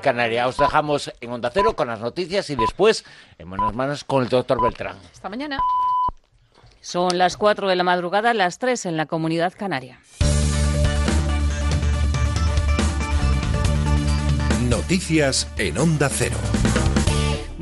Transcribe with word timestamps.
Canaria. 0.00 0.48
Os 0.48 0.56
dejamos 0.56 1.12
en 1.20 1.30
Onda 1.30 1.50
Cero 1.52 1.74
con 1.76 1.88
las 1.88 2.00
noticias 2.00 2.48
y 2.50 2.56
después 2.56 3.04
en 3.38 3.48
buenas 3.48 3.74
manos 3.74 4.04
con 4.04 4.22
el 4.22 4.28
doctor 4.28 4.60
Beltrán. 4.62 4.96
Hasta 5.12 5.28
mañana. 5.28 5.58
Son 6.80 7.16
las 7.16 7.36
4 7.36 7.68
de 7.68 7.76
la 7.76 7.84
madrugada, 7.84 8.34
las 8.34 8.58
3 8.58 8.86
en 8.86 8.96
la 8.96 9.06
comunidad 9.06 9.52
canaria. 9.56 10.00
Noticias 14.68 15.48
en 15.58 15.78
Onda 15.78 16.08
Cero. 16.08 16.36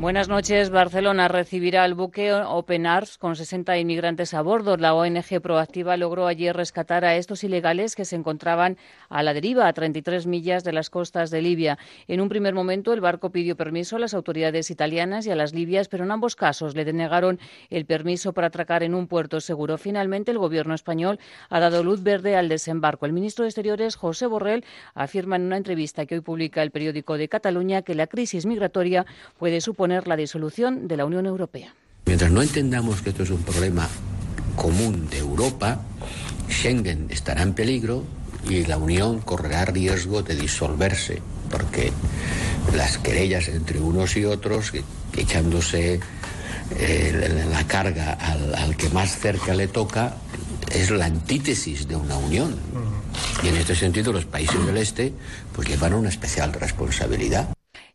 Buenas 0.01 0.29
noches. 0.29 0.71
Barcelona 0.71 1.27
recibirá 1.27 1.85
el 1.85 1.93
buque 1.93 2.33
Open 2.33 2.87
Arms 2.87 3.19
con 3.19 3.35
60 3.35 3.77
inmigrantes 3.77 4.33
a 4.33 4.41
bordo. 4.41 4.75
La 4.75 4.95
ONG 4.95 5.39
Proactiva 5.43 5.95
logró 5.95 6.25
ayer 6.25 6.55
rescatar 6.55 7.05
a 7.05 7.15
estos 7.17 7.43
ilegales 7.43 7.95
que 7.95 8.03
se 8.03 8.15
encontraban 8.15 8.77
a 9.09 9.21
la 9.21 9.35
deriva 9.35 9.67
a 9.67 9.73
33 9.73 10.25
millas 10.25 10.63
de 10.63 10.73
las 10.73 10.89
costas 10.89 11.29
de 11.29 11.43
Libia. 11.43 11.77
En 12.07 12.19
un 12.19 12.29
primer 12.29 12.55
momento, 12.55 12.93
el 12.93 12.99
barco 12.99 13.29
pidió 13.29 13.55
permiso 13.55 13.95
a 13.95 13.99
las 13.99 14.15
autoridades 14.15 14.71
italianas 14.71 15.27
y 15.27 15.29
a 15.29 15.35
las 15.35 15.53
libias, 15.53 15.87
pero 15.87 16.03
en 16.03 16.09
ambos 16.09 16.35
casos 16.35 16.75
le 16.75 16.83
denegaron 16.83 17.39
el 17.69 17.85
permiso 17.85 18.33
para 18.33 18.47
atracar 18.47 18.81
en 18.81 18.95
un 18.95 19.05
puerto 19.05 19.39
seguro. 19.39 19.77
Finalmente, 19.77 20.31
el 20.31 20.39
gobierno 20.39 20.73
español 20.73 21.19
ha 21.51 21.59
dado 21.59 21.83
luz 21.83 22.01
verde 22.01 22.35
al 22.35 22.49
desembarco. 22.49 23.05
El 23.05 23.13
ministro 23.13 23.43
de 23.43 23.49
Exteriores, 23.49 23.97
José 23.97 24.25
Borrell, 24.25 24.65
afirma 24.95 25.35
en 25.35 25.43
una 25.43 25.57
entrevista 25.57 26.07
que 26.07 26.15
hoy 26.15 26.21
publica 26.21 26.63
el 26.63 26.71
periódico 26.71 27.19
de 27.19 27.29
Cataluña 27.29 27.83
que 27.83 27.93
la 27.93 28.07
crisis 28.07 28.47
migratoria 28.47 29.05
puede 29.37 29.61
suponer 29.61 29.90
la 30.07 30.15
disolución 30.15 30.87
de 30.87 30.97
la 30.97 31.05
Unión 31.05 31.25
Europea. 31.25 31.73
Mientras 32.05 32.31
no 32.31 32.41
entendamos 32.41 33.01
que 33.01 33.11
esto 33.11 33.23
es 33.23 33.29
un 33.29 33.43
problema 33.43 33.87
común 34.55 35.07
de 35.09 35.19
Europa, 35.19 35.81
Schengen 36.49 37.07
estará 37.09 37.41
en 37.43 37.53
peligro 37.53 38.03
y 38.49 38.65
la 38.65 38.77
Unión 38.77 39.19
correrá 39.21 39.65
riesgo 39.65 40.23
de 40.23 40.35
disolverse, 40.35 41.21
porque 41.49 41.91
las 42.75 42.97
querellas 42.97 43.47
entre 43.47 43.79
unos 43.79 44.17
y 44.17 44.25
otros, 44.25 44.71
echándose 45.15 45.99
eh, 46.77 47.47
la 47.51 47.67
carga 47.67 48.13
al, 48.13 48.55
al 48.55 48.75
que 48.75 48.89
más 48.89 49.17
cerca 49.17 49.53
le 49.53 49.67
toca, 49.67 50.15
es 50.73 50.89
la 50.89 51.05
antítesis 51.05 51.87
de 51.87 51.95
una 51.95 52.17
unión. 52.17 52.55
Y 53.43 53.49
en 53.49 53.57
este 53.57 53.75
sentido 53.75 54.13
los 54.13 54.25
países 54.25 54.65
del 54.65 54.77
Este 54.77 55.13
pues 55.53 55.67
llevan 55.67 55.93
una 55.93 56.09
especial 56.09 56.53
responsabilidad. 56.53 57.49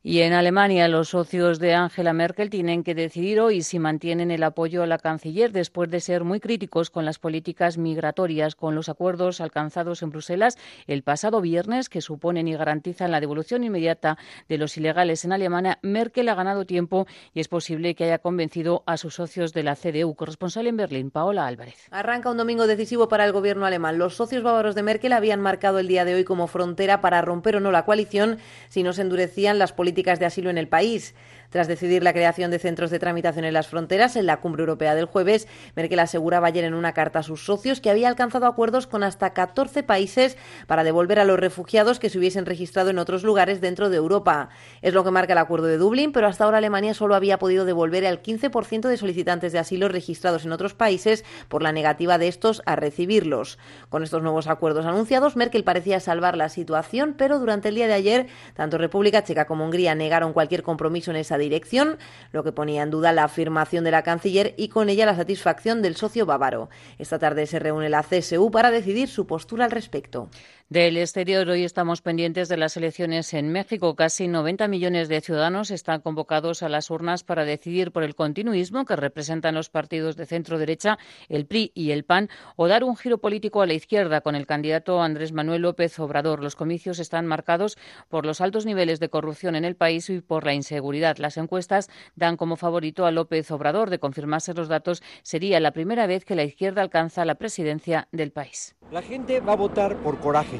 Y 0.08 0.20
en 0.20 0.34
Alemania, 0.34 0.86
los 0.86 1.08
socios 1.08 1.58
de 1.58 1.74
Angela 1.74 2.12
Merkel 2.12 2.48
tienen 2.48 2.84
que 2.84 2.94
decidir 2.94 3.40
hoy 3.40 3.62
si 3.62 3.80
mantienen 3.80 4.30
el 4.30 4.44
apoyo 4.44 4.84
a 4.84 4.86
la 4.86 4.98
canciller 4.98 5.50
después 5.50 5.90
de 5.90 5.98
ser 5.98 6.22
muy 6.22 6.38
críticos 6.38 6.90
con 6.90 7.04
las 7.04 7.18
políticas 7.18 7.76
migratorias, 7.76 8.54
con 8.54 8.76
los 8.76 8.88
acuerdos 8.88 9.40
alcanzados 9.40 10.04
en 10.04 10.10
Bruselas 10.10 10.58
el 10.86 11.02
pasado 11.02 11.40
viernes 11.40 11.88
que 11.88 12.02
suponen 12.02 12.46
y 12.46 12.54
garantizan 12.54 13.10
la 13.10 13.18
devolución 13.18 13.64
inmediata 13.64 14.16
de 14.48 14.58
los 14.58 14.76
ilegales 14.76 15.24
en 15.24 15.32
Alemania. 15.32 15.80
Merkel 15.82 16.28
ha 16.28 16.36
ganado 16.36 16.66
tiempo 16.66 17.08
y 17.34 17.40
es 17.40 17.48
posible 17.48 17.96
que 17.96 18.04
haya 18.04 18.18
convencido 18.18 18.84
a 18.86 18.98
sus 18.98 19.14
socios 19.14 19.52
de 19.54 19.64
la 19.64 19.74
CDU. 19.74 20.14
Corresponsal 20.14 20.68
en 20.68 20.76
Berlín, 20.76 21.10
Paola 21.10 21.48
Álvarez. 21.48 21.88
Arranca 21.90 22.30
un 22.30 22.36
domingo 22.36 22.68
decisivo 22.68 23.08
para 23.08 23.24
el 23.24 23.32
gobierno 23.32 23.66
alemán. 23.66 23.98
Los 23.98 24.14
socios 24.14 24.44
bávaros 24.44 24.76
de 24.76 24.84
Merkel 24.84 25.14
habían 25.14 25.40
marcado 25.40 25.80
el 25.80 25.88
día 25.88 26.04
de 26.04 26.14
hoy 26.14 26.22
como 26.22 26.46
frontera 26.46 27.00
para 27.00 27.22
romper 27.22 27.56
o 27.56 27.60
no 27.60 27.72
la 27.72 27.84
coalición 27.84 28.38
si 28.68 28.84
no 28.84 28.92
se 28.92 29.02
endurecían 29.02 29.58
las 29.58 29.72
políticas 29.72 29.95
de 30.18 30.26
asilo 30.26 30.50
en 30.50 30.58
el 30.58 30.68
país. 30.68 31.14
Tras 31.50 31.68
decidir 31.68 32.02
la 32.02 32.12
creación 32.12 32.50
de 32.50 32.58
centros 32.58 32.90
de 32.90 32.98
tramitación 32.98 33.44
en 33.44 33.54
las 33.54 33.68
fronteras 33.68 34.16
en 34.16 34.26
la 34.26 34.38
cumbre 34.38 34.62
europea 34.62 34.94
del 34.94 35.06
jueves, 35.06 35.48
Merkel 35.74 35.98
aseguraba 35.98 36.48
ayer 36.48 36.64
en 36.64 36.74
una 36.74 36.92
carta 36.92 37.20
a 37.20 37.22
sus 37.22 37.44
socios 37.44 37.80
que 37.80 37.90
había 37.90 38.08
alcanzado 38.08 38.46
acuerdos 38.46 38.86
con 38.86 39.02
hasta 39.02 39.32
14 39.32 39.82
países 39.82 40.36
para 40.66 40.84
devolver 40.84 41.18
a 41.18 41.24
los 41.24 41.38
refugiados 41.38 41.98
que 41.98 42.10
se 42.10 42.18
hubiesen 42.18 42.46
registrado 42.46 42.90
en 42.90 42.98
otros 42.98 43.22
lugares 43.22 43.60
dentro 43.60 43.90
de 43.90 43.96
Europa. 43.96 44.48
Es 44.82 44.94
lo 44.94 45.04
que 45.04 45.10
marca 45.10 45.32
el 45.32 45.38
acuerdo 45.38 45.66
de 45.66 45.78
Dublín, 45.78 46.12
pero 46.12 46.26
hasta 46.26 46.44
ahora 46.44 46.58
Alemania 46.58 46.94
solo 46.94 47.14
había 47.14 47.38
podido 47.38 47.64
devolver 47.64 48.06
al 48.06 48.22
15% 48.22 48.88
de 48.88 48.96
solicitantes 48.96 49.52
de 49.52 49.58
asilo 49.58 49.88
registrados 49.88 50.44
en 50.44 50.52
otros 50.52 50.74
países 50.74 51.24
por 51.48 51.62
la 51.62 51.72
negativa 51.72 52.18
de 52.18 52.28
estos 52.28 52.62
a 52.66 52.76
recibirlos. 52.76 53.58
Con 53.88 54.02
estos 54.02 54.22
nuevos 54.22 54.46
acuerdos 54.46 54.86
anunciados, 54.86 55.36
Merkel 55.36 55.64
parecía 55.64 56.00
salvar 56.00 56.36
la 56.36 56.48
situación, 56.48 57.14
pero 57.16 57.38
durante 57.38 57.68
el 57.68 57.74
día 57.74 57.86
de 57.86 57.94
ayer, 57.94 58.26
tanto 58.54 58.78
República 58.78 59.24
Checa 59.24 59.46
como 59.46 59.64
Hungría 59.64 59.94
negaron 59.94 60.32
cualquier 60.32 60.62
compromiso 60.62 61.10
en 61.10 61.16
esa 61.16 61.35
dirección, 61.38 61.98
lo 62.32 62.44
que 62.44 62.52
ponía 62.52 62.82
en 62.82 62.90
duda 62.90 63.12
la 63.12 63.24
afirmación 63.24 63.84
de 63.84 63.90
la 63.90 64.02
canciller 64.02 64.54
y 64.56 64.68
con 64.68 64.88
ella 64.88 65.06
la 65.06 65.16
satisfacción 65.16 65.82
del 65.82 65.96
socio 65.96 66.26
bávaro. 66.26 66.68
Esta 66.98 67.18
tarde 67.18 67.46
se 67.46 67.58
reúne 67.58 67.88
la 67.88 68.02
CSU 68.02 68.50
para 68.50 68.70
decidir 68.70 69.08
su 69.08 69.26
postura 69.26 69.64
al 69.64 69.70
respecto. 69.70 70.28
Del 70.68 70.96
exterior, 70.96 71.48
hoy 71.48 71.62
estamos 71.62 72.02
pendientes 72.02 72.48
de 72.48 72.56
las 72.56 72.76
elecciones 72.76 73.32
en 73.34 73.52
México. 73.52 73.94
Casi 73.94 74.26
90 74.26 74.66
millones 74.66 75.08
de 75.08 75.20
ciudadanos 75.20 75.70
están 75.70 76.00
convocados 76.00 76.64
a 76.64 76.68
las 76.68 76.90
urnas 76.90 77.22
para 77.22 77.44
decidir 77.44 77.92
por 77.92 78.02
el 78.02 78.16
continuismo 78.16 78.84
que 78.84 78.96
representan 78.96 79.54
los 79.54 79.70
partidos 79.70 80.16
de 80.16 80.26
centro-derecha, 80.26 80.98
el 81.28 81.46
PRI 81.46 81.70
y 81.72 81.92
el 81.92 82.02
PAN, 82.02 82.30
o 82.56 82.66
dar 82.66 82.82
un 82.82 82.96
giro 82.96 83.18
político 83.18 83.62
a 83.62 83.66
la 83.66 83.74
izquierda 83.74 84.22
con 84.22 84.34
el 84.34 84.44
candidato 84.44 85.00
Andrés 85.00 85.30
Manuel 85.30 85.62
López 85.62 85.96
Obrador. 86.00 86.42
Los 86.42 86.56
comicios 86.56 86.98
están 86.98 87.28
marcados 87.28 87.78
por 88.08 88.26
los 88.26 88.40
altos 88.40 88.66
niveles 88.66 88.98
de 88.98 89.08
corrupción 89.08 89.54
en 89.54 89.64
el 89.64 89.76
país 89.76 90.10
y 90.10 90.20
por 90.20 90.44
la 90.44 90.54
inseguridad. 90.54 91.18
Las 91.18 91.36
encuestas 91.36 91.88
dan 92.16 92.36
como 92.36 92.56
favorito 92.56 93.06
a 93.06 93.12
López 93.12 93.52
Obrador. 93.52 93.88
De 93.88 94.00
confirmarse 94.00 94.52
los 94.52 94.66
datos, 94.66 95.00
sería 95.22 95.60
la 95.60 95.70
primera 95.70 96.08
vez 96.08 96.24
que 96.24 96.34
la 96.34 96.42
izquierda 96.42 96.82
alcanza 96.82 97.24
la 97.24 97.36
presidencia 97.36 98.08
del 98.10 98.32
país. 98.32 98.74
La 98.90 99.02
gente 99.02 99.38
va 99.38 99.52
a 99.52 99.56
votar 99.56 99.96
por 99.98 100.18
coraje 100.18 100.55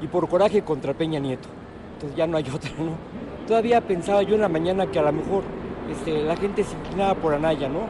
y 0.00 0.06
por 0.06 0.28
coraje 0.28 0.62
contra 0.62 0.94
Peña 0.94 1.18
Nieto. 1.18 1.48
Entonces 1.94 2.16
ya 2.16 2.26
no 2.26 2.36
hay 2.36 2.44
otra, 2.54 2.70
¿no? 2.78 2.92
Todavía 3.46 3.80
pensaba 3.80 4.22
yo 4.22 4.34
en 4.34 4.40
la 4.40 4.48
mañana 4.48 4.86
que 4.86 4.98
a 4.98 5.02
lo 5.02 5.12
mejor 5.12 5.42
este, 5.90 6.22
la 6.24 6.36
gente 6.36 6.64
se 6.64 6.74
inclinaba 6.74 7.14
por 7.14 7.34
Anaya, 7.34 7.68
¿no? 7.68 7.80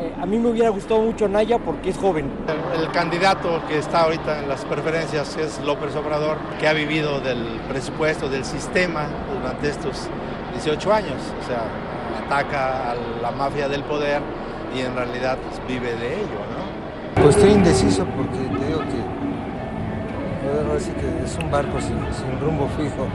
Eh, 0.00 0.14
a 0.20 0.26
mí 0.26 0.38
me 0.38 0.50
hubiera 0.50 0.68
gustado 0.68 1.00
mucho 1.00 1.24
Anaya 1.24 1.58
porque 1.58 1.90
es 1.90 1.98
joven. 1.98 2.30
El, 2.74 2.82
el, 2.82 2.92
candidato 2.92 3.62
que 3.66 3.78
está 3.78 4.02
ahorita 4.02 4.42
en 4.42 4.48
las 4.48 4.64
preferencias 4.64 5.36
es 5.36 5.60
López 5.64 5.96
Obrador, 5.96 6.36
que 6.60 6.68
ha 6.68 6.72
vivido 6.72 7.20
del 7.20 7.60
presupuesto, 7.68 8.28
del 8.28 8.44
sistema 8.44 9.08
durante 9.34 9.70
estos 9.70 10.08
18 10.52 10.92
años. 10.92 11.16
O 11.42 11.46
sea, 11.46 11.64
ataca 12.24 12.92
a 12.92 12.94
la 13.22 13.30
mafia 13.30 13.68
del 13.68 13.82
poder 13.82 14.20
y 14.76 14.80
en 14.80 14.94
realidad 14.94 15.38
pues, 15.38 15.66
vive 15.66 15.96
de 15.96 16.16
ello, 16.16 16.40
¿no? 16.52 17.22
Pues 17.22 17.36
estoy 17.36 17.52
indeciso 17.52 18.04
porque 18.04 18.38
te 18.38 18.66
digo 18.66 18.80
que, 18.80 19.07
que 20.94 21.24
es 21.24 21.36
un 21.38 21.50
barco 21.50 21.80
sin, 21.80 21.98
sin 22.14 22.40
rumbo 22.40 22.68
fijo. 22.68 23.08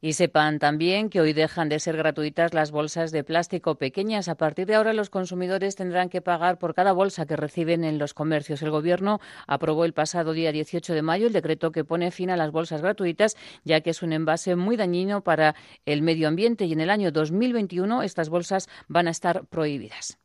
Y 0.00 0.12
sepan 0.12 0.60
también 0.60 1.10
que 1.10 1.20
hoy 1.20 1.32
dejan 1.32 1.68
de 1.68 1.80
ser 1.80 1.96
gratuitas 1.96 2.54
las 2.54 2.70
bolsas 2.70 3.10
de 3.10 3.24
plástico 3.24 3.76
pequeñas. 3.76 4.28
A 4.28 4.36
partir 4.36 4.66
de 4.66 4.76
ahora 4.76 4.92
los 4.92 5.10
consumidores 5.10 5.74
tendrán 5.74 6.08
que 6.08 6.20
pagar 6.20 6.58
por 6.58 6.74
cada 6.74 6.92
bolsa 6.92 7.26
que 7.26 7.34
reciben 7.34 7.82
en 7.82 7.98
los 7.98 8.14
comercios. 8.14 8.62
El 8.62 8.70
Gobierno 8.70 9.18
aprobó 9.48 9.84
el 9.84 9.94
pasado 9.94 10.34
día 10.34 10.52
18 10.52 10.94
de 10.94 11.02
mayo 11.02 11.26
el 11.26 11.32
decreto 11.32 11.72
que 11.72 11.84
pone 11.84 12.12
fin 12.12 12.30
a 12.30 12.36
las 12.36 12.52
bolsas 12.52 12.80
gratuitas, 12.80 13.36
ya 13.64 13.80
que 13.80 13.90
es 13.90 14.02
un 14.02 14.12
envase 14.12 14.54
muy 14.54 14.76
dañino 14.76 15.22
para 15.22 15.56
el 15.84 16.02
medio 16.02 16.28
ambiente 16.28 16.66
y 16.66 16.72
en 16.72 16.80
el 16.80 16.90
año 16.90 17.10
2021 17.10 18.04
estas 18.04 18.28
bolsas 18.28 18.68
van 18.86 19.08
a 19.08 19.10
estar 19.10 19.46
prohibidas. 19.46 20.18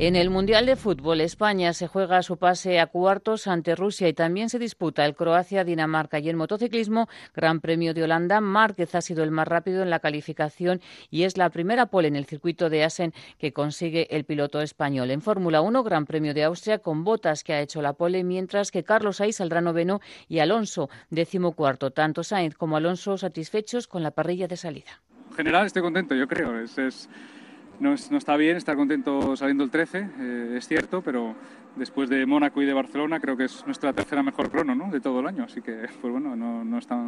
En 0.00 0.14
el 0.14 0.30
Mundial 0.30 0.64
de 0.64 0.76
Fútbol, 0.76 1.20
España 1.20 1.72
se 1.72 1.88
juega 1.88 2.22
su 2.22 2.36
pase 2.36 2.78
a 2.78 2.86
cuartos 2.86 3.48
ante 3.48 3.74
Rusia 3.74 4.06
y 4.06 4.12
también 4.12 4.48
se 4.48 4.60
disputa 4.60 5.04
el 5.04 5.16
Croacia-Dinamarca. 5.16 6.20
Y 6.20 6.30
en 6.30 6.36
motociclismo, 6.36 7.08
Gran 7.34 7.58
Premio 7.58 7.92
de 7.94 8.04
Holanda, 8.04 8.40
Márquez 8.40 8.94
ha 8.94 9.00
sido 9.00 9.24
el 9.24 9.32
más 9.32 9.48
rápido 9.48 9.82
en 9.82 9.90
la 9.90 9.98
calificación 9.98 10.80
y 11.10 11.24
es 11.24 11.36
la 11.36 11.50
primera 11.50 11.86
pole 11.86 12.06
en 12.06 12.14
el 12.14 12.26
circuito 12.26 12.70
de 12.70 12.84
Asen 12.84 13.12
que 13.40 13.52
consigue 13.52 14.06
el 14.14 14.22
piloto 14.22 14.60
español. 14.60 15.10
En 15.10 15.20
Fórmula 15.20 15.62
1, 15.62 15.82
Gran 15.82 16.06
Premio 16.06 16.32
de 16.32 16.44
Austria, 16.44 16.78
con 16.78 17.02
Botas 17.02 17.42
que 17.42 17.54
ha 17.54 17.60
hecho 17.60 17.82
la 17.82 17.94
pole, 17.94 18.22
mientras 18.22 18.70
que 18.70 18.84
Carlos 18.84 19.16
Sainz 19.16 19.38
saldrá 19.38 19.60
noveno 19.60 20.00
y 20.28 20.38
Alonso 20.38 20.90
décimo 21.10 21.56
cuarto. 21.56 21.90
Tanto 21.90 22.22
Sainz 22.22 22.54
como 22.54 22.76
Alonso 22.76 23.18
satisfechos 23.18 23.88
con 23.88 24.04
la 24.04 24.12
parrilla 24.12 24.46
de 24.46 24.56
salida. 24.56 25.02
En 25.30 25.34
general 25.34 25.66
estoy 25.66 25.82
contento, 25.82 26.14
yo 26.14 26.28
creo. 26.28 26.52
No, 27.80 27.92
es, 27.92 28.10
no, 28.10 28.18
está 28.18 28.36
bien 28.36 28.56
estar 28.56 28.76
contento 28.76 29.36
saliendo 29.36 29.64
el 29.64 29.70
13, 29.70 29.98
eh, 30.18 30.54
es 30.56 30.66
cierto, 30.66 31.02
pero 31.02 31.34
después 31.76 32.08
de 32.08 32.26
Mónaco 32.26 32.60
y 32.60 32.66
de 32.66 32.72
Barcelona 32.72 33.20
creo 33.20 33.36
que 33.36 33.44
es 33.44 33.64
nuestra 33.66 33.92
tercera 33.92 34.22
mejor 34.22 34.50
crono 34.50 34.74
¿no? 34.74 34.90
de 34.90 35.00
todo 35.00 35.20
el 35.20 35.26
año, 35.26 35.44
así 35.44 35.62
que 35.62 35.86
pues 36.00 36.12
bueno, 36.12 36.34
no, 36.34 36.64
no 36.64 36.78
está, 36.78 37.04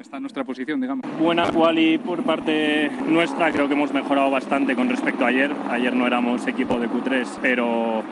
está, 0.00 0.16
en 0.16 0.22
nuestra 0.22 0.44
posición, 0.44 0.80
digamos. 0.80 1.04
Buena 1.18 1.50
quali 1.50 1.98
por 1.98 2.22
parte 2.22 2.90
nuestra, 3.08 3.50
creo 3.50 3.68
que 3.68 3.74
hemos 3.74 3.92
mejorado 3.92 4.30
bastante 4.30 4.74
con 4.74 4.88
respecto 4.88 5.24
a 5.24 5.28
ayer. 5.28 5.52
Ayer 5.70 5.94
no 5.94 6.06
éramos 6.06 6.46
equipo 6.46 6.78
de 6.78 6.88
Q3, 6.88 7.38
pero 7.40 8.02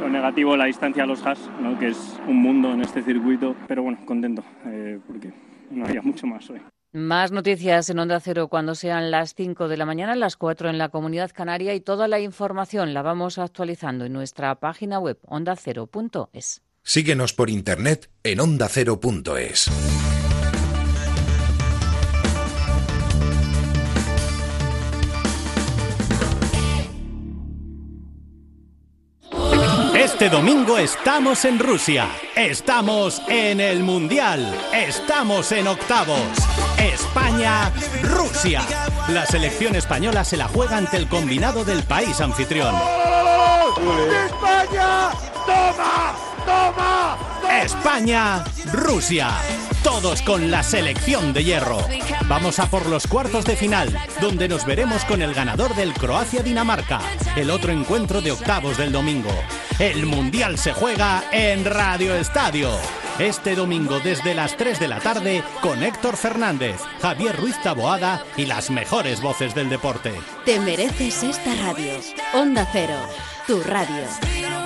lo 0.00 0.08
negativo 0.08 0.56
la 0.56 0.66
distancia 0.66 1.04
a 1.04 1.06
los 1.06 1.24
hash, 1.26 1.40
¿no? 1.60 1.78
que 1.78 1.88
es 1.88 2.18
un 2.26 2.36
mundo 2.36 2.72
en 2.72 2.80
este 2.82 3.02
circuito, 3.02 3.54
pero 3.66 3.82
bueno, 3.82 3.98
contento, 4.04 4.42
eh, 4.66 4.98
porque 5.06 5.32
no 5.70 5.84
había 5.84 6.02
mucho 6.02 6.26
más 6.26 6.48
hoy. 6.50 6.60
Más 6.92 7.32
noticias 7.32 7.90
en 7.90 7.98
Onda 7.98 8.20
Cero 8.20 8.48
cuando 8.48 8.74
sean 8.74 9.10
las 9.10 9.34
5 9.34 9.68
de 9.68 9.76
la 9.76 9.86
mañana, 9.86 10.14
las 10.14 10.36
4 10.36 10.70
en 10.70 10.78
la 10.78 10.88
Comunidad 10.88 11.30
Canaria 11.34 11.74
y 11.74 11.80
toda 11.80 12.08
la 12.08 12.20
información 12.20 12.94
la 12.94 13.02
vamos 13.02 13.38
actualizando 13.38 14.04
en 14.04 14.12
nuestra 14.12 14.54
página 14.54 14.98
web 14.98 15.18
ondacero.es. 15.26 16.62
Síguenos 16.82 17.32
por 17.32 17.50
internet 17.50 18.10
en 18.22 18.40
ondacero.es. 18.40 19.70
Este 30.16 30.30
domingo 30.30 30.78
estamos 30.78 31.44
en 31.44 31.58
Rusia, 31.58 32.08
estamos 32.34 33.20
en 33.28 33.60
el 33.60 33.82
Mundial, 33.82 34.50
estamos 34.72 35.52
en 35.52 35.68
octavos. 35.68 36.18
España, 36.78 37.70
Rusia. 38.02 38.62
La 39.08 39.26
selección 39.26 39.74
española 39.74 40.24
se 40.24 40.38
la 40.38 40.48
juega 40.48 40.78
ante 40.78 40.96
el 40.96 41.06
combinado 41.06 41.66
del 41.66 41.82
país 41.82 42.18
anfitrión. 42.22 42.74
¡España! 44.26 45.10
¡Toma! 45.44 46.14
¡Toma! 46.46 47.18
España, 47.62 48.42
Rusia. 48.72 49.28
Todos 49.86 50.20
con 50.22 50.50
la 50.50 50.64
selección 50.64 51.32
de 51.32 51.44
hierro. 51.44 51.78
Vamos 52.26 52.58
a 52.58 52.68
por 52.68 52.86
los 52.86 53.06
cuartos 53.06 53.44
de 53.44 53.54
final, 53.54 53.96
donde 54.20 54.48
nos 54.48 54.66
veremos 54.66 55.04
con 55.04 55.22
el 55.22 55.32
ganador 55.32 55.76
del 55.76 55.94
Croacia-Dinamarca, 55.94 57.00
el 57.36 57.50
otro 57.50 57.70
encuentro 57.70 58.20
de 58.20 58.32
octavos 58.32 58.76
del 58.78 58.90
domingo. 58.90 59.30
El 59.78 60.04
Mundial 60.06 60.58
se 60.58 60.72
juega 60.72 61.22
en 61.30 61.64
Radio 61.64 62.16
Estadio. 62.16 62.70
Este 63.20 63.54
domingo 63.54 64.00
desde 64.00 64.34
las 64.34 64.56
3 64.56 64.80
de 64.80 64.88
la 64.88 64.98
tarde 64.98 65.44
con 65.62 65.80
Héctor 65.84 66.16
Fernández, 66.16 66.80
Javier 67.00 67.36
Ruiz 67.36 67.56
Taboada 67.62 68.24
y 68.36 68.46
las 68.46 68.70
mejores 68.70 69.22
voces 69.22 69.54
del 69.54 69.70
deporte. 69.70 70.14
Te 70.44 70.58
mereces 70.58 71.22
esta 71.22 71.54
radio. 71.64 71.92
Onda 72.34 72.68
Cero, 72.72 72.98
tu 73.46 73.62
radio. 73.62 74.65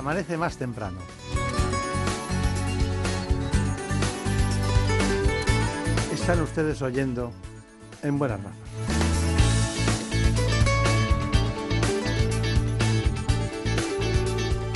Amanece 0.00 0.38
más 0.38 0.56
temprano. 0.56 0.98
Están 6.12 6.40
ustedes 6.40 6.80
oyendo 6.80 7.32
en 8.02 8.18
buenas 8.18 8.40
manos. 8.40 8.58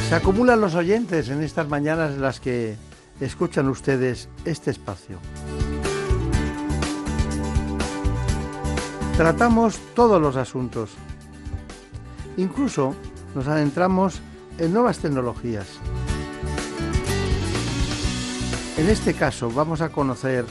Se 0.09 0.15
acumulan 0.15 0.61
los 0.61 0.75
oyentes 0.75 1.31
en 1.31 1.43
estas 1.43 1.69
mañanas 1.69 2.13
en 2.13 2.21
las 2.21 2.39
que 2.39 2.77
escuchan 3.19 3.69
ustedes 3.69 4.29
este 4.45 4.73
espacio. 4.73 5.19
Tratamos 9.17 9.79
todos 9.95 10.21
los 10.21 10.37
asuntos. 10.37 10.91
Incluso 12.37 12.95
nos 13.35 13.49
adentramos 13.49 14.21
en 14.59 14.73
nuevas 14.73 14.99
tecnologías. 14.99 15.67
En 18.77 18.89
este 18.89 19.15
caso 19.15 19.51
vamos 19.51 19.81
a 19.81 19.91
conocer 19.91 20.45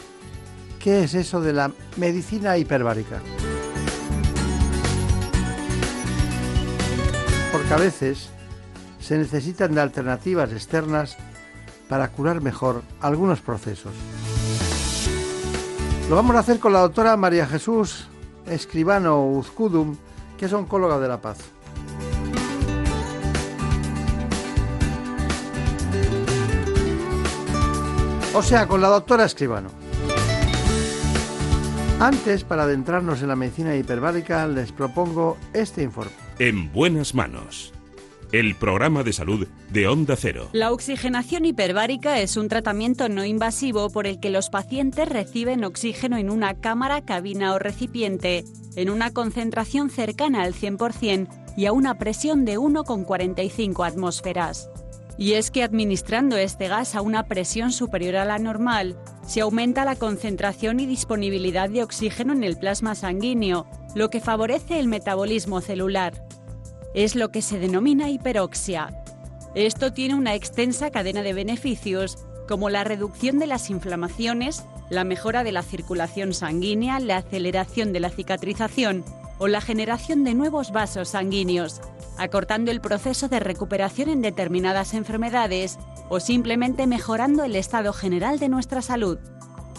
qué 0.80 1.04
es 1.04 1.14
eso 1.14 1.42
de 1.42 1.54
la 1.54 1.72
medicina 1.98 2.58
hiperbárica. 2.58 3.22
Porque 7.52 7.74
a 7.74 7.78
veces 7.78 8.30
se 9.00 9.18
necesitan 9.18 9.76
de 9.76 9.82
alternativas 9.82 10.52
externas 10.52 11.18
para 11.90 12.10
curar 12.10 12.42
mejor 12.42 12.82
algunos 13.02 13.42
procesos. 13.42 13.94
Lo 16.10 16.16
vamos 16.16 16.36
a 16.36 16.40
hacer 16.40 16.60
con 16.60 16.74
la 16.74 16.80
doctora 16.80 17.16
María 17.18 17.46
Jesús 17.46 18.08
Escribano 18.46 19.26
Uzcudum, 19.26 19.96
que 20.38 20.46
es 20.46 20.54
oncóloga 20.54 21.00
de 21.00 21.08
la 21.08 21.22
paz. 21.22 21.38
O 28.36 28.42
sea, 28.42 28.68
con 28.68 28.82
la 28.82 28.88
doctora 28.88 29.26
Escribano. 29.26 29.70
Antes, 32.00 32.44
para 32.44 32.64
adentrarnos 32.64 33.22
en 33.22 33.28
la 33.28 33.36
medicina 33.36 33.76
hiperbárica, 33.76 34.48
les 34.48 34.72
propongo 34.72 35.38
este 35.54 35.84
informe. 35.84 36.12
En 36.40 36.74
buenas 36.74 37.14
manos. 37.14 37.72
El 38.32 38.56
programa 38.56 39.04
de 39.04 39.14
salud 39.14 39.48
de 39.70 39.88
Onda 39.88 40.16
Cero. 40.16 40.50
La 40.52 40.72
oxigenación 40.72 41.46
hiperbárica 41.46 42.20
es 42.20 42.36
un 42.36 42.50
tratamiento 42.50 43.08
no 43.08 43.24
invasivo 43.24 43.92
por 43.92 44.08
el 44.08 44.20
que 44.20 44.32
los 44.32 44.50
pacientes 44.50 45.08
reciben 45.08 45.64
oxígeno 45.64 46.18
en 46.18 46.32
una 46.32 46.56
cámara, 46.56 47.06
cabina 47.06 47.54
o 47.54 47.60
recipiente, 47.60 48.46
en 48.76 48.90
una 48.90 49.12
concentración 49.12 49.92
cercana 49.92 50.42
al 50.42 50.56
100% 50.56 51.28
y 51.56 51.68
a 51.68 51.72
una 51.72 52.00
presión 52.00 52.46
de 52.46 52.58
1,45 52.58 53.88
atmósferas. 53.88 54.70
Y 55.18 55.34
es 55.34 55.52
que 55.52 55.64
administrando 55.64 56.38
este 56.38 56.68
gas 56.68 56.96
a 56.96 57.02
una 57.02 57.28
presión 57.28 57.72
superior 57.72 58.16
a 58.16 58.26
la 58.26 58.40
normal, 58.40 58.98
se 59.26 59.42
aumenta 59.42 59.86
la 59.86 59.96
concentración 59.96 60.80
y 60.80 60.86
disponibilidad 60.86 61.70
de 61.70 61.84
oxígeno 61.84 62.34
en 62.34 62.44
el 62.44 62.58
plasma 62.58 62.96
sanguíneo, 62.96 63.68
lo 63.96 64.10
que 64.10 64.20
favorece 64.20 64.80
el 64.80 64.88
metabolismo 64.88 65.62
celular. 65.62 66.26
Es 66.96 67.16
lo 67.16 67.30
que 67.30 67.42
se 67.42 67.60
denomina 67.60 68.10
hiperoxia. 68.10 69.04
Esto 69.56 69.94
tiene 69.94 70.16
una 70.16 70.34
extensa 70.34 70.90
cadena 70.90 71.22
de 71.22 71.34
beneficios, 71.34 72.18
como 72.48 72.70
la 72.70 72.84
reducción 72.84 73.40
de 73.40 73.48
las 73.48 73.70
inflamaciones, 73.70 74.66
la 74.90 75.04
mejora 75.04 75.44
de 75.44 75.52
la 75.52 75.64
circulación 75.64 76.34
sanguínea, 76.34 77.00
la 77.00 77.18
aceleración 77.18 77.94
de 77.94 78.00
la 78.00 78.10
cicatrización 78.10 79.06
o 79.38 79.48
la 79.48 79.62
generación 79.62 80.24
de 80.24 80.34
nuevos 80.34 80.72
vasos 80.72 81.10
sanguíneos, 81.10 81.82
acortando 82.18 82.72
el 82.72 82.82
proceso 82.82 83.28
de 83.28 83.40
recuperación 83.40 84.10
en 84.10 84.22
determinadas 84.22 84.94
enfermedades 84.94 85.78
o 86.10 86.20
simplemente 86.20 86.88
mejorando 86.88 87.44
el 87.44 87.56
estado 87.56 87.94
general 87.94 88.40
de 88.40 88.50
nuestra 88.50 88.82
salud. 88.82 89.20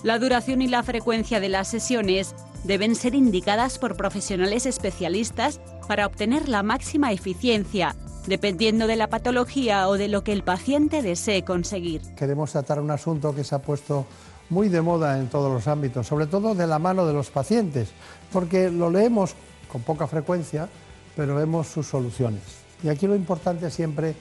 La 0.02 0.18
duración 0.18 0.60
y 0.60 0.68
la 0.68 0.82
frecuencia 0.82 1.40
de 1.40 1.48
las 1.48 1.68
sesiones 1.68 2.34
deben 2.64 2.94
ser 2.94 3.14
indicadas 3.14 3.78
por 3.78 3.96
profesionales 3.96 4.66
especialistas 4.66 5.60
para 5.88 6.06
obtener 6.06 6.48
la 6.48 6.62
máxima 6.62 7.12
eficiencia, 7.12 7.94
dependiendo 8.26 8.86
de 8.86 8.96
la 8.96 9.08
patología 9.08 9.88
o 9.88 9.96
de 9.96 10.08
lo 10.08 10.24
que 10.24 10.32
el 10.32 10.42
paciente 10.42 11.02
desee 11.02 11.44
conseguir. 11.44 12.02
Queremos 12.16 12.52
tratar 12.52 12.80
un 12.80 12.90
asunto 12.90 13.34
que 13.34 13.44
se 13.44 13.54
ha 13.54 13.60
puesto 13.60 14.06
muy 14.50 14.68
de 14.68 14.82
moda 14.82 15.18
en 15.18 15.28
todos 15.28 15.52
los 15.52 15.66
ámbitos, 15.68 16.06
sobre 16.06 16.26
todo 16.26 16.54
de 16.54 16.66
la 16.66 16.78
mano 16.78 17.06
de 17.06 17.12
los 17.12 17.30
pacientes, 17.30 17.90
porque 18.32 18.70
lo 18.70 18.90
leemos 18.90 19.34
con 19.70 19.82
poca 19.82 20.06
frecuencia, 20.06 20.68
pero 21.16 21.34
vemos 21.34 21.68
sus 21.68 21.86
soluciones. 21.86 22.42
Y 22.82 22.88
aquí 22.88 23.06
lo 23.06 23.14
importante 23.14 23.70
siempre 23.70 24.14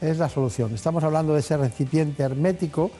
es 0.00 0.18
la 0.18 0.28
solución. 0.28 0.74
Estamos 0.74 1.02
hablando 1.04 1.34
de 1.34 1.40
ese 1.40 1.56
recipiente 1.56 2.22
hermético 2.22 2.90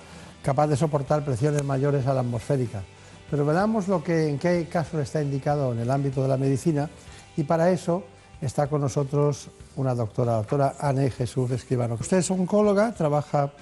capaz 0.42 0.66
de 0.66 0.76
soportar 0.76 1.24
presiones 1.24 1.64
mayores 1.64 2.06
a 2.06 2.14
la 2.14 2.20
atmosférica. 2.20 2.82
Pero 3.30 3.46
veamos 3.46 3.88
lo 3.88 4.02
que, 4.02 4.28
en 4.28 4.38
qué 4.38 4.66
caso 4.70 5.00
está 5.00 5.22
indicado 5.22 5.72
en 5.72 5.78
el 5.78 5.90
ámbito 5.90 6.22
de 6.22 6.28
la 6.28 6.36
medicina 6.36 6.90
y 7.36 7.44
para 7.44 7.70
eso 7.70 8.04
está 8.40 8.66
con 8.66 8.80
nosotros 8.80 9.48
una 9.76 9.94
doctora, 9.94 10.32
la 10.32 10.38
doctora 10.38 10.74
Anne 10.78 11.10
Jesús 11.10 11.50
Escribano. 11.50 11.96
Usted 11.98 12.18
es 12.18 12.30
oncóloga, 12.30 12.92
trabaja 12.92 13.52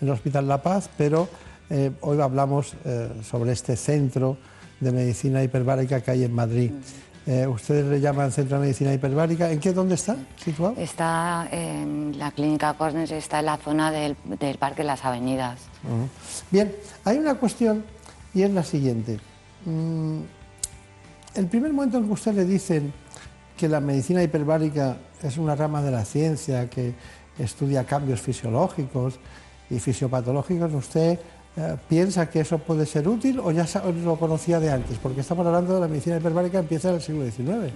en 0.00 0.08
el 0.08 0.14
Hospital 0.14 0.48
La 0.48 0.62
Paz, 0.62 0.90
pero 0.96 1.28
eh, 1.68 1.92
hoy 2.00 2.20
hablamos 2.20 2.74
eh, 2.84 3.08
sobre 3.22 3.52
este 3.52 3.76
centro 3.76 4.36
de 4.80 4.90
medicina 4.92 5.42
hiperbárica 5.42 6.00
que 6.00 6.10
hay 6.10 6.24
en 6.24 6.32
Madrid. 6.32 6.72
Eh, 7.26 7.46
ustedes 7.46 7.84
le 7.86 8.00
llaman 8.00 8.32
Centro 8.32 8.56
de 8.56 8.62
Medicina 8.62 8.92
Hiperbárica. 8.92 9.50
¿En 9.50 9.60
qué 9.60 9.72
dónde 9.72 9.94
está 9.94 10.16
situado? 10.42 10.74
Está 10.78 11.48
en 11.52 12.18
la 12.18 12.30
clínica 12.30 12.74
Cosnes, 12.74 13.10
está 13.10 13.40
en 13.40 13.46
la 13.46 13.56
zona 13.58 13.90
del, 13.90 14.16
del 14.38 14.56
Parque 14.56 14.84
Las 14.84 15.04
Avenidas. 15.04 15.60
Uh 15.84 16.04
-huh. 16.04 16.08
Bien, 16.50 16.74
hay 17.04 17.18
una 17.18 17.34
cuestión 17.34 17.84
y 18.34 18.42
es 18.42 18.50
la 18.50 18.64
siguiente. 18.64 19.20
Mm, 19.66 20.20
el 21.34 21.46
primer 21.46 21.72
momento 21.72 21.98
en 21.98 22.06
que 22.06 22.12
usted 22.12 22.34
le 22.34 22.44
dicen 22.44 22.92
que 23.56 23.68
la 23.68 23.80
medicina 23.80 24.22
hiperbárica 24.22 24.96
es 25.22 25.36
una 25.36 25.54
rama 25.54 25.82
de 25.82 25.90
la 25.90 26.04
ciencia 26.04 26.70
que 26.70 26.94
estudia 27.38 27.84
cambios 27.84 28.20
fisiológicos 28.20 29.18
y 29.68 29.78
fisiopatológicos, 29.78 30.72
¿usted 30.72 31.18
piensa 31.88 32.28
que 32.28 32.40
eso 32.40 32.58
puede 32.58 32.86
ser 32.86 33.08
útil 33.08 33.40
o 33.40 33.50
ya 33.50 33.66
lo 34.04 34.16
conocía 34.16 34.60
de 34.60 34.70
antes? 34.70 34.98
Porque 34.98 35.20
estamos 35.20 35.46
hablando 35.46 35.74
de 35.74 35.80
la 35.80 35.88
medicina 35.88 36.16
hiperbárica 36.16 36.58
empieza 36.58 36.88
en 36.90 36.96
el 36.96 37.02
siglo 37.02 37.24
XIX. 37.24 37.72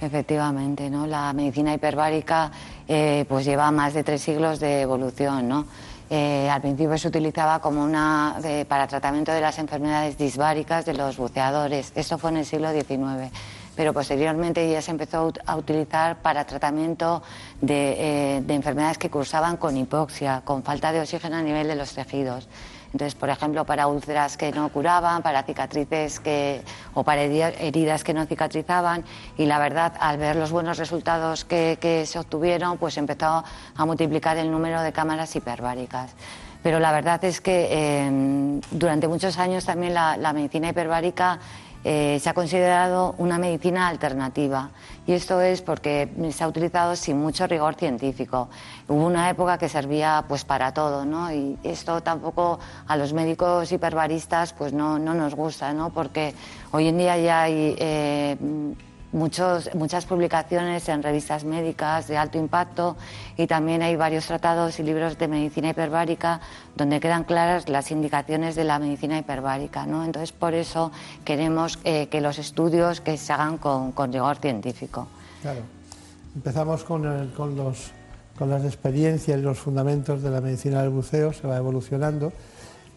efectivamente, 0.00 0.90
¿no? 0.90 1.06
La 1.06 1.32
medicina 1.32 1.74
hiperbárica 1.74 2.50
eh, 2.86 3.24
pues 3.28 3.44
lleva 3.44 3.70
más 3.70 3.94
de 3.94 4.04
tres 4.04 4.22
siglos 4.22 4.60
de 4.60 4.82
evolución, 4.82 5.48
¿no? 5.48 5.66
Eh, 6.10 6.48
al 6.48 6.62
principio 6.62 6.96
se 6.96 7.08
utilizaba 7.08 7.60
como 7.60 7.84
una 7.84 8.36
para 8.66 8.86
tratamiento 8.86 9.30
de 9.32 9.42
las 9.42 9.58
enfermedades 9.58 10.16
disbáricas 10.16 10.86
de 10.86 10.94
los 10.94 11.18
buceadores. 11.18 11.92
Esto 11.94 12.16
fue 12.16 12.30
en 12.30 12.38
el 12.38 12.46
siglo 12.46 12.72
XIX 12.72 13.30
pero 13.78 13.92
posteriormente 13.92 14.68
ya 14.68 14.82
se 14.82 14.90
empezó 14.90 15.32
a 15.46 15.56
utilizar 15.56 16.20
para 16.20 16.44
tratamiento 16.44 17.22
de, 17.60 18.38
eh, 18.38 18.40
de, 18.42 18.54
enfermedades 18.54 18.98
que 18.98 19.08
cursaban 19.08 19.56
con 19.56 19.76
hipoxia, 19.76 20.42
con 20.44 20.64
falta 20.64 20.90
de 20.90 21.00
oxígeno 21.00 21.36
a 21.36 21.42
nivel 21.42 21.68
de 21.68 21.76
los 21.76 21.94
tejidos. 21.94 22.48
Entonces, 22.92 23.14
por 23.14 23.28
ejemplo, 23.28 23.64
para 23.64 23.86
úlceras 23.86 24.36
que 24.36 24.50
no 24.50 24.70
curaban, 24.70 25.22
para 25.22 25.42
cicatrices 25.42 26.20
que, 26.20 26.62
o 26.94 27.04
para 27.04 27.22
heridas 27.22 28.02
que 28.02 28.14
no 28.14 28.24
cicatrizaban. 28.24 29.04
Y 29.36 29.44
la 29.44 29.58
verdad, 29.58 29.92
al 30.00 30.16
ver 30.16 30.36
los 30.36 30.50
buenos 30.50 30.78
resultados 30.78 31.44
que, 31.44 32.04
se 32.06 32.18
obtuvieron, 32.18 32.78
pues 32.78 32.96
empezó 32.96 33.44
a 33.76 33.86
multiplicar 33.86 34.38
el 34.38 34.50
número 34.50 34.80
de 34.80 34.92
cámaras 34.92 35.36
hiperbáricas. 35.36 36.14
Pero 36.62 36.80
la 36.80 36.90
verdad 36.90 37.22
es 37.24 37.40
que 37.40 37.68
eh, 37.70 38.60
durante 38.70 39.06
muchos 39.06 39.38
años 39.38 39.64
también 39.64 39.94
la, 39.94 40.16
la 40.16 40.32
medicina 40.32 40.70
hiperbárica 40.70 41.38
eh, 41.84 42.18
se 42.20 42.28
ha 42.28 42.34
considerado 42.34 43.14
una 43.18 43.38
medicina 43.38 43.88
alternativa 43.88 44.70
y 45.06 45.12
esto 45.12 45.40
es 45.40 45.62
porque 45.62 46.08
se 46.30 46.44
ha 46.44 46.48
utilizado 46.48 46.96
sin 46.96 47.18
mucho 47.18 47.46
rigor 47.46 47.76
científico. 47.76 48.48
Hubo 48.88 49.06
una 49.06 49.30
época 49.30 49.58
que 49.58 49.68
servía 49.68 50.24
pues 50.28 50.44
para 50.44 50.74
todo, 50.74 51.04
¿no? 51.04 51.32
Y 51.32 51.56
esto 51.62 52.02
tampoco 52.02 52.58
a 52.86 52.96
los 52.96 53.12
médicos 53.12 53.70
hiperbaristas 53.72 54.52
pues 54.52 54.72
no, 54.72 54.98
no 54.98 55.14
nos 55.14 55.34
gusta, 55.34 55.72
¿no? 55.72 55.90
Porque 55.90 56.34
hoy 56.72 56.88
en 56.88 56.98
día 56.98 57.16
ya 57.16 57.42
hay 57.42 57.76
eh, 57.78 58.36
muchos, 59.12 59.74
muchas 59.74 60.04
publicaciones 60.06 60.88
en 60.88 61.02
revistas 61.02 61.44
médicas 61.44 62.08
de 62.08 62.16
alto 62.16 62.38
impacto 62.38 62.96
y 63.36 63.46
también 63.46 63.82
hay 63.82 63.96
varios 63.96 64.26
tratados 64.26 64.78
y 64.78 64.82
libros 64.82 65.18
de 65.18 65.28
medicina 65.28 65.70
hiperbárica 65.70 66.40
donde 66.76 67.00
quedan 67.00 67.24
claras 67.24 67.68
las 67.68 67.90
indicaciones 67.90 68.54
de 68.54 68.64
la 68.64 68.78
medicina 68.78 69.18
hiperbárica. 69.18 69.86
¿no? 69.86 70.04
Entonces, 70.04 70.32
por 70.32 70.54
eso 70.54 70.92
queremos 71.24 71.78
eh, 71.84 72.08
que 72.08 72.20
los 72.20 72.38
estudios 72.38 73.00
que 73.00 73.16
se 73.16 73.32
hagan 73.32 73.58
con, 73.58 74.12
rigor 74.12 74.36
científico. 74.36 75.08
Claro. 75.42 75.60
Empezamos 76.34 76.84
con, 76.84 77.30
con, 77.36 77.56
los, 77.56 77.90
con 78.38 78.50
las 78.50 78.64
experiencias 78.64 79.38
y 79.38 79.42
los 79.42 79.58
fundamentos 79.58 80.22
de 80.22 80.30
la 80.30 80.40
medicina 80.40 80.82
del 80.82 80.90
buceo, 80.90 81.32
se 81.32 81.46
va 81.46 81.56
evolucionando, 81.56 82.32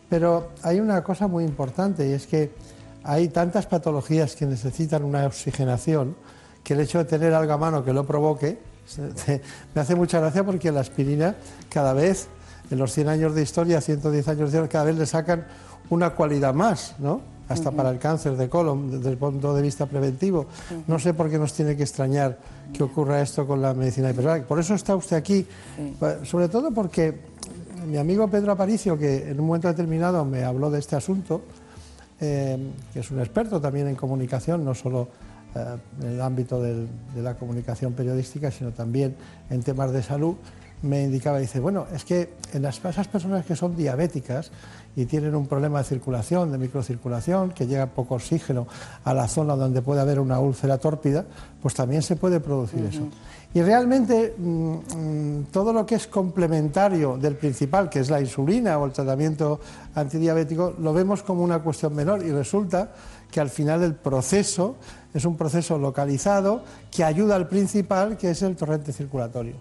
pero 0.09 0.49
hay 0.61 0.79
una 0.79 1.03
cosa 1.03 1.27
muy 1.27 1.43
importante 1.43 2.07
y 2.07 2.11
es 2.11 2.27
que 2.27 2.51
hay 3.03 3.29
tantas 3.29 3.65
patologías 3.65 4.35
que 4.35 4.45
necesitan 4.45 5.03
una 5.03 5.25
oxigenación 5.25 6.15
que 6.63 6.73
el 6.73 6.81
hecho 6.81 6.99
de 6.99 7.05
tener 7.05 7.33
algo 7.33 7.53
a 7.53 7.57
mano 7.57 7.83
que 7.83 7.93
lo 7.93 8.05
provoque 8.05 8.59
me 9.73 9.81
hace 9.81 9.95
mucha 9.95 10.19
gracia 10.19 10.43
porque 10.43 10.71
la 10.71 10.81
aspirina 10.81 11.35
cada 11.69 11.93
vez, 11.93 12.27
en 12.69 12.77
los 12.77 12.91
100 12.93 13.07
años 13.07 13.35
de 13.35 13.41
historia, 13.41 13.81
110 13.81 14.27
años 14.27 14.39
de 14.39 14.45
historia, 14.45 14.69
cada 14.69 14.85
vez 14.85 14.95
le 14.97 15.05
sacan 15.05 15.45
una 15.89 16.11
cualidad 16.11 16.53
más, 16.53 16.95
¿no? 16.99 17.21
Hasta 17.49 17.71
para 17.71 17.89
el 17.89 17.99
cáncer 17.99 18.37
de 18.37 18.47
colon, 18.47 18.91
desde 18.91 19.09
el 19.09 19.17
punto 19.17 19.53
de 19.53 19.61
vista 19.61 19.85
preventivo. 19.85 20.45
No 20.87 20.99
sé 20.99 21.13
por 21.13 21.29
qué 21.29 21.37
nos 21.37 21.51
tiene 21.51 21.75
que 21.75 21.83
extrañar 21.83 22.37
que 22.73 22.81
ocurra 22.83 23.21
esto 23.21 23.45
con 23.45 23.61
la 23.61 23.73
medicina 23.73 24.11
hiperbárica. 24.11 24.47
Por 24.47 24.59
eso 24.59 24.73
está 24.73 24.95
usted 24.95 25.17
aquí, 25.17 25.45
sobre 26.23 26.47
todo 26.47 26.71
porque 26.71 27.19
mi 27.87 27.97
amigo 27.97 28.27
Pedro 28.29 28.53
Aparicio, 28.53 28.97
que 28.97 29.29
en 29.29 29.39
un 29.39 29.47
momento 29.47 29.67
determinado 29.67 30.23
me 30.23 30.45
habló 30.45 30.69
de 30.69 30.79
este 30.79 30.95
asunto, 30.95 31.41
eh, 32.21 32.57
que 32.93 32.99
es 32.99 33.11
un 33.11 33.19
experto 33.19 33.59
también 33.59 33.87
en 33.87 33.95
comunicación, 33.95 34.63
no 34.63 34.73
solo 34.73 35.09
eh, 35.55 35.77
en 36.01 36.07
el 36.07 36.21
ámbito 36.21 36.61
de 36.61 36.87
la 37.15 37.35
comunicación 37.35 37.93
periodística, 37.93 38.51
sino 38.51 38.71
también 38.71 39.15
en 39.49 39.63
temas 39.63 39.91
de 39.91 40.03
salud, 40.03 40.35
me 40.83 41.03
indicaba, 41.03 41.39
dice, 41.39 41.59
bueno, 41.59 41.85
es 41.93 42.05
que 42.05 42.33
en 42.53 42.63
las, 42.63 42.83
esas 42.83 43.07
personas 43.07 43.45
que 43.45 43.55
son 43.55 43.75
diabéticas 43.75 44.51
y 44.95 45.05
tienen 45.05 45.35
un 45.35 45.47
problema 45.47 45.79
de 45.79 45.85
circulación, 45.85 46.51
de 46.51 46.57
microcirculación, 46.57 47.51
que 47.51 47.67
llega 47.67 47.85
poco 47.87 48.15
oxígeno 48.15 48.67
a 49.03 49.13
la 49.13 49.27
zona 49.27 49.55
donde 49.55 49.81
puede 49.81 50.01
haber 50.01 50.19
una 50.19 50.39
úlcera 50.39 50.77
tórpida, 50.77 51.25
pues 51.61 51.75
también 51.75 52.01
se 52.01 52.15
puede 52.15 52.39
producir 52.39 52.83
eso. 52.83 53.07
Y 53.53 53.61
realmente 53.61 54.33
mm, 54.37 54.73
mm, 54.73 55.43
todo 55.51 55.73
lo 55.73 55.85
que 55.85 55.95
es 55.95 56.07
complementario 56.07 57.17
del 57.17 57.35
principal, 57.35 57.89
que 57.89 57.99
es 57.99 58.09
la 58.09 58.21
insulina 58.21 58.77
o 58.77 58.85
el 58.85 58.91
tratamiento 58.91 59.59
antidiabético, 59.93 60.75
lo 60.79 60.93
vemos 60.93 61.21
como 61.23 61.43
una 61.43 61.59
cuestión 61.59 61.93
menor 61.93 62.25
y 62.25 62.31
resulta 62.31 62.91
que 63.29 63.41
al 63.41 63.49
final 63.49 63.83
el 63.83 63.95
proceso 63.95 64.77
es 65.13 65.25
un 65.25 65.35
proceso 65.35 65.77
localizado 65.77 66.63
que 66.89 67.03
ayuda 67.03 67.35
al 67.35 67.47
principal, 67.47 68.17
que 68.17 68.31
es 68.31 68.41
el 68.41 68.55
torrente 68.55 68.93
circulatorio. 68.93 69.55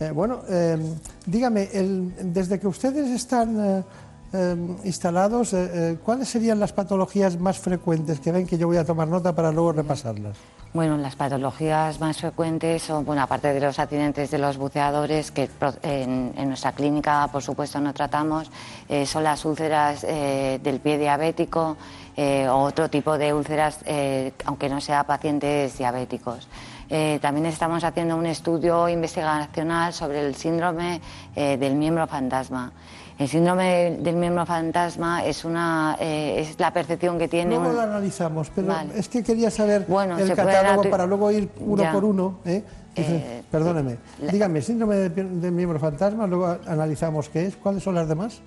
Eh, 0.00 0.10
bueno, 0.10 0.42
eh, 0.48 0.78
dígame, 1.26 1.66
desde 1.66 2.58
que 2.58 2.68
ustedes 2.68 3.08
están 3.10 3.60
eh, 3.60 3.82
Em, 4.30 4.76
instalados, 4.84 5.54
eh, 5.54 5.96
¿cuáles 6.04 6.28
serían 6.28 6.60
las 6.60 6.74
patologías 6.74 7.40
más 7.40 7.58
frecuentes 7.58 8.20
que 8.20 8.30
ven 8.30 8.46
que 8.46 8.58
yo 8.58 8.66
voy 8.66 8.76
a 8.76 8.84
tomar 8.84 9.08
nota 9.08 9.34
para 9.34 9.50
luego 9.50 9.72
repasarlas? 9.72 10.36
Bueno, 10.74 10.98
las 10.98 11.16
patologías 11.16 11.98
más 11.98 12.18
frecuentes 12.18 12.82
son, 12.82 13.06
bueno, 13.06 13.22
aparte 13.22 13.54
de 13.54 13.60
los 13.60 13.78
accidentes 13.78 14.30
de 14.30 14.36
los 14.38 14.58
buceadores, 14.58 15.30
que 15.30 15.48
en, 15.82 16.34
nuestra 16.46 16.72
clínica, 16.72 17.26
por 17.32 17.42
supuesto, 17.42 17.80
no 17.80 17.94
tratamos, 17.94 18.50
eh, 18.86 19.06
son 19.06 19.24
las 19.24 19.46
úlceras 19.46 20.02
del 20.02 20.80
pie 20.80 20.98
diabético 20.98 21.76
o 22.18 22.62
otro 22.62 22.90
tipo 22.90 23.16
de 23.16 23.32
úlceras, 23.32 23.78
aunque 24.44 24.68
no 24.68 24.80
sea 24.80 25.04
pacientes 25.04 25.78
diabéticos. 25.78 26.48
también 27.20 27.46
estamos 27.46 27.82
haciendo 27.84 28.16
un 28.16 28.26
estudio 28.26 28.88
investigacional 28.88 29.92
sobre 29.92 30.26
el 30.26 30.34
síndrome 30.34 31.00
del 31.34 31.76
miembro 31.76 32.06
fantasma. 32.06 32.72
El 33.18 33.26
síndrome 33.26 33.96
del 33.98 34.14
miembro 34.14 34.46
fantasma 34.46 35.24
es 35.24 35.44
una 35.44 35.96
eh, 35.98 36.36
es 36.38 36.58
la 36.60 36.72
percepción 36.72 37.18
que 37.18 37.26
tiene. 37.26 37.56
Luego 37.56 37.72
lo 37.72 37.80
analizamos, 37.80 38.48
pero 38.54 38.72
es 38.94 39.08
que 39.08 39.24
quería 39.24 39.50
saber 39.50 39.86
el 40.18 40.34
catálogo 40.36 40.88
para 40.88 41.04
luego 41.04 41.30
ir 41.32 41.50
uno 41.58 41.92
por 41.92 42.04
uno. 42.04 42.38
¿eh? 42.44 42.62
Eh, 42.94 43.42
perdóneme. 43.50 43.96
Dígame, 44.30 44.62
síndrome 44.62 44.96
del, 45.08 45.52
miembro 45.52 45.80
fantasma, 45.80 46.28
luego 46.28 46.58
analizamos 46.66 47.28
qué 47.28 47.46
es. 47.46 47.56
¿Cuáles 47.56 47.82
son 47.82 47.96
las 47.96 48.08
demás? 48.08 48.40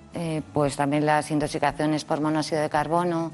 pues 0.54 0.76
también 0.76 1.04
las 1.04 1.30
intoxicaciones 1.30 2.04
por 2.04 2.22
monóxido 2.22 2.62
de 2.62 2.70
carbono. 2.70 3.30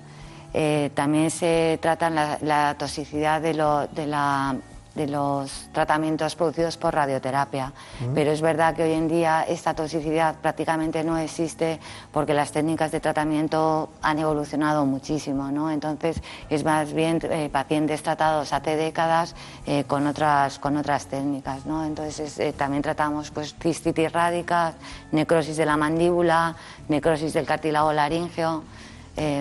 también 0.94 1.30
se 1.30 1.78
trata 1.80 2.10
la, 2.10 2.38
la 2.42 2.74
toxicidad 2.76 3.40
de, 3.40 3.54
lo, 3.54 3.86
de 3.86 4.06
la 4.08 4.56
de 4.98 5.06
los 5.06 5.68
tratamientos 5.72 6.34
producidos 6.34 6.76
por 6.76 6.92
radioterapia. 6.92 7.72
Mm. 8.00 8.14
Pero 8.14 8.32
es 8.32 8.40
verdad 8.40 8.74
que 8.74 8.82
hoy 8.82 8.92
en 8.92 9.08
día 9.08 9.44
esta 9.48 9.72
toxicidad 9.72 10.34
prácticamente 10.34 11.04
no 11.04 11.16
existe 11.16 11.78
porque 12.12 12.34
las 12.34 12.50
técnicas 12.50 12.90
de 12.90 12.98
tratamiento 12.98 13.90
han 14.02 14.18
evolucionado 14.18 14.84
muchísimo, 14.84 15.50
¿no? 15.52 15.70
Entonces 15.70 16.20
es 16.50 16.64
más 16.64 16.92
bien 16.92 17.20
eh, 17.22 17.48
pacientes 17.50 18.02
tratados 18.02 18.52
hace 18.52 18.76
décadas 18.76 19.36
eh, 19.66 19.84
con, 19.84 20.06
otras, 20.06 20.58
con 20.58 20.76
otras 20.76 21.06
técnicas, 21.06 21.64
¿no? 21.64 21.84
Entonces 21.84 22.38
eh, 22.40 22.52
también 22.52 22.82
tratamos 22.82 23.30
pues 23.30 23.54
cistitis 23.54 24.12
rádicas, 24.12 24.74
necrosis 25.12 25.56
de 25.56 25.64
la 25.64 25.76
mandíbula, 25.76 26.56
necrosis 26.88 27.32
del 27.32 27.46
cartílago 27.46 27.92
laríngeo. 27.92 28.64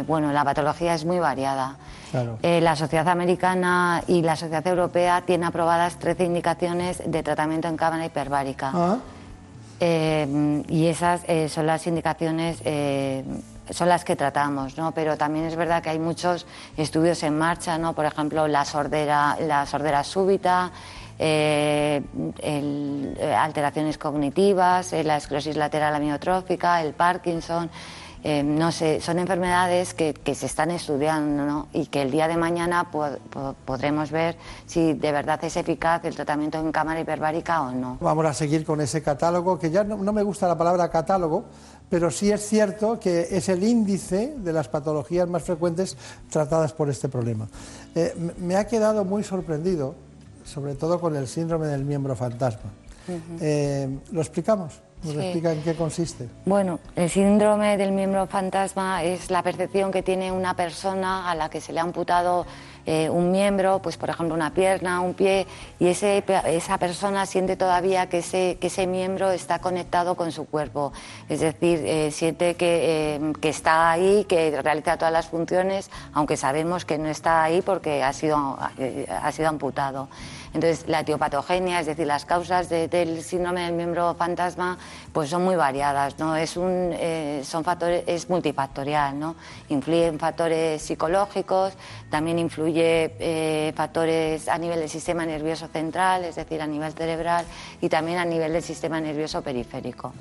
Bueno, 0.07 0.31
la 0.31 0.43
patología 0.43 0.93
es 0.93 1.05
muy 1.05 1.19
variada. 1.19 1.77
Eh, 2.41 2.61
la 2.61 2.75
Sociedad 2.75 3.07
Americana 3.09 4.03
y 4.07 4.21
la 4.21 4.35
Sociedad 4.35 4.65
Europea 4.65 5.21
tienen 5.25 5.47
aprobadas 5.47 5.99
13 5.99 6.25
indicaciones 6.25 7.03
de 7.05 7.23
tratamiento 7.23 7.67
en 7.67 7.77
cámara 7.77 8.05
hiperbárica. 8.05 8.71
Ah. 8.73 8.97
Eh, 9.79 10.63
y 10.69 10.87
esas 10.87 11.21
eh, 11.27 11.49
son 11.49 11.67
las 11.67 11.85
indicaciones, 11.85 12.57
son 13.69 13.89
las 13.89 14.03
que 14.05 14.15
tratamos, 14.15 14.77
¿no? 14.77 14.91
Pero 14.93 15.17
también 15.17 15.45
es 15.45 15.55
verdad 15.55 15.83
que 15.83 15.89
hay 15.89 15.99
muchos 15.99 16.47
estudios 16.77 17.21
en 17.23 17.37
marcha, 17.37 17.77
¿no? 17.77 17.93
Por 17.93 18.05
ejemplo, 18.05 18.47
la 18.47 18.63
sordera, 18.65 19.37
la 19.41 19.65
sordera 19.65 20.03
súbita, 20.03 20.71
alteraciones 23.37 23.97
cognitivas, 23.97 24.93
la 24.93 25.17
esclerosis 25.17 25.57
lateral 25.57 25.93
amiotrófica, 25.93 26.81
el 26.81 26.93
Parkinson. 26.93 27.69
Eh, 28.29 28.43
no 28.43 28.73
sé, 28.73 28.99
son 28.99 29.19
enfermedades 29.19 29.93
que, 29.93 30.13
se 30.35 30.47
están 30.47 30.69
estudiando 30.71 31.69
y 31.71 31.85
que 31.85 32.01
el 32.01 32.11
día 32.11 32.27
de 32.27 32.35
mañana 32.35 32.91
podremos 32.91 34.11
ver 34.11 34.35
si 34.65 34.95
de 34.95 35.13
verdad 35.13 35.41
es 35.45 35.55
eficaz 35.55 36.03
el 36.03 36.13
tratamiento 36.13 36.59
en 36.59 36.73
cámara 36.73 36.99
hiperbárica 36.99 37.61
o 37.61 37.71
no. 37.71 37.97
Vamos 38.01 38.25
a 38.25 38.33
seguir 38.33 38.65
con 38.65 38.81
ese 38.81 39.01
catálogo, 39.01 39.57
que 39.57 39.71
ya 39.71 39.85
no, 39.85 40.11
me 40.11 40.23
gusta 40.23 40.45
la 40.45 40.57
palabra 40.57 40.89
catálogo, 40.89 41.45
pero 41.89 42.11
sí 42.11 42.29
es 42.29 42.45
cierto 42.45 42.99
que 42.99 43.29
es 43.31 43.47
el 43.47 43.63
índice 43.63 44.35
de 44.35 44.51
las 44.51 44.67
patologías 44.67 45.29
más 45.29 45.43
frecuentes 45.43 45.95
tratadas 46.29 46.73
por 46.73 46.89
este 46.89 47.07
problema. 47.07 47.47
Eh, 47.95 48.13
me 48.39 48.57
ha 48.57 48.67
quedado 48.67 49.05
muy 49.05 49.23
sorprendido, 49.23 49.95
sobre 50.43 50.75
todo 50.75 50.99
con 50.99 51.15
el 51.15 51.29
síndrome 51.29 51.67
del 51.67 51.85
miembro 51.85 52.13
fantasma. 52.13 52.73
Eh, 53.39 53.99
¿Lo 54.11 54.19
explicamos? 54.19 54.81
¿Nos 55.03 55.15
explica 55.15 55.51
en 55.51 55.61
qué 55.61 55.75
consiste? 55.75 56.27
Bueno, 56.45 56.79
el 56.95 57.09
síndrome 57.09 57.77
del 57.77 57.91
miembro 57.91 58.25
fantasma 58.25 59.03
es 59.03 59.29
la 59.29 59.43
percepción 59.43 59.91
que 59.91 60.01
tiene 60.01 60.31
una 60.31 60.55
persona 60.55 61.29
a 61.29 61.35
la 61.35 61.49
que 61.49 61.61
se 61.61 61.71
le 61.71 61.79
ha 61.79 61.83
amputado 61.83 62.45
eh, 62.87 63.09
un 63.09 63.31
miembro, 63.31 63.79
pues 63.81 63.97
por 63.97 64.09
ejemplo 64.09 64.33
una 64.33 64.53
pierna, 64.53 65.01
un 65.01 65.13
pie, 65.13 65.45
y 65.77 65.87
ese, 65.87 66.23
esa 66.45 66.77
persona 66.77 67.25
siente 67.25 67.57
todavía 67.57 68.07
que 68.07 68.19
ese, 68.19 68.57
que 68.61 68.67
ese 68.67 68.87
miembro 68.87 69.29
está 69.31 69.59
conectado 69.59 70.15
con 70.15 70.31
su 70.31 70.45
cuerpo. 70.45 70.93
Es 71.27 71.41
decir, 71.41 71.81
eh, 71.83 72.11
siente 72.11 72.55
que, 72.55 73.15
eh, 73.15 73.33
que, 73.41 73.49
está 73.49 73.91
ahí, 73.91 74.23
que 74.23 74.61
realiza 74.61 74.97
todas 74.97 75.11
las 75.11 75.27
funciones, 75.27 75.91
aunque 76.13 76.37
sabemos 76.37 76.85
que 76.85 76.97
no 76.97 77.09
está 77.09 77.43
ahí 77.43 77.61
porque 77.61 78.03
ha 78.03 78.13
sido, 78.13 78.57
ha 78.57 79.31
sido 79.33 79.49
amputado. 79.49 80.07
Entonces, 80.53 80.85
la 80.87 81.01
etiopatogenia, 81.01 81.79
es 81.79 81.85
decir, 81.85 82.07
las 82.07 82.25
causas 82.25 82.69
del 82.69 83.23
síndrome 83.23 83.61
del 83.61 83.73
miembro 83.73 84.15
fantasma, 84.15 84.77
pues 85.13 85.29
son 85.29 85.43
muy 85.43 85.55
variadas, 85.55 86.17
¿no? 86.19 86.35
Es 86.35 86.57
un, 86.57 86.95
son 87.43 87.63
factores, 87.63 88.03
es 88.07 88.29
multifactorial, 88.29 89.19
¿no? 89.19 89.35
Influyen 89.69 90.19
factores 90.19 90.81
psicológicos, 90.81 91.73
también 92.09 92.39
influye 92.39 93.15
eh, 93.19 93.73
factores 93.75 94.47
a 94.47 94.57
nivel 94.57 94.79
del 94.79 94.89
sistema 94.89 95.25
nervioso 95.25 95.67
central, 95.67 96.25
es 96.25 96.35
decir, 96.35 96.61
a 96.61 96.67
nivel 96.67 96.93
cerebral, 96.93 97.45
y 97.81 97.89
también 97.89 98.17
a 98.17 98.25
nivel 98.25 98.53
del 98.53 98.63
sistema 98.63 98.99
nervioso 98.99 99.41
periférico. 99.41 100.13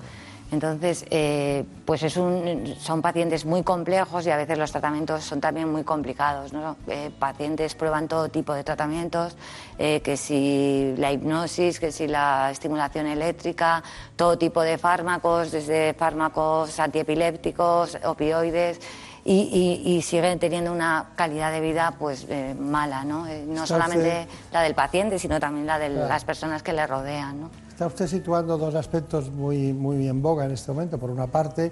Entonces, 0.53 1.05
eh, 1.11 1.65
pues 1.85 2.03
es 2.05 2.12
son 2.12 3.03
pacientes 3.03 3.45
muy 3.45 3.62
complejos 3.62 4.26
y 4.26 4.31
a 4.31 4.37
veces 4.37 4.57
los 4.57 4.71
tratamientos 4.71 5.25
son 5.25 5.41
también 5.41 5.71
muy 5.71 5.83
complicados. 5.83 6.53
Eh, 6.87 7.11
pacientes 7.19 7.75
prueban 7.75 8.07
todo 8.07 8.29
tipo 8.29 8.55
de 8.55 8.62
tratamientos, 8.62 9.37
que 9.76 10.17
si 10.17 10.95
la 10.97 11.12
hipnosis, 11.12 11.81
que 11.81 11.93
si 11.93 12.07
la 12.07 12.50
estimulación 12.50 13.07
eléctrica, 13.07 13.83
todo 14.15 14.38
tipo 14.38 14.62
de 14.62 14.79
fármacos, 14.79 15.50
desde 15.50 15.95
fármacos 15.95 16.79
antiepilépticos, 16.79 17.99
opioides 18.05 18.81
y, 19.26 20.03
siguen 20.03 20.38
teniendo 20.38 20.73
una 20.73 21.11
calidad 21.17 21.50
de 21.50 21.61
vida 21.61 21.95
pues 21.99 22.26
eh, 22.29 22.55
mala, 22.59 23.05
¿no? 23.05 23.26
Eh, 23.26 23.45
no 23.47 23.67
solamente 23.67 24.26
la 24.53 24.62
del 24.62 24.75
paciente, 24.75 25.19
sino 25.19 25.41
también 25.41 25.67
la 25.67 25.79
de 25.79 25.88
las 25.88 26.25
personas 26.25 26.62
que 26.62 26.73
le 26.73 26.87
rodean, 26.87 27.41
¿no? 27.41 27.50
Está 27.76 27.88
usted 27.88 28.06
situando 28.06 28.56
dos 28.56 28.75
aspectos 28.75 29.30
muy, 29.30 29.75
muy 29.75 30.09
en 30.09 30.23
boga 30.23 30.47
en 30.47 30.52
este 30.52 30.73
momento. 30.73 30.97
Por 30.97 31.11
una 31.11 31.26
parte, 31.26 31.71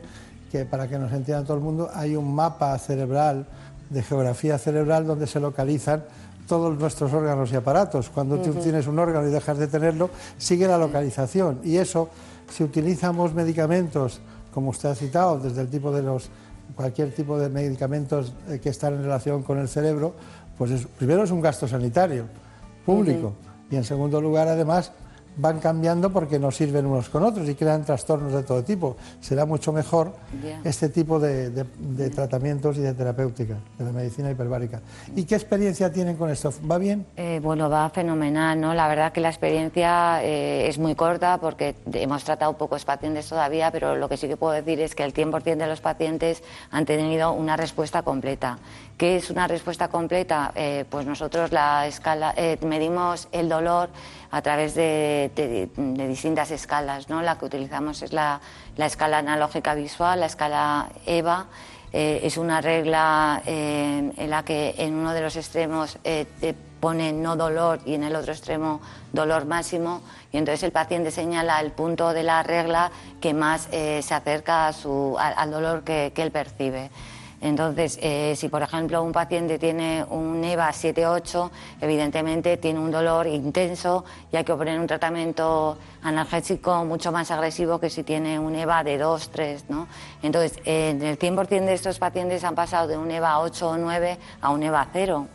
que 0.52 0.66
para 0.66 0.87
que 0.87 0.99
nos 0.99 1.11
entienda 1.11 1.44
todo 1.44 1.56
el 1.56 1.62
mundo, 1.62 1.88
hay 1.94 2.14
un 2.14 2.34
mapa 2.34 2.76
cerebral, 2.76 3.46
de 3.88 4.02
geografía 4.02 4.58
cerebral, 4.58 5.06
donde 5.06 5.26
se 5.26 5.40
localizan 5.40 6.04
todos 6.46 6.78
nuestros 6.78 7.11
órganos 7.11 7.50
y 7.52 7.56
aparatos. 7.56 8.11
Cuando 8.11 8.37
tú 8.37 8.52
tienes 8.52 8.87
un 8.87 8.99
órgano 8.99 9.26
y 9.26 9.30
dejas 9.30 9.56
de 9.56 9.66
tenerlo, 9.66 10.11
sigue 10.37 10.68
la 10.68 10.76
localización. 10.76 11.61
Y 11.64 11.78
eso, 11.78 12.11
si 12.50 12.64
utilizamos 12.64 13.32
medicamentos, 13.32 14.20
como 14.52 14.73
usted 14.73 14.90
ha 14.90 14.94
citado, 14.94 15.38
desde 15.38 15.62
el 15.62 15.70
tipo 15.70 15.90
de 15.90 16.02
los 16.02 16.28
cualquier 16.76 17.14
tipo 17.14 17.38
de 17.38 17.49
medicamentos 17.49 18.34
eh, 18.50 18.61
que 18.62 18.68
están 18.68 18.92
en 18.92 19.04
relación 19.04 19.42
con 19.42 19.56
el 19.56 19.68
cerebro, 19.68 20.12
pues 20.58 20.87
primero 20.99 21.25
es 21.25 21.30
un 21.30 21.40
gasto 21.40 21.66
sanitario 21.66 22.26
público 22.84 23.32
y 23.70 23.76
en 23.76 23.84
segundo 23.84 24.20
lugar 24.20 24.49
además 24.49 24.92
van 25.36 25.58
cambiando 25.58 26.10
porque 26.10 26.38
no 26.38 26.50
sirven 26.50 26.86
unos 26.86 27.08
con 27.08 27.22
otros 27.22 27.48
y 27.48 27.54
crean 27.54 27.84
trastornos 27.84 28.32
de 28.32 28.42
todo 28.42 28.62
tipo. 28.62 28.96
Será 29.20 29.44
mucho 29.46 29.72
mejor 29.72 30.12
este 30.64 30.88
tipo 30.88 31.18
de, 31.18 31.64
tratamientos 32.14 32.76
y 32.76 32.80
de 32.80 32.94
terapéutica, 32.94 33.56
de 33.78 33.84
la 33.84 33.92
medicina 33.92 34.30
hiperbárica. 34.30 34.80
¿Y 35.14 35.25
qué 35.25 35.34
experiencia 35.34 35.92
tienen 35.92 36.16
con 36.16 36.30
esto? 36.30 36.52
¿Va 36.70 36.78
bien? 36.78 37.06
Eh, 37.16 37.40
bueno, 37.42 37.68
va 37.68 37.88
fenomenal, 37.90 38.60
¿no? 38.60 38.75
La 38.75 38.88
verdad 38.88 39.12
que 39.12 39.20
la 39.20 39.28
experiencia 39.28 40.23
eh, 40.23 40.68
es 40.68 40.78
muy 40.78 40.94
corta 40.94 41.38
porque 41.38 41.75
hemos 41.92 42.25
tratado 42.25 42.52
pocos 42.56 42.84
pacientes 42.84 43.28
todavía, 43.28 43.70
pero 43.70 43.97
lo 43.97 44.08
que 44.08 44.16
sí 44.16 44.28
que 44.28 44.36
puedo 44.36 44.52
decir 44.52 44.80
es 44.80 44.94
que 44.94 45.04
el 45.04 45.12
100% 45.12 45.56
de 45.56 45.66
los 45.66 45.80
pacientes 45.80 46.42
han 46.70 46.84
tenido 46.84 47.32
una 47.32 47.56
respuesta 47.56 48.02
completa. 48.02 48.58
¿Qué 48.97 49.16
es 49.16 49.30
una 49.30 49.49
respuesta 49.49 49.88
completa? 49.88 50.52
Eh, 50.54 50.84
pues 50.88 51.04
nosotros 51.04 51.50
la 51.50 51.86
escala, 51.86 52.34
medimos 52.64 53.28
el 53.32 53.49
dolor 53.49 53.88
a 54.34 54.42
través 54.42 54.75
de, 54.75 55.30
distintas 56.08 56.50
escalas. 56.50 57.08
¿no? 57.08 57.23
La 57.23 57.38
que 57.38 57.44
utilizamos 57.44 58.02
es 58.02 58.12
la, 58.12 58.40
escala 58.76 59.18
analógica 59.18 59.75
visual, 59.75 60.18
la 60.18 60.26
escala 60.26 60.88
EVA. 61.06 61.47
Eh, 61.92 62.23
es 62.25 62.36
una 62.36 62.60
regla 62.60 63.40
eh, 63.47 64.12
en 64.16 64.30
la 64.30 64.44
que 64.44 64.75
en 64.78 64.94
uno 64.94 65.12
de 65.12 65.20
los 65.20 65.36
extremos 65.36 65.99
eh, 66.02 66.26
te 66.40 66.52
pone 66.52 67.12
no 67.12 67.36
dolor 67.36 67.78
y 67.86 67.94
en 67.94 68.02
el 68.02 68.16
otro 68.16 68.32
extremo 68.32 68.80
dolor 69.12 69.44
máximo 69.44 70.02
y 70.32 70.38
entonces 70.38 70.64
el 70.64 70.73
paciente 70.73 71.12
señala 71.12 71.60
el 71.60 71.70
punto 71.70 72.12
de 72.12 72.25
la 72.25 72.42
regla 72.42 72.90
que 73.20 73.32
más 73.32 73.68
se 73.70 74.12
acerca 74.12 74.66
al 74.66 75.50
dolor 75.52 75.84
que 75.84 76.12
él 76.16 76.32
percibe. 76.32 76.90
Entonces, 77.40 77.99
eh, 78.00 78.34
si 78.36 78.49
por 78.49 78.62
ejemplo 78.62 79.02
un 79.02 79.12
paciente 79.12 79.58
tiene 79.58 80.04
un 80.04 80.42
EVA 80.42 80.70
7-8, 80.70 81.50
evidentemente 81.80 82.56
tiene 82.56 82.80
un 82.80 82.90
dolor 82.90 83.26
intenso 83.26 84.04
y 84.32 84.36
hay 84.36 84.44
que 84.44 84.54
poner 84.54 84.78
un 84.78 84.86
tratamiento 84.86 85.76
analgésico 86.02 86.84
mucho 86.84 87.12
más 87.12 87.30
agresivo 87.30 87.78
que 87.78 87.90
si 87.90 88.02
tiene 88.02 88.38
un 88.38 88.54
EVA 88.54 88.84
de 88.84 89.02
2-3. 89.02 89.64
¿no? 89.68 89.86
Entonces, 90.23 90.58
en 90.64 91.02
el 91.02 91.18
100% 91.18 91.49
de 91.64 91.75
estos 91.75 91.99
pacientes 91.99 92.44
han 92.44 92.54
pasado 92.54 92.88
de 92.88 92.97
un 92.97 93.10
EVA 93.10 93.40
8 93.40 93.68
o 93.68 93.76
9 93.76 94.18
a 94.40 94.50
un 94.50 94.62
EVA 94.62 94.88
0. 94.92 95.28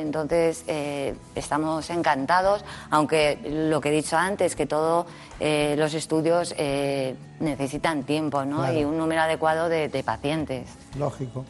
Entonces, 0.00 0.64
eh, 0.66 1.14
estamos 1.34 1.88
encantados, 1.90 2.64
aunque 2.90 3.38
lo 3.44 3.80
que 3.80 3.88
he 3.90 3.92
dicho 3.92 4.16
antes, 4.16 4.56
que 4.56 4.66
todos 4.66 5.06
eh, 5.40 5.74
los 5.78 5.94
estudios 5.94 6.54
necesitan 7.40 8.04
tiempo 8.04 8.44
¿no? 8.44 8.72
y 8.72 8.84
un 8.84 8.96
número 8.98 9.22
adecuado 9.22 9.68
de 9.68 10.02
pacientes. 10.04 10.68
Lógico. 10.98 11.44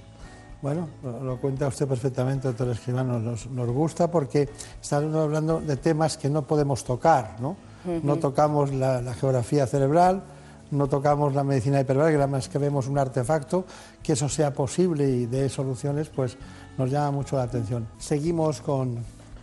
Bueno, 0.64 0.88
lo, 1.02 1.36
cuenta 1.36 1.68
usted 1.68 1.86
perfectamente, 1.86 2.48
doctor 2.48 2.70
Escribano. 2.70 3.18
Nos, 3.18 3.46
nos 3.48 3.68
gusta 3.68 4.10
porque 4.10 4.48
estamos 4.80 5.14
hablando 5.14 5.60
de 5.60 5.76
temas 5.76 6.16
que 6.16 6.30
no 6.30 6.40
podemos 6.40 6.84
tocar, 6.84 7.36
¿no? 7.38 7.54
No 8.02 8.16
tocamos 8.16 8.72
la, 8.72 9.12
geografía 9.12 9.66
cerebral, 9.66 10.22
no 10.70 10.86
tocamos 10.86 11.34
la 11.34 11.44
medicina 11.44 11.82
hiperbárica, 11.82 12.16
nada 12.16 12.28
más 12.28 12.48
que 12.48 12.56
vemos 12.56 12.88
un 12.88 12.96
artefacto, 12.96 13.66
que 14.02 14.14
eso 14.14 14.26
sea 14.30 14.54
posible 14.54 15.06
y 15.06 15.26
dé 15.26 15.50
soluciones, 15.50 16.08
pues 16.08 16.38
nos 16.78 16.90
llama 16.90 17.10
mucho 17.10 17.36
la 17.36 17.44
atención. 17.44 17.86
Seguimos 17.98 18.60
con, 18.60 18.98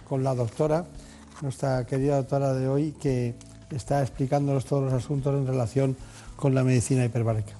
con 0.08 0.24
la 0.24 0.36
doctora, 0.36 0.86
nuestra 1.42 1.86
querida 1.86 2.18
doctora 2.18 2.54
de 2.54 2.68
hoy, 2.68 2.92
que 2.94 3.36
está 3.72 4.02
explicándonos 4.02 4.66
todos 4.66 4.84
los 4.84 4.94
asuntos 4.94 5.34
en 5.36 5.48
relación 5.48 5.96
con 6.36 6.54
la 6.54 6.64
medicina 6.64 7.06
hiperbárica. 7.06 7.54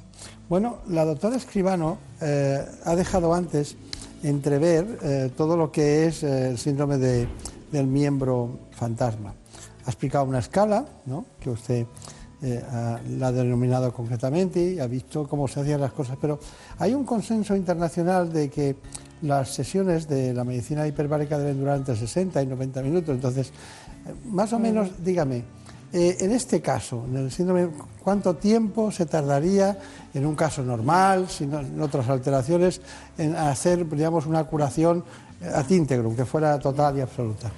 Bueno, 0.50 0.80
la 0.90 1.06
doctora 1.06 1.38
Escribano 1.38 1.98
eh, 2.20 2.66
ha 2.84 2.96
dejado 2.96 3.34
antes 3.34 3.78
entrever 4.22 5.00
eh, 5.02 5.32
todo 5.36 5.56
lo 5.56 5.72
que 5.72 6.08
es 6.08 6.24
eh, 6.24 6.50
el 6.50 6.58
síndrome 6.58 6.98
del 6.98 7.88
miembro 7.88 8.60
fantasma. 8.72 9.34
Ha 9.86 9.90
explicado 9.90 10.26
una 10.26 10.40
escala, 10.40 10.86
que 11.40 11.50
usted 11.50 11.86
la 12.42 13.28
ha 13.28 13.32
denominado 13.32 13.94
concretamente 13.94 14.74
y 14.74 14.80
ha 14.80 14.88
visto 14.88 15.28
cómo 15.28 15.48
se 15.48 15.62
hacían 15.62 15.80
las 15.80 15.94
cosas, 15.94 16.18
pero 16.20 16.40
hay 16.80 16.94
un 16.94 17.06
consenso 17.06 17.56
internacional 17.56 18.34
de 18.34 18.50
que 18.50 18.76
las 19.22 19.54
sesiones 19.54 20.08
de 20.08 20.34
la 20.34 20.44
medicina 20.44 20.88
hiperbárica 20.88 21.38
deben 21.38 21.60
durar 21.60 21.78
entre 21.78 21.96
60 21.96 22.42
y 22.42 22.48
90 22.48 22.82
minutos. 22.82 23.16
Entonces, 23.16 23.52
más 24.26 24.52
o 24.54 24.60
menos, 24.60 25.04
dígame, 25.04 25.44
eh, 25.94 26.18
en 26.20 26.32
este 26.32 26.62
caso, 26.62 27.06
en 27.08 27.18
el 27.18 27.32
síndrome, 27.32 27.70
¿cuánto 28.04 28.36
tiempo 28.36 28.92
se 28.92 29.06
tardaría 29.06 29.78
en 30.14 30.26
un 30.26 30.36
caso 30.36 30.64
normal, 30.64 31.28
sin 31.30 31.54
en 31.54 31.82
otras 31.82 32.08
alteraciones, 32.10 32.82
en 33.18 33.36
hacer, 33.36 33.88
digamos, 33.90 34.26
una 34.26 34.44
curación 34.46 35.04
a 35.54 35.66
íntegro, 35.70 36.16
que 36.16 36.26
fuera 36.26 36.58
total 36.60 36.98
y 36.98 37.02
absoluta? 37.02 37.52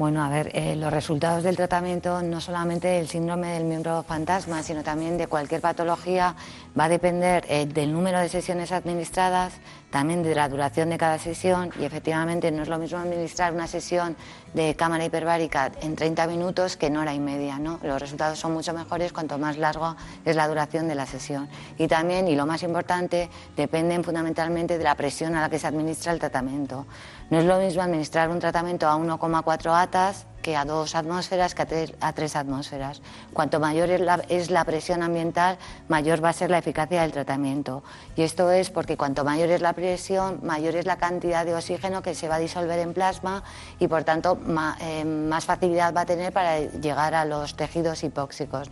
Bueno, 0.00 0.24
a 0.24 0.30
ver, 0.30 0.50
eh, 0.54 0.76
los 0.76 0.90
resultados 0.90 1.42
del 1.42 1.56
tratamiento, 1.56 2.22
no 2.22 2.40
solamente 2.40 2.88
del 2.88 3.06
síndrome 3.06 3.48
del 3.48 3.64
miembro 3.64 4.02
fantasma, 4.02 4.62
sino 4.62 4.82
también 4.82 5.18
de 5.18 5.26
cualquier 5.26 5.60
patología, 5.60 6.36
va 6.78 6.84
a 6.84 6.88
depender 6.88 7.44
eh, 7.50 7.66
del 7.66 7.92
número 7.92 8.18
de 8.18 8.30
sesiones 8.30 8.72
administradas, 8.72 9.52
también 9.90 10.22
de 10.22 10.34
la 10.34 10.48
duración 10.48 10.88
de 10.88 10.96
cada 10.96 11.18
sesión 11.18 11.70
y 11.78 11.84
efectivamente 11.84 12.50
no 12.50 12.62
es 12.62 12.68
lo 12.68 12.78
mismo 12.78 12.98
administrar 12.98 13.52
una 13.52 13.66
sesión 13.66 14.16
de 14.54 14.74
cámara 14.74 15.04
hiperbárica 15.04 15.70
en 15.82 15.96
30 15.96 16.26
minutos 16.28 16.76
que 16.78 16.86
en 16.86 16.96
hora 16.96 17.12
y 17.12 17.20
media. 17.20 17.58
¿no? 17.58 17.78
Los 17.82 18.00
resultados 18.00 18.38
son 18.38 18.54
mucho 18.54 18.72
mejores 18.72 19.12
cuanto 19.12 19.36
más 19.36 19.58
largo 19.58 19.96
es 20.24 20.34
la 20.34 20.48
duración 20.48 20.88
de 20.88 20.94
la 20.94 21.04
sesión. 21.04 21.48
Y 21.76 21.88
también, 21.88 22.26
y 22.26 22.36
lo 22.36 22.46
más 22.46 22.62
importante, 22.62 23.28
dependen 23.54 24.02
fundamentalmente 24.02 24.78
de 24.78 24.84
la 24.84 24.94
presión 24.94 25.34
a 25.34 25.42
la 25.42 25.50
que 25.50 25.58
se 25.58 25.66
administra 25.66 26.12
el 26.12 26.20
tratamiento. 26.20 26.86
No 27.30 27.38
es 27.38 27.44
lo 27.44 27.58
mismo 27.58 27.82
administrar 27.82 28.28
un 28.28 28.40
tratamiento 28.40 28.88
a 28.88 28.96
1,4 28.96 29.80
atas 29.80 30.26
que 30.42 30.56
a 30.56 30.64
dos 30.64 30.94
atmósferas, 30.94 31.54
que 31.54 31.62
a 32.00 32.12
tres, 32.12 32.36
atmósferas. 32.36 33.00
Cuanto 33.32 33.60
mayor 33.60 33.90
es 33.90 34.00
la, 34.00 34.22
es 34.28 34.50
la, 34.50 34.64
presión 34.64 35.02
ambiental, 35.02 35.58
mayor 35.88 36.24
va 36.24 36.30
a 36.30 36.32
ser 36.32 36.50
la 36.50 36.58
eficacia 36.58 37.02
del 37.02 37.12
tratamiento. 37.12 37.82
Y 38.16 38.22
esto 38.22 38.50
es 38.50 38.70
porque 38.70 38.96
cuanto 38.96 39.24
mayor 39.24 39.50
es 39.50 39.60
la 39.60 39.74
presión, 39.74 40.40
mayor 40.42 40.76
es 40.76 40.86
la 40.86 40.96
cantidad 40.96 41.44
de 41.44 41.54
oxígeno 41.54 42.02
que 42.02 42.14
se 42.14 42.28
va 42.28 42.36
a 42.36 42.38
disolver 42.38 42.78
en 42.78 42.94
plasma 42.94 43.42
y, 43.78 43.86
por 43.86 44.02
tanto, 44.02 44.38
eh, 44.80 45.04
más 45.04 45.44
facilidad 45.44 45.94
va 45.94 46.02
a 46.02 46.06
tener 46.06 46.32
para 46.32 46.58
llegar 46.58 47.14
a 47.14 47.24
los 47.24 47.54
tejidos 47.54 48.02
hipóxicos. 48.02 48.70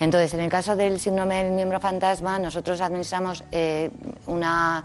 Entonces, 0.00 0.34
en 0.34 0.40
el 0.40 0.50
caso 0.50 0.76
del 0.76 0.98
síndrome 0.98 1.44
del 1.44 1.52
miembro 1.52 1.78
fantasma, 1.80 2.38
nosotros 2.38 2.80
administramos 2.80 3.44
eh, 3.52 3.90
una 4.26 4.84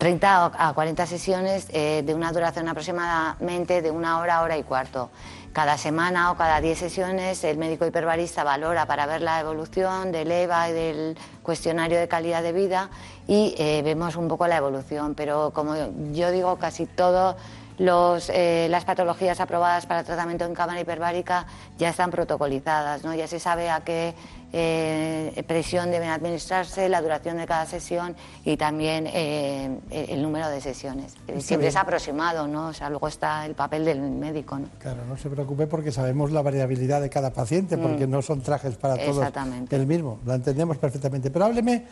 30 0.00 0.52
a 0.56 0.72
40 0.72 1.06
sesiones 1.06 1.66
eh, 1.74 2.02
de 2.06 2.14
una 2.14 2.32
duración 2.32 2.66
aproximadamente 2.70 3.82
de 3.82 3.90
una 3.90 4.18
hora, 4.18 4.40
hora 4.40 4.56
y 4.56 4.62
cuarto. 4.62 5.10
Cada 5.52 5.76
semana 5.76 6.30
o 6.30 6.36
cada 6.36 6.62
10 6.62 6.78
sesiones 6.78 7.44
el 7.44 7.58
médico 7.58 7.84
hiperbarista 7.84 8.42
valora 8.42 8.86
para 8.86 9.04
ver 9.04 9.20
la 9.20 9.38
evolución 9.40 10.10
del 10.10 10.32
EVA 10.32 10.70
y 10.70 10.72
del 10.72 11.18
cuestionario 11.42 11.98
de 11.98 12.08
calidad 12.08 12.42
de 12.42 12.52
vida 12.52 12.88
y 13.26 13.54
eh, 13.58 13.82
vemos 13.84 14.16
un 14.16 14.26
poco 14.26 14.46
la 14.46 14.56
evolución. 14.56 15.14
Pero 15.14 15.50
como 15.50 15.74
yo 16.12 16.30
digo, 16.30 16.56
casi 16.56 16.86
todas 16.86 17.36
eh, 17.78 18.68
las 18.70 18.86
patologías 18.86 19.38
aprobadas 19.38 19.84
para 19.84 20.02
tratamiento 20.02 20.46
en 20.46 20.54
cámara 20.54 20.80
hiperbárica 20.80 21.44
ya 21.76 21.90
están 21.90 22.10
protocolizadas, 22.10 23.04
¿no? 23.04 23.14
ya 23.14 23.26
se 23.26 23.38
sabe 23.38 23.68
a 23.68 23.80
qué 23.80 24.14
eh, 24.52 25.44
presión 25.46 25.90
deben 25.90 26.10
administrarse, 26.10 26.88
la 26.88 27.00
duración 27.00 27.36
de 27.36 27.46
cada 27.46 27.66
sesión 27.66 28.16
y 28.44 28.56
también 28.56 29.06
eh, 29.06 29.78
el 29.90 30.22
número 30.22 30.48
de 30.48 30.60
sesiones. 30.60 31.14
Siempre 31.38 31.68
es 31.68 31.76
aproximado, 31.76 32.48
¿no? 32.48 32.68
O 32.68 32.72
sea, 32.72 32.90
luego 32.90 33.08
está 33.08 33.46
el 33.46 33.54
papel 33.54 33.84
del 33.84 34.00
médico, 34.00 34.58
¿no? 34.58 34.68
Claro, 34.78 35.04
no 35.08 35.16
se 35.16 35.30
preocupe 35.30 35.66
porque 35.66 35.92
sabemos 35.92 36.32
la 36.32 36.42
variabilidad 36.42 37.00
de 37.00 37.10
cada 37.10 37.32
paciente, 37.32 37.76
mm. 37.76 37.80
porque 37.80 38.06
no 38.06 38.22
son 38.22 38.40
trajes 38.40 38.76
para 38.76 38.96
todos 38.96 39.26
el 39.70 39.86
mismo, 39.86 40.18
lo 40.24 40.34
entendemos 40.34 40.78
perfectamente. 40.78 41.30
Pero 41.30 41.44
hábleme 41.44 41.84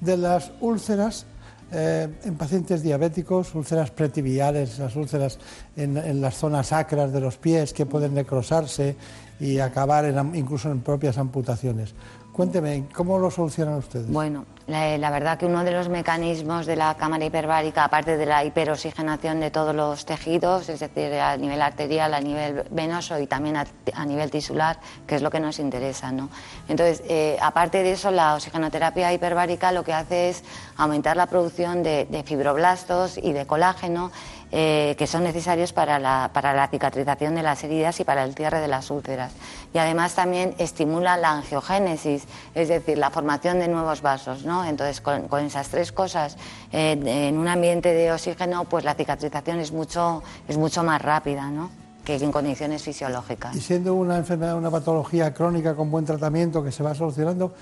de 0.00 0.16
las 0.16 0.52
úlceras 0.60 1.26
eh, 1.72 2.08
en 2.24 2.36
pacientes 2.36 2.82
diabéticos, 2.82 3.54
úlceras 3.54 3.90
pretibiales, 3.90 4.78
las 4.78 4.94
úlceras 4.94 5.38
en, 5.76 5.96
en, 5.96 6.20
las 6.20 6.36
zonas 6.36 6.68
sacras 6.68 7.12
de 7.12 7.20
los 7.20 7.38
pies 7.38 7.72
que 7.72 7.86
pueden 7.86 8.14
necrosarse 8.14 8.94
y 9.40 9.58
acabar 9.58 10.04
incluso 10.34 10.70
en 10.70 10.80
propias 10.80 11.18
amputaciones. 11.18 11.94
Cuénteme, 12.36 12.84
¿cómo 12.92 13.18
lo 13.18 13.30
solucionan 13.30 13.76
ustedes? 13.76 14.08
Bueno, 14.08 14.44
la, 14.66 15.10
verdad 15.10 15.38
que 15.38 15.46
uno 15.46 15.64
de 15.64 15.70
los 15.70 15.88
mecanismos 15.88 16.66
de 16.66 16.76
la 16.76 16.94
cámara 16.94 17.24
hiperbárica, 17.24 17.84
aparte 17.84 18.18
de 18.18 18.26
la 18.26 18.44
hiperoxigenación 18.44 19.40
de 19.40 19.50
todos 19.50 19.74
los 19.74 20.04
tejidos, 20.04 20.68
es 20.68 20.80
decir, 20.80 21.14
a 21.14 21.38
nivel 21.38 21.62
arterial, 21.62 22.12
a 22.12 22.20
nivel 22.20 22.64
venoso 22.70 23.18
y 23.18 23.26
también 23.26 23.56
a, 23.56 24.04
nivel 24.04 24.30
tisular, 24.30 24.78
que 25.06 25.14
es 25.14 25.22
lo 25.22 25.30
que 25.30 25.40
nos 25.40 25.58
interesa, 25.58 26.12
¿no? 26.12 26.28
Entonces, 26.68 27.02
eh, 27.08 27.38
aparte 27.40 27.82
de 27.82 27.92
eso, 27.92 28.10
la 28.10 28.34
oxigenoterapia 28.34 29.14
hiperbárica 29.14 29.72
lo 29.72 29.82
que 29.82 29.94
hace 29.94 30.28
es 30.28 30.44
aumentar 30.76 31.16
la 31.16 31.28
producción 31.28 31.82
de 31.82 32.22
fibroblastos 32.26 33.16
y 33.16 33.32
de 33.32 33.46
colágeno 33.46 34.10
eh, 34.52 34.94
que 34.96 35.06
son 35.06 35.24
necesarios 35.24 35.72
para 35.72 35.98
la, 35.98 36.30
para 36.32 36.54
la 36.54 36.68
cicatrización 36.68 37.34
de 37.34 37.42
las 37.42 37.64
heridas 37.64 37.98
y 37.98 38.04
para 38.04 38.22
el 38.24 38.34
cierre 38.34 38.60
de 38.60 38.68
las 38.68 38.90
úlceras. 38.90 39.32
Y 39.74 39.78
además 39.78 40.14
también 40.14 40.54
estimula 40.58 41.16
la 41.16 41.32
angiogénesis, 41.32 42.24
es 42.54 42.68
decir, 42.68 42.96
la 42.96 43.10
formación 43.10 43.58
de 43.58 43.68
nuevos 43.68 44.02
vasos. 44.02 44.44
¿no? 44.44 44.64
Entonces, 44.64 45.00
con, 45.00 45.26
esas 45.44 45.68
tres 45.68 45.90
cosas, 45.90 46.36
eh, 46.72 46.92
en 47.28 47.38
un 47.38 47.48
ambiente 47.48 47.92
de 47.92 48.12
oxígeno, 48.12 48.64
pues 48.64 48.84
la 48.84 48.94
cicatrización 48.94 49.58
es 49.58 49.72
mucho, 49.72 50.22
es 50.46 50.56
mucho 50.56 50.84
más 50.84 51.02
rápida. 51.02 51.50
¿no? 51.50 51.70
que 52.04 52.14
en 52.14 52.30
condiciones 52.30 52.84
fisiológicas. 52.84 53.56
Y 53.56 53.60
siendo 53.60 53.94
una 53.94 54.16
enfermedad, 54.16 54.56
una 54.56 54.70
patología 54.70 55.34
crónica 55.34 55.74
con 55.74 55.90
buen 55.90 56.04
tratamiento 56.04 56.62
que 56.62 56.70
se 56.70 56.84
va 56.84 56.94
solucionando, 56.94 57.52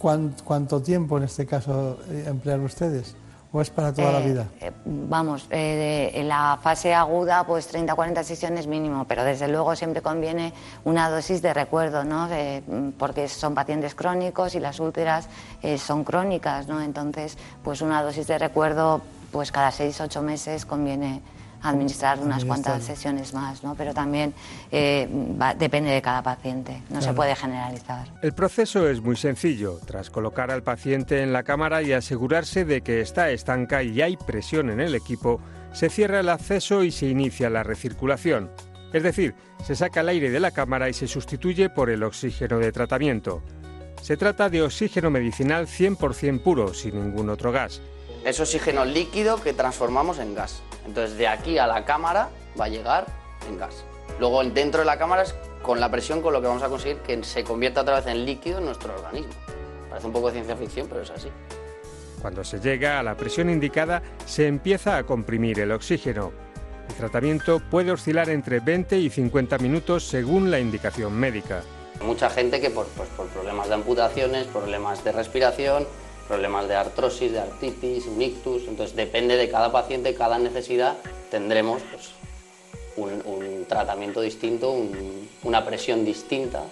¿cuánto 0.00 0.82
tiempo 0.82 1.18
en 1.18 1.22
este 1.22 1.46
caso 1.46 2.00
eh, 2.10 2.24
emplean 2.26 2.64
ustedes? 2.64 3.14
¿O 3.54 3.60
es 3.60 3.68
para 3.68 3.92
toda 3.92 4.12
la 4.12 4.20
eh, 4.20 4.26
vida? 4.26 4.46
Eh, 4.60 4.72
vamos, 4.86 5.46
eh, 5.50 6.10
en 6.14 6.28
la 6.28 6.58
fase 6.62 6.94
aguda, 6.94 7.44
pues 7.44 7.66
30 7.66 7.94
40 7.94 8.24
sesiones 8.24 8.66
mínimo, 8.66 9.04
pero 9.06 9.24
desde 9.24 9.46
luego 9.46 9.76
siempre 9.76 10.00
conviene 10.00 10.54
una 10.84 11.10
dosis 11.10 11.42
de 11.42 11.52
recuerdo, 11.52 12.02
¿no? 12.04 12.28
porque 12.98 13.28
son 13.28 13.54
pacientes 13.54 13.94
crónicos 13.94 14.54
y 14.54 14.60
las 14.60 14.80
úlceras 14.80 15.28
son 15.76 16.04
crónicas, 16.04 16.66
¿no? 16.66 16.80
Entonces, 16.80 17.36
pues 17.62 17.82
una 17.82 18.02
dosis 18.02 18.26
de 18.26 18.38
recuerdo, 18.38 19.02
pues 19.30 19.52
cada 19.52 19.70
6 19.70 20.00
8 20.00 20.22
meses 20.22 20.64
conviene 20.64 21.20
administrar 21.62 22.18
unas 22.18 22.44
cuantas 22.44 22.82
sesiones 22.84 23.34
más, 23.34 23.62
¿no? 23.62 23.74
pero 23.74 23.94
también 23.94 24.34
eh, 24.70 25.08
depende 25.58 25.90
de 25.90 26.02
cada 26.02 26.22
paciente, 26.22 26.82
no 26.90 27.00
se 27.00 27.12
puede 27.12 27.34
generalizar. 27.36 28.08
El 28.22 28.32
proceso 28.32 28.88
es 28.88 29.00
muy 29.00 29.16
sencillo. 29.16 29.78
Tras 29.86 30.10
colocar 30.10 30.50
al 30.50 30.62
paciente 30.62 31.22
en 31.22 31.32
la 31.32 31.42
cámara 31.42 31.82
y 31.82 31.92
asegurarse 31.92 32.64
de 32.64 32.82
que 32.82 33.00
está 33.00 33.30
estanca 33.30 33.82
y 33.82 34.00
hay 34.02 34.16
presión 34.16 34.70
en 34.70 34.80
el 34.80 34.94
equipo, 34.94 35.40
se 35.72 35.88
cierra 35.88 36.20
el 36.20 36.28
acceso 36.28 36.82
y 36.84 36.90
se 36.90 37.06
inicia 37.06 37.50
la 37.50 37.62
recirculación. 37.62 38.50
Es 38.92 39.02
decir, 39.02 39.34
se 39.64 39.74
saca 39.74 40.00
el 40.00 40.10
aire 40.10 40.30
de 40.30 40.40
la 40.40 40.50
cámara 40.50 40.88
y 40.88 40.92
se 40.92 41.08
sustituye 41.08 41.70
por 41.70 41.88
el 41.88 42.02
oxígeno 42.02 42.58
de 42.58 42.72
tratamiento. 42.72 43.42
Se 44.02 44.16
trata 44.16 44.50
de 44.50 44.62
oxígeno 44.62 45.10
medicinal 45.10 45.66
100% 45.66 46.42
puro, 46.42 46.74
sin 46.74 46.96
ningún 46.96 47.30
otro 47.30 47.52
gas. 47.52 47.80
Es 48.24 48.38
oxígeno 48.38 48.84
líquido 48.84 49.42
que 49.42 49.52
transformamos 49.52 50.18
en 50.18 50.34
gas. 50.34 50.62
Entonces 50.86 51.18
de 51.18 51.26
aquí 51.26 51.58
a 51.58 51.66
la 51.66 51.84
cámara 51.84 52.28
va 52.58 52.66
a 52.66 52.68
llegar 52.68 53.06
en 53.48 53.58
gas. 53.58 53.84
Luego 54.20 54.44
dentro 54.44 54.80
de 54.80 54.86
la 54.86 54.96
cámara 54.96 55.22
es 55.22 55.34
con 55.62 55.80
la 55.80 55.90
presión 55.90 56.22
con 56.22 56.32
lo 56.32 56.40
que 56.40 56.46
vamos 56.46 56.62
a 56.62 56.68
conseguir 56.68 56.98
que 56.98 57.22
se 57.24 57.42
convierta 57.42 57.80
otra 57.80 57.96
vez 57.96 58.06
en 58.06 58.24
líquido 58.24 58.58
en 58.58 58.66
nuestro 58.66 58.94
organismo. 58.94 59.32
Parece 59.88 60.06
un 60.06 60.12
poco 60.12 60.28
de 60.28 60.34
ciencia 60.34 60.56
ficción, 60.56 60.86
pero 60.88 61.02
es 61.02 61.10
así. 61.10 61.28
Cuando 62.20 62.44
se 62.44 62.60
llega 62.60 63.00
a 63.00 63.02
la 63.02 63.16
presión 63.16 63.50
indicada, 63.50 64.02
se 64.24 64.46
empieza 64.46 64.96
a 64.96 65.04
comprimir 65.04 65.58
el 65.58 65.72
oxígeno. 65.72 66.32
El 66.88 66.94
tratamiento 66.94 67.60
puede 67.70 67.90
oscilar 67.90 68.28
entre 68.28 68.60
20 68.60 68.98
y 68.98 69.10
50 69.10 69.58
minutos 69.58 70.04
según 70.04 70.50
la 70.50 70.60
indicación 70.60 71.12
médica. 71.12 71.62
Mucha 72.04 72.30
gente 72.30 72.60
que 72.60 72.70
por, 72.70 72.86
pues, 72.88 73.08
por 73.10 73.26
problemas 73.28 73.68
de 73.68 73.74
amputaciones, 73.74 74.46
problemas 74.46 75.02
de 75.02 75.12
respiración, 75.12 75.86
problemas 76.28 76.68
de 76.68 76.74
artrosis, 76.74 77.32
de 77.32 77.40
artritis, 77.40 78.06
un 78.06 78.20
ictus, 78.20 78.62
entonces 78.68 78.96
depende 78.96 79.36
de 79.36 79.48
cada 79.48 79.72
paciente, 79.72 80.14
cada 80.14 80.38
necesidad, 80.38 80.96
tendremos 81.30 81.82
pues, 81.90 82.10
un, 82.96 83.64
tratamiento 83.68 84.20
distinto, 84.20 84.74
una 85.42 85.64
presión 85.64 86.04
distinta, 86.04 86.62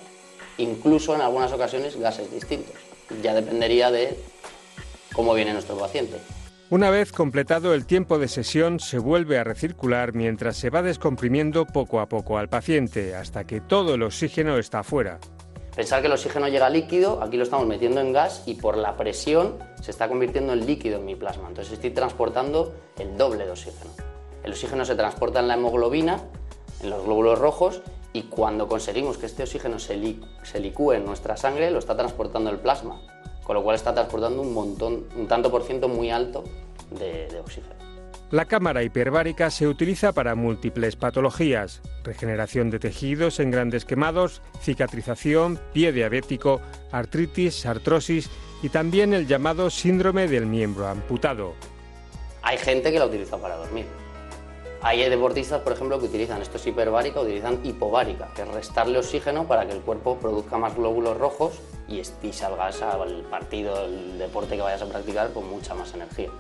incluso 0.58 1.14
en 1.14 1.20
algunas 1.20 1.52
ocasiones 1.52 1.98
gases 1.98 2.30
distintos. 2.30 2.74
Ya 3.22 3.34
dependería 3.34 3.90
de 3.90 4.16
cómo 5.12 5.34
viene 5.34 5.52
nuestro 5.52 5.76
paciente. 5.76 6.18
Una 6.70 6.90
vez 6.90 7.10
completado 7.10 7.74
el 7.74 7.84
tiempo 7.84 8.20
de 8.20 8.28
sesión, 8.28 8.78
se 8.78 9.00
vuelve 9.00 9.38
a 9.38 9.44
recircular 9.44 10.14
mientras 10.14 10.56
se 10.56 10.70
va 10.70 10.82
descomprimiendo 10.82 11.66
poco 11.66 11.98
a 11.98 12.08
poco 12.08 12.38
al 12.38 12.48
paciente, 12.48 13.16
hasta 13.16 13.44
que 13.44 13.60
todo 13.60 13.94
el 13.94 14.04
oxígeno 14.04 14.56
está 14.56 14.84
fuera. 14.84 15.18
Pensar 15.80 16.02
que 16.02 16.08
el 16.08 16.12
oxígeno 16.12 16.46
llega 16.46 16.68
líquido, 16.68 17.22
aquí 17.22 17.38
lo 17.38 17.42
estamos 17.42 17.66
metiendo 17.66 18.02
en 18.02 18.12
gas 18.12 18.42
y 18.44 18.52
por 18.52 18.76
la 18.76 18.98
presión 18.98 19.56
se 19.80 19.90
está 19.90 20.08
convirtiendo 20.08 20.52
en 20.52 20.66
líquido 20.66 20.98
en 20.98 21.06
mi 21.06 21.16
plasma. 21.16 21.48
Entonces 21.48 21.72
estoy 21.72 21.88
transportando 21.88 22.74
el 22.98 23.16
doble 23.16 23.46
de 23.46 23.52
oxígeno. 23.52 23.90
El 24.44 24.52
oxígeno 24.52 24.84
se 24.84 24.94
transporta 24.94 25.40
en 25.40 25.48
la 25.48 25.54
hemoglobina, 25.54 26.20
en 26.82 26.90
los 26.90 27.02
glóbulos 27.02 27.38
rojos, 27.38 27.80
y 28.12 28.24
cuando 28.24 28.68
conseguimos 28.68 29.16
que 29.16 29.24
este 29.24 29.44
oxígeno 29.44 29.78
se, 29.78 29.96
licúe 30.60 30.92
en 30.92 31.06
nuestra 31.06 31.38
sangre, 31.38 31.70
lo 31.70 31.78
está 31.78 31.96
transportando 31.96 32.50
el 32.50 32.58
plasma, 32.58 33.00
con 33.42 33.54
lo 33.54 33.62
cual 33.62 33.74
está 33.74 33.94
transportando 33.94 34.42
un 34.42 34.52
montón, 34.52 35.06
un 35.16 35.28
tanto 35.28 35.50
por 35.50 35.62
ciento 35.62 35.88
muy 35.88 36.10
alto 36.10 36.44
de 36.90 37.40
oxígeno. 37.40 37.79
La 38.30 38.44
cámara 38.44 38.84
hiperbárica 38.84 39.50
se 39.50 39.66
utiliza 39.66 40.12
para 40.12 40.36
múltiples 40.36 40.94
patologías, 40.94 41.82
regeneración 42.04 42.70
de 42.70 42.78
tejidos 42.78 43.40
en 43.40 43.50
grandes 43.50 43.84
quemados, 43.84 44.40
cicatrización, 44.60 45.58
pie 45.72 45.90
diabético, 45.90 46.60
artritis, 46.92 47.66
artrosis 47.66 48.30
y 48.62 48.68
también 48.68 49.14
el 49.14 49.26
llamado 49.26 49.68
síndrome 49.68 50.28
del 50.28 50.46
miembro 50.46 50.86
amputado. 50.86 51.54
Hay 52.42 52.56
gente 52.58 52.92
que 52.92 53.00
la 53.00 53.06
utiliza 53.06 53.36
para 53.36 53.56
dormir. 53.56 53.86
Hay 54.80 55.06
deportistas, 55.10 55.62
por 55.62 55.72
ejemplo, 55.72 55.98
que 55.98 56.06
utilizan 56.06 56.40
esto 56.40 56.56
es 56.56 56.66
hiperbárica, 56.68 57.20
utilizan 57.20 57.58
hipovárica, 57.64 58.28
que 58.36 58.42
es 58.42 58.48
restarle 58.48 58.98
oxígeno 58.98 59.48
para 59.48 59.66
que 59.66 59.72
el 59.72 59.80
cuerpo 59.80 60.18
produzca 60.18 60.56
más 60.56 60.76
glóbulos 60.76 61.18
rojos 61.18 61.60
y, 61.88 62.00
y 62.22 62.32
salgas 62.32 62.80
al 62.80 63.22
partido, 63.22 63.86
el 63.86 64.20
deporte 64.20 64.54
que 64.54 64.62
vayas 64.62 64.82
a 64.82 64.86
practicar 64.86 65.32
con 65.32 65.50
mucha 65.50 65.74
más 65.74 65.92
energía. 65.94 66.30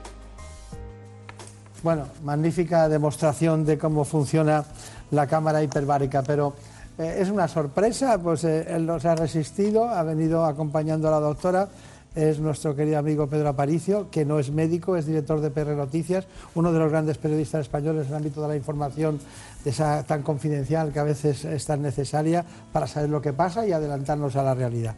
Bueno, 1.82 2.06
magnífica 2.24 2.90
demostración 2.90 3.64
de 3.64 3.78
cómo 3.78 4.04
funciona 4.04 4.64
la 5.10 5.26
cámara 5.26 5.62
hiperbárica, 5.62 6.22
pero 6.22 6.52
eh, 6.98 7.16
es 7.20 7.30
una 7.30 7.48
sorpresa, 7.48 8.18
pues 8.18 8.44
eh, 8.44 8.66
él 8.68 8.84
nos 8.84 9.06
ha 9.06 9.14
resistido, 9.14 9.88
ha 9.88 10.02
venido 10.02 10.44
acompañando 10.44 11.08
a 11.08 11.12
la 11.12 11.20
doctora, 11.20 11.68
es 12.14 12.38
nuestro 12.38 12.76
querido 12.76 12.98
amigo 12.98 13.28
Pedro 13.28 13.48
Aparicio, 13.48 14.10
que 14.10 14.26
no 14.26 14.38
es 14.38 14.50
médico, 14.50 14.96
es 14.96 15.06
director 15.06 15.40
de 15.40 15.50
PR 15.50 15.74
Noticias, 15.74 16.26
uno 16.54 16.70
de 16.70 16.78
los 16.78 16.90
grandes 16.90 17.16
periodistas 17.16 17.62
españoles 17.62 18.06
en 18.06 18.10
el 18.10 18.16
ámbito 18.16 18.42
de 18.42 18.48
la 18.48 18.56
información 18.56 19.18
esa 19.64 20.02
tan 20.02 20.22
confidencial 20.22 20.92
que 20.92 20.98
a 20.98 21.04
veces 21.04 21.46
es 21.46 21.64
tan 21.64 21.80
necesaria 21.80 22.44
para 22.72 22.88
saber 22.88 23.08
lo 23.08 23.22
que 23.22 23.32
pasa 23.32 23.66
y 23.66 23.72
adelantarnos 23.72 24.36
a 24.36 24.42
la 24.42 24.54
realidad. 24.54 24.96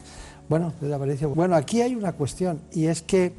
Bueno, 0.49 0.73
Pedro 0.79 0.95
Aparicio, 0.95 1.29
bueno, 1.29 1.55
aquí 1.55 1.81
hay 1.81 1.95
una 1.95 2.11
cuestión 2.11 2.59
y 2.73 2.87
es 2.87 3.01
que 3.01 3.33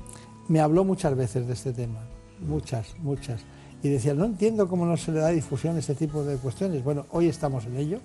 me 0.48 0.60
habló 0.60 0.84
muchas 0.84 1.14
veces 1.14 1.46
de 1.46 1.52
este 1.52 1.72
tema, 1.72 2.00
muchas, 2.46 2.94
muchas, 2.98 3.40
y 3.82 3.88
decía, 3.90 4.14
no 4.14 4.24
entiendo 4.24 4.66
cómo 4.66 4.86
no 4.86 4.96
se 4.96 5.12
le 5.12 5.20
da 5.20 5.28
difusión 5.28 5.76
a 5.76 5.78
este 5.78 5.94
tipo 5.94 6.24
de 6.24 6.36
cuestiones. 6.36 6.82
Bueno, 6.82 7.04
hoy 7.10 7.28
estamos 7.28 7.66
en 7.66 7.76
ello. 7.76 8.00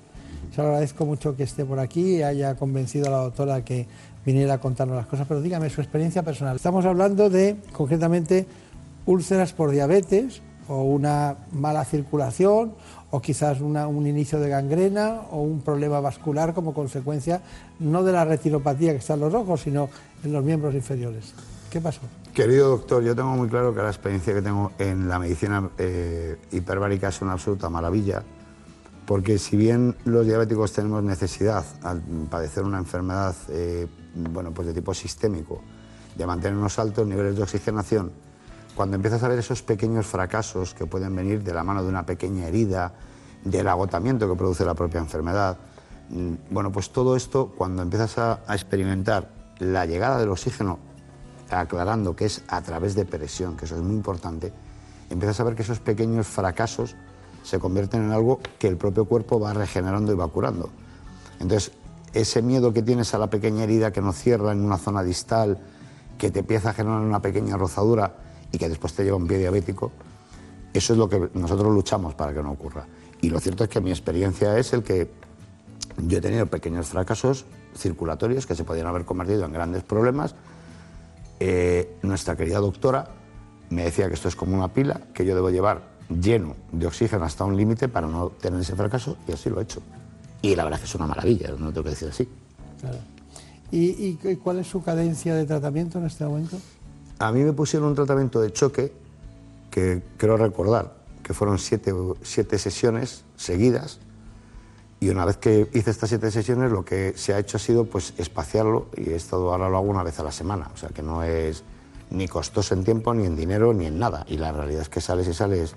Se 0.54 0.62
lo 0.62 0.68
agradezco 0.68 1.06
mucho 1.06 1.38
que 1.38 1.44
esté 1.44 1.64
por 1.64 1.80
aquí 1.80 2.18
y 2.18 2.24
haya 2.24 2.56
convencido 2.56 3.08
a 3.08 3.12
la 3.12 3.18
doctora 3.20 3.64
que 3.64 3.88
viniera 4.26 4.56
a 4.56 4.58
contarnos 4.60 4.98
las 4.98 5.06
cosas, 5.06 5.26
pero 5.28 5.42
dígame 5.42 5.70
su 5.70 5.80
experiencia 5.80 6.22
personal. 6.24 6.58
Estamos 6.58 6.86
hablando 6.86 7.30
de, 7.30 7.56
concretamente, 7.72 8.46
úlceras 9.06 9.54
por 9.54 9.72
diabetes 9.72 10.42
o 10.68 10.84
una 10.84 11.36
mala 11.52 11.86
circulación 11.86 12.74
o 13.12 13.22
quizás 13.22 13.62
un 13.62 14.06
inicio 14.06 14.40
de 14.40 14.50
gangrena 14.50 15.22
o 15.32 15.42
un 15.42 15.62
problema 15.62 16.00
vascular 16.00 16.54
como 16.54 16.74
consecuencia 16.74 17.42
no 17.80 18.04
de 18.04 18.12
la 18.12 18.26
retiropatía 18.26 18.92
que 18.92 18.98
está 18.98 19.14
en 19.14 19.22
los 19.22 19.34
ojos, 19.34 19.62
sino 19.62 19.90
en 20.24 20.34
los 20.34 20.44
miembros 20.44 20.76
inferiores. 20.76 21.34
¿Qué 21.72 21.82
pasó? 21.82 22.02
Querido 22.40 22.70
doctor, 22.70 23.04
yo 23.04 23.14
tengo 23.18 23.32
muy 23.32 23.50
claro 23.50 23.76
que 23.76 23.82
la 23.82 23.90
experiencia 23.90 24.34
que 24.34 24.42
tengo 24.42 24.72
en 24.80 25.10
la 25.10 25.20
medicina 25.20 25.72
eh, 25.78 26.38
hiperbárica 26.52 27.10
es 27.10 27.22
una 27.22 27.34
absoluta 27.34 27.70
maravilla, 27.70 28.24
porque 29.06 29.38
si 29.38 29.58
bien 29.58 29.98
los 30.06 30.26
diabéticos 30.26 30.72
tenemos 30.72 31.04
necesidad 31.04 31.66
al 31.84 32.02
padecer 32.30 32.64
una 32.64 32.78
enfermedad 32.78 33.36
eh, 33.50 33.88
bueno, 34.16 34.52
pues 34.54 34.70
de 34.70 34.74
tipo 34.74 34.94
sistémico, 34.94 35.62
de 36.16 36.26
mantener 36.26 36.58
unos 36.58 36.80
altos 36.80 37.06
niveles 37.06 37.36
de 37.36 37.44
oxigenación, 37.44 38.14
cuando 38.74 38.96
empiezas 38.96 39.22
a 39.24 39.28
ver 39.28 39.40
esos 39.40 39.62
pequeños 39.62 40.06
fracasos 40.06 40.74
que 40.74 40.86
pueden 40.86 41.14
venir 41.14 41.44
de 41.44 41.54
la 41.54 41.66
mano 41.66 41.84
de 41.84 41.90
una 41.90 42.06
pequeña 42.06 42.48
herida, 42.48 42.94
del 43.44 43.68
agotamiento 43.68 44.30
que 44.30 44.38
produce 44.38 44.64
la 44.64 44.76
propia 44.76 45.02
enfermedad, 45.02 45.58
mm, 46.10 46.34
bueno, 46.52 46.72
pues 46.72 46.92
todo 46.92 47.18
esto, 47.18 47.52
cuando 47.58 47.82
empiezas 47.82 48.18
a, 48.18 48.40
a 48.48 48.56
experimentar 48.56 49.30
la 49.60 49.86
llegada 49.86 50.20
del 50.20 50.30
oxígeno, 50.30 50.88
aclarando 51.50 52.16
que 52.16 52.26
es 52.26 52.44
a 52.48 52.62
través 52.62 52.96
de 52.96 53.06
presión, 53.06 53.58
que 53.58 53.66
eso 53.66 53.76
es 53.76 53.82
muy 53.82 53.96
importante, 53.96 54.52
empiezas 55.10 55.40
a 55.40 55.44
ver 55.44 55.56
que 55.56 55.64
esos 55.64 55.80
pequeños 55.80 56.28
fracasos 56.28 56.96
se 57.44 57.60
convierten 57.60 58.04
en 58.04 58.12
algo 58.12 58.40
que 58.58 58.68
el 58.68 58.78
propio 58.78 59.06
cuerpo 59.06 59.40
va 59.40 59.54
regenerando 59.54 60.12
y 60.12 60.16
va 60.16 60.28
curando. 60.28 60.70
Entonces, 61.40 61.72
ese 62.14 62.42
miedo 62.42 62.74
que 62.74 62.82
tienes 62.82 63.14
a 63.14 63.18
la 63.18 63.30
pequeña 63.30 63.64
herida 63.64 63.92
que 63.92 64.02
no 64.02 64.14
cierra 64.14 64.52
en 64.52 64.62
una 64.64 64.78
zona 64.78 65.04
distal, 65.04 65.60
que 66.18 66.32
te 66.32 66.40
empieza 66.40 66.72
a 66.72 66.74
generar 66.74 67.00
una 67.00 67.22
pequeña 67.22 67.58
rozadura 67.58 68.16
y 68.52 68.58
que 68.58 68.68
después 68.68 68.94
te 68.94 69.04
lleva 69.04 69.18
un 69.18 69.28
pie 69.28 69.38
diabético, 69.38 69.92
eso 70.74 70.94
es 70.94 71.00
lo 71.00 71.10
que 71.10 71.30
nosotros 71.34 71.74
luchamos 71.74 72.14
para 72.16 72.34
que 72.34 72.44
no 72.44 72.52
ocurra. 72.52 72.86
Y 73.22 73.30
lo 73.30 73.40
cierto 73.40 73.64
es 73.64 73.70
que 73.70 73.82
mi 73.82 73.90
experiencia 73.90 74.58
es 74.58 74.74
el 74.74 74.84
que 74.84 75.10
yo 75.98 76.18
he 76.18 76.22
tenido 76.22 76.46
pequeños 76.46 76.88
fracasos 76.88 77.46
circulatorios 77.76 78.46
que 78.46 78.56
se 78.56 78.64
podían 78.64 78.88
haber 78.88 79.06
convertido 79.06 79.46
en 79.46 79.54
grandes 79.54 79.84
problemas. 79.84 80.36
Eh, 81.40 81.98
nuestra 82.02 82.36
querida 82.36 82.60
doctora 82.60 83.08
me 83.70 83.84
decía 83.84 84.08
que 84.08 84.14
esto 84.14 84.28
es 84.28 84.36
como 84.36 84.56
una 84.56 84.74
pila 84.74 85.02
que 85.14 85.26
yo 85.26 85.36
debo 85.36 85.50
llevar 85.50 85.84
lleno 86.10 86.56
de 86.72 86.88
oxígeno 86.88 87.24
hasta 87.24 87.46
un 87.46 87.56
límite 87.56 87.88
para 87.88 88.08
no 88.08 88.30
tener 88.30 88.60
ese 88.60 88.76
fracaso 88.76 89.18
y 89.28 89.32
así 89.32 89.50
lo 89.50 89.60
he 89.60 89.64
hecho. 89.64 89.82
Y 90.42 90.56
la 90.56 90.64
verdad 90.64 90.80
es 90.80 90.84
que 90.84 90.90
es 90.90 90.96
una 90.96 91.08
maravilla, 91.08 91.50
no 91.52 91.72
tengo 91.72 91.84
que 91.84 91.90
decir 91.92 92.10
así. 92.10 92.28
Claro. 92.80 92.98
¿Y, 93.72 94.18
y 94.24 94.36
cuál 94.38 94.60
es 94.60 94.68
su 94.68 94.82
cadencia 94.82 95.36
de 95.36 95.46
tratamiento 95.46 96.00
en 96.00 96.06
este 96.06 96.26
momento? 96.26 96.58
A 97.20 97.32
mí 97.32 97.44
me 97.44 97.54
pusieron 97.54 97.90
un 97.90 97.96
tratamiento 97.96 98.42
de 98.42 98.52
choque 98.52 98.92
que 99.70 100.02
creo 100.18 100.38
recordar 100.38 100.96
que 101.22 101.34
fueron 101.34 101.60
siete, 101.60 101.94
siete 102.24 102.58
sesiones 102.58 103.24
seguidas 103.36 104.00
y 105.00 105.10
una 105.10 105.24
vez 105.26 105.38
que 105.38 105.70
hice 105.74 105.92
estas 105.92 106.10
siete 106.10 106.30
sesiones 106.32 106.72
lo 106.72 106.84
que 106.84 107.14
se 107.16 107.34
ha 107.34 107.40
hecho 107.40 107.58
ha 107.58 107.60
sido 107.60 107.86
pues 107.86 108.14
espaciarlo 108.18 108.88
y 108.98 109.10
he 109.12 109.16
estado 109.16 109.52
ahora 109.52 109.70
lo 109.70 109.78
hago 109.78 109.88
una 109.88 110.04
vez 110.04 110.20
a 110.20 110.24
la 110.24 110.32
semana, 110.32 110.70
o 110.74 110.78
sea 110.78 110.90
que 110.90 111.02
no 111.02 111.24
es 111.24 111.64
ni 112.12 112.28
costoso 112.28 112.74
en 112.74 112.84
tiempo, 112.84 113.14
ni 113.14 113.26
en 113.26 113.36
dinero, 113.36 113.74
ni 113.74 113.86
en 113.86 114.00
nada. 114.00 114.26
Y 114.28 114.38
la 114.38 114.52
realidad 114.52 114.82
es 114.82 114.90
que 114.90 115.00
sales 115.00 115.28
y 115.28 115.34
sales 115.34 115.76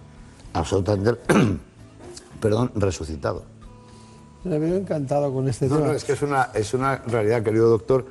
absolutamente, 0.55 1.21
perdón, 2.41 2.73
resucitado. 2.75 3.45
Me 4.45 4.59
veo 4.59 4.77
encantado 4.77 5.33
con 5.33 5.47
este 5.49 5.69
No, 5.69 5.77
tema. 5.77 5.89
no, 5.89 5.93
es 5.93 6.05
que 6.05 6.13
es 6.15 6.23
una, 6.23 6.49
es 6.55 6.75
una 6.75 6.97
realidad, 6.97 7.43
querido 7.43 7.69
doctor, 7.69 8.07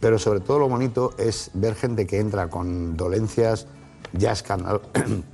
pero 0.00 0.18
sobre 0.18 0.40
todo 0.40 0.58
lo 0.60 0.68
bonito 0.68 1.12
es 1.18 1.50
ver 1.54 1.74
gente 1.74 2.06
que 2.06 2.18
entra 2.20 2.48
con 2.48 2.96
dolencias 2.96 3.66
ya 4.12 4.32
escandal- 4.32 4.80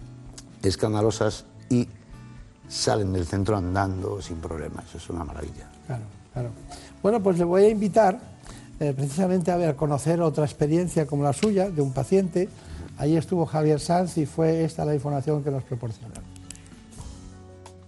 escandalosas 0.63 1.45
y 1.69 1.89
salen 2.73 3.13
del 3.13 3.27
centro 3.27 3.57
andando 3.57 4.21
sin 4.23 4.39
problemas. 4.39 4.87
Eso 4.87 4.99
es 4.99 5.11
una 5.11 5.25
maravilla. 5.25 5.69
Claro, 5.87 6.03
claro. 6.33 6.51
Bueno, 7.03 7.23
pues 7.23 7.39
le 7.39 7.45
voy 7.45 7.65
a 7.65 7.69
invitar 7.69 8.19
eh, 8.81 8.95
precisamente 8.97 9.51
a 9.51 9.57
ver, 9.57 9.77
conocer 9.77 10.21
otra 10.23 10.45
experiencia 10.45 11.07
como 11.07 11.23
la 11.23 11.35
suya, 11.35 11.71
de 11.71 11.83
un 11.83 11.93
paciente. 11.93 12.49
Ahí 12.97 13.17
estuvo 13.17 13.45
Javier 13.45 13.79
Sanz 13.79 14.17
y 14.19 14.27
fue 14.27 14.65
esta 14.65 14.85
la 14.85 14.95
información 14.95 15.45
que 15.45 15.51
nos 15.51 15.63
proporcionaron. 15.65 16.25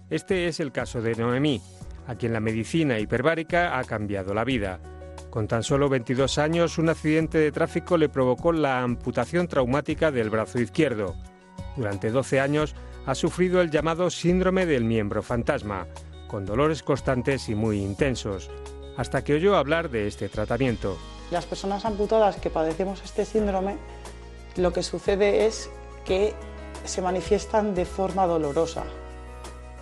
Este 0.09 0.47
es 0.47 0.59
el 0.59 0.71
caso 0.71 1.01
de 1.01 1.15
Noemí, 1.15 1.61
a 2.07 2.15
quien 2.15 2.31
la 2.31 2.39
medicina 2.39 2.99
hiperbárica 2.99 3.79
ha 3.79 3.83
cambiado 3.85 4.33
la 4.35 4.43
vida. 4.43 4.79
Con 5.31 5.47
tan 5.47 5.63
solo 5.63 5.89
22 5.89 6.37
años, 6.37 6.77
un 6.77 6.89
accidente 6.89 7.39
de 7.39 7.51
tráfico 7.51 7.97
le 7.97 8.07
provocó 8.07 8.53
la 8.53 8.83
amputación 8.83 9.47
traumática 9.47 10.11
del 10.11 10.29
brazo 10.29 10.59
izquierdo. 10.59 11.15
Durante 11.75 12.11
12 12.11 12.39
años 12.39 12.75
ha 13.05 13.15
sufrido 13.15 13.61
el 13.61 13.69
llamado 13.69 14.09
síndrome 14.09 14.65
del 14.65 14.83
miembro 14.83 15.21
fantasma, 15.21 15.87
con 16.27 16.45
dolores 16.45 16.81
constantes 16.81 17.49
y 17.49 17.55
muy 17.55 17.79
intensos, 17.79 18.49
hasta 18.97 19.23
que 19.23 19.33
oyó 19.33 19.55
hablar 19.55 19.89
de 19.89 20.07
este 20.07 20.29
tratamiento. 20.29 20.97
Las 21.31 21.45
personas 21.45 21.85
amputadas 21.85 22.37
que 22.37 22.49
padecemos 22.49 23.01
este 23.03 23.25
síndrome, 23.25 23.77
lo 24.55 24.73
que 24.73 24.83
sucede 24.83 25.45
es 25.45 25.69
que 26.03 26.33
se 26.83 27.01
manifiestan 27.01 27.75
de 27.75 27.85
forma 27.85 28.25
dolorosa, 28.25 28.83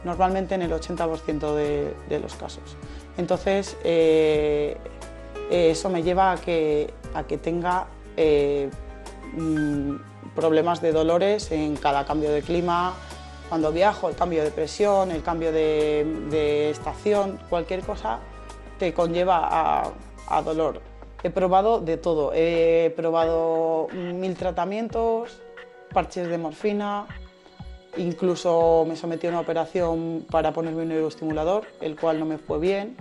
normalmente 0.04 0.56
en 0.56 0.64
el 0.64 0.72
80% 0.72 1.56
de, 1.56 2.20
los 2.20 2.36
casos. 2.36 2.78
Entonces, 3.18 3.78
eh, 3.84 4.78
eh, 5.50 5.72
eso 5.72 5.90
me 5.90 6.04
lleva 6.04 6.34
a 6.34 6.38
que, 6.38 6.94
a 7.14 7.24
que 7.24 7.38
tenga 7.38 7.88
eh, 8.18 8.70
mm, 9.34 9.96
problemas 10.36 10.82
de 10.82 10.92
dolores 10.92 11.52
en 11.52 11.76
cada 11.76 12.06
cambio 12.06 12.32
de 12.32 12.42
clima, 12.42 12.94
cuando 13.54 13.72
viajo, 13.72 14.10
el 14.10 14.16
cambio 14.16 14.44
de 14.44 14.50
presión, 14.50 15.12
el 15.12 15.22
cambio 15.22 15.52
de, 15.52 16.72
estación, 16.72 17.38
cualquier 17.52 17.82
cosa 17.82 18.18
te 18.80 18.96
conlleva 18.96 19.94
a, 20.28 20.42
dolor. 20.42 20.82
He 21.22 21.30
probado 21.30 21.80
de 21.80 21.98
todo, 21.98 22.32
he 22.34 22.92
probado 22.96 23.90
mil 23.92 24.36
tratamientos, 24.36 25.38
parches 25.94 26.30
de 26.30 26.40
morfina, 26.40 27.06
incluso 27.96 28.86
me 28.88 28.96
sometí 28.96 29.28
a 29.28 29.30
una 29.30 29.42
operación 29.42 30.26
para 30.32 30.52
ponerme 30.52 30.82
un 30.82 30.90
neuroestimulador, 30.90 31.68
el 31.80 31.96
cual 31.96 32.18
no 32.18 32.26
me 32.26 32.40
fue 32.40 32.58
bien. 32.58 32.98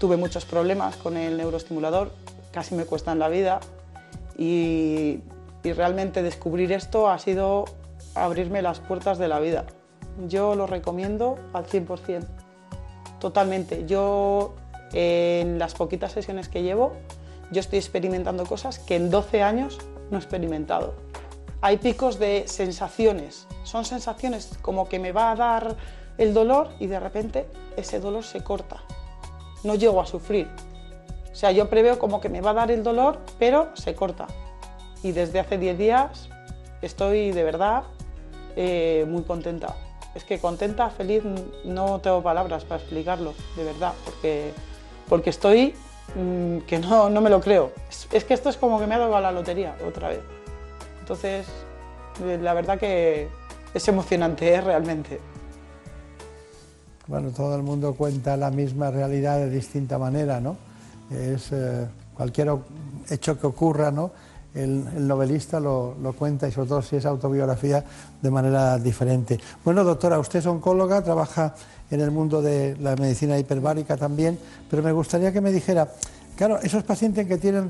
Tuve 0.00 0.16
muchos 0.16 0.44
problemas 0.44 0.96
con 0.96 1.16
el 1.16 1.36
neuroestimulador, 1.36 2.10
casi 2.50 2.74
me 2.74 2.84
cuestan 2.84 3.20
la 3.20 3.28
vida 3.28 3.60
y 4.36 5.20
realmente 5.62 6.24
descubrir 6.24 6.72
esto 6.72 7.08
ha 7.08 7.20
sido 7.20 7.66
abrirme 8.14 8.62
las 8.62 8.80
puertas 8.80 9.18
de 9.18 9.28
la 9.28 9.40
vida. 9.40 9.64
Yo 10.26 10.54
lo 10.54 10.66
recomiendo 10.66 11.38
al 11.52 11.66
100%, 11.66 12.26
totalmente. 13.20 13.86
Yo 13.86 14.54
en 14.92 15.58
las 15.58 15.74
poquitas 15.74 16.12
sesiones 16.12 16.48
que 16.48 16.62
llevo, 16.62 16.92
yo 17.50 17.60
estoy 17.60 17.78
experimentando 17.78 18.44
cosas 18.46 18.78
que 18.78 18.96
en 18.96 19.10
12 19.10 19.42
años 19.42 19.78
no 20.10 20.18
he 20.18 20.20
experimentado. 20.20 20.94
Hay 21.60 21.78
picos 21.78 22.18
de 22.18 22.44
sensaciones, 22.46 23.46
son 23.64 23.84
sensaciones 23.84 24.56
como 24.62 24.88
que 24.88 24.98
me 24.98 25.12
va 25.12 25.32
a 25.32 25.36
dar 25.36 25.76
el 26.16 26.34
dolor 26.34 26.70
y 26.78 26.86
de 26.86 27.00
repente 27.00 27.46
ese 27.76 28.00
dolor 28.00 28.24
se 28.24 28.42
corta. 28.42 28.82
No 29.64 29.74
llego 29.74 30.00
a 30.00 30.06
sufrir. 30.06 30.48
O 31.30 31.34
sea, 31.34 31.52
yo 31.52 31.68
preveo 31.68 31.98
como 31.98 32.20
que 32.20 32.28
me 32.28 32.40
va 32.40 32.50
a 32.50 32.54
dar 32.54 32.70
el 32.70 32.82
dolor, 32.82 33.20
pero 33.38 33.70
se 33.74 33.94
corta. 33.94 34.26
Y 35.02 35.12
desde 35.12 35.40
hace 35.40 35.58
10 35.58 35.78
días 35.78 36.28
estoy 36.82 37.32
de 37.32 37.44
verdad 37.44 37.84
eh, 38.60 39.06
muy 39.06 39.22
contenta. 39.22 39.76
es 40.16 40.24
que 40.24 40.40
contenta, 40.40 40.90
feliz, 40.90 41.22
no 41.64 42.00
tengo 42.00 42.24
palabras 42.24 42.64
para 42.64 42.80
explicarlo, 42.80 43.32
de 43.56 43.62
verdad, 43.62 43.92
porque, 44.04 44.52
porque 45.08 45.30
estoy 45.30 45.74
mm, 46.16 46.66
que 46.66 46.80
no, 46.80 47.08
no 47.08 47.20
me 47.20 47.30
lo 47.30 47.40
creo. 47.40 47.70
Es, 48.10 48.24
que 48.24 48.34
esto 48.34 48.48
es 48.48 48.56
como 48.56 48.80
que 48.80 48.88
me 48.88 48.96
ha 48.96 48.98
dado 48.98 49.20
la 49.20 49.30
lotería 49.30 49.76
otra 49.86 50.08
vez. 50.08 50.22
Entonces, 50.98 51.46
eh, 52.24 52.36
la 52.42 52.52
verdad 52.52 52.80
que 52.80 53.28
es 53.72 53.86
emocionante, 53.86 54.52
¿eh? 54.52 54.60
realmente. 54.60 55.20
Bueno, 57.06 57.30
todo 57.30 57.54
el 57.54 57.62
mundo 57.62 57.94
cuenta 57.94 58.36
la 58.36 58.50
misma 58.50 58.90
realidad 58.90 59.38
de 59.38 59.50
distinta 59.50 59.98
manera, 59.98 60.40
¿no? 60.40 60.56
Es 61.12 61.52
eh, 61.52 61.86
cualquier 62.12 62.50
hecho 63.08 63.38
que 63.38 63.46
ocurra, 63.46 63.92
¿no? 63.92 64.10
El, 64.54 64.88
el 64.96 65.06
novelista 65.06 65.60
lo, 65.60 65.94
lo 66.02 66.14
cuenta 66.14 66.48
y 66.48 66.52
sobre 66.52 66.68
todo 66.68 66.82
si 66.82 66.96
es 66.96 67.06
autobiografía 67.06 67.84
de 68.20 68.30
manera 68.30 68.78
diferente. 68.78 69.38
Bueno, 69.64 69.84
doctora, 69.84 70.18
usted 70.18 70.38
es 70.40 70.46
oncóloga, 70.46 71.02
trabaja 71.02 71.54
en 71.90 72.00
el 72.00 72.10
mundo 72.10 72.42
de 72.42 72.76
la 72.80 72.96
medicina 72.96 73.38
hiperbárica 73.38 73.96
también, 73.96 74.38
pero 74.70 74.82
me 74.82 74.92
gustaría 74.92 75.32
que 75.32 75.40
me 75.40 75.52
dijera, 75.52 75.88
claro, 76.36 76.58
esos 76.62 76.82
pacientes 76.82 77.26
que 77.26 77.38
tienen, 77.38 77.68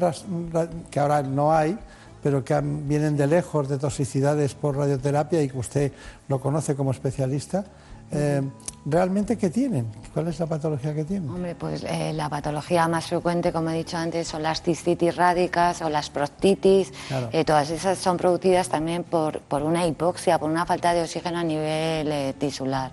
que 0.90 1.00
ahora 1.00 1.22
no 1.22 1.52
hay, 1.52 1.78
pero 2.22 2.44
que 2.44 2.60
vienen 2.60 3.16
de 3.16 3.26
lejos 3.26 3.68
de 3.68 3.78
toxicidades 3.78 4.54
por 4.54 4.76
radioterapia 4.76 5.42
y 5.42 5.48
que 5.48 5.58
usted 5.58 5.92
lo 6.28 6.40
conoce 6.40 6.74
como 6.74 6.90
especialista, 6.90 7.64
eh, 8.12 8.42
¿realmente 8.84 9.36
qué 9.36 9.50
tienen? 9.50 9.86
¿Cuál 10.14 10.28
es 10.28 10.38
la 10.40 10.46
patología 10.46 10.94
que 10.94 11.04
tienen? 11.04 11.30
Hombre, 11.30 11.54
pues 11.54 11.84
eh, 11.84 12.12
la 12.12 12.28
patología 12.28 12.88
más 12.88 13.06
frecuente, 13.06 13.52
como 13.52 13.70
he 13.70 13.74
dicho 13.74 13.96
antes, 13.96 14.26
son 14.26 14.42
las 14.42 14.62
cistitis 14.62 15.14
rádicas 15.14 15.80
o 15.82 15.88
las 15.88 16.10
proctitis. 16.10 16.92
Claro. 17.08 17.28
Eh, 17.32 17.44
todas 17.44 17.70
esas 17.70 17.98
son 17.98 18.16
producidas 18.16 18.68
también 18.68 19.04
por, 19.04 19.40
por 19.40 19.62
una 19.62 19.86
hipoxia, 19.86 20.38
por 20.38 20.50
una 20.50 20.66
falta 20.66 20.92
de 20.94 21.02
oxígeno 21.02 21.38
a 21.38 21.44
nivel 21.44 22.10
eh, 22.10 22.34
tisular. 22.38 22.90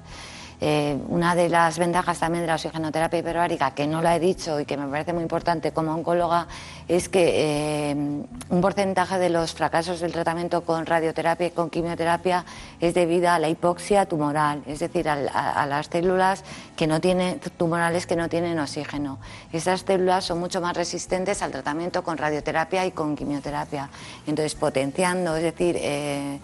Eh, 0.61 0.97
una 1.09 1.35
de 1.35 1.49
las 1.49 1.77
ventajas 1.77 2.19
también 2.19 2.43
de 2.43 2.47
la 2.47 2.55
oxigenoterapia 2.55 3.19
hiperbárica, 3.19 3.71
que 3.71 3.87
no 3.87 4.01
la 4.01 4.15
he 4.15 4.19
dicho 4.19 4.59
y 4.59 4.65
que 4.65 4.77
me 4.77 4.87
parece 4.87 5.13
muy 5.13 5.23
importante 5.23 5.71
como 5.71 5.93
oncóloga, 5.93 6.47
es 6.87 7.09
que 7.09 7.91
eh, 7.91 7.93
un 7.93 8.61
porcentaje 8.61 9.19
de 9.19 9.29
los 9.29 9.53
fracasos 9.53 9.99
del 9.99 10.11
tratamiento 10.11 10.61
con 10.61 10.85
radioterapia 10.85 11.47
y 11.47 11.51
con 11.51 11.69
quimioterapia 11.69 12.45
es 12.79 12.93
debido 12.93 13.29
a 13.29 13.39
la 13.39 13.49
hipoxia 13.49 14.05
tumoral, 14.05 14.61
es 14.65 14.79
decir, 14.79 15.09
a 15.09 15.65
las 15.65 15.87
células 15.87 16.43
que 16.75 16.87
no 16.87 17.01
tienen, 17.01 17.39
tumorales 17.57 18.05
que 18.05 18.15
no 18.15 18.29
tienen 18.29 18.59
oxígeno. 18.59 19.19
Esas 19.51 19.81
células 19.81 20.25
son 20.25 20.39
mucho 20.39 20.61
más 20.61 20.75
resistentes 20.75 21.41
al 21.41 21.51
tratamiento 21.51 22.03
con 22.03 22.17
radioterapia 22.17 22.85
y 22.85 22.91
con 22.91 23.15
quimioterapia. 23.15 23.89
Entonces, 24.27 24.55
potenciando, 24.55 25.35
es 25.35 25.43
decir, 25.43 25.75
eh, 25.79 26.39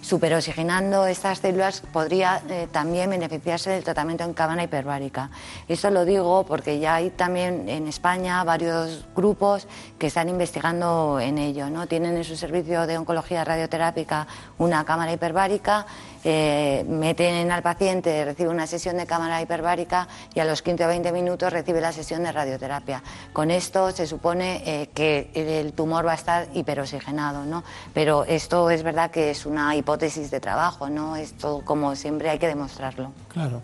superoxigenando 0.00 1.06
estas 1.06 1.38
células 1.38 1.82
podría 1.92 2.42
eh, 2.48 2.68
también 2.70 3.10
beneficiarse 3.10 3.70
del 3.70 3.84
tratamiento 3.84 4.24
en 4.24 4.34
cámara 4.34 4.62
hiperbárica. 4.62 5.30
Esto 5.68 5.90
lo 5.90 6.04
digo 6.04 6.44
porque 6.46 6.78
ya 6.78 6.96
hay 6.96 7.10
también 7.10 7.68
en 7.68 7.86
España 7.86 8.42
varios 8.44 9.04
grupos 9.14 9.66
que 9.98 10.06
están 10.06 10.28
investigando 10.28 11.20
en 11.20 11.38
ello. 11.38 11.68
¿no? 11.70 11.86
Tienen 11.86 12.16
en 12.16 12.24
su 12.24 12.36
servicio 12.36 12.86
de 12.86 12.98
oncología 12.98 13.44
radioterápica 13.44 14.26
una 14.58 14.84
cámara 14.84 15.12
hiperbárica, 15.12 15.86
eh, 16.24 16.84
meten 16.88 17.50
al 17.50 17.62
paciente, 17.62 18.24
recibe 18.24 18.50
una 18.50 18.66
sesión 18.66 18.96
de 18.96 19.06
cámara 19.06 19.40
hiperbárica 19.40 20.08
y 20.34 20.40
a 20.40 20.44
los 20.44 20.62
15 20.62 20.84
o 20.84 20.88
20 20.88 21.12
minutos 21.12 21.52
recibe 21.52 21.80
la 21.80 21.92
sesión 21.92 22.22
de 22.22 22.32
radioterapia. 22.32 23.02
Con 23.32 23.50
esto 23.50 23.90
se 23.90 24.06
supone 24.06 24.62
eh, 24.66 24.88
que 24.94 25.30
el 25.34 25.72
tumor 25.72 26.06
va 26.06 26.12
a 26.12 26.16
estar 26.16 26.48
hiperoxigenado, 26.54 27.44
¿no? 27.46 27.64
Pero 27.94 28.24
esto 28.24 28.70
es 28.70 28.82
verdad 28.82 29.10
que 29.10 29.30
es 29.30 29.46
una 29.46 29.74
hipótesis 29.76 30.30
de 30.30 30.40
trabajo, 30.40 30.90
¿no? 30.90 31.16
Esto, 31.16 31.62
como 31.64 31.96
siempre, 31.96 32.30
hay 32.30 32.38
que 32.38 32.48
demostrarlo. 32.48 33.12
Claro. 33.28 33.62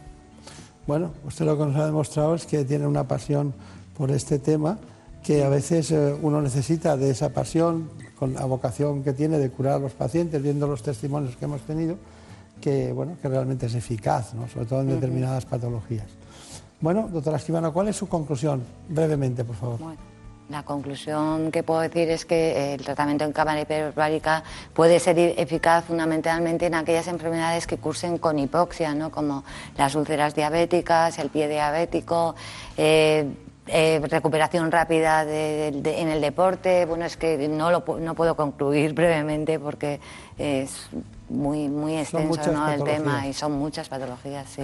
Bueno, 0.87 1.11
usted 1.25 1.45
lo 1.45 1.59
que 1.59 1.64
nos 1.64 1.77
ha 1.77 1.87
demostrado 1.87 2.35
es 2.35 2.47
que 2.47 2.64
tiene 2.64 2.87
una 2.87 3.05
pasión 3.05 3.53
por 3.97 4.11
este 4.11 4.38
tema, 4.38 4.79
que 5.23 5.42
a 5.42 5.49
veces 5.49 5.90
eh, 5.90 6.16
uno 6.23 6.40
necesita 6.40 6.97
de 6.97 7.11
esa 7.11 7.31
pasión, 7.31 7.90
con 8.16 8.35
la 8.35 8.45
vocación 8.45 9.03
que 9.03 9.12
tiene 9.12 9.38
de 9.38 9.51
curar 9.51 9.75
a 9.75 9.79
los 9.79 9.92
pacientes, 9.92 10.40
viendo 10.42 10.66
los 10.66 10.83
testimonios 10.83 11.37
que 11.37 11.45
hemos 11.45 11.61
tenido, 11.62 11.97
que, 12.66 12.92
bueno, 12.92 13.16
que 13.22 13.29
realmente 13.29 13.66
es 13.66 13.76
eficaz, 13.76 14.35
¿no? 14.35 14.48
sobre 14.48 14.66
todo 14.66 14.81
en 14.81 14.88
determinadas 14.88 15.46
patologías. 15.46 16.07
Bueno, 16.81 17.09
doctora 17.12 17.37
Esquivano, 17.37 17.72
¿cuál 17.72 17.87
es 17.87 17.94
su 17.94 18.09
conclusión? 18.09 18.61
Brevemente, 18.88 19.44
por 19.44 19.55
favor. 19.55 19.79
Bueno, 19.79 20.00
la 20.48 20.64
conclusión 20.64 21.52
que 21.52 21.62
puedo 21.62 21.79
decir 21.83 22.11
es 22.11 22.24
que 22.24 22.74
el 22.74 22.83
tratamiento 22.83 23.22
en 23.24 23.31
cámara 23.31 23.61
hiperbárica 23.61 24.42
puede 24.74 24.98
ser 24.98 25.16
eficaz 25.16 25.85
fundamentalmente 25.85 26.66
en 26.66 26.74
aquellas 26.74 27.07
enfermedades 27.07 27.68
que 27.68 27.76
cursen 27.76 28.18
con 28.18 28.37
hipoxia, 28.37 28.96
¿no? 28.96 29.12
como 29.12 29.44
las 29.79 29.94
úlceras 29.94 30.35
diabéticas, 30.35 31.20
el 31.20 31.31
pie 31.31 31.46
diabético, 31.46 32.35
eh, 32.76 33.31
eh, 33.68 34.00
recuperación 34.11 34.72
rápida 34.72 35.24
de- 35.24 35.70
de- 35.72 36.00
en 36.00 36.09
el 36.09 36.20
deporte. 36.20 36.85
Bueno, 36.85 37.05
es 37.05 37.16
que 37.16 37.46
no, 37.46 37.70
lo, 37.70 37.85
no 38.00 38.14
puedo 38.16 38.35
concluir 38.35 38.92
brevemente 39.00 39.61
porque 39.61 40.00
es 40.37 40.88
muy, 41.29 41.69
muy 41.69 41.97
extenso 41.97 42.29
muchas 42.29 42.53
¿no? 42.53 42.69
el 42.71 42.85
tema 42.85 43.27
y 43.27 43.33
son 43.33 43.53
muchas 43.53 43.89
patologías, 43.89 44.47
sí. 44.49 44.62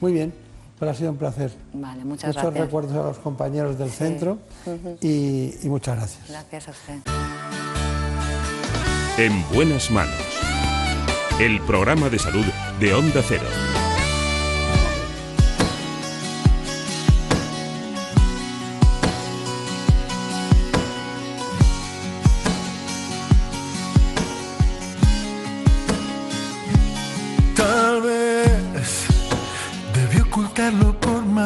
Muy 0.00 0.12
bien, 0.12 0.32
pues 0.78 0.90
ha 0.90 0.94
sido 0.94 1.10
un 1.10 1.16
placer. 1.16 1.52
Vale, 1.72 2.04
muchas 2.04 2.28
Muchos 2.28 2.42
gracias. 2.42 2.64
recuerdos 2.64 2.92
a 2.96 3.02
los 3.08 3.18
compañeros 3.18 3.78
del 3.78 3.90
centro 3.90 4.38
y, 5.00 5.54
y 5.62 5.68
muchas 5.68 5.96
gracias. 5.96 6.28
Gracias 6.28 6.68
a 6.68 6.70
usted. 6.72 6.94
En 9.18 9.44
buenas 9.52 9.90
manos. 9.90 10.14
El 11.38 11.60
programa 11.62 12.08
de 12.08 12.18
salud 12.18 12.44
de 12.80 12.94
Onda 12.94 13.22
Cero. 13.26 13.44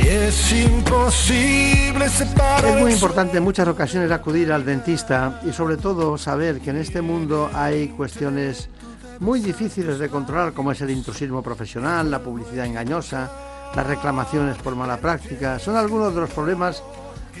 es 0.00 0.52
imposible 0.52 2.08
separar. 2.08 2.64
Es 2.64 2.80
muy 2.80 2.92
importante 2.92 3.38
en 3.38 3.44
muchas 3.44 3.68
ocasiones 3.68 4.10
acudir 4.10 4.52
al 4.52 4.64
dentista 4.64 5.40
y 5.44 5.52
sobre 5.52 5.76
todo 5.76 6.18
saber 6.18 6.60
que 6.60 6.70
en 6.70 6.76
este 6.76 7.02
mundo 7.02 7.50
hay 7.54 7.88
cuestiones 7.88 8.68
muy 9.20 9.40
difíciles 9.40 9.98
de 9.98 10.08
controlar 10.08 10.52
como 10.52 10.72
es 10.72 10.80
el 10.80 10.90
intrusismo 10.90 11.42
profesional, 11.42 12.10
la 12.10 12.22
publicidad 12.22 12.66
engañosa, 12.66 13.30
las 13.74 13.86
reclamaciones 13.86 14.56
por 14.58 14.76
mala 14.76 14.98
práctica. 14.98 15.58
Son 15.58 15.76
algunos 15.76 16.14
de 16.14 16.20
los 16.20 16.30
problemas 16.30 16.82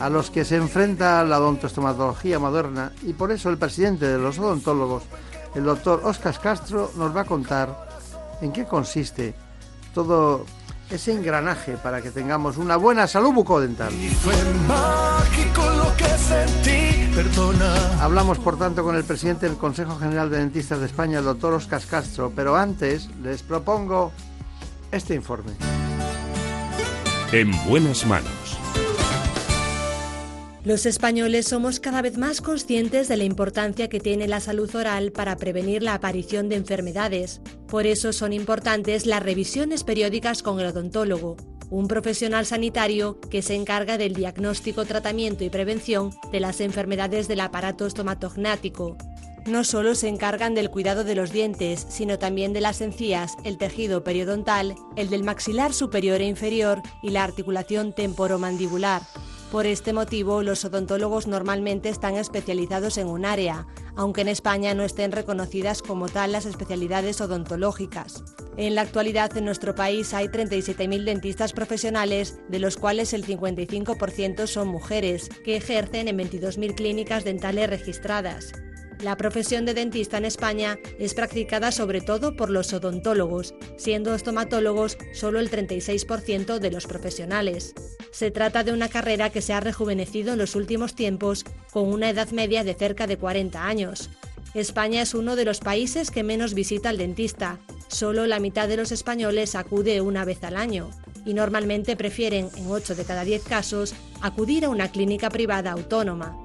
a 0.00 0.08
los 0.08 0.30
que 0.30 0.44
se 0.44 0.56
enfrenta 0.56 1.24
la 1.24 1.38
odontostomatología 1.38 2.38
moderna 2.38 2.92
y 3.02 3.12
por 3.12 3.32
eso 3.32 3.50
el 3.50 3.58
presidente 3.58 4.06
de 4.06 4.18
los 4.18 4.38
odontólogos, 4.38 5.02
el 5.54 5.64
doctor 5.64 6.02
Oscar 6.04 6.38
Castro, 6.40 6.92
nos 6.96 7.16
va 7.16 7.22
a 7.22 7.24
contar 7.24 7.88
en 8.40 8.52
qué 8.52 8.64
consiste 8.64 9.34
todo 9.94 10.44
ese 10.90 11.12
engranaje 11.12 11.76
para 11.76 12.00
que 12.00 12.10
tengamos 12.10 12.56
una 12.56 12.76
buena 12.76 13.06
salud 13.06 13.32
bucodental. 13.32 13.92
Fue 13.92 14.34
mágico 14.66 15.70
lo 15.70 15.96
que 15.96 16.08
sentí, 16.18 17.14
perdona. 17.14 18.02
Hablamos, 18.02 18.38
por 18.38 18.58
tanto, 18.58 18.82
con 18.82 18.96
el 18.96 19.04
presidente 19.04 19.46
del 19.46 19.56
Consejo 19.56 19.98
General 19.98 20.30
de 20.30 20.38
Dentistas 20.38 20.80
de 20.80 20.86
España, 20.86 21.18
el 21.18 21.24
doctor 21.24 21.52
Oscar 21.54 21.82
Castro, 21.88 22.32
pero 22.34 22.56
antes 22.56 23.08
les 23.22 23.42
propongo 23.42 24.12
este 24.90 25.14
informe. 25.14 25.52
En 27.32 27.50
buenas 27.68 28.06
manos. 28.06 28.47
Los 30.64 30.86
españoles 30.86 31.46
somos 31.46 31.78
cada 31.78 32.02
vez 32.02 32.18
más 32.18 32.40
conscientes 32.40 33.06
de 33.06 33.16
la 33.16 33.24
importancia 33.24 33.88
que 33.88 34.00
tiene 34.00 34.26
la 34.26 34.40
salud 34.40 34.74
oral 34.74 35.12
para 35.12 35.36
prevenir 35.36 35.84
la 35.84 35.94
aparición 35.94 36.48
de 36.48 36.56
enfermedades. 36.56 37.40
Por 37.68 37.86
eso 37.86 38.12
son 38.12 38.32
importantes 38.32 39.06
las 39.06 39.22
revisiones 39.22 39.84
periódicas 39.84 40.42
con 40.42 40.58
el 40.58 40.66
odontólogo, 40.66 41.36
un 41.70 41.86
profesional 41.86 42.44
sanitario 42.44 43.20
que 43.30 43.40
se 43.40 43.54
encarga 43.54 43.98
del 43.98 44.14
diagnóstico, 44.14 44.84
tratamiento 44.84 45.44
y 45.44 45.50
prevención 45.50 46.10
de 46.32 46.40
las 46.40 46.60
enfermedades 46.60 47.28
del 47.28 47.40
aparato 47.40 47.86
estomatognático. 47.86 48.96
no 49.46 49.64
solo 49.64 49.94
se 49.94 50.08
encargan 50.08 50.54
del 50.54 50.68
cuidado 50.70 51.04
de 51.04 51.14
los 51.14 51.32
dientes, 51.32 51.86
sino 51.88 52.18
también 52.18 52.52
de 52.52 52.60
las 52.60 52.82
encías, 52.82 53.34
el 53.44 53.56
tejido 53.56 54.04
periodontal, 54.04 54.74
el 54.96 55.08
del 55.08 55.24
maxilar 55.24 55.72
superior 55.72 56.20
e 56.20 56.26
inferior 56.26 56.82
y 57.02 57.10
la 57.10 57.24
articulación 57.24 57.94
temporomandibular. 57.94 59.00
Por 59.50 59.64
este 59.64 59.94
motivo, 59.94 60.42
los 60.42 60.66
odontólogos 60.66 61.26
normalmente 61.26 61.88
están 61.88 62.16
especializados 62.16 62.98
en 62.98 63.06
un 63.06 63.24
área, 63.24 63.66
aunque 63.96 64.20
en 64.20 64.28
España 64.28 64.74
no 64.74 64.82
estén 64.82 65.10
reconocidas 65.10 65.80
como 65.80 66.06
tal 66.06 66.32
las 66.32 66.44
especialidades 66.44 67.22
odontológicas. 67.22 68.22
En 68.58 68.74
la 68.74 68.82
actualidad 68.82 69.34
en 69.38 69.46
nuestro 69.46 69.74
país 69.74 70.12
hay 70.12 70.26
37.000 70.26 71.02
dentistas 71.02 71.54
profesionales, 71.54 72.40
de 72.48 72.58
los 72.58 72.76
cuales 72.76 73.14
el 73.14 73.24
55% 73.24 74.46
son 74.46 74.68
mujeres, 74.68 75.30
que 75.46 75.56
ejercen 75.56 76.08
en 76.08 76.18
22.000 76.18 76.74
clínicas 76.74 77.24
dentales 77.24 77.70
registradas. 77.70 78.52
La 79.00 79.16
profesión 79.16 79.64
de 79.64 79.74
dentista 79.74 80.18
en 80.18 80.24
España 80.24 80.76
es 80.98 81.14
practicada 81.14 81.70
sobre 81.70 82.00
todo 82.00 82.34
por 82.34 82.50
los 82.50 82.72
odontólogos, 82.72 83.54
siendo 83.76 84.12
estomatólogos 84.12 84.98
solo 85.12 85.38
el 85.38 85.50
36% 85.50 86.58
de 86.58 86.70
los 86.72 86.86
profesionales. 86.86 87.74
Se 88.10 88.32
trata 88.32 88.64
de 88.64 88.72
una 88.72 88.88
carrera 88.88 89.30
que 89.30 89.40
se 89.40 89.52
ha 89.52 89.60
rejuvenecido 89.60 90.32
en 90.32 90.38
los 90.38 90.56
últimos 90.56 90.96
tiempos 90.96 91.44
con 91.70 91.86
una 91.86 92.10
edad 92.10 92.30
media 92.30 92.64
de 92.64 92.74
cerca 92.74 93.06
de 93.06 93.16
40 93.16 93.64
años. 93.64 94.10
España 94.54 95.02
es 95.02 95.14
uno 95.14 95.36
de 95.36 95.44
los 95.44 95.60
países 95.60 96.10
que 96.10 96.24
menos 96.24 96.54
visita 96.54 96.88
al 96.88 96.98
dentista. 96.98 97.60
Solo 97.86 98.26
la 98.26 98.40
mitad 98.40 98.66
de 98.66 98.78
los 98.78 98.90
españoles 98.90 99.54
acude 99.54 100.00
una 100.00 100.24
vez 100.24 100.42
al 100.42 100.56
año 100.56 100.90
y 101.24 101.34
normalmente 101.34 101.94
prefieren, 101.94 102.48
en 102.56 102.68
8 102.68 102.96
de 102.96 103.04
cada 103.04 103.22
10 103.22 103.44
casos, 103.44 103.94
acudir 104.22 104.64
a 104.64 104.70
una 104.70 104.90
clínica 104.90 105.30
privada 105.30 105.70
autónoma. 105.70 106.36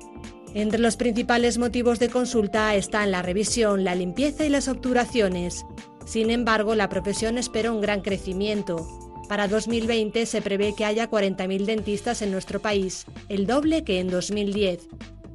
Entre 0.53 0.79
los 0.79 0.97
principales 0.97 1.57
motivos 1.57 1.97
de 1.97 2.09
consulta 2.09 2.75
están 2.75 3.09
la 3.09 3.23
revisión, 3.23 3.83
la 3.83 3.95
limpieza 3.95 4.45
y 4.45 4.49
las 4.49 4.67
obturaciones. 4.67 5.65
Sin 6.05 6.29
embargo, 6.29 6.75
la 6.75 6.89
profesión 6.89 7.39
espera 7.39 7.71
un 7.71 7.81
gran 7.81 8.01
crecimiento. 8.01 8.87
Para 9.27 9.47
2020 9.47 10.27
se 10.27 10.41
prevé 10.43 10.75
que 10.75 10.85
haya 10.85 11.09
40.000 11.09 11.65
dentistas 11.65 12.21
en 12.21 12.31
nuestro 12.31 12.61
país, 12.61 13.05
el 13.29 13.47
doble 13.47 13.83
que 13.83 13.99
en 13.99 14.09
2010. 14.09 14.89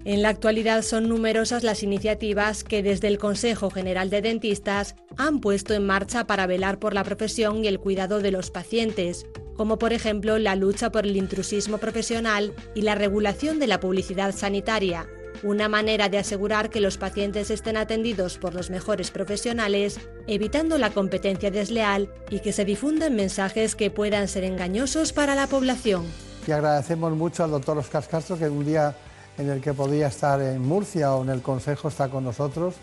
En 0.04 0.22
la 0.22 0.28
actualidad 0.28 0.82
son 0.82 1.08
numerosas 1.08 1.64
las 1.64 1.82
iniciativas 1.82 2.64
que 2.64 2.82
desde 2.82 3.08
el 3.08 3.18
Consejo 3.18 3.68
General 3.68 4.10
de 4.10 4.22
Dentistas 4.22 4.94
han 5.16 5.40
puesto 5.40 5.74
en 5.74 5.86
marcha 5.86 6.26
para 6.26 6.46
velar 6.46 6.78
por 6.78 6.94
la 6.94 7.04
profesión 7.04 7.64
y 7.64 7.68
el 7.68 7.80
cuidado 7.80 8.20
de 8.20 8.30
los 8.30 8.50
pacientes, 8.50 9.26
como 9.56 9.78
por 9.78 9.92
ejemplo 9.92 10.38
la 10.38 10.54
lucha 10.54 10.90
por 10.90 11.04
el 11.04 11.16
intrusismo 11.16 11.78
profesional 11.78 12.54
y 12.74 12.82
la 12.82 12.94
regulación 12.94 13.58
de 13.58 13.66
la 13.66 13.80
publicidad 13.80 14.34
sanitaria, 14.34 15.08
una 15.42 15.68
manera 15.68 16.08
de 16.08 16.18
asegurar 16.18 16.70
que 16.70 16.80
los 16.80 16.96
pacientes 16.96 17.50
estén 17.50 17.76
atendidos 17.76 18.38
por 18.38 18.54
los 18.54 18.70
mejores 18.70 19.10
profesionales, 19.10 19.98
evitando 20.26 20.78
la 20.78 20.90
competencia 20.90 21.50
desleal 21.50 22.08
y 22.30 22.40
que 22.40 22.52
se 22.52 22.64
difundan 22.64 23.16
mensajes 23.16 23.74
que 23.74 23.90
puedan 23.90 24.28
ser 24.28 24.44
engañosos 24.44 25.12
para 25.12 25.34
la 25.34 25.48
población. 25.48 26.06
Y 26.46 26.52
agradecemos 26.52 27.12
mucho 27.12 27.44
al 27.44 27.50
doctor 27.50 27.78
Oscar 27.78 28.06
Castro 28.08 28.38
que 28.38 28.48
un 28.48 28.64
día 28.64 28.96
en 29.38 29.48
el 29.50 29.60
que 29.60 29.72
podía 29.72 30.08
estar 30.08 30.40
en 30.40 30.66
Murcia 30.66 31.14
o 31.14 31.22
en 31.22 31.30
el 31.30 31.42
Consejo 31.42 31.88
está 31.88 32.08
con 32.08 32.24
nosotros 32.24 32.74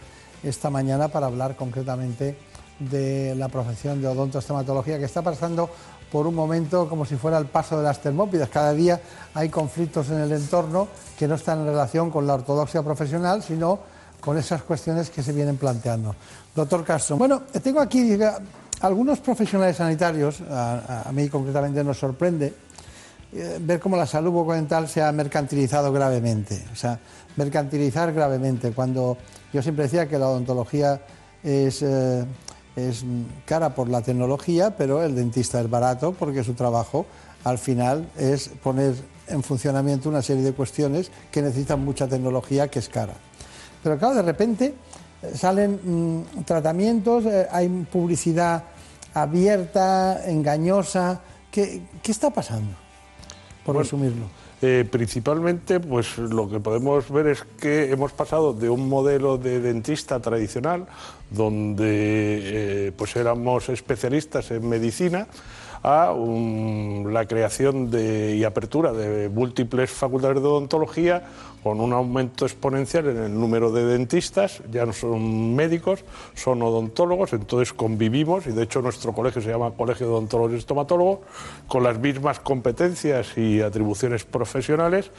esta 0.44 0.70
mañana 0.70 1.08
para 1.08 1.28
hablar 1.28 1.56
concretamente 1.56 2.38
de 2.80 3.36
la 3.36 3.48
profesión 3.50 4.02
de 4.02 4.08
odontostomatología 4.08 5.00
que 5.00 5.06
está 5.06 5.22
pasando 5.22 5.70
por 6.12 6.28
un 6.28 6.36
momento 6.36 6.88
como 6.88 7.06
si 7.06 7.16
fuera 7.16 7.38
el 7.38 7.46
paso 7.46 7.78
de 7.78 7.84
las 7.84 8.02
termópidas. 8.02 8.50
Cada 8.50 8.74
día 8.74 9.00
hay 9.34 9.50
conflictos 9.50 10.10
en 10.10 10.20
el 10.20 10.32
entorno 10.32 10.88
que 11.18 11.28
no 11.28 11.36
están 11.36 11.60
en 11.60 11.66
relación 11.68 12.12
con 12.12 12.28
la 12.28 12.36
ortodoxia 12.36 12.84
profesional, 12.84 13.44
sino 13.44 13.80
con 14.22 14.38
esas 14.38 14.64
cuestiones 14.64 15.10
que 15.10 15.22
se 15.22 15.34
vienen 15.34 15.58
planteando. 15.58 16.16
Doctor 16.56 16.84
Castro, 16.84 17.18
bueno, 17.18 17.44
tengo 17.62 17.80
aquí 17.80 18.18
algunos 18.82 19.20
profesionales 19.20 19.78
sanitarios, 19.78 20.42
a, 20.50 21.10
mí 21.14 21.30
concretamente 21.30 21.84
nos 21.84 21.98
sorprende 21.98 22.54
ver 23.62 23.80
cómo 23.80 23.98
la 23.98 24.06
salud 24.06 24.32
bucodental 24.32 24.88
se 24.88 25.02
ha 25.02 25.12
mercantilizado 25.12 25.92
gravemente. 25.92 26.64
O 26.72 26.76
sea, 26.76 27.00
mercantilizar 27.36 28.14
gravemente, 28.14 28.72
cuando 28.72 29.18
yo 29.52 29.62
siempre 29.62 29.86
decía 29.86 30.08
que 30.08 30.18
la 30.18 30.30
odontología 30.30 31.02
es... 31.44 31.82
Eh, 31.82 32.26
es 32.76 33.06
cara 33.46 33.74
por 33.74 33.88
la 33.88 34.02
tecnología, 34.02 34.76
pero 34.76 35.02
el 35.02 35.16
dentista 35.16 35.62
es 35.62 35.70
barato 35.70 36.14
porque 36.14 36.44
su 36.44 36.54
trabajo 36.54 37.06
al 37.44 37.58
final 37.58 38.10
es 38.18 38.50
poner 38.62 38.96
en 39.28 39.44
funcionamiento 39.44 40.10
una 40.10 40.22
serie 40.22 40.44
de 40.44 40.54
cuestiones 40.54 41.12
que 41.32 41.42
necesitan 41.42 41.84
mucha 41.84 42.08
tecnología 42.08 42.68
que 42.68 42.80
es 42.80 42.90
cara. 42.90 43.14
Pero 43.84 43.98
claro, 43.98 44.16
de 44.16 44.22
repente 44.24 44.74
eh, 45.22 45.32
salen 45.36 45.80
mm, 45.84 46.44
tratamientos, 46.44 47.26
eh, 47.26 47.48
hay 47.52 47.70
publicidad 47.70 48.64
abierta, 49.14 50.28
engañosa. 50.28 51.22
¿Qué, 51.52 51.84
está 52.04 52.32
pasando? 52.32 52.76
Por 53.66 53.78
resumirlo. 53.78 54.28
Eh, 54.62 54.88
principalmente, 54.90 55.80
pues 55.80 56.18
lo 56.18 56.50
que 56.50 56.60
podemos 56.60 57.10
ver 57.10 57.28
es 57.28 57.44
que 57.60 57.92
hemos 57.92 58.14
pasado 58.14 58.54
de 58.54 58.70
un 58.70 58.88
modelo 58.88 59.38
de 59.38 59.60
dentista 59.60 60.20
tradicional, 60.20 60.86
donde 61.30 61.88
eh, 61.88 62.92
pues 62.96 63.16
éramos 63.16 63.68
especialistas 63.70 64.52
en 64.52 64.70
medicina, 64.70 65.28
a 65.84 66.16
la 67.12 67.28
creación 67.28 67.92
de, 67.92 68.36
y 68.38 68.44
apertura 68.44 68.92
de 68.92 69.30
múltiples 69.30 69.92
facultades 69.92 70.42
de 70.42 70.48
odontología 70.48 71.24
con 71.66 71.82
un 71.82 71.94
aumento 71.94 72.46
exponencial 72.46 73.08
en 73.08 73.18
el 73.18 73.34
número 73.34 73.72
de 73.72 73.84
dentistas, 73.86 74.62
ya 74.72 74.86
no 74.86 74.94
son 74.94 75.56
médicos, 75.56 76.06
son 76.36 76.62
odontólogos, 76.62 77.34
entonces 77.34 77.74
convivimos 77.74 78.46
y 78.46 78.52
de 78.52 78.62
hecho 78.62 78.84
nuestro 78.84 79.14
colegio 79.14 79.42
se 79.42 79.50
llama 79.50 79.72
Colegio 79.72 80.06
de 80.06 80.14
Odontólogos 80.14 80.54
y 80.54 80.58
Estomatólogos, 80.58 81.22
con 81.68 81.82
las 81.82 81.98
mismas 81.98 82.40
competencias 82.40 83.36
y 83.36 83.62
atribuciones 83.62 84.26
profesionales 84.26 85.10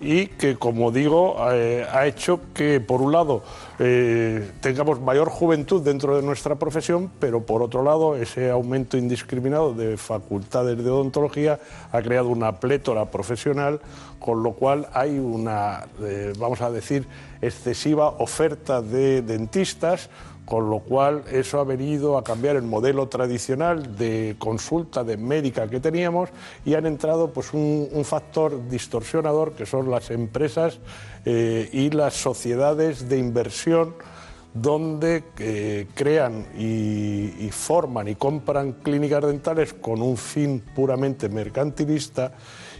y 0.00 0.28
que, 0.28 0.54
como 0.54 0.92
digo, 0.92 1.38
eh, 1.50 1.84
ha 1.90 2.06
hecho 2.06 2.38
que, 2.54 2.78
por 2.78 3.02
un 3.02 3.10
lado, 3.10 3.42
eh, 3.80 4.48
tengamos 4.60 5.00
mayor 5.00 5.28
juventud 5.28 5.82
dentro 5.82 6.14
de 6.14 6.22
nuestra 6.22 6.54
profesión, 6.54 7.10
pero 7.18 7.44
por 7.44 7.62
otro 7.62 7.82
lado, 7.82 8.14
ese 8.14 8.48
aumento 8.48 8.96
indiscriminado 8.96 9.74
de 9.74 9.96
facultades 9.96 10.76
de 10.76 10.88
odontología 10.88 11.58
ha 11.90 12.00
creado 12.00 12.28
una 12.28 12.60
plétora 12.60 13.06
profesional, 13.06 13.80
con 14.20 14.44
lo 14.44 14.52
cual 14.52 14.88
hay 14.92 15.18
una 15.18 15.86
vamos 16.38 16.60
a 16.60 16.70
decir, 16.70 17.06
excesiva 17.40 18.08
oferta 18.08 18.82
de 18.82 19.22
dentistas, 19.22 20.10
con 20.46 20.70
lo 20.70 20.78
cual 20.78 21.24
eso 21.30 21.58
ha 21.58 21.64
venido 21.64 22.16
a 22.16 22.24
cambiar 22.24 22.56
el 22.56 22.62
modelo 22.62 23.08
tradicional 23.08 23.96
de 23.96 24.36
consulta 24.38 25.02
de 25.02 25.16
médica 25.16 25.68
que 25.68 25.80
teníamos 25.80 26.30
y 26.64 26.74
han 26.74 26.86
entrado 26.86 27.32
pues 27.32 27.52
un, 27.52 27.88
factor 28.04 28.68
distorsionador 28.68 29.52
que 29.54 29.66
son 29.66 29.90
las 29.90 30.10
empresas 30.10 30.78
eh, 31.24 31.68
y 31.72 31.90
las 31.90 32.14
sociedades 32.14 33.08
de 33.08 33.18
inversión 33.18 33.94
donde 34.54 35.24
eh, 35.38 35.86
crean 35.94 36.46
y, 36.56 37.50
forman 37.50 38.08
y 38.08 38.14
compran 38.14 38.72
clínicas 38.74 39.24
dentales 39.24 39.74
con 39.74 40.00
un 40.00 40.16
fin 40.16 40.62
puramente 40.74 41.28
mercantilista 41.28 42.32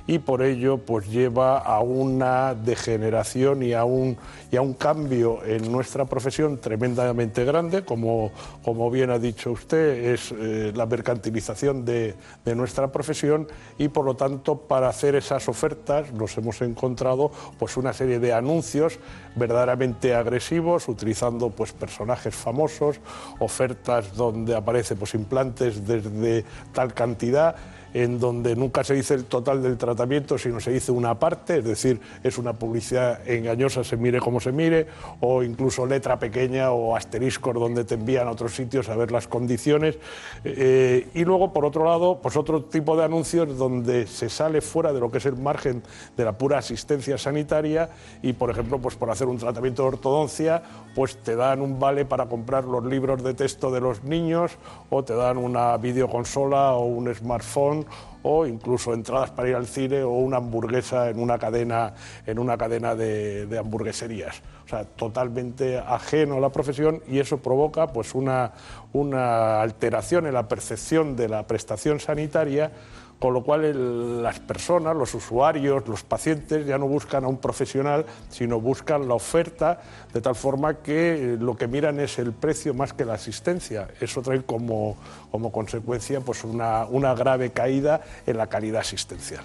y 0.06 0.18
por 0.18 0.42
ello 0.42 0.78
pues 0.78 1.08
lleva 1.08 1.58
a 1.58 1.80
una 1.80 2.54
degeneración 2.54 3.62
y 3.62 3.72
a 3.72 3.84
un, 3.84 4.16
y 4.50 4.56
a 4.56 4.62
un 4.62 4.74
cambio 4.74 5.44
en 5.44 5.70
nuestra 5.70 6.04
profesión 6.04 6.58
tremendamente 6.58 7.44
grande, 7.44 7.84
como, 7.84 8.30
como 8.64 8.90
bien 8.90 9.10
ha 9.10 9.18
dicho 9.18 9.50
usted, 9.50 10.12
es 10.12 10.32
eh, 10.32 10.72
la 10.74 10.86
mercantilización 10.86 11.84
de, 11.84 12.14
de, 12.44 12.54
nuestra 12.54 12.92
profesión 12.92 13.48
y 13.78 13.88
por 13.88 14.04
lo 14.04 14.14
tanto 14.14 14.56
para 14.56 14.88
hacer 14.88 15.16
esas 15.16 15.48
ofertas 15.48 16.12
nos 16.12 16.36
hemos 16.38 16.62
encontrado 16.62 17.30
pues 17.58 17.76
una 17.76 17.92
serie 17.92 18.18
de 18.18 18.32
anuncios 18.32 18.98
verdaderamente 19.34 20.14
agresivos 20.14 20.88
utilizando 20.88 21.50
pues 21.50 21.72
personajes 21.72 22.34
famosos, 22.34 23.00
ofertas 23.38 24.14
donde 24.14 24.54
aparece 24.54 24.94
pues 24.94 25.14
implantes 25.14 25.86
desde 25.86 26.44
tal 26.72 26.94
cantidad 26.94 27.56
en 27.96 28.20
donde 28.20 28.54
nunca 28.54 28.84
se 28.84 28.92
dice 28.92 29.14
el 29.14 29.24
total 29.24 29.62
del 29.62 29.78
tratamiento, 29.78 30.36
sino 30.36 30.60
se 30.60 30.70
dice 30.70 30.92
una 30.92 31.18
parte, 31.18 31.60
es 31.60 31.64
decir, 31.64 31.98
es 32.22 32.36
una 32.36 32.52
publicidad 32.52 33.26
engañosa, 33.26 33.84
se 33.84 33.96
mire 33.96 34.20
como 34.20 34.38
se 34.38 34.52
mire, 34.52 34.86
o 35.20 35.42
incluso 35.42 35.86
letra 35.86 36.18
pequeña 36.18 36.72
o 36.72 36.94
asteriscos 36.94 37.54
donde 37.54 37.84
te 37.84 37.94
envían 37.94 38.28
a 38.28 38.32
otros 38.32 38.54
sitios 38.54 38.90
a 38.90 38.96
ver 38.96 39.10
las 39.10 39.26
condiciones. 39.26 39.98
Eh, 40.44 41.08
y 41.14 41.24
luego, 41.24 41.54
por 41.54 41.64
otro 41.64 41.86
lado, 41.86 42.18
pues 42.20 42.36
otro 42.36 42.64
tipo 42.64 42.98
de 42.98 43.04
anuncios 43.04 43.56
donde 43.56 44.06
se 44.06 44.28
sale 44.28 44.60
fuera 44.60 44.92
de 44.92 45.00
lo 45.00 45.10
que 45.10 45.16
es 45.16 45.24
el 45.24 45.36
margen 45.36 45.82
de 46.18 46.24
la 46.26 46.36
pura 46.36 46.58
asistencia 46.58 47.16
sanitaria 47.16 47.88
y, 48.20 48.34
por 48.34 48.50
ejemplo, 48.50 48.78
pues 48.78 48.94
por 48.96 49.08
hacer 49.08 49.26
un 49.26 49.38
tratamiento 49.38 49.80
de 49.84 49.88
ortodoncia, 49.88 50.62
pues 50.94 51.16
te 51.16 51.34
dan 51.34 51.62
un 51.62 51.80
vale 51.80 52.04
para 52.04 52.26
comprar 52.26 52.64
los 52.64 52.84
libros 52.84 53.22
de 53.24 53.32
texto 53.32 53.70
de 53.70 53.80
los 53.80 54.04
niños 54.04 54.58
o 54.90 55.02
te 55.02 55.14
dan 55.14 55.38
una 55.38 55.78
videoconsola 55.78 56.74
o 56.74 56.84
un 56.84 57.14
smartphone 57.14 57.85
o 58.22 58.46
incluso 58.46 58.92
entradas 58.92 59.30
para 59.30 59.48
ir 59.48 59.54
al 59.54 59.66
cine 59.66 60.02
o 60.02 60.10
una 60.10 60.38
hamburguesa 60.38 61.10
en 61.10 61.20
una 61.20 61.38
cadena, 61.38 61.94
en 62.26 62.38
una 62.38 62.58
cadena 62.58 62.94
de, 62.94 63.46
de 63.46 63.58
hamburgueserías. 63.58 64.42
O 64.64 64.68
sea, 64.68 64.84
totalmente 64.84 65.78
ajeno 65.78 66.38
a 66.38 66.40
la 66.40 66.50
profesión 66.50 67.00
y 67.06 67.20
eso 67.20 67.38
provoca 67.38 67.86
pues 67.92 68.16
una, 68.16 68.52
una 68.92 69.60
alteración 69.60 70.26
en 70.26 70.34
la 70.34 70.48
percepción 70.48 71.14
de 71.14 71.28
la 71.28 71.46
prestación 71.46 72.00
sanitaria 72.00 72.72
con 73.18 73.32
lo 73.32 73.42
cual 73.42 74.22
las 74.22 74.40
personas, 74.40 74.94
los 74.94 75.14
usuarios, 75.14 75.88
los 75.88 76.02
pacientes 76.02 76.66
ya 76.66 76.76
no 76.76 76.86
buscan 76.86 77.24
a 77.24 77.28
un 77.28 77.38
profesional, 77.38 78.04
sino 78.28 78.60
buscan 78.60 79.08
la 79.08 79.14
oferta, 79.14 79.80
de 80.12 80.20
tal 80.20 80.34
forma 80.34 80.74
que 80.74 81.34
eh, 81.34 81.36
lo 81.38 81.56
que 81.56 81.66
miran 81.66 81.98
es 81.98 82.18
el 82.18 82.32
precio 82.32 82.74
más 82.74 82.92
que 82.92 83.04
la 83.04 83.14
asistencia. 83.14 83.88
Eso 84.00 84.20
trae 84.20 84.42
como, 84.42 84.96
como 85.30 85.50
consecuencia 85.50 86.20
pues 86.20 86.44
una, 86.44 86.84
una 86.84 87.14
grave 87.14 87.52
caída 87.52 88.02
en 88.26 88.36
la 88.36 88.48
calidad 88.48 88.82
asistencial. 88.82 89.44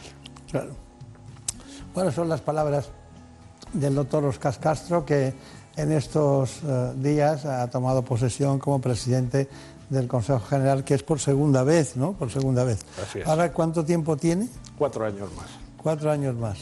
Claro. 0.49 0.71
Bueno, 1.93 2.11
son 2.11 2.27
las 2.27 2.41
palabras 2.41 2.89
del 3.73 3.95
doctor 3.95 4.25
Oscar 4.25 4.57
Castro, 4.59 5.05
que 5.05 5.33
en 5.77 5.91
estos 5.93 6.61
eh, 6.63 6.93
días 6.97 7.45
ha 7.45 7.69
tomado 7.69 8.03
posesión 8.03 8.59
como 8.59 8.81
presidente 8.81 9.47
del 9.91 10.07
Consejo 10.07 10.39
General, 10.39 10.83
que 10.83 10.93
es 10.95 11.03
por 11.03 11.19
segunda 11.19 11.63
vez, 11.63 11.95
¿no? 11.97 12.13
Por 12.13 12.31
segunda 12.31 12.63
vez. 12.63 12.79
Así 13.01 13.19
es. 13.19 13.27
Ahora, 13.27 13.51
¿cuánto 13.51 13.83
tiempo 13.85 14.17
tiene? 14.17 14.47
Cuatro 14.77 15.05
años 15.05 15.29
más. 15.35 15.47
Cuatro 15.77 16.09
años 16.11 16.35
más. 16.35 16.57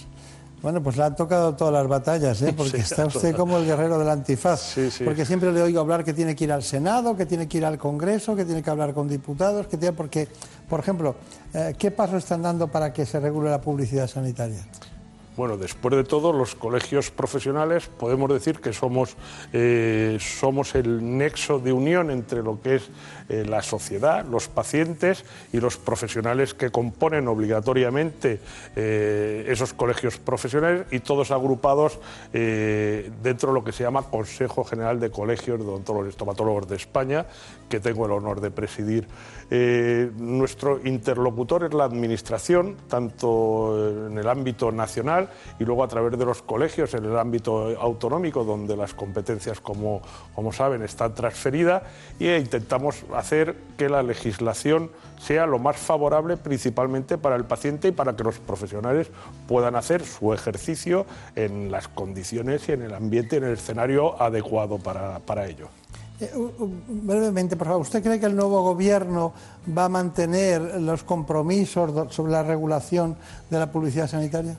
Bueno, 0.61 0.83
pues 0.83 0.97
le 0.97 1.03
han 1.03 1.15
tocado 1.15 1.55
todas 1.55 1.73
las 1.73 1.87
batallas, 1.87 2.41
¿eh? 2.41 2.53
porque 2.57 2.77
Sí, 2.77 2.83
está 2.83 3.05
usted 3.05 3.33
como 3.35 3.57
el 3.57 3.65
guerrero 3.65 3.97
del 3.97 4.09
antifaz. 4.09 4.59
sí. 4.73 4.89
Porque 5.05 5.25
siempre 5.25 5.53
le 5.53 5.61
oigo 5.61 5.79
hablar 5.79 6.03
que 6.03 6.13
tiene 6.13 6.35
que 6.35 6.43
ir 6.43 6.51
al 6.51 6.63
Senado, 6.63 7.15
que 7.15 7.25
tiene 7.25 7.47
que 7.47 7.59
ir 7.59 7.65
al 7.65 7.77
Congreso, 7.77 8.35
que 8.35 8.43
tiene 8.43 8.61
que 8.61 8.69
hablar 8.69 8.93
con 8.93 9.07
diputados, 9.07 9.67
que 9.67 9.77
tiene... 9.77 9.93
Porque, 9.95 10.27
por 10.67 10.81
ejemplo, 10.81 11.15
eh, 11.53 11.75
¿qué 11.77 11.91
pasos 11.91 12.17
están 12.17 12.41
dando 12.41 12.67
para 12.67 12.91
que 12.91 13.05
se 13.05 13.19
regule 13.21 13.49
la 13.49 13.61
publicidad 13.61 14.07
sanitaria? 14.07 14.65
Bueno, 15.37 15.55
después 15.55 15.95
de 15.95 16.03
todo, 16.03 16.33
los 16.33 16.53
colegios 16.55 17.11
profesionales 17.11 17.89
podemos 17.97 18.29
decir 18.29 18.59
que 18.59 18.73
somos, 18.73 19.15
eh, 19.53 20.17
somos 20.19 20.75
el 20.75 21.17
nexo 21.17 21.59
de 21.59 21.71
unión 21.71 22.11
entre 22.11 22.43
lo 22.43 22.61
que 22.61 22.75
es 22.75 22.89
eh, 23.29 23.45
la 23.45 23.61
sociedad, 23.61 24.25
los 24.25 24.47
pacientes 24.47 25.23
y 25.53 25.59
los 25.59 25.77
profesionales 25.77 26.55
que 26.55 26.71
componen 26.71 27.27
obligatoriamente 27.27 28.39
eh, 28.75 29.45
esos 29.47 29.71
colegios 29.73 30.17
profesionales 30.17 30.87
y 30.89 31.01
todos 31.01 31.29
agrupados 31.29 31.99
eh, 32.33 33.11
dentro 33.21 33.49
de 33.49 33.53
lo 33.53 33.63
que 33.63 33.71
se 33.71 33.83
llama 33.83 34.01
Consejo 34.09 34.63
General 34.63 34.99
de 34.99 35.11
Colegios 35.11 35.59
de 35.59 35.65
Odontólogos 35.65 36.07
y 36.07 36.09
Estomatólogos 36.09 36.67
de 36.69 36.77
España, 36.77 37.27
que 37.69 37.79
tengo 37.79 38.07
el 38.07 38.13
honor 38.13 38.41
de 38.41 38.49
presidir. 38.49 39.07
Nuestro 39.49 40.79
interlocutor 40.85 41.63
es 41.63 41.73
la 41.73 41.83
Administración, 41.83 42.77
tanto 42.87 44.07
en 44.07 44.17
el 44.17 44.27
ámbito 44.27 44.71
nacional 44.71 45.29
y 45.59 45.65
luego 45.65 45.83
a 45.83 45.87
través 45.87 46.17
de 46.17 46.25
los 46.25 46.41
colegios 46.41 46.93
en 46.93 47.05
el 47.05 47.17
ámbito 47.17 47.79
autonómico, 47.79 48.43
donde 48.43 48.75
las 48.75 48.93
competencias, 48.93 49.59
como, 49.59 50.01
como 50.35 50.51
saben, 50.51 50.83
están 50.83 51.13
transferidas, 51.13 51.83
e 52.19 52.37
intentamos 52.37 53.03
hacer 53.19 53.55
que 53.77 53.89
la 53.89 54.03
legislación 54.03 54.91
sea 55.19 55.45
lo 55.45 55.59
más 55.59 55.77
favorable 55.77 56.37
principalmente 56.37 57.17
para 57.17 57.35
el 57.35 57.45
paciente 57.45 57.89
y 57.89 57.91
para 57.91 58.15
que 58.15 58.23
los 58.23 58.39
profesionales 58.39 59.09
puedan 59.47 59.75
hacer 59.75 60.05
su 60.05 60.33
ejercicio 60.33 61.05
en 61.35 61.71
las 61.71 61.87
condiciones 61.87 62.67
y 62.69 62.73
en 62.73 62.81
el 62.81 62.93
ambiente, 62.93 63.37
en 63.37 63.43
el 63.43 63.53
escenario 63.53 64.21
adecuado 64.21 64.79
para, 64.79 65.19
para 65.19 65.47
ello. 65.47 65.67
Eh, 66.21 66.31
brevemente, 66.87 67.55
por 67.55 67.67
favor, 67.67 67.81
¿usted 67.81 68.03
cree 68.03 68.19
que 68.19 68.25
el 68.25 68.35
nuevo 68.35 68.61
gobierno 68.61 69.33
va 69.77 69.85
a 69.85 69.89
mantener 69.89 70.81
los 70.81 71.03
compromisos 71.03 72.13
sobre 72.13 72.31
la 72.31 72.43
regulación 72.43 73.15
de 73.49 73.59
la 73.59 73.71
publicidad 73.71 74.07
sanitaria? 74.07 74.57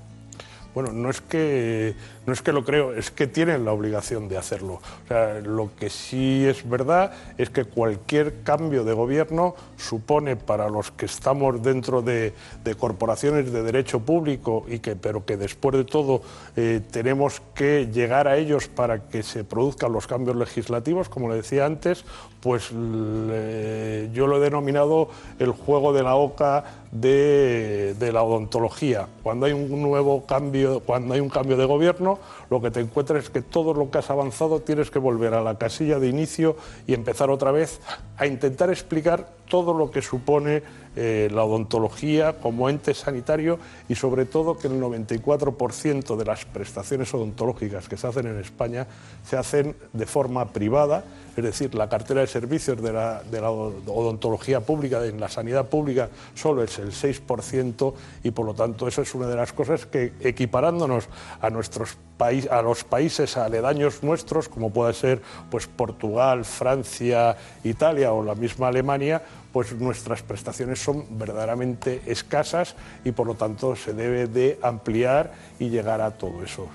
Bueno, 0.75 0.93
no 0.93 1.11
es 1.11 1.21
que 1.21 1.97
no 2.27 2.33
es 2.33 2.43
que 2.43 2.53
lo 2.53 2.65
creo, 2.65 2.95
es 2.95 3.11
que 3.11 3.27
tienen 3.27 3.65
la 3.65 3.73
obligación 3.73 4.29
de 4.29 4.37
hacerlo. 4.37 4.75
O 4.75 5.09
sea, 5.09 5.41
lo 5.41 5.71
que 5.79 5.89
sí 5.89 6.47
es 6.47 6.69
verdad 6.69 7.13
es 7.39 7.51
que 7.51 7.65
cualquier 7.65 8.43
cambio 8.43 8.85
de 8.85 8.93
gobierno 8.93 9.55
supone 9.77 10.37
para 10.37 10.69
los 10.69 10.91
que 10.91 11.07
estamos 11.07 11.63
dentro 11.63 12.03
de, 12.03 12.35
corporaciones 12.79 13.53
de 13.53 13.63
derecho 13.63 14.01
público 14.01 14.65
y 14.69 14.79
que, 14.79 14.97
pero 14.97 15.25
que 15.25 15.37
después 15.37 15.77
de 15.77 15.85
todo 15.85 16.23
eh, 16.57 16.81
tenemos 16.91 17.43
que 17.55 17.89
llegar 17.93 18.29
a 18.29 18.37
ellos 18.37 18.69
para 18.69 19.09
que 19.09 19.23
se 19.23 19.43
produzcan 19.43 19.93
los 19.93 20.07
cambios 20.07 20.37
legislativos, 20.37 21.09
como 21.09 21.29
le 21.29 21.37
decía 21.37 21.67
antes, 21.67 22.05
pues 22.41 22.71
yo 22.71 24.27
lo 24.27 24.37
he 24.37 24.41
denominado 24.41 25.09
el 25.39 25.51
juego 25.51 25.93
de 25.93 26.03
la 26.03 26.15
oca 26.15 26.65
de, 26.91 27.95
de 27.99 28.13
la 28.13 28.23
odontología. 28.23 29.09
Cuando 29.23 29.47
hay 29.47 29.53
un 29.53 29.83
nuevo 29.83 30.25
cambio, 30.27 30.81
cuando 30.81 31.15
hay 31.15 31.21
un 31.21 31.29
cambio 31.29 31.57
de 31.57 31.67
gobierno, 31.67 32.10
lo 32.49 32.61
que 32.61 32.71
te 32.71 32.81
encuentras 32.81 33.25
es 33.25 33.31
que 33.31 33.43
todo 33.43 33.75
lo 33.75 33.91
que 33.91 33.99
has 33.99 34.11
avanzado 34.11 34.61
tienes 34.61 34.91
que 34.91 34.99
volver 34.99 35.35
a 35.35 35.43
la 35.43 35.59
casilla 35.59 35.99
de 35.99 36.09
inicio 36.09 36.57
y 36.87 36.95
empezar 36.95 37.31
otra 37.31 37.53
vez 37.53 37.81
a 38.17 38.27
intentar 38.27 38.71
explicar 38.71 39.40
todo 39.51 39.75
lo 39.75 39.91
que 39.91 40.01
supone 40.01 40.63
eh, 40.97 41.29
la 41.31 41.45
odontología 41.45 42.39
como 42.41 42.71
ente 42.71 42.95
sanitario 42.95 43.59
y 43.89 43.95
sobre 43.95 44.25
todo 44.25 44.57
que 44.57 44.69
el 44.69 44.81
94% 44.81 46.17
de 46.17 46.25
las 46.25 46.47
prestaciones 46.47 47.13
odontológicas 47.13 47.89
que 47.89 47.97
se 47.97 48.07
hacen 48.07 48.27
en 48.27 48.39
España 48.39 48.87
se 49.25 49.37
hacen 49.37 49.77
de 49.93 50.07
forma 50.07 50.53
privada, 50.53 51.05
es 51.37 51.45
decir, 51.45 51.75
la 51.75 51.89
cartera 51.89 52.23
de 52.23 52.27
servicios 52.29 52.81
de 52.81 52.93
la, 52.93 53.23
de 53.23 53.41
la 53.41 53.51
odontología 53.51 54.61
pública, 54.61 55.05
en 55.05 55.21
la 55.21 55.29
sanidad 55.29 55.69
pública, 55.69 56.09
solo 56.35 56.63
es 56.63 56.79
el 56.79 56.93
6% 56.93 57.95
y 58.23 58.31
por 58.31 58.47
lo 58.47 58.55
tanto 58.55 58.89
eso 58.89 59.03
es 59.03 59.15
una 59.15 59.27
de 59.27 59.37
las 59.37 59.53
cosas 59.53 59.87
que 59.87 60.13
equiparándonos 60.21 61.09
a 61.41 61.51
nuestros 61.51 61.99
país, 62.21 62.47
a 62.51 62.61
los 62.61 62.85
países 62.85 63.39
aledaños 63.39 64.03
nuestros, 64.03 64.51
como 64.51 64.69
puede 64.69 64.93
ser 64.93 65.23
pues 65.51 65.67
Portugal, 65.67 66.45
Francia, 66.45 67.35
Italia 67.65 68.13
o 68.13 68.23
la 68.23 68.35
misma 68.35 68.69
Alemania, 68.69 69.23
pues 69.51 69.73
nuestras 69.73 70.21
prestaciones 70.21 70.79
son 70.79 71.07
verdaderamente 71.19 72.03
escasas 72.05 72.77
y 73.05 73.13
por 73.13 73.27
lo 73.27 73.37
tanto 73.37 73.75
se 73.75 73.95
debe 73.95 74.27
de 74.27 74.59
ampliar 74.61 75.33
y 75.59 75.71
llegar 75.71 76.03
a 76.03 76.11
todo 76.11 76.45
eso. 76.45 76.69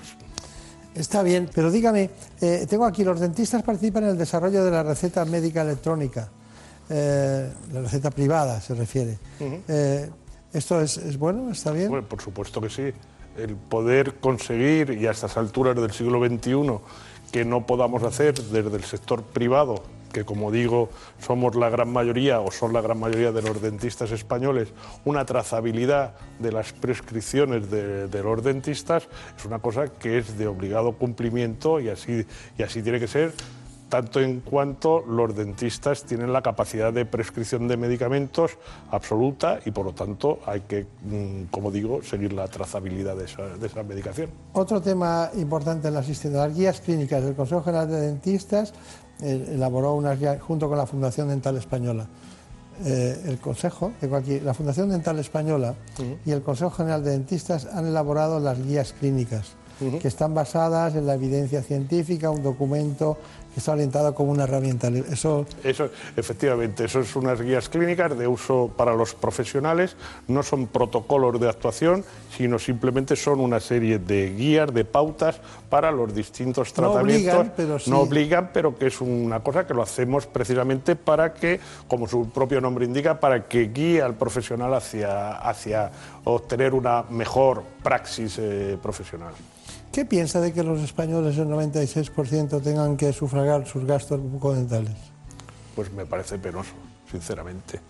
Está 0.96 1.22
bien, 1.22 1.48
pero 1.54 1.70
dígame, 1.70 2.10
eh, 2.40 2.66
tengo 2.68 2.84
aquí, 2.84 3.04
los 3.04 3.20
dentistas 3.20 3.62
participan 3.62 4.02
en 4.02 4.10
el 4.10 4.18
desarrollo 4.18 4.64
de 4.64 4.70
la 4.72 4.82
receta 4.82 5.24
médica 5.26 5.62
electrónica, 5.62 6.28
eh, 6.88 7.52
la 7.72 7.80
receta 7.82 8.10
privada 8.10 8.60
se 8.60 8.74
refiere. 8.74 9.18
Eh, 9.38 10.10
¿Esto 10.52 10.80
es, 10.80 10.96
es 10.96 11.16
bueno? 11.16 11.52
¿Está 11.52 11.70
bien? 11.70 11.88
Bueno, 11.88 12.08
por 12.08 12.20
supuesto 12.20 12.60
que 12.60 12.70
sí. 12.70 12.92
El 13.36 13.56
poder 13.56 14.14
conseguir, 14.14 14.90
y 14.90 15.06
a 15.06 15.10
estas 15.10 15.36
alturas 15.36 15.76
del 15.76 15.92
siglo 15.92 16.24
XXI, 16.24 16.78
que 17.32 17.44
no 17.44 17.66
podamos 17.66 18.02
hacer 18.02 18.34
desde 18.34 18.76
el 18.76 18.84
sector 18.84 19.22
privado, 19.22 19.82
que 20.12 20.24
como 20.24 20.50
digo, 20.50 20.88
somos 21.20 21.56
la 21.56 21.68
gran 21.68 21.92
mayoría 21.92 22.40
o 22.40 22.50
son 22.50 22.72
la 22.72 22.80
gran 22.80 22.98
mayoría 22.98 23.32
de 23.32 23.42
los 23.42 23.60
dentistas 23.60 24.12
españoles, 24.12 24.72
una 25.04 25.26
trazabilidad 25.26 26.14
de 26.38 26.52
las 26.52 26.72
prescripciones 26.72 27.70
de, 27.70 28.22
los 28.22 28.42
dentistas, 28.42 29.08
es 29.36 29.44
una 29.44 29.58
cosa 29.58 29.88
que 29.88 30.16
es 30.18 30.38
de 30.38 30.46
obligado 30.46 30.92
cumplimiento 30.92 31.80
y 31.80 31.90
así, 31.90 32.24
y 32.56 32.62
así 32.62 32.82
tiene 32.82 32.98
que 32.98 33.08
ser 33.08 33.34
tanto 33.88 34.20
en 34.20 34.40
cuanto 34.40 35.04
los 35.06 35.34
dentistas 35.34 36.04
tienen 36.04 36.32
la 36.32 36.42
capacidad 36.42 36.92
de 36.92 37.04
prescripción 37.04 37.68
de 37.68 37.76
medicamentos 37.76 38.58
absoluta 38.90 39.60
y 39.64 39.70
por 39.70 39.86
lo 39.86 39.92
tanto 39.92 40.40
hay 40.46 40.62
que, 40.62 40.86
mm, 41.04 41.44
como 41.50 41.70
digo, 41.70 42.02
seguir 42.02 42.32
la 42.32 42.48
trazabilidad 42.48 43.16
de 43.16 43.24
esa, 43.26 43.42
de 43.42 43.66
esa 43.66 43.82
medicación. 43.82 44.30
Otro 44.52 44.80
tema 44.80 45.30
importante 45.36 45.88
en 45.88 45.94
la 45.94 46.00
asistencia, 46.00 46.46
las 46.46 46.56
guías 46.56 46.80
clínicas. 46.80 47.22
El 47.24 47.34
Consejo 47.34 47.62
General 47.62 47.88
de 47.88 48.00
Dentistas 48.00 48.72
eh, 49.20 49.52
elaboró 49.54 49.94
unas 49.94 50.18
guías 50.18 50.40
junto 50.40 50.68
con 50.68 50.78
la 50.78 50.86
Fundación 50.86 51.28
Dental 51.28 51.56
Española. 51.56 52.06
Eh, 52.84 53.22
el 53.26 53.38
Consejo, 53.38 53.92
tengo 54.00 54.16
aquí, 54.16 54.40
la 54.40 54.52
Fundación 54.52 54.90
Dental 54.90 55.18
Española 55.18 55.74
y 56.26 56.30
el 56.30 56.42
Consejo 56.42 56.70
General 56.70 57.02
de 57.02 57.12
Dentistas 57.12 57.66
han 57.66 57.86
elaborado 57.86 58.38
las 58.38 58.62
guías 58.62 58.92
clínicas, 58.92 59.52
que 59.78 60.08
están 60.08 60.34
basadas 60.34 60.94
en 60.94 61.06
la 61.06 61.14
evidencia 61.14 61.62
científica, 61.62 62.30
un 62.30 62.42
documento 62.42 63.16
está 63.60 63.72
orientado 63.72 64.14
como 64.14 64.30
una 64.32 64.44
herramienta. 64.44 64.88
Eso 64.88 65.46
Eso, 65.64 65.90
efectivamente, 66.16 66.84
eso 66.84 67.00
es 67.00 67.14
unas 67.16 67.40
guías 67.40 67.68
clínicas 67.68 68.16
de 68.16 68.26
uso 68.28 68.70
para 68.76 68.94
los 68.94 69.14
profesionales, 69.14 69.96
no 70.28 70.42
son 70.42 70.66
protocolos 70.66 71.40
de 71.40 71.48
actuación, 71.48 72.04
sino 72.36 72.58
simplemente 72.58 73.16
son 73.16 73.40
una 73.40 73.60
serie 73.60 73.98
de 73.98 74.34
guías, 74.34 74.72
de 74.72 74.84
pautas 74.84 75.40
para 75.70 75.90
los 75.90 76.14
distintos 76.14 76.68
No 76.76 76.90
tratamientos. 76.92 77.34
obligan, 77.34 77.52
pero 77.56 77.78
sí. 77.78 77.90
No 77.90 78.00
obligan, 78.00 78.50
pero 78.52 78.76
que 78.76 78.86
es 78.88 79.00
una 79.00 79.40
cosa 79.40 79.66
que 79.66 79.74
lo 79.74 79.82
hacemos 79.82 80.26
precisamente 80.26 80.96
para 80.96 81.32
que, 81.34 81.60
como 81.88 82.06
su 82.06 82.28
propio 82.30 82.60
nombre 82.60 82.84
indica, 82.84 83.18
para 83.20 83.44
que 83.48 83.68
guíe 83.68 84.02
al 84.02 84.14
profesional 84.14 84.74
hacia, 84.74 85.32
hacia 85.38 85.90
obtener 86.24 86.74
una 86.74 87.04
mejor 87.10 87.62
praxis 87.82 88.36
eh, 88.38 88.76
profesional. 88.82 89.32
¿Qué 89.96 90.04
piensa 90.04 90.42
de 90.42 90.52
que 90.52 90.62
los 90.62 90.82
españoles, 90.82 91.38
el 91.38 91.48
96%, 91.48 92.60
tengan 92.60 92.98
que 92.98 93.14
sufragar 93.14 93.66
sus 93.66 93.86
gastos 93.86 94.20
bucodentales? 94.20 94.92
Pues 95.74 95.90
me 95.90 96.04
parece 96.04 96.38
penoso, 96.38 96.74
sinceramente. 97.10 97.80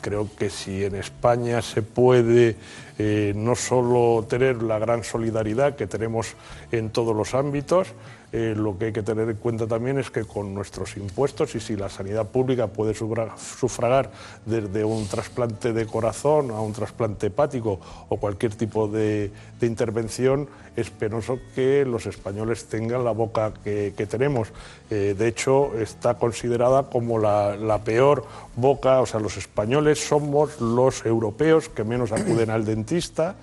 Creo 0.00 0.28
que 0.38 0.48
si 0.48 0.84
en 0.84 0.94
España 0.94 1.60
se 1.62 1.82
puede 1.82 2.54
eh, 3.00 3.32
no 3.34 3.56
solo 3.56 4.24
tener 4.28 4.62
la 4.62 4.78
gran 4.78 5.02
solidaridad 5.02 5.74
que 5.74 5.88
tenemos 5.88 6.36
en 6.70 6.90
todos 6.90 7.16
los 7.16 7.34
ámbitos, 7.34 7.88
eh, 8.38 8.54
lo 8.54 8.76
que 8.76 8.84
hay 8.84 8.92
que 8.92 9.02
tener 9.02 9.30
en 9.30 9.36
cuenta 9.38 9.66
también 9.66 9.98
es 9.98 10.10
que 10.10 10.26
con 10.26 10.52
nuestros 10.52 10.98
impuestos 10.98 11.54
y 11.54 11.60
si 11.60 11.74
la 11.74 11.88
sanidad 11.88 12.26
pública 12.26 12.66
puede 12.66 12.92
sufragar 12.92 14.10
desde 14.44 14.84
un 14.84 15.08
trasplante 15.08 15.72
de 15.72 15.86
corazón 15.86 16.50
a 16.50 16.60
un 16.60 16.74
trasplante 16.74 17.28
hepático 17.28 17.80
o 18.10 18.18
cualquier 18.18 18.54
tipo 18.54 18.88
de, 18.88 19.30
intervención, 19.62 20.50
es 20.76 20.90
penoso 20.90 21.38
que 21.54 21.86
los 21.86 22.04
españoles 22.04 22.66
tengan 22.66 23.04
la 23.04 23.12
boca 23.12 23.54
que, 23.64 24.06
tenemos. 24.06 24.48
Eh, 24.90 25.14
de 25.16 25.28
hecho, 25.28 25.72
está 25.80 26.18
considerada 26.18 26.90
como 26.90 27.18
la, 27.18 27.56
la 27.56 27.84
peor 27.84 28.26
boca, 28.54 29.00
o 29.00 29.06
sea, 29.06 29.18
los 29.18 29.38
españoles 29.38 30.06
somos 30.06 30.60
los 30.60 31.06
europeos 31.06 31.70
que 31.70 31.84
menos 31.84 32.12
acuden 32.12 32.50
al 32.50 32.66
dentista 32.66 33.34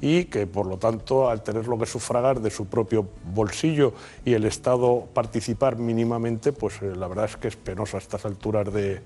y 0.00 0.24
que 0.24 0.46
por 0.46 0.66
lo 0.66 0.78
tanto 0.78 1.28
al 1.28 1.42
tenerlo 1.42 1.78
que 1.78 1.86
sufragar 1.86 2.40
de 2.40 2.50
su 2.50 2.66
propio 2.66 3.06
bolsillo 3.34 3.92
y 4.24 4.34
el 4.34 4.44
Estado 4.44 5.06
participar 5.12 5.76
mínimamente, 5.76 6.52
pues 6.52 6.80
eh, 6.82 6.94
la 6.96 7.08
verdad 7.08 7.26
es 7.26 7.36
que 7.36 7.48
es 7.48 7.56
penoso 7.56 7.96
a 7.96 8.00
estas 8.00 8.24
alturas 8.24 8.72
de, 8.72 9.02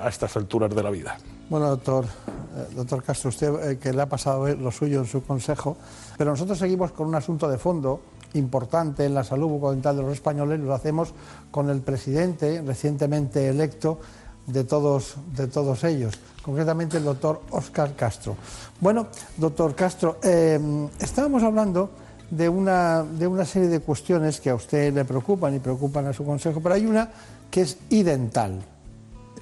a 0.00 0.08
estas 0.08 0.36
alturas 0.36 0.74
de 0.74 0.82
la 0.82 0.90
vida. 0.90 1.16
Bueno, 1.48 1.68
doctor, 1.68 2.04
eh, 2.04 2.74
doctor 2.74 3.02
Castro, 3.02 3.30
usted 3.30 3.70
eh, 3.70 3.78
que 3.78 3.92
le 3.92 4.02
ha 4.02 4.08
pasado 4.08 4.46
lo 4.54 4.70
suyo 4.70 5.00
en 5.00 5.06
su 5.06 5.22
consejo, 5.22 5.76
pero 6.18 6.30
nosotros 6.30 6.58
seguimos 6.58 6.92
con 6.92 7.06
un 7.06 7.14
asunto 7.14 7.48
de 7.48 7.58
fondo 7.58 8.00
importante 8.34 9.04
en 9.04 9.14
la 9.14 9.24
salud 9.24 9.48
bucodental 9.48 9.96
de 9.96 10.02
los 10.02 10.12
españoles, 10.12 10.60
lo 10.60 10.74
hacemos 10.74 11.14
con 11.50 11.70
el 11.70 11.80
presidente 11.80 12.62
recientemente 12.62 13.48
electo 13.48 14.00
de 14.46 14.64
todos, 14.64 15.16
de 15.34 15.46
todos 15.46 15.84
ellos, 15.84 16.18
concretamente 16.42 16.98
el 16.98 17.04
doctor 17.04 17.42
Oscar 17.50 17.94
Castro. 17.94 18.36
Bueno, 18.80 19.08
doctor 19.36 19.74
Castro, 19.74 20.18
eh, 20.22 20.58
estábamos 21.00 21.42
hablando 21.42 21.90
de 22.30 22.48
una, 22.48 23.02
de 23.02 23.26
una 23.26 23.44
serie 23.44 23.68
de 23.68 23.80
cuestiones 23.80 24.40
que 24.40 24.50
a 24.50 24.54
usted 24.54 24.92
le 24.92 25.04
preocupan 25.04 25.54
y 25.54 25.58
preocupan 25.58 26.06
a 26.06 26.12
su 26.12 26.24
consejo, 26.24 26.60
pero 26.60 26.74
hay 26.74 26.86
una 26.86 27.10
que 27.50 27.62
es 27.62 27.78
idental. 27.90 28.62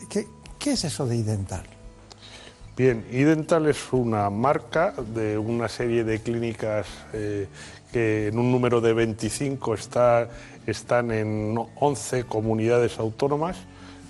¿Qué, 0.08 0.26
qué 0.58 0.72
es 0.72 0.84
eso 0.84 1.06
de 1.06 1.16
idental? 1.16 1.64
Bien, 2.76 3.04
idental 3.10 3.66
es 3.66 3.92
una 3.92 4.30
marca 4.30 4.94
de 5.14 5.36
una 5.36 5.68
serie 5.68 6.04
de 6.04 6.20
clínicas 6.20 6.86
eh, 7.12 7.46
que 7.92 8.28
en 8.28 8.38
un 8.38 8.50
número 8.50 8.80
de 8.80 8.94
25 8.94 9.74
está, 9.74 10.30
están 10.66 11.10
en 11.10 11.54
11 11.78 12.24
comunidades 12.24 12.98
autónomas 12.98 13.58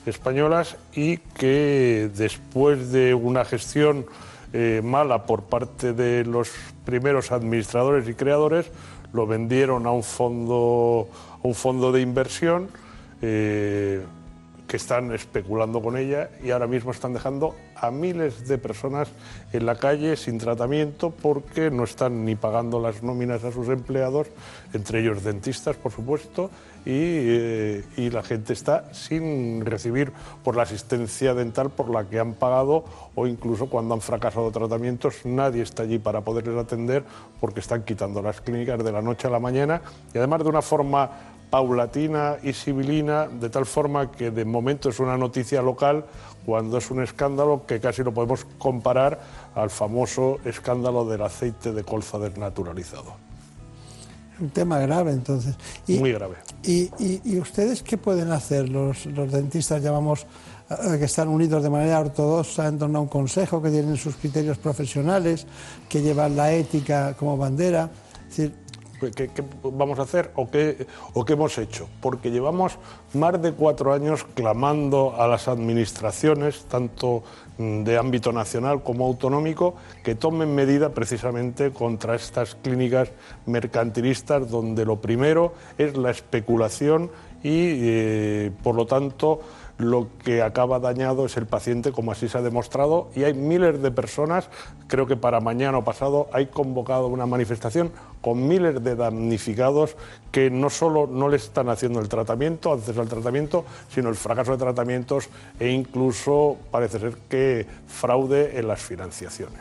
españolas 0.07 0.77
y 0.95 1.19
que 1.19 2.11
después 2.15 2.93
de 2.93 3.15
una 3.15 3.45
gestión 3.45 4.07
eh, 4.53 4.81
mala 4.85 5.25
por 5.25 5.45
parte 5.45 5.93
de 5.93 6.25
los 6.25 6.51
primeros 6.85 7.33
administradores 7.33 8.09
y 8.09 8.15
creadores, 8.15 8.71
lo 9.13 9.27
vendieron 9.27 9.87
a 9.87 9.93
un 9.93 10.03
fondo, 10.03 11.09
a 11.43 11.47
un 11.47 11.55
fondo 11.55 11.93
de 11.93 12.01
inversión 12.01 12.69
eh, 13.21 14.03
que 14.67 14.77
están 14.77 15.13
especulando 15.13 15.83
con 15.83 15.97
ella 15.97 16.31
y 16.43 16.51
ahora 16.51 16.67
mismo 16.67 16.93
están 16.93 17.13
dejando 17.13 17.55
a 17.77 17.91
miles 17.91 18.49
de 18.49 18.57
personas 18.57 19.09
en 19.53 19.67
la 19.67 19.75
calle 19.77 20.17
sin 20.17 20.39
tratamiento 20.39 21.11
porque 21.11 21.71
no 21.71 21.85
están 21.85 22.25
ni 22.25 22.37
pagando 22.37 22.81
las 22.81 23.03
nóminas 23.03 23.45
a 23.45 23.53
sus 23.53 23.69
empleados, 23.69 24.29
entre 24.73 25.01
ellos 25.01 25.25
dentistas, 25.25 25.77
por 25.77 25.93
supuesto, 25.93 26.51
eh, 26.85 27.85
y, 27.97 28.11
la 28.11 28.23
gente 28.23 28.53
está 28.53 28.93
sin 28.93 29.65
recibir 29.65 30.13
por 30.43 30.57
la 30.57 30.65
asistencia 30.65 31.33
dental 31.33 31.71
por 31.71 31.89
la 31.91 32.05
que 32.05 32.19
han 32.19 32.35
pagado 32.35 32.85
o 33.15 33.27
incluso 33.27 33.67
cuando 33.67 33.95
han 33.95 34.01
fracasado 34.01 34.51
tratamientos 34.51 35.25
nadie 35.25 35.63
está 35.63 35.85
allí 35.85 35.99
para 35.99 36.23
poderles 36.23 36.59
atender 36.59 37.05
porque 37.41 37.61
están 37.61 37.85
quitando 37.85 38.21
las 38.21 38.41
clínicas 38.41 38.83
de 38.83 38.91
la 38.91 39.01
noche 39.01 39.29
a 39.29 39.31
la 39.31 39.39
mañana 39.39 39.81
y 40.13 40.19
además 40.19 40.43
de 40.43 40.49
una 40.49 40.63
forma 40.63 41.11
paulatina 41.51 42.39
y 42.43 42.55
sibilina, 42.55 43.29
de 43.29 43.51
tal 43.51 43.67
forma 43.67 44.11
que 44.11 44.31
de 44.31 44.45
momento 44.45 44.89
es 44.89 44.99
una 44.99 45.19
noticia 45.19 45.61
local 45.61 46.07
cuando 46.47 46.79
es 46.79 46.91
un 46.91 47.03
escándalo 47.03 47.67
que 47.67 47.79
casi 47.79 48.03
lo 48.03 48.13
podemos 48.13 48.47
comparar 48.59 49.21
al 49.55 49.71
famoso 49.71 50.39
escándalo 50.45 51.05
del 51.05 51.23
aceite 51.23 51.73
de 51.73 51.85
colza 51.85 52.19
desnaturalizado 52.19 53.32
un 54.43 54.51
tema 54.51 54.79
grave 54.81 55.13
entonces. 55.13 55.55
Muy 55.89 56.13
grave. 56.13 56.37
Y, 56.65 57.39
ustedes 57.39 57.83
qué 57.83 57.97
pueden 57.97 58.31
hacer? 58.33 58.69
Los, 58.69 59.07
dentistas 59.31 59.83
llamamos 59.83 60.27
eh, 60.71 60.99
que 60.99 61.05
están 61.05 61.29
unidos 61.29 61.63
de 61.63 61.71
manera 61.71 62.01
ortodoxa 62.01 62.67
en 62.69 62.79
torno 62.79 62.99
a 62.99 63.03
un 63.03 63.09
consejo, 63.09 63.63
que 63.63 63.71
tienen 63.71 63.97
sus 63.97 64.17
criterios 64.17 64.59
profesionales, 64.59 65.47
que 65.89 66.03
llevan 66.03 66.37
la 66.37 66.53
ética 66.53 67.15
como 67.19 67.37
bandera. 67.37 67.91
Es 68.29 68.37
decir, 68.37 68.55
¿Qué, 69.11 69.31
vamos 69.65 69.99
a 69.99 70.03
hacer 70.03 70.31
o 70.37 70.49
qué, 70.49 70.87
o 71.15 71.25
qué 71.25 71.33
hemos 71.33 71.59
hecho? 71.59 71.89
Porque 72.01 72.31
llevamos 72.31 72.79
más 73.15 73.41
de 73.43 73.53
cuatro 73.53 73.93
años 73.93 74.25
clamando 74.35 75.15
a 75.19 75.27
las 75.27 75.49
administraciones, 75.49 76.65
tanto 76.67 77.25
mm, 77.59 77.83
de 77.83 77.99
ámbito 77.99 78.33
nacional 78.33 78.83
como 78.85 79.07
autonómico, 79.07 79.75
que 80.05 80.15
tomen 80.15 80.55
medida 80.55 80.91
precisamente 80.91 81.73
contra 81.73 82.15
estas 82.15 82.55
clínicas 82.55 83.11
mercantilistas 83.47 84.49
donde 84.49 84.85
lo 84.85 85.01
primero 85.01 85.55
es 85.79 85.97
la 85.97 86.11
especulación 86.11 87.11
y, 87.43 87.51
eh, 87.83 88.53
por 88.63 88.77
lo 88.77 88.87
tanto, 88.87 89.41
lo 89.79 90.09
que 90.25 90.43
acaba 90.43 90.79
dañado 90.79 91.27
es 91.27 91.37
el 91.37 91.47
paciente, 91.47 91.93
como 91.93 92.13
así 92.13 92.29
se 92.29 92.39
ha 92.39 92.43
demostrado, 92.43 93.09
y 93.15 93.25
hay 93.25 93.35
miles 93.35 93.83
de 93.83 93.91
personas, 93.91 94.49
creo 94.87 95.07
que 95.07 95.17
para 95.17 95.41
mañana 95.41 95.79
o 95.79 95.85
pasado 95.85 96.29
hay 96.33 96.47
convocado 96.47 97.09
una 97.09 97.27
manifestación 97.27 97.91
con 98.21 98.47
miles 98.47 98.83
de 98.83 98.97
damnificados 98.97 99.97
que 100.31 100.51
no 100.51 100.71
solo 100.71 101.07
no 101.07 101.29
le 101.29 101.37
están 101.37 101.69
haciendo 101.69 102.01
el 102.01 102.09
tratamiento, 102.09 102.73
acceso 102.73 103.01
al 103.01 103.09
tratamiento, 103.09 103.65
sino 103.89 104.09
el 104.09 104.15
fracaso 104.15 104.53
de 104.53 104.59
tratamientos 104.59 105.29
e 105.59 105.69
incluso 105.69 106.57
parece 106.71 106.99
ser 106.99 107.17
que 107.29 107.67
fraude 107.87 108.59
en 108.59 108.69
las 108.69 108.81
financiaciones. 108.81 109.61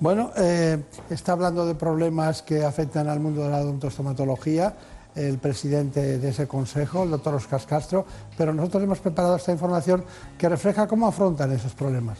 Bueno, 0.00 0.32
eh, 0.36 0.82
está 1.10 1.32
hablando 1.32 1.64
de 1.64 1.76
problemas 1.76 2.42
que 2.42 2.64
afectan 2.64 3.08
al 3.08 3.20
mundo 3.20 3.44
de 3.44 3.50
la 3.50 3.60
odontostomatología 3.60 4.74
el 5.14 5.38
presidente 5.38 6.18
de 6.18 6.28
ese 6.28 6.46
consejo, 6.48 7.04
el 7.04 7.10
doctor 7.10 7.34
Oscar 7.34 7.60
Castro, 7.66 8.06
pero 8.36 8.52
nosotros 8.54 8.82
hemos 8.82 8.98
preparado 8.98 9.36
esta 9.36 9.52
información 9.52 10.04
que 10.38 10.48
refleja 10.48 10.86
cómo 10.86 11.06
afrontan 11.06 11.52
esos 11.52 11.72
problemas. 11.72 12.18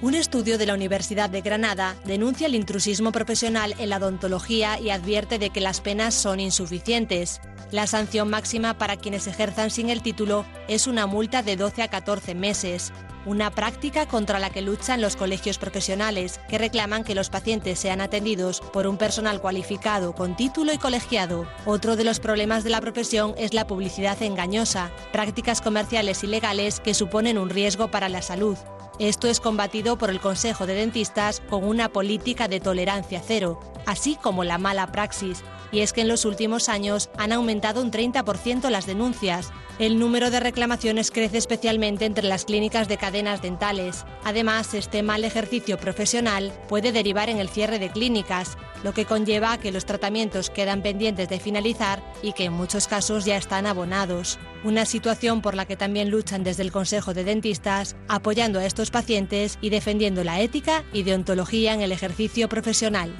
Un 0.00 0.14
estudio 0.14 0.58
de 0.58 0.66
la 0.66 0.74
Universidad 0.74 1.28
de 1.28 1.40
Granada 1.40 1.96
denuncia 2.04 2.46
el 2.46 2.54
intrusismo 2.54 3.10
profesional 3.10 3.74
en 3.78 3.90
la 3.90 3.96
odontología 3.96 4.78
y 4.78 4.90
advierte 4.90 5.40
de 5.40 5.50
que 5.50 5.60
las 5.60 5.80
penas 5.80 6.14
son 6.14 6.38
insuficientes. 6.38 7.40
La 7.72 7.88
sanción 7.88 8.30
máxima 8.30 8.78
para 8.78 8.96
quienes 8.96 9.26
ejerzan 9.26 9.70
sin 9.70 9.90
el 9.90 10.02
título 10.02 10.44
es 10.68 10.86
una 10.86 11.06
multa 11.06 11.42
de 11.42 11.56
12 11.56 11.82
a 11.82 11.88
14 11.88 12.36
meses 12.36 12.92
una 13.26 13.50
práctica 13.50 14.06
contra 14.06 14.38
la 14.38 14.48
que 14.48 14.62
luchan 14.62 15.02
los 15.02 15.14
colegios 15.14 15.58
profesionales, 15.58 16.40
que 16.48 16.56
reclaman 16.56 17.04
que 17.04 17.14
los 17.14 17.28
pacientes 17.28 17.78
sean 17.78 18.00
atendidos 18.00 18.62
por 18.72 18.86
un 18.86 18.96
personal 18.96 19.40
cualificado 19.40 20.14
con 20.14 20.34
título 20.34 20.72
y 20.72 20.78
colegiado. 20.78 21.46
Otro 21.66 21.94
de 21.96 22.04
los 22.04 22.20
problemas 22.20 22.64
de 22.64 22.70
la 22.70 22.80
profesión 22.80 23.34
es 23.36 23.52
la 23.52 23.66
publicidad 23.66 24.22
engañosa, 24.22 24.90
prácticas 25.12 25.60
comerciales 25.60 26.24
ilegales 26.24 26.80
que 26.80 26.94
suponen 26.94 27.36
un 27.36 27.50
riesgo 27.50 27.90
para 27.90 28.08
la 28.08 28.22
salud. 28.22 28.56
Esto 28.98 29.28
es 29.28 29.38
combatido 29.38 29.96
por 29.96 30.10
el 30.10 30.18
Consejo 30.18 30.66
de 30.66 30.74
Dentistas 30.74 31.40
con 31.48 31.62
una 31.62 31.88
política 31.88 32.48
de 32.48 32.58
tolerancia 32.58 33.22
cero, 33.24 33.60
así 33.86 34.16
como 34.20 34.42
la 34.42 34.58
mala 34.58 34.90
praxis, 34.90 35.44
y 35.70 35.80
es 35.80 35.92
que 35.92 36.00
en 36.00 36.08
los 36.08 36.24
últimos 36.24 36.68
años 36.68 37.08
han 37.16 37.30
aumentado 37.30 37.80
un 37.80 37.92
30% 37.92 38.70
las 38.70 38.86
denuncias. 38.86 39.52
El 39.78 40.00
número 40.00 40.32
de 40.32 40.40
reclamaciones 40.40 41.12
crece 41.12 41.38
especialmente 41.38 42.06
entre 42.06 42.26
las 42.26 42.44
clínicas 42.44 42.88
de 42.88 42.96
cadenas 42.96 43.40
dentales. 43.40 44.04
Además, 44.24 44.74
este 44.74 45.04
mal 45.04 45.22
ejercicio 45.22 45.78
profesional 45.78 46.52
puede 46.68 46.90
derivar 46.90 47.30
en 47.30 47.38
el 47.38 47.48
cierre 47.48 47.78
de 47.78 47.90
clínicas, 47.90 48.58
lo 48.84 48.94
que 48.94 49.04
conlleva 49.04 49.58
que 49.58 49.72
los 49.72 49.84
tratamientos 49.84 50.50
quedan 50.50 50.82
pendientes 50.82 51.28
de 51.28 51.40
finalizar 51.40 52.02
y 52.22 52.32
que 52.32 52.44
en 52.44 52.52
muchos 52.52 52.88
casos 52.88 53.24
ya 53.24 53.36
están 53.36 53.66
abonados. 53.66 54.38
Una 54.64 54.84
situación 54.84 55.42
por 55.42 55.54
la 55.54 55.66
que 55.66 55.76
también 55.76 56.10
luchan 56.10 56.44
desde 56.44 56.62
el 56.62 56.72
Consejo 56.72 57.14
de 57.14 57.24
Dentistas, 57.24 57.96
apoyando 58.08 58.58
a 58.58 58.64
estos 58.64 58.90
pacientes 58.90 59.58
y 59.60 59.70
defendiendo 59.70 60.24
la 60.24 60.40
ética 60.40 60.84
y 60.92 61.02
deontología 61.02 61.74
en 61.74 61.80
el 61.80 61.92
ejercicio 61.92 62.48
profesional. 62.48 63.14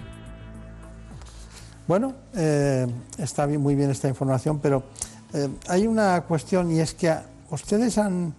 Bueno, 1.87 2.15
eh, 2.35 2.87
está 3.17 3.47
muy 3.47 3.75
bien 3.75 3.91
esta 3.91 4.09
información, 4.09 4.59
pero 4.59 4.85
eh, 5.33 5.49
hay 5.69 5.87
una 5.87 6.21
cuestión 6.23 6.71
y 6.71 6.81
es 6.81 6.95
que 6.95 7.15
ustedes 7.51 7.97
han, 7.99 8.35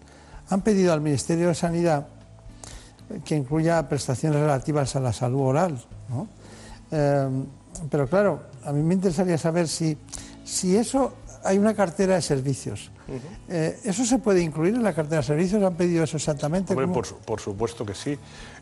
pedido 0.63 0.93
al 0.93 1.01
Ministerio 1.01 1.47
de 1.47 1.55
Sanidad 1.55 2.07
que 3.25 3.35
incluya 3.35 3.87
prestaciones 3.89 4.39
relativas 4.39 4.95
a 4.95 4.99
la 4.99 5.13
salud 5.13 5.41
oral. 5.41 5.83
¿no? 6.09 6.27
Eh, 6.91 7.29
pero 7.89 8.07
claro, 8.07 8.41
a 8.65 8.71
mí 8.71 8.81
me 8.81 8.93
interesaría 8.93 9.37
saber 9.37 9.67
si, 9.67 9.97
si 10.43 10.75
eso 10.75 11.13
hay 11.43 11.57
una 11.57 11.73
cartera 11.73 12.15
de 12.15 12.21
servicios. 12.21 12.91
Eh, 13.47 13.79
¿Eso 13.83 14.05
se 14.05 14.19
puede 14.19 14.41
incluir 14.41 14.75
en 14.75 14.83
la 14.83 14.93
cartera 14.93 15.21
de 15.21 15.27
servicios? 15.27 15.63
¿Han 15.63 15.75
pedido 15.75 16.03
eso 16.03 16.17
exactamente? 16.17 16.73
Hombre, 16.73 16.87
por, 16.87 17.07
por, 17.19 17.39
supuesto 17.39 17.85
que 17.85 17.95
sí. 17.95 18.17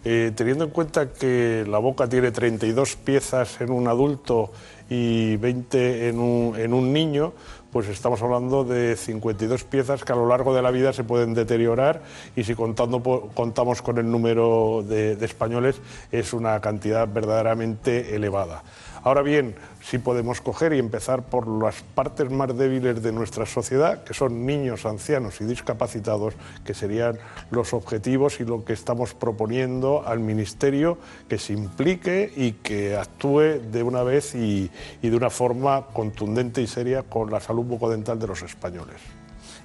Eh, 0.05 0.31
teniendo 0.35 0.63
en 0.63 0.69
cuenta 0.69 1.11
que 1.11 1.65
la 1.67 1.79
boca 1.79 2.07
tiene 2.07 2.31
32 2.31 2.95
piezas 2.95 3.59
en 3.59 3.71
un 3.71 3.87
adulto 3.87 4.51
y 4.89 5.35
20 5.37 6.09
en 6.09 6.19
un, 6.19 6.55
en 6.57 6.73
un 6.73 6.93
niño, 6.93 7.33
pues 7.71 7.87
estamos 7.87 8.21
hablando 8.21 8.63
de 8.63 8.95
52 8.95 9.63
piezas 9.63 10.03
que 10.03 10.13
a 10.13 10.15
lo 10.15 10.27
largo 10.27 10.55
de 10.55 10.61
la 10.61 10.71
vida 10.71 10.93
se 10.93 11.03
pueden 11.03 11.33
deteriorar 11.33 12.01
y 12.35 12.43
si 12.43 12.55
contando, 12.55 13.01
contamos 13.33 13.81
con 13.81 13.97
el 13.97 14.09
número 14.09 14.83
de, 14.87 15.15
de 15.15 15.25
españoles 15.25 15.81
es 16.11 16.33
una 16.33 16.59
cantidad 16.61 17.07
verdaderamente 17.07 18.15
elevada. 18.15 18.63
Ahora 19.03 19.21
bien, 19.21 19.55
sí 19.89 19.99
podemos 19.99 20.41
coger 20.41 20.73
y 20.73 20.79
empezar 20.79 21.23
por 21.23 21.47
las 21.47 21.81
partes 21.81 22.29
más 22.29 22.55
débiles 22.57 23.01
de 23.01 23.13
nuestra 23.13 23.45
sociedad, 23.45 24.03
que 24.03 24.13
son 24.13 24.45
niños, 24.45 24.85
ancianos 24.85 25.39
y 25.39 25.45
discapacitados, 25.45 26.33
que 26.65 26.73
serían 26.73 27.17
los 27.51 27.73
objetivos 27.73 28.41
y 28.41 28.45
lo 28.45 28.65
que 28.65 28.73
estamos 28.73 29.13
proponiendo 29.13 30.05
al 30.05 30.19
Ministerio 30.19 30.97
que 31.29 31.37
se 31.37 31.53
implique 31.53 32.33
y 32.35 32.53
que 32.53 32.97
actúe 32.97 33.61
de 33.71 33.83
una 33.83 34.03
vez 34.03 34.35
y, 34.35 34.69
de 35.01 35.15
una 35.15 35.29
forma 35.29 35.87
contundente 35.93 36.61
y 36.61 36.67
seria 36.67 37.03
con 37.03 37.31
la 37.31 37.39
salud 37.39 37.63
bucodental 37.63 38.19
de 38.19 38.27
los 38.27 38.41
españoles. 38.41 38.97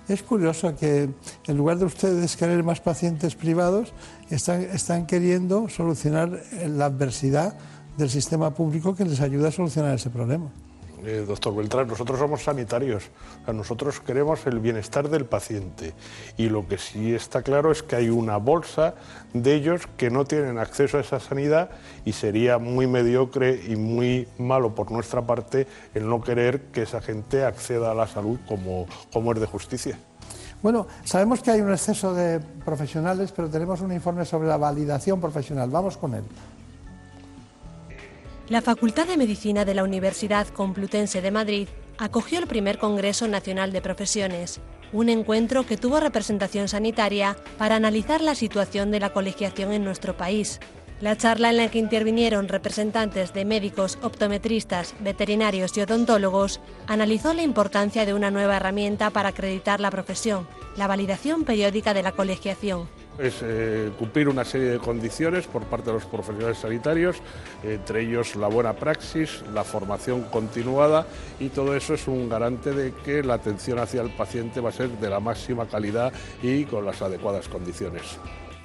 Es 0.09 0.23
curioso 0.23 0.77
que 0.77 1.09
en 1.47 1.57
lugar 1.57 1.79
de 1.79 1.85
ustedes 1.85 2.37
querer 2.37 2.63
más 2.63 2.81
pacientes 2.81 3.35
privados, 3.35 3.93
están, 4.31 4.63
están 4.63 5.07
queriendo 5.07 5.69
solucionar 5.69 6.43
la 6.67 6.87
adversidad 6.87 7.57
del 7.97 8.11
sistema 8.11 8.51
público 8.51 8.95
que 8.95 9.05
les 9.05 9.21
ayude 9.21 9.49
a 9.49 9.53
solucionar 9.53 9.95
ese 9.95 10.11
problema. 10.11 10.51
Eh, 11.05 11.25
doctor 11.27 11.53
Beltrán, 11.57 11.89
nosotros 11.89 12.17
somos 12.17 12.45
sanitarios, 12.45 13.11
nosotros 13.53 13.99
queremos 13.99 14.47
el 14.47 14.61
bienestar 14.61 15.09
del 15.09 15.25
paciente 15.25 15.95
y 16.37 16.49
lo 16.49 16.69
que 16.69 16.79
sí 16.79 17.13
está 17.13 17.43
claro 17.43 17.73
es 17.73 17.83
que 17.83 17.97
hay 17.97 18.09
una 18.09 18.37
bolsa 18.37 18.95
de 19.35 19.53
ellos 19.55 19.89
que 19.97 20.11
no 20.11 20.25
tienen 20.25 20.59
acceso 20.59 20.99
a 20.99 21.01
esa 21.01 21.19
sanidad 21.19 21.71
y 22.05 22.13
sería 22.13 22.59
muy 22.59 22.87
mediocre 22.87 23.61
y 23.67 23.75
muy 23.75 24.29
malo 24.39 24.77
por 24.77 24.93
nuestra 24.93 25.27
parte 25.27 25.67
el 25.93 26.09
no 26.09 26.21
querer 26.21 26.67
que 26.67 26.83
esa 26.83 27.01
gente 27.01 27.45
acceda 27.45 27.91
a 27.91 27.95
la 27.95 28.07
salud 28.07 28.39
como, 28.47 28.87
como 29.13 29.33
es 29.33 29.41
de 29.41 29.47
justicia. 29.47 29.99
Bueno, 30.63 30.87
sabemos 31.03 31.43
que 31.43 31.51
hay 31.51 31.61
un 31.61 31.73
exceso 31.73 32.15
de 32.15 32.39
profesionales, 32.65 33.33
pero 33.35 33.49
tenemos 33.49 33.81
un 33.81 33.91
informe 33.91 34.25
sobre 34.25 34.47
la 34.47 34.57
validación 34.57 35.21
profesional. 35.21 35.69
Vamos 35.69 35.97
con 35.97 36.15
él. 36.15 36.23
La 38.49 38.61
Facultad 38.61 39.07
de 39.07 39.17
Medicina 39.17 39.65
de 39.65 39.73
la 39.73 39.85
Universidad 39.85 40.49
Complutense 40.49 41.23
de 41.23 41.31
Madrid 41.31 41.69
acogió 41.97 42.41
el 42.41 42.49
primer 42.49 42.79
Congreso 42.79 43.29
Nacional 43.29 43.73
de 43.73 43.81
Profesiones, 43.81 44.61
un 44.93 45.09
encuentro 45.09 45.65
que 45.65 45.77
tuvo 45.77 46.01
representación 46.01 46.67
sanitaria 46.67 47.37
para 47.57 47.77
analizar 47.77 48.21
la 48.21 48.35
situación 48.35 48.91
de 48.91 48.99
la 48.99 49.13
colegiación 49.13 49.73
en 49.73 49.85
nuestro 49.85 50.17
país. 50.17 50.59
La 51.01 51.17
charla 51.17 51.51
en 51.51 51.57
la 51.57 51.71
que 51.71 51.79
intervinieron 51.79 52.49
representantes 52.49 53.33
de 53.33 53.45
médicos, 53.45 53.97
optometristas, 54.03 54.95
veterinarios 55.01 55.77
y 55.77 55.81
odontólogos 55.81 56.61
analizó 56.89 57.35
la 57.35 57.43
importancia 57.43 58.05
de 58.05 58.15
una 58.15 58.33
nueva 58.33 58.57
herramienta 58.57 59.11
para 59.11 59.31
acreditar 59.31 59.81
la 59.81 59.91
profesión, 59.91 60.49
la 60.77 60.89
validación 60.89 61.45
periódica 61.45 61.95
de 61.95 62.03
la 62.03 62.13
colegiación 62.13 62.89
es 63.19 63.37
eh, 63.43 63.91
cumplir 63.99 64.29
una 64.29 64.45
serie 64.45 64.69
de 64.69 64.79
condiciones 64.79 65.47
por 65.47 65.65
parte 65.65 65.87
de 65.87 65.95
los 65.95 66.05
profesionales 66.07 66.59
sanitarios, 66.59 67.17
entre 67.63 68.03
ellos 68.03 68.37
la 68.37 68.49
buena 68.49 68.73
praxis, 68.73 69.43
la 69.53 69.65
formación 69.65 70.23
continuada 70.25 71.07
y 71.39 71.49
todo 71.49 71.77
eso 71.77 71.95
es 71.95 72.09
un 72.09 72.29
garante 72.29 72.73
de 72.73 72.93
que 73.05 73.23
la 73.23 73.35
atención 73.35 73.79
hacia 73.79 74.03
el 74.03 74.11
paciente 74.11 74.61
va 74.61 74.71
a 74.71 74.73
ser 74.73 74.91
de 74.91 75.11
la 75.11 75.21
máxima 75.21 75.67
calidad 75.67 76.13
y 76.43 76.65
con 76.65 76.85
las 76.85 77.03
adecuadas 77.03 77.49
condiciones. 77.49 78.03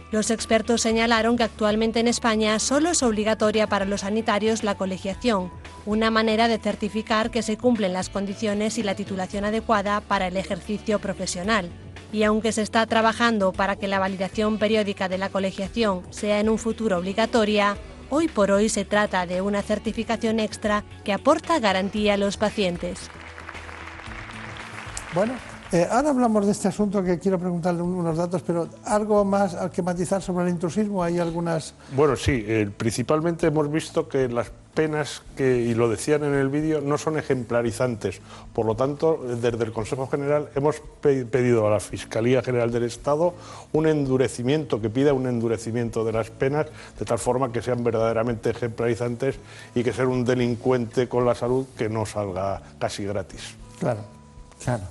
Los 0.10 0.32
expertos 0.32 0.82
señalaron 0.82 1.36
que 1.36 1.44
actualmente 1.44 2.00
en 2.00 2.08
España 2.08 2.58
solo 2.60 2.92
es 2.92 3.04
obligatoria 3.04 3.68
para 3.68 3.84
los 3.84 4.02
sanitarios 4.02 4.64
la 4.64 4.76
colegiación, 4.76 5.52
una 5.86 6.12
manera 6.12 6.48
de 6.48 6.60
certificar 6.60 7.30
que 7.30 7.42
se 7.42 7.58
cumplen 7.58 7.92
las 7.92 8.08
condiciones 8.08 8.78
y 8.78 8.84
la 8.84 8.96
titulación 8.96 9.44
adecuada 9.44 10.00
para 10.00 10.28
el 10.28 10.38
ejercicio 10.38 11.00
profesional 11.00 11.70
y 12.12 12.24
aunque 12.24 12.52
se 12.52 12.62
está 12.62 12.86
trabajando 12.86 13.52
para 13.52 13.76
que 13.76 13.88
la 13.88 14.00
validación 14.00 14.58
periódica 14.58 15.10
de 15.10 15.18
la 15.18 15.30
colegiación 15.30 16.04
sea 16.10 16.40
en 16.40 16.50
un 16.50 16.58
futuro 16.58 16.98
obligatoria, 16.98 17.78
hoy 18.10 18.28
por 18.28 18.52
hoy 18.52 18.70
se 18.70 18.86
trata 18.86 19.26
de 19.26 19.42
una 19.42 19.62
certificación 19.62 20.40
extra 20.40 20.84
que 21.04 21.14
aporta 21.14 21.60
garantía 21.60 22.14
a 22.14 22.18
los 22.18 22.38
pacientes. 22.38 23.10
Bueno, 25.14 25.34
eh, 25.72 25.88
ahora 25.90 26.10
hablamos 26.10 26.46
de 26.46 26.52
este 26.52 26.68
asunto 26.68 27.04
que 27.04 27.20
quiero 27.20 27.38
preguntarle 27.38 27.82
unos 27.82 28.18
datos, 28.18 28.42
pero 28.42 28.70
algo 28.86 29.26
más 29.26 29.54
al 29.54 29.70
que 29.70 29.82
matizar 29.82 30.22
sobre 30.22 30.46
el 30.46 30.52
intrusismo. 30.52 31.04
Hay 31.04 31.20
algunas. 31.20 31.74
Bueno, 31.96 32.16
sí, 32.16 32.44
eh, 32.48 32.70
principalmente 32.76 33.48
hemos 33.48 33.70
visto 33.72 34.08
que 34.08 34.30
las 34.30 34.52
penas 34.78 35.24
que, 35.36 35.58
y 35.58 35.74
lo 35.74 35.90
decían 35.90 36.24
en 36.24 36.36
el 36.36 36.50
vídeo, 36.50 36.82
no 36.82 37.00
son 37.00 37.18
ejemplarizantes. 37.18 38.22
Por 38.54 38.68
lo 38.68 38.76
tanto, 38.76 39.20
desde 39.42 39.64
el 39.64 39.74
Consejo 39.74 40.08
General 40.08 40.50
hemos 40.54 40.76
pedido 41.02 41.66
a 41.66 41.72
la 41.72 41.80
Fiscalía 41.80 42.44
General 42.44 42.72
del 42.72 42.84
Estado 42.84 43.34
un 43.74 43.88
endurecimiento, 43.88 44.80
que 44.80 44.92
pida 44.92 45.14
un 45.14 45.26
endurecimiento 45.26 46.06
de 46.06 46.12
las 46.12 46.30
penas, 46.30 46.68
de 47.00 47.06
tal 47.06 47.18
forma 47.18 47.52
que 47.52 47.64
sean 47.64 47.84
verdaderamente 47.84 48.52
ejemplarizantes 48.52 49.38
y 49.74 49.84
que 49.84 49.92
ser 49.92 50.06
un 50.06 50.24
delincuente 50.24 51.10
con 51.10 51.26
la 51.26 51.34
salud 51.34 51.66
que 51.76 51.90
no 51.90 52.06
salga 52.06 52.62
casi 52.78 53.04
gratis. 53.04 53.56
Claro, 53.80 54.02
claro, 54.64 54.84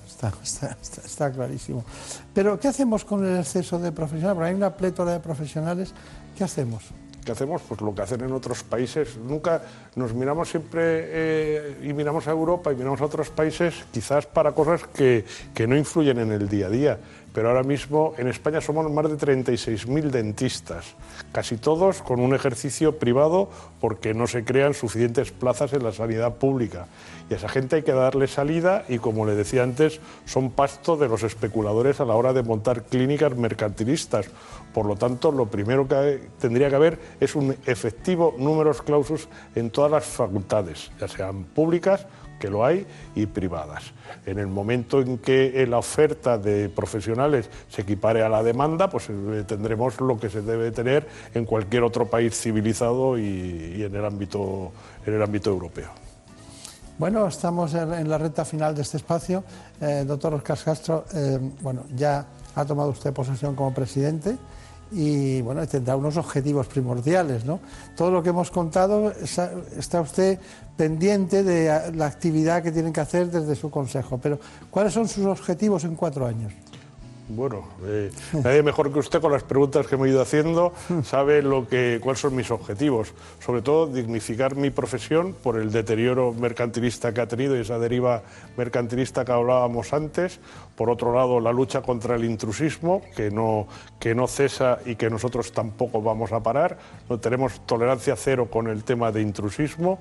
está, 0.42 1.30
clarísimo. 1.30 1.84
Pero, 2.32 2.58
¿qué 2.58 2.68
hacemos 2.68 3.04
con 3.04 3.24
el 3.26 3.38
exceso 3.38 3.78
de 3.78 3.92
profesionales? 3.92 4.42
Hay 4.42 4.54
una 4.54 4.76
plétora 4.76 5.12
de 5.12 5.20
profesionales. 5.20 5.92
¿Qué 6.36 6.44
hacemos? 6.44 6.84
¿Qué 7.24 7.32
hacemos? 7.32 7.60
Pues 7.68 7.80
lo 7.80 7.94
que 7.94 8.02
hacen 8.02 8.20
en 8.20 8.32
otros 8.32 8.62
países. 8.62 9.16
Nunca 9.16 9.62
nos 9.96 10.14
miramos 10.14 10.48
siempre 10.48 10.80
eh, 10.82 11.78
y 11.82 11.92
miramos 11.92 12.28
a 12.28 12.30
Europa 12.30 12.72
y 12.72 12.76
miramos 12.76 13.00
a 13.00 13.04
otros 13.06 13.30
países 13.30 13.74
quizás 13.90 14.26
para 14.26 14.52
cosas 14.52 14.84
que, 14.94 15.24
que 15.52 15.66
no 15.66 15.76
influyen 15.76 16.20
en 16.20 16.30
el 16.30 16.48
día 16.48 16.66
a 16.66 16.70
día 16.70 16.98
pero 17.36 17.50
ahora 17.50 17.64
mismo 17.64 18.14
en 18.16 18.28
España 18.28 18.62
somos 18.62 18.90
más 18.90 19.10
de 19.10 19.18
36.000 19.18 20.04
dentistas, 20.04 20.94
casi 21.32 21.58
todos 21.58 22.00
con 22.00 22.18
un 22.20 22.34
ejercicio 22.34 22.98
privado 22.98 23.50
porque 23.78 24.14
no 24.14 24.26
se 24.26 24.42
crean 24.42 24.72
suficientes 24.72 25.32
plazas 25.32 25.74
en 25.74 25.84
la 25.84 25.92
sanidad 25.92 26.36
pública. 26.36 26.86
Y 27.28 27.34
a 27.34 27.36
esa 27.36 27.50
gente 27.50 27.76
hay 27.76 27.82
que 27.82 27.92
darle 27.92 28.26
salida 28.26 28.86
y, 28.88 28.96
como 29.00 29.26
le 29.26 29.34
decía 29.34 29.64
antes, 29.64 30.00
son 30.24 30.48
pasto 30.48 30.96
de 30.96 31.08
los 31.08 31.24
especuladores 31.24 32.00
a 32.00 32.06
la 32.06 32.14
hora 32.14 32.32
de 32.32 32.42
montar 32.42 32.84
clínicas 32.84 33.36
mercantilistas. 33.36 34.30
Por 34.72 34.86
lo 34.86 34.96
tanto, 34.96 35.30
lo 35.30 35.44
primero 35.44 35.86
que 35.86 36.30
tendría 36.40 36.70
que 36.70 36.76
haber 36.76 36.98
es 37.20 37.36
un 37.36 37.54
efectivo 37.66 38.34
números 38.38 38.80
clausus 38.80 39.28
en 39.54 39.68
todas 39.68 39.90
las 39.90 40.06
facultades, 40.06 40.90
ya 40.98 41.06
sean 41.06 41.44
públicas 41.44 42.06
que 42.38 42.50
lo 42.50 42.64
hay, 42.64 42.86
y 43.14 43.26
privadas. 43.26 43.92
En 44.24 44.38
el 44.38 44.46
momento 44.46 45.00
en 45.00 45.18
que 45.18 45.66
la 45.68 45.78
oferta 45.78 46.38
de 46.38 46.68
profesionales 46.68 47.48
se 47.68 47.82
equipare 47.82 48.22
a 48.22 48.28
la 48.28 48.42
demanda, 48.42 48.88
pues 48.88 49.08
eh, 49.10 49.44
tendremos 49.46 50.00
lo 50.00 50.18
que 50.18 50.28
se 50.28 50.42
debe 50.42 50.70
tener 50.70 51.06
en 51.34 51.44
cualquier 51.44 51.82
otro 51.82 52.06
país 52.06 52.38
civilizado 52.38 53.18
y, 53.18 53.82
en, 53.82 53.94
el 53.94 54.04
ámbito, 54.04 54.72
en 55.06 55.14
el 55.14 55.22
ámbito 55.22 55.50
europeo. 55.50 55.90
Bueno, 56.98 57.26
estamos 57.26 57.74
en 57.74 58.08
la 58.08 58.16
recta 58.16 58.44
final 58.44 58.74
de 58.74 58.82
este 58.82 58.96
espacio. 58.96 59.44
Eh, 59.80 60.04
doctor 60.06 60.32
Oscar 60.32 60.58
Castro, 60.64 61.04
eh, 61.14 61.38
bueno, 61.60 61.84
ya 61.94 62.24
ha 62.54 62.64
tomado 62.64 62.88
usted 62.88 63.12
posesión 63.12 63.54
como 63.54 63.74
presidente 63.74 64.36
y 64.92 65.40
bueno, 65.42 65.66
tendrá 65.66 65.96
unos 65.96 66.16
objetivos 66.16 66.66
primordiales, 66.66 67.44
¿no? 67.44 67.60
Todo 67.96 68.10
lo 68.10 68.22
que 68.22 68.30
hemos 68.30 68.50
contado, 68.50 69.10
está 69.10 70.00
usted 70.00 70.38
pendiente 70.76 71.42
de 71.42 71.92
la 71.94 72.06
actividad 72.06 72.62
que 72.62 72.70
tienen 72.70 72.92
que 72.92 73.00
hacer 73.00 73.30
desde 73.30 73.56
su 73.56 73.70
consejo, 73.70 74.18
pero 74.18 74.38
¿cuáles 74.70 74.92
son 74.92 75.08
sus 75.08 75.26
objetivos 75.26 75.84
en 75.84 75.96
cuatro 75.96 76.26
años? 76.26 76.52
Bueno, 77.28 77.64
eh, 77.84 78.12
nadie 78.32 78.62
mejor 78.62 78.92
que 78.92 79.00
usted 79.00 79.20
con 79.20 79.32
las 79.32 79.42
preguntas 79.42 79.88
que 79.88 79.96
me 79.96 80.06
he 80.06 80.10
ido 80.10 80.22
haciendo 80.22 80.72
sabe 81.02 81.42
lo 81.42 81.66
que, 81.66 81.98
cuáles 82.00 82.20
son 82.20 82.36
mis 82.36 82.52
objetivos. 82.52 83.14
Sobre 83.44 83.62
todo, 83.62 83.88
dignificar 83.88 84.54
mi 84.54 84.70
profesión 84.70 85.34
por 85.42 85.58
el 85.58 85.72
deterioro 85.72 86.32
mercantilista 86.32 87.12
que 87.12 87.20
ha 87.20 87.26
tenido 87.26 87.56
y 87.56 87.62
esa 87.62 87.80
deriva 87.80 88.22
mercantilista 88.56 89.24
que 89.24 89.32
hablábamos 89.32 89.92
antes. 89.92 90.38
Por 90.76 90.88
otro 90.88 91.12
lado, 91.12 91.40
la 91.40 91.52
lucha 91.52 91.82
contra 91.82 92.14
el 92.14 92.24
intrusismo, 92.24 93.02
que 93.16 93.32
no, 93.32 93.66
que 93.98 94.14
no 94.14 94.28
cesa 94.28 94.78
y 94.86 94.94
que 94.94 95.10
nosotros 95.10 95.50
tampoco 95.50 96.00
vamos 96.00 96.30
a 96.30 96.40
parar. 96.40 96.78
No 97.08 97.18
tenemos 97.18 97.66
tolerancia 97.66 98.14
cero 98.14 98.48
con 98.48 98.68
el 98.68 98.84
tema 98.84 99.10
de 99.10 99.22
intrusismo. 99.22 99.98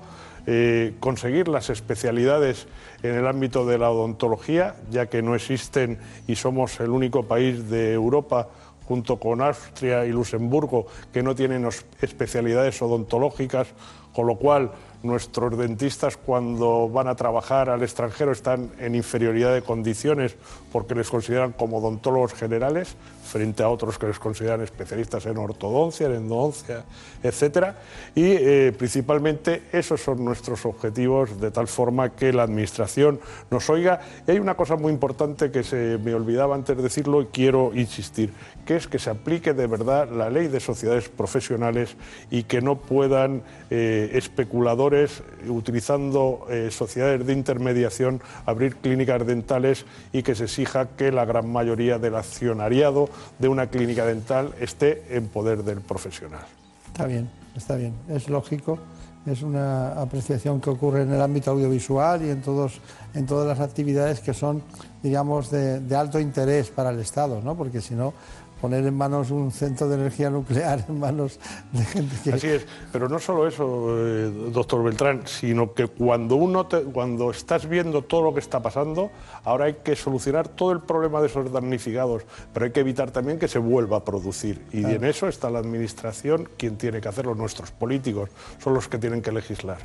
Eh, 0.48 0.94
conseguir 1.00 1.48
las 1.48 1.70
especialidades 1.70 2.68
en 3.02 3.16
el 3.16 3.26
ámbito 3.26 3.66
de 3.66 3.78
la 3.78 3.90
odontología, 3.90 4.76
ya 4.90 5.06
que 5.06 5.20
no 5.20 5.34
existen 5.34 5.98
y 6.28 6.36
somos 6.36 6.78
el 6.78 6.90
único 6.90 7.24
país 7.24 7.68
de 7.68 7.92
Europa 7.92 8.48
junto 8.86 9.18
con 9.18 9.42
Austria 9.42 10.04
y 10.06 10.12
Luxemburgo, 10.12 10.86
que 11.12 11.22
no 11.22 11.34
tienen 11.34 11.68
especialidades 12.00 12.80
odontológicas, 12.80 13.66
con 14.14 14.28
lo 14.28 14.36
cual 14.36 14.70
nuestros 15.02 15.58
dentistas 15.58 16.16
cuando 16.16 16.88
van 16.88 17.08
a 17.08 17.16
trabajar 17.16 17.68
al 17.68 17.82
extranjero 17.82 18.32
están 18.32 18.70
en 18.78 18.94
inferioridad 18.94 19.52
de 19.52 19.62
condiciones 19.62 20.36
porque 20.72 20.94
les 20.94 21.10
consideran 21.10 21.52
como 21.52 21.78
odontólogos 21.78 22.34
generales 22.34 22.96
frente 23.26 23.62
a 23.62 23.68
otros 23.68 23.98
que 23.98 24.06
les 24.06 24.18
consideran 24.18 24.62
especialistas 24.62 25.26
en 25.26 25.36
ortodoncia, 25.36 26.06
en 26.06 26.14
endodoncia, 26.14 26.84
etcétera. 27.22 27.76
Y 28.14 28.24
eh, 28.24 28.74
principalmente 28.76 29.64
esos 29.72 30.00
son 30.00 30.24
nuestros 30.24 30.64
objetivos 30.64 31.40
de 31.40 31.50
tal 31.50 31.68
forma 31.68 32.10
que 32.10 32.32
la 32.32 32.44
administración 32.44 33.20
nos 33.50 33.68
oiga. 33.68 34.00
Y 34.26 34.30
hay 34.30 34.38
una 34.38 34.54
cosa 34.54 34.76
muy 34.76 34.92
importante 34.92 35.50
que 35.50 35.62
se 35.62 35.98
me 36.02 36.14
olvidaba 36.14 36.54
antes 36.54 36.76
de 36.76 36.82
decirlo 36.82 37.22
y 37.22 37.26
quiero 37.26 37.72
insistir, 37.74 38.32
que 38.64 38.76
es 38.76 38.86
que 38.86 38.98
se 38.98 39.10
aplique 39.10 39.52
de 39.52 39.66
verdad 39.66 40.08
la 40.10 40.30
ley 40.30 40.48
de 40.48 40.60
sociedades 40.60 41.08
profesionales 41.08 41.96
y 42.30 42.44
que 42.44 42.60
no 42.60 42.76
puedan 42.76 43.42
eh, 43.70 44.10
especuladores 44.14 45.22
utilizando 45.48 46.46
eh, 46.48 46.68
sociedades 46.70 47.26
de 47.26 47.32
intermediación 47.32 48.20
abrir 48.44 48.76
clínicas 48.76 49.26
dentales 49.26 49.84
y 50.12 50.22
que 50.22 50.34
se 50.34 50.44
exija 50.44 50.88
que 50.96 51.12
la 51.12 51.24
gran 51.24 51.50
mayoría 51.50 51.98
del 51.98 52.16
accionariado 52.16 53.08
de 53.38 53.48
una 53.48 53.68
clínica 53.68 54.04
dental 54.04 54.54
esté 54.60 55.04
en 55.10 55.28
poder 55.28 55.62
del 55.64 55.80
profesional. 55.80 56.44
Está 56.86 57.06
bien, 57.06 57.28
está 57.54 57.76
bien, 57.76 57.94
es 58.08 58.28
lógico, 58.28 58.78
es 59.26 59.42
una 59.42 60.00
apreciación 60.00 60.60
que 60.60 60.70
ocurre 60.70 61.02
en 61.02 61.12
el 61.12 61.20
ámbito 61.20 61.50
audiovisual 61.50 62.24
y 62.24 62.30
en, 62.30 62.42
todos, 62.42 62.80
en 63.14 63.26
todas 63.26 63.46
las 63.46 63.60
actividades 63.60 64.20
que 64.20 64.32
son, 64.32 64.62
digamos, 65.02 65.50
de, 65.50 65.80
de 65.80 65.96
alto 65.96 66.20
interés 66.20 66.70
para 66.70 66.90
el 66.90 67.00
Estado, 67.00 67.42
¿no? 67.42 67.56
porque 67.56 67.80
si 67.80 67.94
no, 67.94 68.14
poner 68.60 68.86
en 68.86 68.96
manos 68.96 69.30
un 69.30 69.52
centro 69.52 69.88
de 69.88 69.96
energía 69.96 70.30
nuclear 70.30 70.84
en 70.88 70.98
manos 70.98 71.38
de 71.72 71.84
gente 71.84 72.16
que... 72.24 72.32
Así 72.32 72.48
es, 72.48 72.66
pero 72.92 73.08
no 73.08 73.18
solo 73.18 73.46
eso, 73.46 73.86
eh, 73.90 74.50
doctor 74.52 74.82
Beltrán, 74.82 75.22
sino 75.26 75.74
que 75.74 75.86
cuando, 75.86 76.36
uno 76.36 76.66
cuando 76.92 77.30
estás 77.30 77.68
viendo 77.68 78.02
todo 78.02 78.22
lo 78.22 78.34
que 78.34 78.40
está 78.40 78.60
pasando, 78.60 79.10
ahora 79.44 79.66
hay 79.66 79.74
que 79.74 79.96
solucionar 79.96 80.48
todo 80.48 80.72
el 80.72 80.80
problema 80.80 81.20
de 81.20 81.26
esos 81.26 81.50
damnificados, 81.52 82.22
pero 82.52 82.66
hay 82.66 82.72
que 82.72 82.80
evitar 82.80 83.10
también 83.10 83.38
que 83.38 83.48
se 83.48 83.58
vuelva 83.58 83.98
a 83.98 84.04
producir. 84.04 84.64
Y 84.72 84.84
en 84.84 85.04
eso 85.04 85.28
está 85.28 85.50
la 85.50 85.58
Administración 85.58 86.48
quien 86.56 86.76
tiene 86.76 87.00
que 87.00 87.08
hacerlo, 87.08 87.34
nuestros 87.34 87.70
políticos 87.70 88.30
son 88.62 88.74
los 88.74 88.88
que 88.88 88.98
tienen 88.98 89.22
que 89.22 89.32
legislar. 89.32 89.78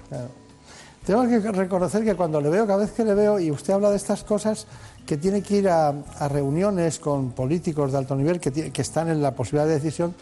Tengo 1.06 1.28
que 1.28 1.40
reconocer 1.40 2.04
que 2.04 2.14
cuando 2.16 2.40
le 2.40 2.50
veo, 2.50 2.68
cada 2.68 2.80
vez 2.80 2.92
que 2.92 3.04
le 3.04 3.16
veo, 3.16 3.40
y 3.40 3.50
usted 3.50 3.74
habla 3.74 3.90
de 3.90 3.98
estas 3.98 4.24
cosas, 4.24 4.68
que 5.12 5.18
tiene 5.18 5.42
que 5.42 5.58
ir 5.58 5.68
a, 5.68 5.92
reuniones 6.30 6.98
con 6.98 7.32
políticos 7.32 7.92
de 7.92 7.98
alto 7.98 8.16
nivel 8.16 8.40
que, 8.40 8.72
están 8.82 9.10
en 9.10 9.22
la 9.22 9.36
posibilidad 9.36 9.68
de 9.68 9.74
decisión, 9.74 10.16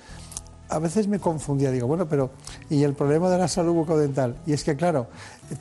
a 0.67 0.79
veces 0.79 1.07
me 1.07 1.19
confundía, 1.19 1.69
digo, 1.69 1.85
bueno, 1.85 2.09
pero 2.09 2.31
¿y 2.71 2.81
el 2.81 2.95
problema 2.95 3.29
de 3.29 3.37
la 3.37 3.47
salud 3.47 3.73
bucodental? 3.73 4.37
Y 4.47 4.53
es 4.53 4.63
que, 4.63 4.75
claro, 4.75 5.05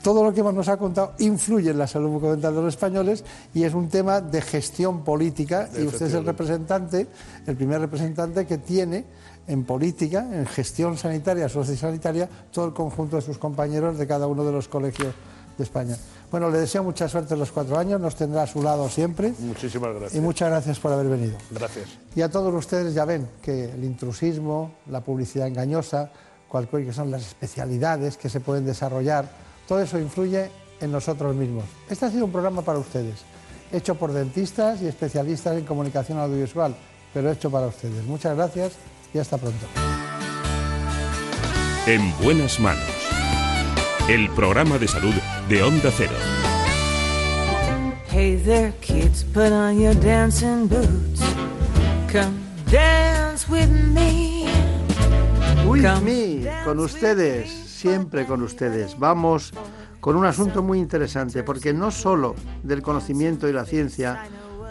todo 0.01 0.23
lo 0.23 0.33
que 0.33 0.41
nos 0.41 0.67
ha 0.67 0.77
contado 0.77 1.13
influye 1.19 1.69
en 1.69 1.77
la 1.77 1.85
salud 1.85 2.09
bucodental 2.09 2.55
de 2.55 2.61
los 2.63 2.73
españoles 2.73 3.23
y 3.53 3.65
es 3.65 3.75
un 3.75 3.87
tema 3.87 4.19
de 4.19 4.41
gestión 4.41 5.03
política 5.03 5.69
y 5.77 5.83
usted 5.83 6.07
es 6.07 6.15
el 6.15 6.25
representante, 6.25 7.05
el 7.45 7.55
primer 7.55 7.81
representante 7.81 8.47
que 8.47 8.57
tiene 8.57 9.05
en 9.45 9.63
política, 9.63 10.27
en 10.33 10.47
gestión 10.47 10.97
sanitaria, 10.97 11.47
sociosanitaria, 11.49 12.27
todo 12.51 12.65
el 12.65 12.73
conjunto 12.73 13.17
de 13.17 13.21
sus 13.21 13.37
compañeros 13.37 13.99
de 13.99 14.07
cada 14.07 14.25
uno 14.25 14.43
de 14.43 14.51
los 14.51 14.67
colegios 14.67 15.13
de 15.59 15.65
España. 15.65 15.95
Bueno, 16.31 16.49
le 16.49 16.59
deseo 16.59 16.83
mucha 16.83 17.07
suerte 17.07 17.35
en 17.35 17.39
los 17.39 17.51
cuatro 17.51 17.77
años, 17.77 18.01
nos 18.01 18.15
tendrá 18.15 18.43
a 18.43 18.47
su 18.47 18.63
lado 18.63 18.89
siempre. 18.89 19.33
Muchísimas 19.39 19.91
gracias. 19.91 20.15
Y 20.15 20.21
muchas 20.21 20.49
gracias 20.49 20.79
por 20.79 20.91
haber 20.91 21.07
venido. 21.07 21.37
Gracias. 21.51 21.89
Y 22.15 22.21
a 22.21 22.29
todos 22.29 22.53
ustedes 22.53 22.93
ya 22.93 23.05
ven 23.05 23.27
que 23.41 23.65
el 23.65 23.83
intrusismo, 23.83 24.73
la 24.89 25.01
publicidad 25.01 25.47
engañosa, 25.47 26.11
cualquier 26.47 26.85
que 26.85 26.93
son 26.93 27.11
las 27.11 27.21
especialidades 27.21 28.17
que 28.17 28.29
se 28.29 28.39
pueden 28.39 28.65
desarrollar, 28.65 29.29
todo 29.67 29.79
eso 29.79 29.99
influye 29.99 30.49
en 30.81 30.91
nosotros 30.91 31.35
mismos. 31.35 31.65
Este 31.89 32.05
ha 32.05 32.09
sido 32.09 32.25
un 32.25 32.31
programa 32.31 32.61
para 32.63 32.79
ustedes, 32.79 33.19
hecho 33.71 33.95
por 33.95 34.11
dentistas 34.11 34.81
y 34.81 34.87
especialistas 34.87 35.57
en 35.57 35.65
comunicación 35.65 36.17
audiovisual, 36.17 36.75
pero 37.13 37.31
hecho 37.31 37.51
para 37.51 37.67
ustedes. 37.67 38.03
Muchas 38.05 38.35
gracias 38.35 38.73
y 39.13 39.19
hasta 39.19 39.37
pronto. 39.37 39.65
En 41.85 42.13
buenas 42.23 42.59
manos. 42.59 42.83
El 44.09 44.29
programa 44.31 44.79
de 44.79 44.87
salud 44.87 45.13
de 45.49 45.63
Onda 45.63 45.89
Cero. 45.91 46.13
Hey 48.11 48.39
there, 48.45 48.71
kids, 48.81 49.23
put 49.23 49.51
on 49.51 49.79
your 49.79 49.95
dancing 49.95 50.67
boots. 50.67 51.21
Come 52.11 52.37
dance 52.69 53.49
with 53.49 53.69
me. 53.69 54.45
With 55.65 56.01
me, 56.03 56.47
con 56.63 56.79
ustedes, 56.79 57.49
siempre 57.49 58.27
con 58.27 58.43
ustedes. 58.43 58.97
Vamos 58.99 59.51
con 59.99 60.15
un 60.15 60.25
asunto 60.25 60.61
muy 60.61 60.77
interesante, 60.77 61.41
porque 61.41 61.73
no 61.73 61.89
solo 61.89 62.35
del 62.61 62.83
conocimiento 62.83 63.49
y 63.49 63.53
la 63.53 63.65
ciencia 63.65 64.25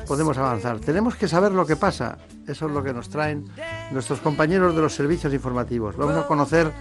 podemos 0.07 0.39
avanzar, 0.39 0.79
tenemos 0.79 1.17
que 1.17 1.27
saber 1.27 1.51
lo 1.51 1.67
que 1.67 1.75
pasa. 1.75 2.19
Eso 2.47 2.67
es 2.67 2.73
lo 2.73 2.85
que 2.85 2.93
nos 2.93 3.09
traen 3.09 3.47
nuestros 3.91 4.21
compañeros 4.21 4.77
de 4.77 4.83
los 4.83 4.95
servicios 4.95 5.35
informativos. 5.35 5.97
Vamos 5.97 6.17
a 6.17 6.27
conocer 6.27 6.73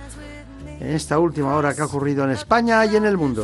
en 0.80 0.90
esta 0.90 1.18
última 1.18 1.56
hora 1.56 1.74
qué 1.74 1.82
ha 1.82 1.86
ocurrido 1.86 2.24
en 2.24 2.30
España 2.30 2.86
y 2.86 2.96
en 2.96 3.06
el 3.06 3.18
mundo. 3.18 3.44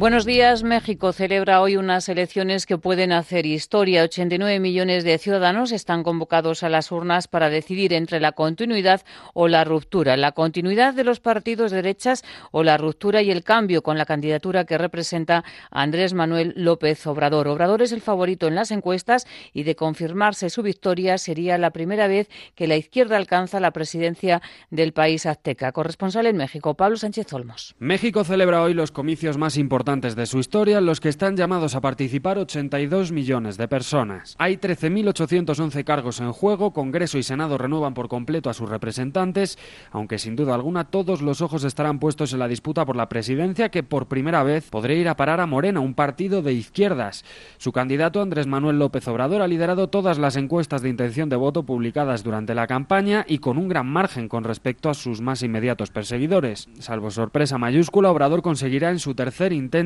Buenos 0.00 0.24
días. 0.24 0.62
México 0.62 1.12
celebra 1.12 1.60
hoy 1.60 1.76
unas 1.76 2.08
elecciones 2.08 2.64
que 2.64 2.78
pueden 2.78 3.12
hacer 3.12 3.44
historia. 3.44 4.02
89 4.02 4.58
millones 4.58 5.04
de 5.04 5.18
ciudadanos 5.18 5.72
están 5.72 6.04
convocados 6.04 6.62
a 6.62 6.70
las 6.70 6.90
urnas 6.90 7.28
para 7.28 7.50
decidir 7.50 7.92
entre 7.92 8.18
la 8.18 8.32
continuidad 8.32 9.02
o 9.34 9.46
la 9.46 9.62
ruptura. 9.62 10.16
La 10.16 10.32
continuidad 10.32 10.94
de 10.94 11.04
los 11.04 11.20
partidos 11.20 11.70
de 11.70 11.82
derechas 11.82 12.24
o 12.50 12.62
la 12.62 12.78
ruptura 12.78 13.20
y 13.20 13.30
el 13.30 13.44
cambio 13.44 13.82
con 13.82 13.98
la 13.98 14.06
candidatura 14.06 14.64
que 14.64 14.78
representa 14.78 15.44
Andrés 15.70 16.14
Manuel 16.14 16.54
López 16.56 17.06
Obrador. 17.06 17.46
Obrador 17.48 17.82
es 17.82 17.92
el 17.92 18.00
favorito 18.00 18.48
en 18.48 18.54
las 18.54 18.70
encuestas 18.70 19.26
y 19.52 19.64
de 19.64 19.76
confirmarse 19.76 20.48
su 20.48 20.62
victoria 20.62 21.18
sería 21.18 21.58
la 21.58 21.72
primera 21.72 22.08
vez 22.08 22.30
que 22.54 22.66
la 22.66 22.78
izquierda 22.78 23.18
alcanza 23.18 23.60
la 23.60 23.72
presidencia 23.72 24.40
del 24.70 24.94
país 24.94 25.26
azteca. 25.26 25.72
Corresponsal 25.72 26.24
en 26.24 26.38
México, 26.38 26.72
Pablo 26.72 26.96
Sánchez 26.96 27.30
Olmos. 27.34 27.74
México 27.78 28.24
celebra 28.24 28.62
hoy 28.62 28.72
los 28.72 28.92
comicios 28.92 29.36
más 29.36 29.58
importantes 29.58 29.89
de 29.90 30.26
su 30.26 30.38
historia, 30.38 30.78
en 30.78 30.86
los 30.86 31.00
que 31.00 31.08
están 31.08 31.36
llamados 31.36 31.74
a 31.74 31.80
participar 31.80 32.38
82 32.38 33.10
millones 33.10 33.56
de 33.56 33.66
personas. 33.66 34.36
Hay 34.38 34.56
13.811 34.56 35.82
cargos 35.82 36.20
en 36.20 36.30
juego, 36.30 36.72
Congreso 36.72 37.18
y 37.18 37.24
Senado 37.24 37.58
renuevan 37.58 37.92
por 37.92 38.06
completo 38.08 38.48
a 38.48 38.54
sus 38.54 38.68
representantes, 38.68 39.58
aunque 39.90 40.20
sin 40.20 40.36
duda 40.36 40.54
alguna 40.54 40.84
todos 40.84 41.22
los 41.22 41.40
ojos 41.42 41.64
estarán 41.64 41.98
puestos 41.98 42.32
en 42.32 42.38
la 42.38 42.46
disputa 42.46 42.86
por 42.86 42.94
la 42.94 43.08
presidencia, 43.08 43.70
que 43.70 43.82
por 43.82 44.06
primera 44.06 44.44
vez 44.44 44.70
podría 44.70 44.96
ir 44.96 45.08
a 45.08 45.16
parar 45.16 45.40
a 45.40 45.46
Morena, 45.46 45.80
un 45.80 45.94
partido 45.94 46.40
de 46.40 46.52
izquierdas. 46.52 47.24
Su 47.58 47.72
candidato, 47.72 48.22
Andrés 48.22 48.46
Manuel 48.46 48.78
López 48.78 49.08
Obrador, 49.08 49.42
ha 49.42 49.48
liderado 49.48 49.88
todas 49.88 50.18
las 50.18 50.36
encuestas 50.36 50.82
de 50.82 50.88
intención 50.88 51.28
de 51.28 51.36
voto 51.36 51.64
publicadas 51.64 52.22
durante 52.22 52.54
la 52.54 52.68
campaña 52.68 53.24
y 53.26 53.38
con 53.38 53.58
un 53.58 53.68
gran 53.68 53.88
margen 53.88 54.28
con 54.28 54.44
respecto 54.44 54.88
a 54.88 54.94
sus 54.94 55.20
más 55.20 55.42
inmediatos 55.42 55.90
perseguidores. 55.90 56.68
Salvo 56.78 57.10
sorpresa 57.10 57.58
mayúscula, 57.58 58.12
Obrador 58.12 58.40
conseguirá 58.40 58.90
en 58.90 59.00
su 59.00 59.16
tercer 59.16 59.52
intento 59.52 59.79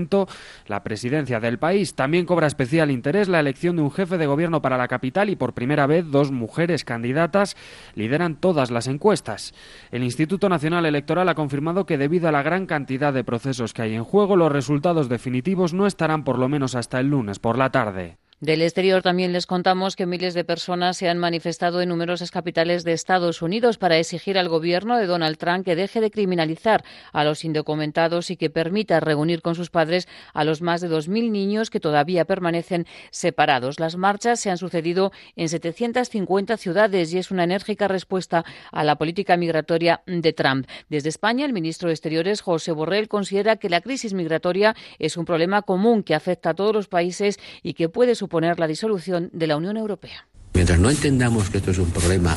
la 0.66 0.82
presidencia 0.82 1.40
del 1.40 1.58
país. 1.58 1.94
También 1.94 2.26
cobra 2.26 2.46
especial 2.46 2.90
interés 2.90 3.28
la 3.28 3.40
elección 3.40 3.76
de 3.76 3.82
un 3.82 3.90
jefe 3.90 4.18
de 4.18 4.26
gobierno 4.26 4.60
para 4.60 4.76
la 4.76 4.88
capital 4.88 5.30
y 5.30 5.36
por 5.36 5.54
primera 5.54 5.86
vez 5.86 6.04
dos 6.10 6.30
mujeres 6.30 6.84
candidatas 6.84 7.56
lideran 7.94 8.36
todas 8.36 8.70
las 8.70 8.86
encuestas. 8.86 9.54
El 9.90 10.02
Instituto 10.02 10.48
Nacional 10.48 10.86
Electoral 10.86 11.28
ha 11.28 11.34
confirmado 11.34 11.86
que 11.86 11.98
debido 11.98 12.28
a 12.28 12.32
la 12.32 12.42
gran 12.42 12.66
cantidad 12.66 13.12
de 13.12 13.24
procesos 13.24 13.72
que 13.72 13.82
hay 13.82 13.94
en 13.94 14.04
juego, 14.04 14.36
los 14.36 14.52
resultados 14.52 15.08
definitivos 15.08 15.74
no 15.74 15.86
estarán 15.86 16.24
por 16.24 16.38
lo 16.38 16.48
menos 16.48 16.74
hasta 16.74 17.00
el 17.00 17.08
lunes 17.08 17.38
por 17.38 17.56
la 17.58 17.70
tarde. 17.70 18.18
Del 18.40 18.62
exterior 18.62 19.00
también 19.00 19.32
les 19.32 19.46
contamos 19.46 19.94
que 19.94 20.06
miles 20.06 20.34
de 20.34 20.44
personas 20.44 20.96
se 20.96 21.08
han 21.08 21.18
manifestado 21.18 21.80
en 21.80 21.88
numerosas 21.88 22.32
capitales 22.32 22.82
de 22.82 22.92
Estados 22.92 23.42
Unidos 23.42 23.78
para 23.78 23.96
exigir 23.96 24.38
al 24.38 24.48
gobierno 24.48 24.98
de 24.98 25.06
Donald 25.06 25.38
Trump 25.38 25.64
que 25.64 25.76
deje 25.76 26.00
de 26.00 26.10
criminalizar 26.10 26.84
a 27.12 27.22
los 27.22 27.44
indocumentados 27.44 28.30
y 28.30 28.36
que 28.36 28.50
permita 28.50 28.98
reunir 28.98 29.40
con 29.40 29.54
sus 29.54 29.70
padres 29.70 30.08
a 30.32 30.42
los 30.42 30.62
más 30.62 30.80
de 30.80 30.90
2.000 30.90 31.30
niños 31.30 31.70
que 31.70 31.78
todavía 31.78 32.24
permanecen 32.24 32.86
separados. 33.12 33.78
Las 33.78 33.96
marchas 33.96 34.40
se 34.40 34.50
han 34.50 34.58
sucedido 34.58 35.12
en 35.36 35.48
750 35.48 36.56
ciudades 36.56 37.14
y 37.14 37.18
es 37.18 37.30
una 37.30 37.44
enérgica 37.44 37.86
respuesta 37.86 38.44
a 38.72 38.82
la 38.82 38.96
política 38.96 39.36
migratoria 39.36 40.02
de 40.06 40.32
Trump. 40.32 40.66
Desde 40.88 41.08
España, 41.08 41.46
el 41.46 41.52
ministro 41.52 41.88
de 41.88 41.94
Exteriores, 41.94 42.40
José 42.40 42.72
Borrell, 42.72 43.08
considera 43.08 43.56
que 43.56 43.70
la 43.70 43.80
crisis 43.80 44.12
migratoria 44.12 44.74
es 44.98 45.16
un 45.16 45.24
problema 45.24 45.62
común 45.62 46.02
que 46.02 46.16
afecta 46.16 46.50
a 46.50 46.54
todos 46.54 46.74
los 46.74 46.88
países 46.88 47.38
y 47.62 47.74
que 47.74 47.88
puede 47.88 48.16
suponer 48.24 48.58
la 48.58 48.66
disolución 48.66 49.28
de 49.34 49.46
la 49.46 49.58
Unión 49.58 49.76
Europea. 49.76 50.26
Mientras 50.54 50.78
no 50.78 50.88
entendamos 50.88 51.50
que 51.50 51.58
esto 51.58 51.72
es 51.72 51.78
un 51.78 51.90
problema 51.90 52.34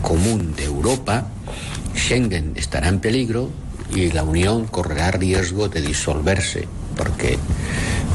común 0.00 0.56
de 0.56 0.64
Europa, 0.64 1.28
Schengen 1.94 2.54
estará 2.56 2.88
en 2.88 2.98
peligro 2.98 3.48
y 3.94 4.10
la 4.10 4.24
Unión 4.24 4.66
correrá 4.66 5.12
riesgo 5.12 5.68
de 5.68 5.80
disolverse, 5.80 6.66
porque 6.96 7.38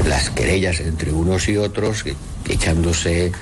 las 0.06 0.28
querellas 0.28 0.80
entre 0.80 1.10
unos 1.12 1.48
y 1.48 1.56
otros, 1.56 2.04
echándose 2.46 3.32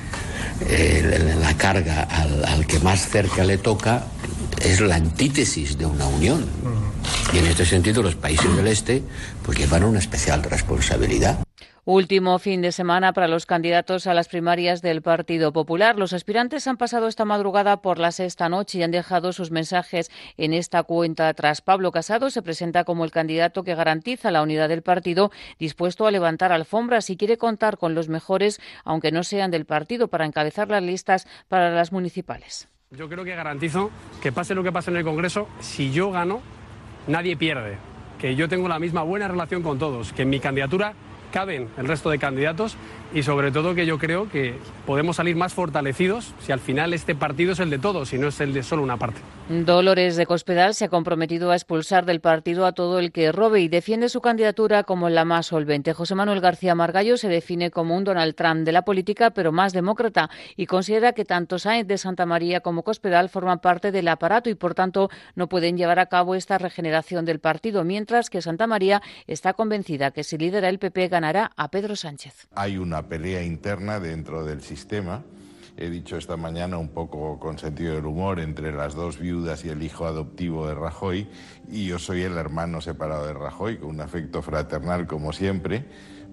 eh, 0.68 1.36
la 1.40 1.56
carga 1.56 2.02
al, 2.02 2.44
al 2.44 2.66
que 2.68 2.78
más 2.78 3.08
cerca 3.08 3.42
le 3.42 3.58
toca, 3.58 4.06
es 4.62 4.80
la 4.80 4.94
antítesis 4.94 5.76
de 5.76 5.86
una 5.86 6.06
unión. 6.06 6.46
Y 7.32 7.38
en 7.38 7.46
este 7.46 7.66
sentido 7.66 8.00
los 8.00 8.14
países 8.14 8.54
del 8.54 8.68
Este 8.68 9.02
pues 9.42 9.58
llevan 9.58 9.82
una 9.82 9.98
especial 9.98 10.44
responsabilidad. 10.44 11.45
Último 11.88 12.40
fin 12.40 12.62
de 12.62 12.72
semana 12.72 13.12
para 13.12 13.28
los 13.28 13.46
candidatos 13.46 14.08
a 14.08 14.14
las 14.14 14.26
primarias 14.26 14.82
del 14.82 15.02
Partido 15.02 15.52
Popular. 15.52 15.96
Los 15.96 16.12
aspirantes 16.12 16.66
han 16.66 16.78
pasado 16.78 17.06
esta 17.06 17.24
madrugada 17.24 17.80
por 17.80 18.00
la 18.00 18.10
sexta 18.10 18.48
noche 18.48 18.78
y 18.78 18.82
han 18.82 18.90
dejado 18.90 19.32
sus 19.32 19.52
mensajes 19.52 20.10
en 20.36 20.52
esta 20.52 20.82
cuenta 20.82 21.28
atrás. 21.28 21.60
Pablo 21.60 21.92
Casado 21.92 22.28
se 22.30 22.42
presenta 22.42 22.82
como 22.82 23.04
el 23.04 23.12
candidato 23.12 23.62
que 23.62 23.76
garantiza 23.76 24.32
la 24.32 24.42
unidad 24.42 24.68
del 24.68 24.82
partido, 24.82 25.30
dispuesto 25.60 26.08
a 26.08 26.10
levantar 26.10 26.50
alfombras 26.50 27.08
y 27.08 27.16
quiere 27.16 27.38
contar 27.38 27.78
con 27.78 27.94
los 27.94 28.08
mejores, 28.08 28.60
aunque 28.82 29.12
no 29.12 29.22
sean 29.22 29.52
del 29.52 29.64
partido, 29.64 30.08
para 30.08 30.26
encabezar 30.26 30.68
las 30.68 30.82
listas 30.82 31.28
para 31.46 31.70
las 31.70 31.92
municipales. 31.92 32.68
Yo 32.90 33.08
creo 33.08 33.22
que 33.24 33.36
garantizo 33.36 33.92
que 34.20 34.32
pase 34.32 34.56
lo 34.56 34.64
que 34.64 34.72
pase 34.72 34.90
en 34.90 34.96
el 34.96 35.04
Congreso, 35.04 35.46
si 35.60 35.92
yo 35.92 36.10
gano, 36.10 36.42
nadie 37.06 37.36
pierde. 37.36 37.78
Que 38.18 38.34
yo 38.34 38.48
tengo 38.48 38.66
la 38.66 38.80
misma 38.80 39.04
buena 39.04 39.28
relación 39.28 39.62
con 39.62 39.78
todos, 39.78 40.12
que 40.12 40.22
en 40.22 40.30
mi 40.30 40.40
candidatura 40.40 40.94
caben 41.36 41.68
el 41.76 41.86
resto 41.86 42.08
de 42.08 42.18
candidatos 42.18 42.78
y 43.16 43.22
sobre 43.22 43.50
todo 43.50 43.74
que 43.74 43.86
yo 43.86 43.98
creo 43.98 44.28
que 44.28 44.58
podemos 44.84 45.16
salir 45.16 45.36
más 45.36 45.54
fortalecidos 45.54 46.34
si 46.40 46.52
al 46.52 46.60
final 46.60 46.92
este 46.92 47.14
partido 47.14 47.52
es 47.52 47.60
el 47.60 47.70
de 47.70 47.78
todos 47.78 48.12
y 48.12 48.18
no 48.18 48.28
es 48.28 48.38
el 48.42 48.52
de 48.52 48.62
solo 48.62 48.82
una 48.82 48.98
parte. 48.98 49.22
Dolores 49.48 50.16
de 50.16 50.26
Cospedal 50.26 50.74
se 50.74 50.84
ha 50.84 50.88
comprometido 50.90 51.50
a 51.50 51.54
expulsar 51.54 52.04
del 52.04 52.20
partido 52.20 52.66
a 52.66 52.72
todo 52.72 52.98
el 52.98 53.12
que 53.12 53.32
robe 53.32 53.62
y 53.62 53.68
defiende 53.68 54.10
su 54.10 54.20
candidatura 54.20 54.82
como 54.82 55.08
la 55.08 55.24
más 55.24 55.46
solvente. 55.46 55.94
José 55.94 56.14
Manuel 56.14 56.42
García 56.42 56.74
Margallo 56.74 57.16
se 57.16 57.28
define 57.28 57.70
como 57.70 57.96
un 57.96 58.04
Donald 58.04 58.34
Trump 58.34 58.66
de 58.66 58.72
la 58.72 58.82
política, 58.82 59.30
pero 59.30 59.50
más 59.50 59.72
demócrata, 59.72 60.28
y 60.54 60.66
considera 60.66 61.12
que 61.12 61.24
tanto 61.24 61.58
Sáenz 61.58 61.86
de 61.86 61.96
Santa 61.96 62.26
María 62.26 62.60
como 62.60 62.82
Cospedal 62.82 63.30
forman 63.30 63.60
parte 63.60 63.92
del 63.92 64.08
aparato 64.08 64.50
y, 64.50 64.56
por 64.56 64.74
tanto, 64.74 65.08
no 65.36 65.48
pueden 65.48 65.78
llevar 65.78 66.00
a 66.00 66.06
cabo 66.06 66.34
esta 66.34 66.58
regeneración 66.58 67.24
del 67.24 67.38
partido, 67.38 67.82
mientras 67.82 68.28
que 68.28 68.42
Santa 68.42 68.66
María 68.66 69.00
está 69.26 69.54
convencida 69.54 70.10
que 70.10 70.24
si 70.24 70.36
lidera 70.36 70.68
el 70.68 70.78
PP 70.78 71.08
ganará 71.08 71.52
a 71.56 71.70
Pedro 71.70 71.96
Sánchez. 71.96 72.48
Hay 72.56 72.76
una 72.76 73.05
pelea 73.08 73.42
interna 73.42 74.00
dentro 74.00 74.44
del 74.44 74.62
sistema 74.62 75.22
he 75.76 75.90
dicho 75.90 76.16
esta 76.16 76.36
mañana 76.36 76.78
un 76.78 76.88
poco 76.88 77.38
con 77.38 77.58
sentido 77.58 77.94
del 77.94 78.06
humor, 78.06 78.40
entre 78.40 78.72
las 78.72 78.94
dos 78.94 79.18
viudas 79.18 79.64
y 79.64 79.68
el 79.68 79.82
hijo 79.82 80.06
adoptivo 80.06 80.66
de 80.66 80.74
Rajoy, 80.74 81.28
y 81.68 81.86
yo 81.86 81.98
soy 81.98 82.22
el 82.22 82.36
hermano 82.38 82.80
separado 82.80 83.26
de 83.26 83.34
Rajoy, 83.34 83.78
con 83.78 83.90
un 83.90 84.00
afecto 84.00 84.42
fraternal 84.42 85.06
como 85.06 85.32
siempre, 85.32 85.84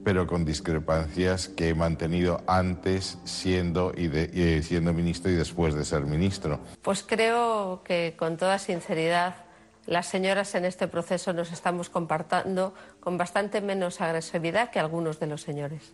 pero 0.03 0.27
con 0.27 0.45
discrepancias 0.45 1.49
que 1.49 1.69
he 1.69 1.75
mantenido 1.75 2.41
antes 2.47 3.17
siendo, 3.25 3.93
y 3.95 4.07
de, 4.07 4.29
eh, 4.33 4.63
siendo 4.63 4.93
ministro 4.93 5.31
y 5.31 5.35
después 5.35 5.75
de 5.75 5.85
ser 5.85 6.05
ministro. 6.05 6.59
Pues 6.81 7.03
creo 7.03 7.83
que 7.83 8.15
con 8.17 8.37
toda 8.37 8.59
sinceridad 8.59 9.35
las 9.85 10.07
señoras 10.07 10.55
en 10.55 10.63
este 10.63 10.87
proceso 10.87 11.33
nos 11.33 11.51
estamos 11.51 11.89
comportando 11.89 12.73
con 13.01 13.17
bastante 13.17 13.59
menos 13.59 13.99
agresividad 13.99 14.71
que 14.71 14.79
algunos 14.79 15.19
de 15.19 15.27
los 15.27 15.41
señores. 15.41 15.93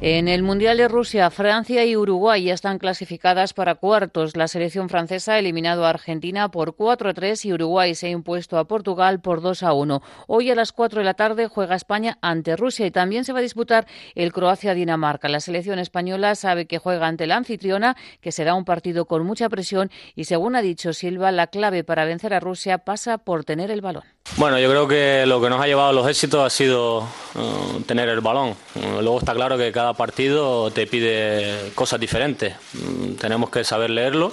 En 0.00 0.28
el 0.28 0.42
Mundial 0.42 0.76
de 0.76 0.88
Rusia, 0.88 1.30
Francia 1.30 1.84
y 1.84 1.96
Uruguay 1.96 2.44
ya 2.44 2.54
están 2.54 2.78
clasificadas 2.78 3.54
para 3.54 3.74
cuartos. 3.76 4.36
La 4.36 4.48
selección 4.48 4.88
francesa 4.90 5.34
ha 5.34 5.38
eliminado 5.38 5.86
a 5.86 5.90
Argentina 5.90 6.50
por 6.50 6.76
4-3 6.76 7.46
y 7.46 7.52
Uruguay 7.54 7.94
se 7.94 8.08
ha 8.08 8.10
impuesto 8.10 8.58
a 8.58 8.64
Portugal 8.64 9.20
por 9.20 9.40
2-1. 9.40 10.02
Hoy 10.26 10.50
a 10.50 10.54
las 10.54 10.72
4 10.72 10.98
de 10.98 11.04
la 11.04 11.14
tarde 11.14 11.48
juega 11.48 11.74
España 11.74 12.18
ante 12.20 12.56
Rusia 12.56 12.86
y 12.86 12.90
también 12.90 13.24
se 13.24 13.32
va 13.32 13.38
a 13.38 13.42
disputar 13.42 13.86
el 14.14 14.32
Croacia-Dinamarca. 14.32 15.28
La 15.28 15.40
selección 15.40 15.78
española 15.78 16.34
sabe 16.34 16.66
que 16.66 16.78
juega 16.78 17.06
ante 17.06 17.26
la 17.26 17.36
anfitriona, 17.36 17.96
que 18.20 18.32
será 18.32 18.54
un 18.54 18.64
partido 18.64 19.06
con 19.06 19.24
mucha 19.24 19.48
presión 19.48 19.90
y, 20.14 20.24
según 20.24 20.54
ha 20.56 20.60
dicho 20.62 20.92
Silva, 20.92 21.32
la 21.32 21.46
clave 21.46 21.84
para 21.84 22.04
vencer 22.04 22.34
a 22.34 22.40
Rusia 22.40 22.78
pasa 22.78 23.18
por 23.18 23.44
tener 23.44 23.70
el 23.70 23.80
balón. 23.80 24.04
Bueno, 24.36 24.58
yo 24.58 24.68
creo 24.70 24.88
que 24.88 25.26
lo 25.26 25.40
que 25.40 25.48
nos 25.50 25.60
ha 25.60 25.66
llevado 25.66 25.90
a 25.90 25.92
los 25.92 26.08
éxitos 26.08 26.44
ha 26.44 26.50
sido 26.50 27.00
uh, 27.00 27.80
tener 27.86 28.08
el 28.08 28.20
balón. 28.20 28.54
Luego 29.00 29.18
está 29.18 29.34
claro 29.34 29.56
que 29.56 29.70
cada 29.70 29.83
partido 29.92 30.70
te 30.70 30.86
pide 30.86 31.72
cosas 31.74 32.00
diferentes. 32.00 32.54
Mm, 32.72 33.14
tenemos 33.14 33.50
que 33.50 33.64
saber 33.64 33.90
leerlo, 33.90 34.32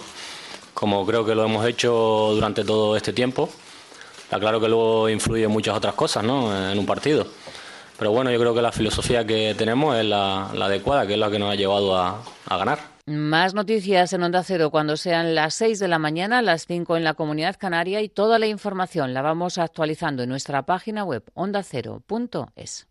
como 0.74 1.06
creo 1.06 1.26
que 1.26 1.36
lo 1.36 1.44
hemos 1.44 1.66
hecho 1.66 2.32
durante 2.34 2.64
todo 2.64 2.96
este 2.96 3.12
tiempo. 3.12 3.50
Está 4.24 4.40
claro 4.40 4.62
que 4.62 4.70
luego 4.70 5.10
influye 5.10 5.48
muchas 5.50 5.76
otras 5.76 5.94
cosas 5.96 6.24
¿no? 6.24 6.72
en 6.72 6.80
un 6.80 6.86
partido. 6.86 7.28
Pero 8.00 8.12
bueno, 8.12 8.32
yo 8.32 8.40
creo 8.40 8.56
que 8.56 8.62
la 8.62 8.72
filosofía 8.72 9.28
que 9.28 9.54
tenemos 9.58 9.98
es 9.98 10.06
la, 10.06 10.46
adecuada, 10.52 11.06
que 11.06 11.14
es 11.14 11.20
la 11.20 11.30
que 11.30 11.38
nos 11.38 11.52
ha 11.52 11.56
llevado 11.56 11.98
a 11.98 12.24
ganar. 12.48 12.92
Más 13.08 13.56
noticias 13.56 14.14
en 14.14 14.22
Onda 14.22 14.44
Cero 14.44 14.70
cuando 14.70 14.96
sean 14.96 15.34
las 15.34 15.56
6 15.56 15.80
de 15.80 15.88
la 15.88 15.98
mañana, 15.98 16.42
las 16.42 16.68
5 16.68 16.98
en 16.98 17.04
la 17.04 17.16
Comunidad 17.16 17.58
Canaria 17.58 18.02
y 18.02 18.10
toda 18.10 18.38
la 18.38 18.46
información 18.46 19.14
la 19.14 19.24
vamos 19.24 19.58
actualizando 19.58 20.24
en 20.24 20.30
nuestra 20.30 20.66
página 20.66 21.04
web 21.04 21.24
ondacero.es. 21.34 22.91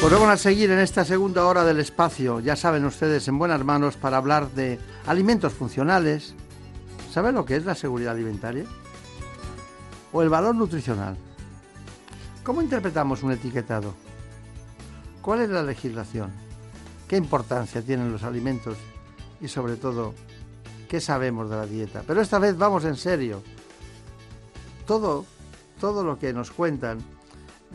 Pues 0.00 0.12
vamos 0.12 0.28
a 0.28 0.36
seguir 0.36 0.70
en 0.70 0.78
esta 0.78 1.04
segunda 1.04 1.44
hora 1.44 1.64
del 1.64 1.80
espacio, 1.80 2.38
ya 2.38 2.54
saben 2.54 2.84
ustedes, 2.84 3.26
en 3.26 3.36
buenas 3.36 3.64
manos 3.64 3.96
para 3.96 4.16
hablar 4.16 4.48
de 4.52 4.78
alimentos 5.06 5.52
funcionales. 5.52 6.34
¿Saben 7.12 7.34
lo 7.34 7.44
que 7.44 7.56
es 7.56 7.64
la 7.64 7.74
seguridad 7.74 8.12
alimentaria? 8.12 8.64
¿O 10.12 10.22
el 10.22 10.28
valor 10.28 10.54
nutricional? 10.54 11.16
¿Cómo 12.44 12.62
interpretamos 12.62 13.24
un 13.24 13.32
etiquetado? 13.32 13.92
¿Cuál 15.20 15.40
es 15.40 15.50
la 15.50 15.64
legislación? 15.64 16.30
¿Qué 17.08 17.16
importancia 17.16 17.82
tienen 17.82 18.12
los 18.12 18.22
alimentos? 18.22 18.78
Y 19.40 19.48
sobre 19.48 19.74
todo, 19.74 20.14
¿qué 20.88 21.00
sabemos 21.00 21.50
de 21.50 21.56
la 21.56 21.66
dieta? 21.66 22.04
Pero 22.06 22.20
esta 22.20 22.38
vez 22.38 22.56
vamos 22.56 22.84
en 22.84 22.96
serio. 22.96 23.42
Todo, 24.86 25.26
todo 25.80 26.04
lo 26.04 26.20
que 26.20 26.32
nos 26.32 26.52
cuentan 26.52 27.00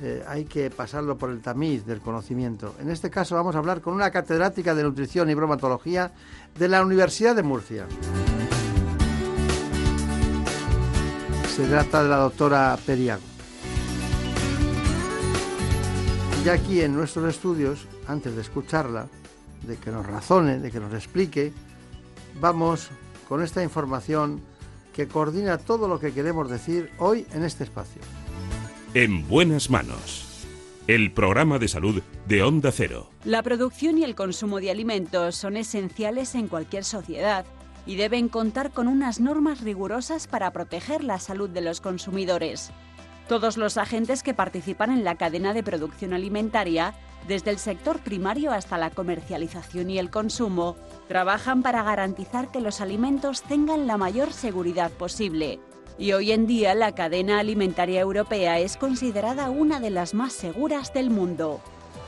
eh, 0.01 0.23
hay 0.27 0.45
que 0.45 0.69
pasarlo 0.69 1.17
por 1.17 1.29
el 1.29 1.41
tamiz 1.41 1.85
del 1.85 2.01
conocimiento. 2.01 2.75
En 2.79 2.89
este 2.89 3.09
caso 3.09 3.35
vamos 3.35 3.55
a 3.55 3.59
hablar 3.59 3.81
con 3.81 3.93
una 3.93 4.09
catedrática 4.11 4.73
de 4.73 4.83
nutrición 4.83 5.29
y 5.29 5.33
bromatología 5.33 6.11
de 6.57 6.67
la 6.67 6.81
Universidad 6.81 7.35
de 7.35 7.43
Murcia. 7.43 7.85
Se 11.55 11.67
trata 11.67 12.01
de 12.01 12.09
la 12.09 12.17
doctora 12.17 12.77
Periago. 12.83 13.21
Y 16.43 16.49
aquí 16.49 16.81
en 16.81 16.95
nuestros 16.95 17.29
estudios, 17.29 17.87
antes 18.07 18.35
de 18.35 18.41
escucharla, 18.41 19.07
de 19.65 19.77
que 19.77 19.91
nos 19.91 20.05
razone, 20.05 20.59
de 20.59 20.71
que 20.71 20.79
nos 20.79 20.93
explique, 20.93 21.53
vamos 22.41 22.89
con 23.29 23.41
esta 23.41 23.63
información 23.63 24.41
que 24.93 25.07
coordina 25.07 25.57
todo 25.57 25.87
lo 25.87 25.99
que 25.99 26.11
queremos 26.11 26.49
decir 26.49 26.91
hoy 26.99 27.25
en 27.33 27.43
este 27.43 27.63
espacio. 27.63 28.01
En 28.95 29.27
buenas 29.27 29.71
manos. 29.71 30.45
El 30.85 31.11
programa 31.13 31.57
de 31.57 31.67
salud 31.67 32.03
de 32.27 32.43
Onda 32.43 32.71
Cero. 32.71 33.09
La 33.25 33.41
producción 33.41 33.97
y 33.97 34.03
el 34.03 34.13
consumo 34.13 34.59
de 34.59 34.69
alimentos 34.69 35.35
son 35.35 35.57
esenciales 35.57 36.35
en 36.35 36.47
cualquier 36.47 36.83
sociedad 36.83 37.43
y 37.87 37.95
deben 37.95 38.29
contar 38.29 38.69
con 38.69 38.87
unas 38.87 39.19
normas 39.19 39.61
rigurosas 39.61 40.27
para 40.27 40.53
proteger 40.53 41.03
la 41.03 41.17
salud 41.17 41.49
de 41.49 41.61
los 41.61 41.81
consumidores. 41.81 42.69
Todos 43.27 43.57
los 43.57 43.77
agentes 43.77 44.21
que 44.21 44.35
participan 44.35 44.91
en 44.91 45.03
la 45.03 45.15
cadena 45.15 45.55
de 45.55 45.63
producción 45.63 46.13
alimentaria, 46.13 46.93
desde 47.27 47.49
el 47.49 47.57
sector 47.57 47.97
primario 47.97 48.51
hasta 48.51 48.77
la 48.77 48.91
comercialización 48.91 49.89
y 49.89 49.97
el 49.97 50.11
consumo, 50.11 50.75
trabajan 51.07 51.63
para 51.63 51.81
garantizar 51.81 52.51
que 52.51 52.61
los 52.61 52.79
alimentos 52.79 53.41
tengan 53.41 53.87
la 53.87 53.97
mayor 53.97 54.31
seguridad 54.33 54.91
posible 54.91 55.59
y 55.97 56.13
hoy 56.13 56.31
en 56.31 56.47
día 56.47 56.73
la 56.75 56.95
cadena 56.95 57.39
alimentaria 57.39 58.01
europea 58.01 58.59
es 58.59 58.77
considerada 58.77 59.49
una 59.49 59.79
de 59.79 59.89
las 59.89 60.13
más 60.13 60.33
seguras 60.33 60.93
del 60.93 61.09
mundo. 61.09 61.61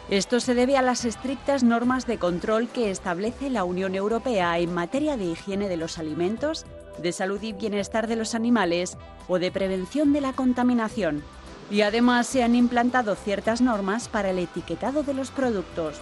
Esto 0.09 0.39
se 0.39 0.53
debe 0.53 0.77
a 0.77 0.81
las 0.81 1.03
estrictas 1.05 1.63
normas 1.63 2.05
de 2.05 2.19
control 2.19 2.67
que 2.67 2.91
establece 2.91 3.49
la 3.49 3.63
Unión 3.63 3.95
Europea 3.95 4.57
en 4.59 4.73
materia 4.73 5.17
de 5.17 5.25
higiene 5.25 5.67
de 5.67 5.77
los 5.77 5.97
alimentos, 5.97 6.65
de 7.01 7.11
salud 7.11 7.41
y 7.41 7.53
bienestar 7.53 8.07
de 8.07 8.15
los 8.15 8.35
animales 8.35 8.97
o 9.27 9.39
de 9.39 9.51
prevención 9.51 10.13
de 10.13 10.21
la 10.21 10.33
contaminación. 10.33 11.23
Y 11.71 11.81
además 11.81 12.27
se 12.27 12.43
han 12.43 12.53
implantado 12.53 13.15
ciertas 13.15 13.61
normas 13.61 14.07
para 14.07 14.29
el 14.29 14.37
etiquetado 14.37 15.01
de 15.01 15.15
los 15.15 15.31
productos, 15.31 15.99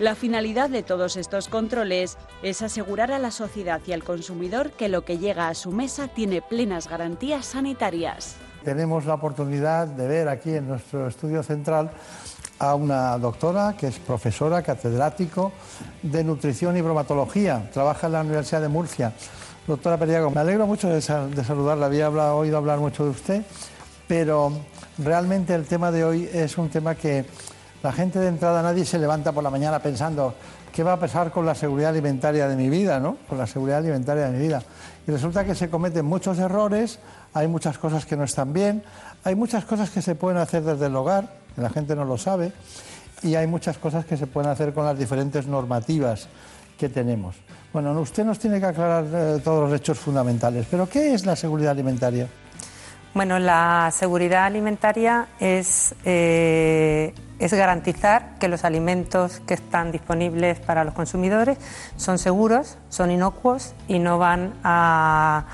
la 0.00 0.14
finalidad 0.14 0.70
de 0.70 0.82
todos 0.82 1.16
estos 1.16 1.48
controles 1.48 2.18
es 2.42 2.62
asegurar 2.62 3.12
a 3.12 3.18
la 3.18 3.30
sociedad 3.30 3.80
y 3.86 3.92
al 3.92 4.02
consumidor 4.02 4.72
que 4.72 4.88
lo 4.88 5.04
que 5.04 5.18
llega 5.18 5.48
a 5.48 5.54
su 5.54 5.70
mesa 5.70 6.08
tiene 6.08 6.42
plenas 6.42 6.88
garantías 6.88 7.46
sanitarias. 7.46 8.36
Tenemos 8.64 9.04
la 9.04 9.14
oportunidad 9.14 9.86
de 9.86 10.08
ver 10.08 10.28
aquí 10.28 10.50
en 10.50 10.68
nuestro 10.68 11.06
estudio 11.06 11.42
central 11.42 11.90
a 12.58 12.74
una 12.74 13.18
doctora 13.18 13.76
que 13.78 13.88
es 13.88 13.98
profesora, 13.98 14.62
catedrático 14.62 15.52
de 16.02 16.24
nutrición 16.24 16.76
y 16.76 16.80
bromatología. 16.80 17.70
Trabaja 17.72 18.06
en 18.06 18.14
la 18.14 18.22
Universidad 18.22 18.62
de 18.62 18.68
Murcia. 18.68 19.12
Doctora 19.66 19.96
Periago, 19.96 20.30
me 20.30 20.40
alegro 20.40 20.66
mucho 20.66 20.88
de, 20.88 21.00
saludarla. 21.00 21.86
Había 21.86 22.10
oído 22.10 22.56
hablar 22.56 22.78
mucho 22.78 23.04
de 23.04 23.10
usted, 23.10 23.42
pero 24.08 24.52
realmente 24.98 25.54
el 25.54 25.66
tema 25.66 25.90
de 25.90 26.04
hoy 26.04 26.28
es 26.32 26.58
un 26.58 26.68
tema 26.68 26.94
que 26.94 27.24
la 27.84 27.92
gente 27.92 28.18
de 28.18 28.28
entrada, 28.28 28.62
nadie 28.62 28.86
se 28.86 28.98
levanta 28.98 29.30
por 29.30 29.44
la 29.44 29.50
mañana 29.50 29.78
pensando 29.78 30.34
qué 30.72 30.82
va 30.82 30.94
a 30.94 30.98
pasar 30.98 31.30
con 31.30 31.44
la 31.44 31.54
seguridad 31.54 31.90
alimentaria 31.90 32.48
de 32.48 32.56
mi 32.56 32.70
vida, 32.70 32.98
¿no? 32.98 33.18
Con 33.28 33.36
la 33.36 33.46
seguridad 33.46 33.78
alimentaria 33.78 34.24
de 34.24 34.30
mi 34.30 34.38
vida. 34.38 34.62
Y 35.06 35.10
resulta 35.10 35.44
que 35.44 35.54
se 35.54 35.68
cometen 35.68 36.06
muchos 36.06 36.38
errores, 36.38 36.98
hay 37.34 37.46
muchas 37.46 37.76
cosas 37.76 38.06
que 38.06 38.16
no 38.16 38.24
están 38.24 38.54
bien, 38.54 38.82
hay 39.22 39.34
muchas 39.34 39.66
cosas 39.66 39.90
que 39.90 40.00
se 40.00 40.14
pueden 40.14 40.38
hacer 40.38 40.62
desde 40.62 40.86
el 40.86 40.96
hogar, 40.96 41.28
que 41.54 41.60
la 41.60 41.68
gente 41.68 41.94
no 41.94 42.06
lo 42.06 42.16
sabe, 42.16 42.52
y 43.22 43.34
hay 43.34 43.46
muchas 43.46 43.76
cosas 43.76 44.06
que 44.06 44.16
se 44.16 44.26
pueden 44.26 44.50
hacer 44.50 44.72
con 44.72 44.86
las 44.86 44.98
diferentes 44.98 45.46
normativas 45.46 46.26
que 46.78 46.88
tenemos. 46.88 47.36
Bueno, 47.70 47.92
usted 48.00 48.24
nos 48.24 48.38
tiene 48.38 48.60
que 48.60 48.66
aclarar 48.66 49.04
eh, 49.12 49.40
todos 49.44 49.68
los 49.68 49.78
hechos 49.78 49.98
fundamentales, 49.98 50.66
pero 50.70 50.88
¿qué 50.88 51.12
es 51.12 51.26
la 51.26 51.36
seguridad 51.36 51.72
alimentaria? 51.72 52.28
Bueno, 53.14 53.38
la 53.38 53.90
seguridad 53.92 54.44
alimentaria 54.44 55.28
es, 55.38 55.94
eh, 56.04 57.14
es 57.38 57.54
garantizar 57.54 58.34
que 58.40 58.48
los 58.48 58.64
alimentos 58.64 59.38
que 59.46 59.54
están 59.54 59.92
disponibles 59.92 60.58
para 60.58 60.82
los 60.82 60.94
consumidores 60.94 61.56
son 61.96 62.18
seguros, 62.18 62.76
son 62.88 63.12
inocuos 63.12 63.72
y 63.86 64.00
no 64.00 64.18
van 64.18 64.54
a 64.64 65.44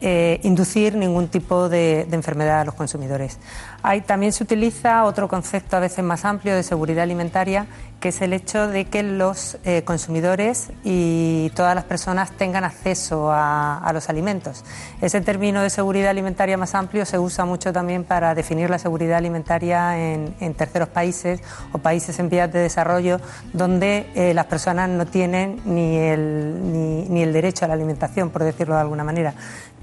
eh, 0.00 0.40
inducir 0.44 0.96
ningún 0.96 1.28
tipo 1.28 1.68
de, 1.68 2.06
de 2.08 2.16
enfermedad 2.16 2.60
a 2.60 2.64
los 2.64 2.74
consumidores. 2.74 3.38
Hay, 3.86 4.00
también 4.00 4.32
se 4.32 4.42
utiliza 4.42 5.04
otro 5.04 5.28
concepto 5.28 5.76
a 5.76 5.80
veces 5.80 6.02
más 6.02 6.24
amplio 6.24 6.56
de 6.56 6.62
seguridad 6.62 7.02
alimentaria, 7.02 7.66
que 8.00 8.08
es 8.08 8.22
el 8.22 8.32
hecho 8.32 8.66
de 8.66 8.86
que 8.86 9.02
los 9.02 9.58
eh, 9.62 9.82
consumidores 9.84 10.70
y 10.84 11.52
todas 11.54 11.74
las 11.74 11.84
personas 11.84 12.30
tengan 12.32 12.64
acceso 12.64 13.30
a, 13.30 13.90
los 13.92 14.08
alimentos. 14.08 14.64
Ese 15.02 15.20
término 15.20 15.60
de 15.60 15.68
seguridad 15.68 16.08
alimentaria 16.08 16.56
más 16.56 16.74
amplio 16.74 17.04
se 17.04 17.18
usa 17.18 17.44
mucho 17.44 17.74
también 17.74 18.04
para 18.04 18.34
definir 18.34 18.70
la 18.70 18.78
seguridad 18.78 19.18
alimentaria 19.18 19.98
en, 19.98 20.54
terceros 20.54 20.88
países 20.88 21.42
o 21.72 21.78
países 21.78 22.18
en 22.18 22.30
vías 22.30 22.50
de 22.50 22.60
desarrollo 22.60 23.20
donde 23.52 24.10
eh, 24.14 24.32
las 24.32 24.46
personas 24.46 24.88
no 24.88 25.04
tienen 25.04 25.60
ni 25.66 25.98
el, 25.98 27.06
ni 27.10 27.22
el 27.22 27.34
derecho 27.34 27.66
a 27.66 27.68
la 27.68 27.74
alimentación, 27.74 28.30
por 28.30 28.44
decirlo 28.44 28.76
de 28.76 28.80
alguna 28.80 29.04
manera. 29.04 29.34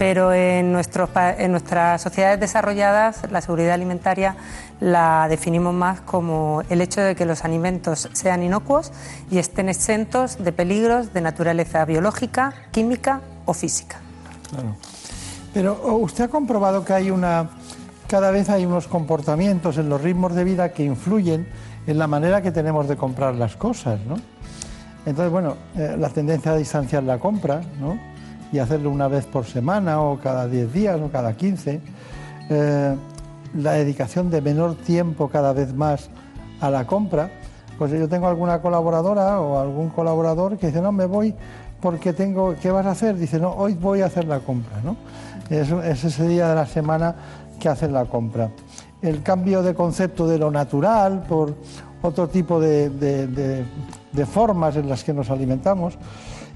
Pero 0.02 0.34
en, 0.34 0.72
nuestros, 0.72 1.12
en 1.16 1.52
nuestras 1.52 2.02
sociedades 2.02 2.40
desarrolladas 2.40 3.32
la 3.32 3.40
seguridad 3.40 3.74
alimentaria 3.74 4.36
la 4.80 5.28
definimos 5.30 5.76
más 5.76 6.02
como 6.02 6.64
el 6.72 6.82
hecho 6.82 7.02
de 7.02 7.14
que 7.14 7.24
los 7.24 7.46
alimentos 7.46 8.10
sean 8.12 8.42
inocuos 8.42 8.92
y 9.30 9.38
estén 9.38 9.70
exentos 9.70 10.44
de 10.44 10.52
peligros 10.54 11.14
de 11.14 11.22
naturaleza 11.22 11.86
biológica, 11.86 12.52
química 12.72 13.22
o 13.46 13.54
física. 13.54 14.00
Claro. 14.50 14.76
Pero 15.54 15.80
oh, 15.84 15.98
usted 15.98 16.24
ha 16.24 16.30
comprobado 16.30 16.84
que 16.84 16.94
hay 16.94 17.12
una 17.12 17.52
cada 18.08 18.32
vez 18.32 18.50
hay 18.50 18.66
unos 18.66 18.88
comportamientos 18.88 19.78
en 19.78 19.88
los 19.88 20.02
ritmos 20.02 20.34
de 20.34 20.44
vida 20.44 20.70
que 20.70 20.84
influyen 20.84 21.46
en 21.86 22.00
la 22.00 22.08
manera 22.08 22.42
que 22.42 22.52
tenemos 22.52 22.88
de 22.88 22.98
comprar 22.98 23.36
las 23.36 23.56
cosas, 23.56 24.00
¿no? 24.08 24.16
Entonces, 25.06 25.32
bueno, 25.32 25.58
eh, 25.76 25.96
la 25.96 26.10
tendencia 26.10 26.54
a 26.54 26.56
distanciar 26.56 27.04
la 27.04 27.20
compra, 27.20 27.62
¿no? 27.80 28.11
Y 28.52 28.60
hacerlo 28.60 28.90
una 28.90 29.08
vez 29.08 29.26
por 29.26 29.46
semana 29.46 30.02
o 30.02 30.20
cada 30.20 30.48
10 30.48 30.74
días 30.74 31.00
o 31.00 31.10
cada 31.10 31.34
15. 31.34 31.82
Eh, 32.50 32.96
la 33.56 33.74
dedicación 33.74 34.30
de 34.30 34.42
menor 34.42 34.76
tiempo 34.76 35.30
cada 35.30 35.54
vez 35.54 35.74
más 35.74 36.10
a 36.60 36.70
la 36.70 36.86
compra, 36.86 37.30
pues 37.78 37.92
yo 37.92 38.08
tengo 38.08 38.28
alguna 38.28 38.62
colaboradora 38.62 39.40
o 39.42 39.60
algún 39.60 39.90
colaborador 39.90 40.58
que 40.58 40.68
dice, 40.68 40.82
no, 40.82 40.92
me 40.92 41.06
voy 41.06 41.34
porque 41.82 42.14
tengo, 42.14 42.56
¿qué 42.62 42.70
vas 42.72 42.86
a 42.86 42.92
hacer? 42.92 43.18
Dice, 43.18 43.40
no, 43.40 43.52
hoy 43.52 43.74
voy 43.74 44.02
a 44.02 44.06
hacer 44.06 44.26
la 44.26 44.40
compra, 44.40 44.82
¿no? 44.84 44.96
Es, 45.50 45.72
es 45.72 46.04
ese 46.04 46.28
día 46.28 46.50
de 46.50 46.56
la 46.56 46.68
semana 46.68 47.16
que 47.60 47.68
hacen 47.68 47.92
la 47.92 48.06
compra. 48.06 48.52
El 49.02 49.24
cambio 49.24 49.64
de 49.64 49.74
concepto 49.74 50.28
de 50.28 50.38
lo 50.38 50.52
natural 50.52 51.24
por 51.28 51.56
otro 52.04 52.28
tipo 52.28 52.60
de, 52.60 52.90
de, 52.90 53.66
de 54.12 54.26
formas 54.26 54.76
en 54.76 54.88
las 54.88 55.04
que 55.04 55.14
nos 55.14 55.30
alimentamos 55.30 55.98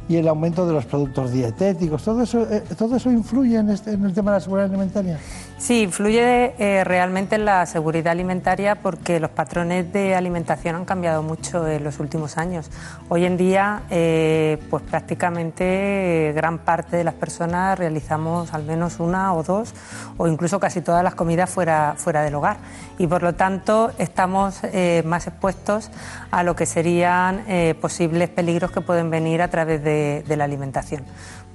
y 0.07 0.18
el 0.18 0.27
aumento 0.27 0.68
de 0.68 0.73
los 0.73 0.86
productos 0.86 1.32
dietéticos, 1.32 2.03
¿todo 2.03 2.22
eso, 2.23 2.41
eh, 2.52 2.64
todo 2.77 2.95
eso 2.95 3.11
influye 3.11 3.57
en, 3.57 3.69
este, 3.69 3.91
en, 3.91 4.06
el 4.06 4.14
tema 4.14 4.32
de 4.32 4.38
la 4.38 4.41
seguridad 4.41 4.69
alimentaria? 4.69 5.19
Sí, 5.57 5.84
influye 5.84 6.53
eh, 6.60 6.84
realmente 6.84 7.36
en 7.36 7.45
la 7.45 7.65
seguridad 7.65 8.11
alimentaria 8.11 8.76
porque 8.76 9.22
los 9.22 9.32
patrones 9.32 9.91
de 9.94 10.14
alimentación 10.14 10.76
han 10.76 10.84
cambiado 10.84 11.23
mucho 11.23 11.65
en 11.65 11.82
los 11.82 11.99
últimos 11.99 12.38
años. 12.38 12.69
Hoy 13.07 13.23
en 13.23 13.38
día, 13.38 13.84
eh, 13.90 14.57
pues 14.69 14.84
prácticamente 14.84 16.34
gran 16.36 16.60
parte 16.60 16.98
de 16.98 17.06
las 17.06 17.14
personas 17.14 17.80
realizamos 17.80 18.53
al 18.53 18.64
menos 18.64 18.99
una 18.99 19.34
o 19.34 19.44
dos 19.44 19.73
o 20.18 20.27
incluso 20.27 20.60
casi 20.60 20.82
todas 20.82 21.06
las 21.06 21.15
comidas 21.15 21.49
fuera, 21.49 21.95
fuera 21.95 22.22
del 22.22 22.36
hogar 22.36 22.57
y 22.98 23.07
por 23.07 23.23
lo 23.23 23.34
tanto 23.34 23.91
estamos 23.98 24.60
eh, 24.64 25.03
más 25.06 25.26
expuestos 25.26 25.90
a 26.32 26.44
lo 26.44 26.57
que 26.57 26.65
serían 26.65 27.45
eh, 27.48 27.76
posibles 27.80 28.27
peligros 28.27 28.72
que 28.72 28.82
pueden 28.82 29.10
venir 29.10 29.41
a 29.41 29.48
través 29.48 29.82
de 29.82 30.36
la 30.36 30.44
alimentación 30.44 31.03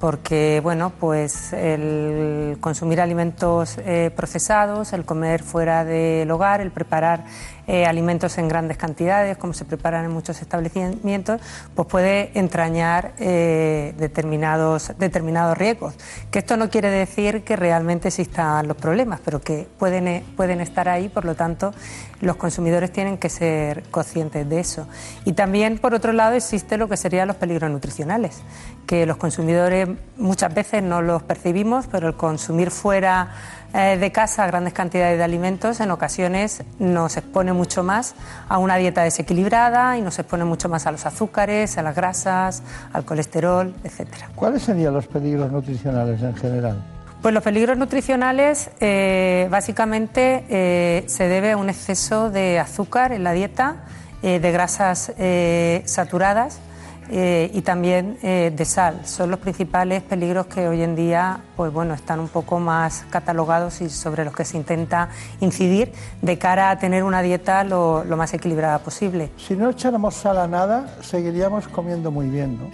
porque 0.00 0.60
bueno, 0.62 0.92
pues 0.98 1.52
el 1.52 2.56
consumir 2.60 3.02
alimentos 3.02 3.76
eh, 3.78 4.10
procesados, 4.16 4.94
el 4.94 5.04
comer 5.04 5.42
fuera 5.42 5.84
del 5.84 6.30
hogar, 6.30 6.62
el 6.62 6.70
preparar 6.70 7.26
eh, 7.72 7.86
alimentos 7.86 8.36
en 8.36 8.48
grandes 8.48 8.76
cantidades, 8.76 9.38
como 9.38 9.52
se 9.52 9.64
preparan 9.64 10.04
en 10.04 10.10
muchos 10.10 10.42
establecimientos, 10.42 11.40
pues 11.76 11.86
puede 11.86 12.36
entrañar 12.36 13.12
eh, 13.20 13.94
determinados, 13.96 14.90
determinados 14.98 15.56
riesgos. 15.56 15.94
Que 16.32 16.40
esto 16.40 16.56
no 16.56 16.68
quiere 16.68 16.90
decir 16.90 17.44
que 17.44 17.54
realmente 17.54 18.08
existan 18.08 18.66
los 18.66 18.76
problemas, 18.76 19.20
pero 19.24 19.40
que 19.40 19.68
pueden, 19.78 20.08
eh, 20.08 20.24
pueden 20.36 20.60
estar 20.60 20.88
ahí, 20.88 21.08
por 21.08 21.24
lo 21.24 21.36
tanto, 21.36 21.72
los 22.20 22.34
consumidores 22.34 22.90
tienen 22.90 23.18
que 23.18 23.28
ser 23.28 23.84
conscientes 23.92 24.48
de 24.48 24.58
eso. 24.58 24.88
Y 25.24 25.34
también, 25.34 25.78
por 25.78 25.94
otro 25.94 26.12
lado, 26.12 26.34
existe 26.34 26.76
lo 26.76 26.88
que 26.88 26.96
serían 26.96 27.28
los 27.28 27.36
peligros 27.36 27.70
nutricionales, 27.70 28.42
que 28.84 29.06
los 29.06 29.16
consumidores 29.16 29.88
muchas 30.16 30.52
veces 30.52 30.82
no 30.82 31.02
los 31.02 31.22
percibimos, 31.22 31.86
pero 31.86 32.08
el 32.08 32.16
consumir 32.16 32.72
fuera 32.72 33.30
eh, 33.74 33.96
de 33.98 34.12
casa 34.12 34.46
grandes 34.46 34.72
cantidades 34.72 35.18
de 35.18 35.24
alimentos 35.24 35.80
en 35.80 35.90
ocasiones 35.90 36.62
nos 36.78 37.16
expone 37.16 37.52
mucho 37.52 37.82
más 37.82 38.14
a 38.48 38.58
una 38.58 38.76
dieta 38.76 39.02
desequilibrada 39.02 39.96
y 39.96 40.02
nos 40.02 40.18
expone 40.18 40.44
mucho 40.44 40.68
más 40.68 40.86
a 40.86 40.92
los 40.92 41.06
azúcares, 41.06 41.78
a 41.78 41.82
las 41.82 41.94
grasas, 41.94 42.62
al 42.92 43.04
colesterol, 43.04 43.74
etcétera. 43.84 44.28
¿Cuáles 44.34 44.62
serían 44.62 44.94
los 44.94 45.06
peligros 45.06 45.50
nutricionales 45.52 46.22
en 46.22 46.34
general? 46.36 46.82
Pues 47.22 47.34
los 47.34 47.44
peligros 47.44 47.76
nutricionales 47.76 48.70
eh, 48.80 49.46
básicamente 49.50 50.44
eh, 50.48 51.04
se 51.06 51.28
debe 51.28 51.52
a 51.52 51.56
un 51.58 51.68
exceso 51.68 52.30
de 52.30 52.58
azúcar 52.58 53.12
en 53.12 53.24
la 53.24 53.32
dieta, 53.32 53.76
eh, 54.22 54.40
de 54.40 54.52
grasas 54.52 55.12
saturadas 55.84 56.60
eh, 57.10 57.50
y 57.52 57.62
también 57.62 58.18
de 58.20 58.64
sal. 58.64 59.00
Son 59.04 59.30
los 59.30 59.40
principales 59.40 60.02
peligros 60.02 60.46
que 60.46 60.68
hoy 60.68 60.82
en 60.82 60.94
día 60.94 61.40
pues 61.56 61.72
bueno, 61.72 61.94
están 61.94 62.20
un 62.20 62.28
poco 62.28 62.58
más 62.58 63.04
catalogados 63.10 63.80
y 63.80 63.90
sobre 63.90 64.24
los 64.24 64.34
que 64.34 64.44
se 64.44 64.56
intenta 64.56 65.10
incidir 65.40 65.92
de 66.22 66.38
cara 66.38 66.70
a 66.70 66.78
tener 66.78 67.04
una 67.04 67.22
dieta 67.22 67.64
lo, 67.64 68.04
lo 68.04 68.16
más 68.16 68.32
equilibrada 68.32 68.78
posible. 68.78 69.30
Si 69.36 69.54
no 69.56 69.70
echáramos 69.70 70.14
sal 70.14 70.38
a 70.38 70.46
nada, 70.46 70.96
seguiríamos 71.02 71.68
comiendo 71.68 72.10
muy 72.10 72.28
bien, 72.28 72.58
¿no? 72.58 72.70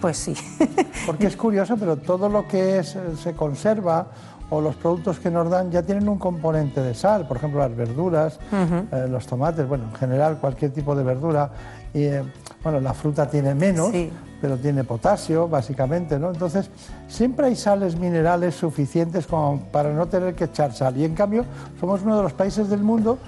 Pues 0.00 0.16
sí. 0.18 0.34
Porque 1.06 1.26
es 1.26 1.36
curioso, 1.36 1.76
pero 1.76 1.96
todo 1.96 2.28
lo 2.28 2.46
que 2.46 2.78
es, 2.78 2.96
se 3.22 3.34
conserva 3.34 4.08
o 4.50 4.60
los 4.60 4.76
productos 4.76 5.18
que 5.18 5.30
nos 5.30 5.50
dan 5.50 5.70
ya 5.70 5.82
tienen 5.82 6.08
un 6.08 6.18
componente 6.18 6.80
de 6.80 6.94
sal, 6.94 7.26
por 7.26 7.36
ejemplo 7.38 7.60
las 7.60 7.74
verduras, 7.74 8.38
uh 8.52 8.56
-huh. 8.56 8.86
eh, 8.92 9.08
los 9.08 9.26
tomates, 9.26 9.66
bueno, 9.66 9.84
en 9.84 9.94
general 9.94 10.38
cualquier 10.38 10.72
tipo 10.72 10.94
de 10.94 11.02
verdura. 11.02 11.50
Y, 11.92 12.04
eh, 12.04 12.22
bueno, 12.66 12.80
la 12.80 12.94
fruta 12.94 13.30
tiene 13.30 13.54
menos, 13.54 13.92
sí. 13.92 14.10
pero 14.40 14.56
tiene 14.56 14.82
potasio, 14.82 15.46
básicamente, 15.46 16.18
¿no? 16.18 16.32
Entonces, 16.32 16.68
siempre 17.06 17.46
hay 17.46 17.54
sales 17.54 17.96
minerales 17.96 18.56
suficientes 18.56 19.24
como 19.24 19.60
para 19.70 19.92
no 19.92 20.08
tener 20.08 20.34
que 20.34 20.46
echar 20.46 20.74
sal. 20.74 20.96
Y 20.96 21.04
en 21.04 21.14
cambio, 21.14 21.44
somos 21.78 22.02
uno 22.02 22.16
de 22.16 22.24
los 22.24 22.32
países 22.32 22.68
del 22.68 22.80
mundo 22.80 23.18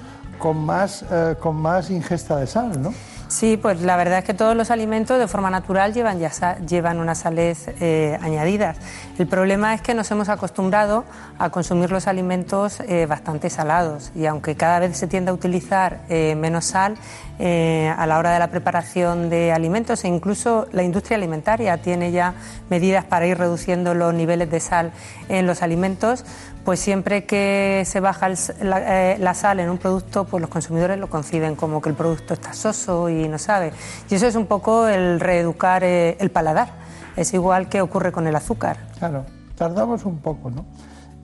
con 0.41 0.57
más, 0.59 1.05
eh, 1.09 1.37
con 1.39 1.55
más 1.55 1.89
ingesta 1.89 2.35
de 2.39 2.49
sal, 2.49 2.83
¿no? 2.83 2.93
Sí, 3.29 3.59
pues 3.59 3.83
la 3.83 3.99
verdad 3.99 4.21
es 4.21 4.25
que 4.25 4.33
todos 4.33 4.57
los 4.57 4.71
alimentos 4.71 5.19
de 5.19 5.29
forma 5.29 5.51
natural 5.51 5.93
llevan, 5.93 6.19
ya 6.19 6.59
llevan 6.61 6.99
unas 6.99 7.19
sales 7.19 7.69
eh, 7.79 8.19
añadidas. 8.23 8.79
El 9.19 9.27
problema 9.27 9.75
es 9.75 9.83
que 9.83 9.93
nos 9.93 10.11
hemos 10.11 10.31
acostumbrado 10.31 11.05
a 11.39 11.51
consumir 11.51 11.91
los 11.91 12.07
alimentos 12.07 12.81
eh, 12.81 13.05
bastante 13.05 13.51
salados 13.51 14.13
y 14.15 14.25
aunque 14.25 14.57
cada 14.57 14.79
vez 14.79 14.97
se 14.97 15.09
tiende 15.09 15.31
a 15.31 15.35
utilizar 15.35 16.01
eh, 16.09 16.37
menos 16.37 16.65
sal 16.65 16.97
a 17.41 18.07
la 18.09 18.19
hora 18.19 18.33
de 18.33 18.41
la 18.41 18.49
preparación 18.49 19.31
de 19.31 19.53
alimentos 19.53 20.03
e 20.03 20.09
incluso 20.09 20.67
la 20.73 20.83
industria 20.83 21.17
alimentaria 21.17 21.77
tiene 21.79 22.11
ya 22.11 22.35
medidas 22.69 23.05
para 23.05 23.29
ir 23.29 23.39
reduciendo 23.39 23.95
los 23.95 24.13
niveles 24.13 24.51
de 24.51 24.59
sal 24.59 24.91
en 25.29 25.47
los 25.47 25.63
alimentos, 25.63 26.25
pues 26.69 26.81
siempre 26.81 27.25
que 27.25 27.83
se 27.87 27.99
baja 27.99 28.27
el, 28.27 28.37
la, 28.61 29.13
eh, 29.13 29.19
la, 29.19 29.33
sal 29.33 29.59
en 29.59 29.71
un 29.71 29.79
producto, 29.79 30.25
pues 30.25 30.43
los 30.43 30.51
consumidores 30.51 30.99
lo 30.99 31.09
conciben 31.09 31.57
como 31.57 31.81
que 31.81 31.89
el 31.89 31.95
producto 31.95 32.35
está 32.35 32.53
soso 32.53 33.09
y 33.09 33.27
no 33.27 33.39
sabe. 33.39 33.73
Y 34.11 34.17
eso 34.17 34.27
es 34.27 34.35
un 34.35 34.45
poco 34.45 34.87
el 34.87 35.19
reeducar 35.19 35.83
eh, 35.83 36.19
el 36.21 36.31
paladar. 36.31 36.73
Es 37.17 37.33
igual 37.33 37.71
que 37.71 37.81
ocurre 37.81 38.13
con 38.13 38.27
el 38.27 38.37
azúcar. 38.37 38.77
Claro, 38.99 39.25
tardamos 39.57 40.05
un 40.05 40.19
poco 40.19 40.51
¿no? 40.51 40.67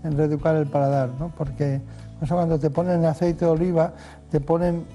en 0.03 0.17
reeducar 0.17 0.57
el 0.57 0.67
paladar, 0.67 1.11
¿no? 1.21 1.31
porque 1.37 1.83
o 2.23 2.27
sea, 2.27 2.39
cuando 2.39 2.59
te 2.59 2.71
ponen 2.71 3.05
aceite 3.05 3.45
de 3.45 3.51
oliva, 3.51 3.93
te 4.31 4.41
ponen 4.41 4.87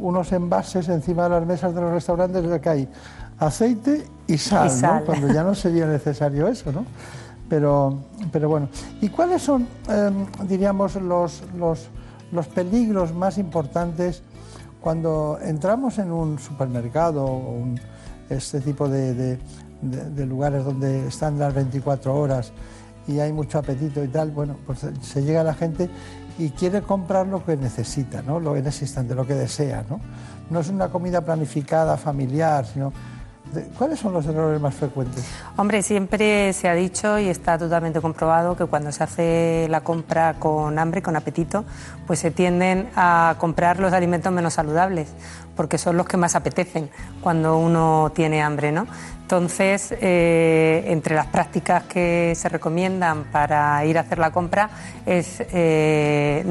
unos 0.00 0.32
envases 0.32 0.88
encima 0.88 1.22
de 1.24 1.30
las 1.30 1.46
mesas 1.46 1.76
de 1.76 1.80
los 1.80 1.92
restaurantes 1.92 2.44
los 2.44 2.58
que 2.58 2.68
hay 2.68 2.88
aceite 3.38 4.04
y 4.26 4.36
sal, 4.36 4.66
Y 4.66 4.70
sal. 4.70 4.98
¿no? 4.98 5.06
cuando 5.06 5.32
ya 5.32 5.44
no 5.44 5.54
sería 5.54 5.86
necesario 5.86 6.48
eso. 6.48 6.72
¿no? 6.72 6.86
Pero, 7.52 7.98
pero 8.32 8.48
bueno, 8.48 8.70
¿y 9.02 9.10
cuáles 9.10 9.42
son, 9.42 9.68
eh, 9.86 10.10
diríamos, 10.48 10.96
los, 10.96 11.42
los, 11.54 11.90
los, 12.32 12.46
peligros 12.46 13.14
más 13.14 13.36
importantes 13.36 14.22
cuando 14.80 15.38
entramos 15.38 15.98
en 15.98 16.12
un 16.12 16.38
supermercado 16.38 17.26
o 17.26 17.36
un, 17.36 17.78
este 18.30 18.62
tipo 18.62 18.88
de, 18.88 19.38
de, 19.82 20.26
lugares 20.26 20.64
donde 20.64 21.08
están 21.08 21.38
las 21.38 21.52
24 21.52 22.18
horas 22.18 22.52
y 23.06 23.20
hay 23.20 23.34
mucho 23.34 23.58
apetito 23.58 24.02
y 24.02 24.08
tal, 24.08 24.30
bueno, 24.30 24.56
pues 24.66 24.86
se 25.02 25.22
llega 25.22 25.44
la 25.44 25.52
gente 25.52 25.90
y 26.38 26.48
quiere 26.48 26.80
comprar 26.80 27.26
lo 27.26 27.44
que 27.44 27.58
necesita, 27.58 28.22
¿no? 28.22 28.40
Lo 28.40 28.56
en 28.56 28.66
ese 28.66 28.86
instante, 28.86 29.14
lo 29.14 29.26
que 29.26 29.34
desea, 29.34 29.84
¿no? 29.90 30.00
No 30.48 30.60
es 30.60 30.70
una 30.70 30.88
comida 30.88 31.20
planificada, 31.20 31.98
familiar, 31.98 32.64
sino 32.64 32.94
¿Cuáles 33.76 33.98
son 33.98 34.12
los 34.12 34.26
errores 34.26 34.60
más 34.60 34.74
frecuentes? 34.74 35.24
Hombre, 35.56 35.82
siempre 35.82 36.52
se 36.52 36.68
ha 36.68 36.74
dicho 36.74 37.18
y 37.18 37.28
está 37.28 37.58
totalmente 37.58 38.00
comprobado 38.00 38.56
que 38.56 38.64
cuando 38.64 38.92
se 38.92 39.04
hace 39.04 39.66
la 39.68 39.82
compra 39.82 40.34
con 40.38 40.78
hambre, 40.78 41.02
con 41.02 41.16
apetito, 41.16 41.64
pues 42.06 42.18
se 42.18 42.30
tienden 42.30 42.88
a 42.96 43.36
comprar 43.38 43.78
los 43.78 43.92
alimentos 43.92 44.32
menos 44.32 44.54
saludables, 44.54 45.08
porque 45.56 45.78
son 45.78 45.96
los 45.96 46.06
que 46.06 46.16
más 46.16 46.34
apetecen 46.34 46.90
cuando 47.20 47.58
uno 47.58 48.10
tiene 48.14 48.42
hambre, 48.42 48.72
¿no? 48.72 48.86
Entonces, 49.32 49.94
eh, 49.98 50.84
entre 50.88 51.14
las 51.14 51.24
prácticas 51.24 51.84
que 51.84 52.34
se 52.36 52.50
recomiendan 52.50 53.24
para 53.24 53.82
ir 53.86 53.96
a 53.96 54.02
hacer 54.02 54.18
la 54.18 54.30
compra 54.30 54.68
es 55.06 55.42
eh, 55.54 56.44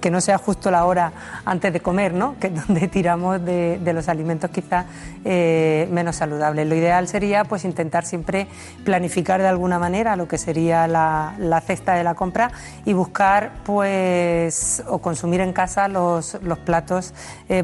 que 0.00 0.10
no 0.10 0.20
sea 0.22 0.38
justo 0.38 0.70
la 0.70 0.86
hora 0.86 1.12
antes 1.44 1.70
de 1.70 1.80
comer, 1.80 2.14
¿no? 2.14 2.36
que 2.40 2.46
es 2.46 2.66
donde 2.66 2.88
tiramos 2.88 3.44
de, 3.44 3.78
los 3.92 4.08
alimentos 4.08 4.50
quizás 4.50 4.86
eh, 5.22 5.86
menos 5.92 6.16
saludables. 6.16 6.66
Lo 6.66 6.76
ideal 6.76 7.08
sería 7.08 7.44
pues, 7.44 7.66
intentar 7.66 8.06
siempre 8.06 8.46
planificar 8.82 9.42
de 9.42 9.48
alguna 9.48 9.78
manera 9.78 10.16
lo 10.16 10.26
que 10.26 10.38
sería 10.38 10.88
la, 10.88 11.62
cesta 11.66 11.92
de 11.92 12.04
la 12.04 12.14
compra 12.14 12.52
y 12.86 12.94
buscar 12.94 13.52
pues, 13.64 14.82
o 14.88 14.96
consumir 14.96 15.42
en 15.42 15.52
casa 15.52 15.88
los, 15.88 16.38
los 16.42 16.58
platos 16.60 17.12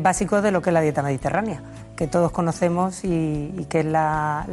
básicos 0.02 0.43
de 0.43 0.51
lo 0.51 0.61
que 0.61 0.69
es 0.69 0.74
la 0.74 0.82
dieta 0.82 1.02
mediterránea 1.02 1.62
que 2.01 2.06
todos 2.06 2.32
conocemos 2.32 3.05
y, 3.05 3.66
que 3.68 3.81
es 3.81 3.85
la, 3.85 4.47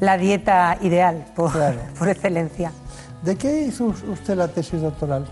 la, 0.00 0.18
dieta 0.18 0.76
ideal 0.82 1.24
por, 1.34 1.50
por 1.98 2.10
excelencia. 2.10 2.72
¿De 3.22 3.36
qué 3.36 3.62
hizo 3.62 3.86
usted 3.86 4.36
la 4.36 4.48
tesis 4.48 4.82
doctoral? 4.82 5.26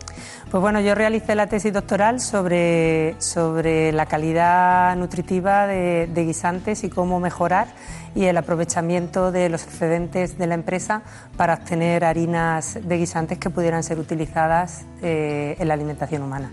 Pues 0.51 0.63
bueno, 0.63 0.81
yo 0.81 0.95
realicé 0.95 1.35
la 1.35 1.47
tesis 1.47 1.75
doctoral 1.75 2.21
sobre, 2.21 3.17
sobre 3.19 3.93
la 3.93 4.07
calidad 4.07 4.97
nutritiva 4.97 5.67
de, 5.67 6.25
guisantes 6.25 6.83
y 6.85 6.89
cómo 6.89 7.21
mejorar 7.21 7.67
y 8.15 8.25
el 8.25 8.39
aprovechamiento 8.39 9.31
de 9.31 9.51
los 9.51 9.65
excedentes 9.65 10.39
de 10.39 10.47
la 10.47 10.55
empresa 10.55 11.03
para 11.37 11.53
obtener 11.53 12.03
harinas 12.03 12.79
de 12.83 12.97
guisantes 12.97 13.37
que 13.37 13.51
pudieran 13.51 13.83
ser 13.83 13.99
utilizadas 13.99 14.87
eh, 15.03 15.55
en 15.59 15.69
la 15.69 15.75
alimentación 15.75 16.23
humana 16.23 16.51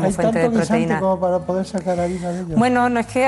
como 0.00 0.10
fuente 0.10 0.38
de 0.38 0.50
proteína. 0.50 1.00
como 1.00 1.20
para 1.20 1.38
poder 1.40 1.66
sacar 1.66 2.00
harina 2.00 2.30
de 2.30 2.42
ellos? 2.42 2.58
Bueno, 2.58 2.88
no 2.88 3.00
es 3.00 3.06
que 3.06 3.26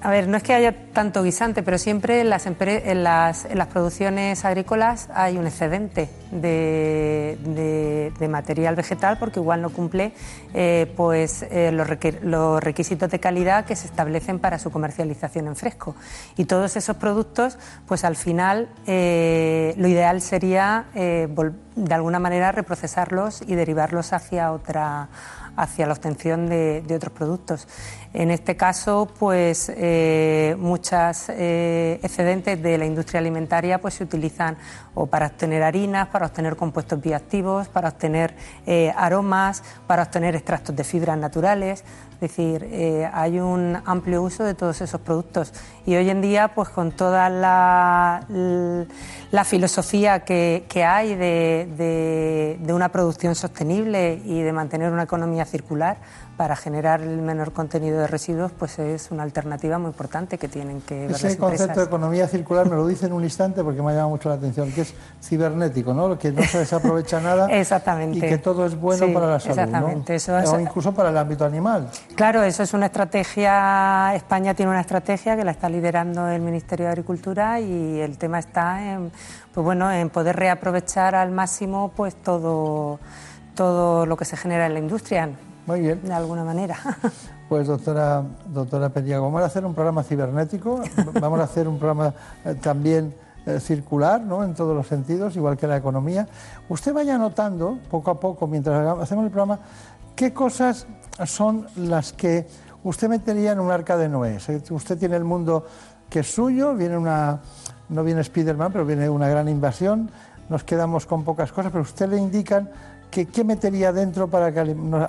a 0.00 0.10
ver, 0.10 0.28
no 0.28 0.36
es 0.36 0.42
que 0.42 0.54
haya 0.54 0.74
tanto 0.92 1.22
guisante, 1.22 1.62
pero 1.62 1.76
siempre 1.78 2.20
en 2.20 2.30
las, 2.30 2.46
en 2.46 3.04
las, 3.04 3.44
en 3.44 3.58
las 3.58 3.66
producciones 3.68 4.44
agrícolas 4.44 5.08
hay 5.14 5.36
un 5.36 5.46
excedente 5.46 6.08
de, 6.30 7.38
de, 8.18 8.28
material 8.28 8.76
vegetal 8.76 9.18
porque 9.18 9.40
igual 9.40 9.62
no 9.62 9.70
cumple 9.70 10.12
eh, 10.54 10.92
pues, 10.96 11.42
eh, 11.50 11.70
los, 11.72 11.88
los, 12.22 12.62
requisitos 12.62 13.10
de 13.10 13.20
calidad 13.20 13.64
que 13.64 13.76
se 13.76 13.86
establecen 13.86 14.38
para 14.38 14.58
su 14.58 14.70
comercialización 14.70 15.46
en 15.46 15.56
fresco. 15.56 15.94
Y 16.36 16.44
todos 16.46 16.76
esos 16.76 16.96
productos, 16.96 17.58
pues 17.86 18.04
al 18.04 18.16
final 18.16 18.68
eh, 18.86 19.74
lo 19.76 19.88
ideal 19.88 20.20
sería 20.20 20.86
de 20.94 21.94
alguna 21.94 22.18
manera 22.18 22.52
reprocesarlos 22.52 23.42
y 23.46 23.54
derivarlos 23.54 24.12
hacia 24.12 24.52
otra 24.52 25.08
hacia 25.58 25.86
la 25.86 25.92
obtención 25.92 26.48
de, 26.48 26.84
otros 26.94 27.12
productos. 27.12 27.66
En 28.14 28.30
este 28.30 28.56
caso, 28.56 29.06
pues 29.18 29.70
eh, 29.76 30.56
muchas 30.58 31.28
eh, 31.28 32.00
excedentes 32.02 32.62
de 32.62 32.78
la 32.78 32.86
industria 32.86 33.20
alimentaria 33.20 33.80
pues 33.80 33.94
se 33.94 34.04
utilizan 34.04 34.56
o 34.94 35.06
para 35.06 35.26
obtener 35.26 35.62
harinas, 35.62 36.08
para 36.08 36.26
obtener 36.26 36.56
compuestos 36.56 37.00
bioactivos, 37.00 37.68
para 37.68 37.90
obtener 37.90 38.34
eh, 38.66 38.92
aromas, 38.96 39.62
para 39.86 40.02
obtener 40.02 40.34
extractos 40.34 40.74
de 40.74 40.84
fibras 40.84 41.18
naturales. 41.18 41.84
Es 42.14 42.20
decir, 42.20 42.66
eh, 42.72 43.08
hay 43.12 43.38
un 43.38 43.80
amplio 43.84 44.24
uso 44.24 44.42
de 44.42 44.54
todos 44.54 44.80
esos 44.80 45.00
productos 45.00 45.52
y 45.86 45.94
hoy 45.94 46.10
en 46.10 46.20
día, 46.20 46.48
pues 46.48 46.68
con 46.68 46.90
toda 46.90 47.30
la, 47.30 48.26
filosofía 49.44 50.24
que, 50.24 50.84
hay 50.84 51.14
de, 51.14 52.58
de, 52.60 52.72
una 52.72 52.88
producción 52.88 53.36
sostenible 53.36 54.20
y 54.24 54.42
de 54.42 54.52
mantener 54.52 54.90
una 54.92 55.04
economía 55.04 55.44
circular, 55.44 55.98
para 56.38 56.54
generar 56.54 57.02
el 57.02 57.20
menor 57.20 57.52
contenido 57.52 57.98
de 57.98 58.06
residuos, 58.06 58.52
pues 58.56 58.78
es 58.78 59.10
una 59.10 59.24
alternativa 59.24 59.76
muy 59.76 59.88
importante 59.88 60.38
que 60.38 60.46
tienen 60.46 60.80
que 60.82 61.08
ver 61.08 61.10
Ese 61.10 61.36
concepto 61.36 61.80
de 61.80 61.86
economía 61.86 62.28
circular 62.28 62.70
me 62.70 62.76
lo 62.76 62.86
dice 62.86 63.06
en 63.06 63.12
un 63.12 63.24
instante 63.24 63.64
porque 63.64 63.82
me 63.82 63.90
ha 63.90 63.94
llamado 63.94 64.10
mucho 64.10 64.28
la 64.28 64.36
atención, 64.36 64.70
que 64.70 64.82
es 64.82 64.94
cibernético, 65.20 65.92
¿no? 65.92 66.16
Que 66.16 66.30
no 66.30 66.44
se 66.44 66.58
desaprovecha 66.58 67.20
nada 67.20 67.46
exactamente. 67.50 68.18
y 68.18 68.20
que 68.20 68.38
todo 68.38 68.64
es 68.66 68.76
bueno 68.76 69.12
para 69.12 69.26
la 69.26 69.40
salud, 69.40 69.58
exactamente. 69.58 70.16
o 70.48 70.60
incluso 70.60 70.94
para 70.94 71.10
el 71.10 71.18
ámbito 71.18 71.44
animal. 71.44 71.90
Claro, 72.14 72.44
eso 72.44 72.62
es 72.62 72.72
una 72.72 72.86
estrategia, 72.86 74.14
España 74.14 74.54
tiene 74.54 74.70
una 74.70 74.82
estrategia 74.82 75.36
que 75.36 75.42
la 75.42 75.50
está 75.50 75.68
liderando 75.68 76.28
el 76.28 76.40
Ministerio 76.40 76.86
de 76.86 76.92
Agricultura 76.92 77.58
y 77.58 77.98
el 77.98 78.16
tema 78.16 78.38
está 78.38 78.92
en, 78.92 79.10
pues 79.52 79.64
bueno, 79.64 79.90
en 79.90 80.08
poder 80.08 80.36
reaprovechar 80.36 81.16
al 81.16 81.32
máximo 81.32 81.90
pues 81.96 82.14
todo, 82.14 83.00
todo 83.56 84.06
lo 84.06 84.16
que 84.16 84.24
se 84.24 84.36
genera 84.36 84.66
en 84.66 84.74
la 84.74 84.78
industria 84.78 85.30
muy 85.68 85.80
bien. 85.80 86.02
De 86.02 86.12
alguna 86.12 86.44
manera. 86.44 86.76
Pues 87.48 87.66
doctora, 87.66 88.22
doctora 88.46 88.90
Periago, 88.90 89.24
vamos 89.24 89.40
a 89.40 89.46
hacer 89.46 89.64
un 89.64 89.72
programa 89.72 90.02
cibernético, 90.02 90.82
vamos 91.18 91.40
a 91.40 91.44
hacer 91.44 91.66
un 91.66 91.78
programa 91.78 92.12
eh, 92.44 92.54
también 92.56 93.14
eh, 93.46 93.58
circular, 93.58 94.20
¿no? 94.20 94.44
En 94.44 94.52
todos 94.52 94.76
los 94.76 94.86
sentidos, 94.86 95.34
igual 95.34 95.56
que 95.56 95.66
la 95.66 95.78
economía. 95.78 96.28
Usted 96.68 96.92
vaya 96.92 97.16
notando, 97.16 97.78
poco 97.90 98.10
a 98.10 98.20
poco, 98.20 98.46
mientras 98.46 98.86
hacemos 99.00 99.24
el 99.24 99.30
programa, 99.30 99.60
qué 100.14 100.34
cosas 100.34 100.86
son 101.24 101.66
las 101.76 102.12
que 102.12 102.46
usted 102.84 103.08
metería 103.08 103.52
en 103.52 103.60
un 103.60 103.70
arca 103.70 103.96
de 103.96 104.10
Noé. 104.10 104.36
Usted 104.68 104.98
tiene 104.98 105.16
el 105.16 105.24
mundo 105.24 105.64
que 106.10 106.20
es 106.20 106.30
suyo, 106.30 106.74
viene 106.74 106.98
una, 106.98 107.40
no 107.88 108.04
viene 108.04 108.22
Spiderman, 108.22 108.72
pero 108.72 108.84
viene 108.84 109.08
una 109.08 109.30
gran 109.30 109.48
invasión, 109.48 110.10
nos 110.50 110.64
quedamos 110.64 111.06
con 111.06 111.24
pocas 111.24 111.50
cosas, 111.50 111.72
pero 111.72 111.80
usted 111.80 112.10
le 112.10 112.18
indican 112.18 112.68
¿qué, 113.10 113.44
metería 113.44 113.92
dentro 113.92 114.28
para 114.28 114.46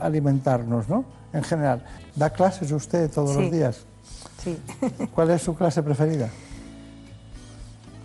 alimentarnos, 0.01 0.87
¿no? 0.89 1.05
En 1.33 1.43
general. 1.43 1.83
¿Da 2.15 2.29
clases 2.29 2.71
usted 2.71 3.09
todos 3.11 3.35
los 3.35 3.51
días? 3.51 3.85
Sí. 4.43 4.57
¿Cuál 5.15 5.31
es 5.31 5.41
su 5.41 5.55
clase 5.55 5.83
preferida? 5.83 6.29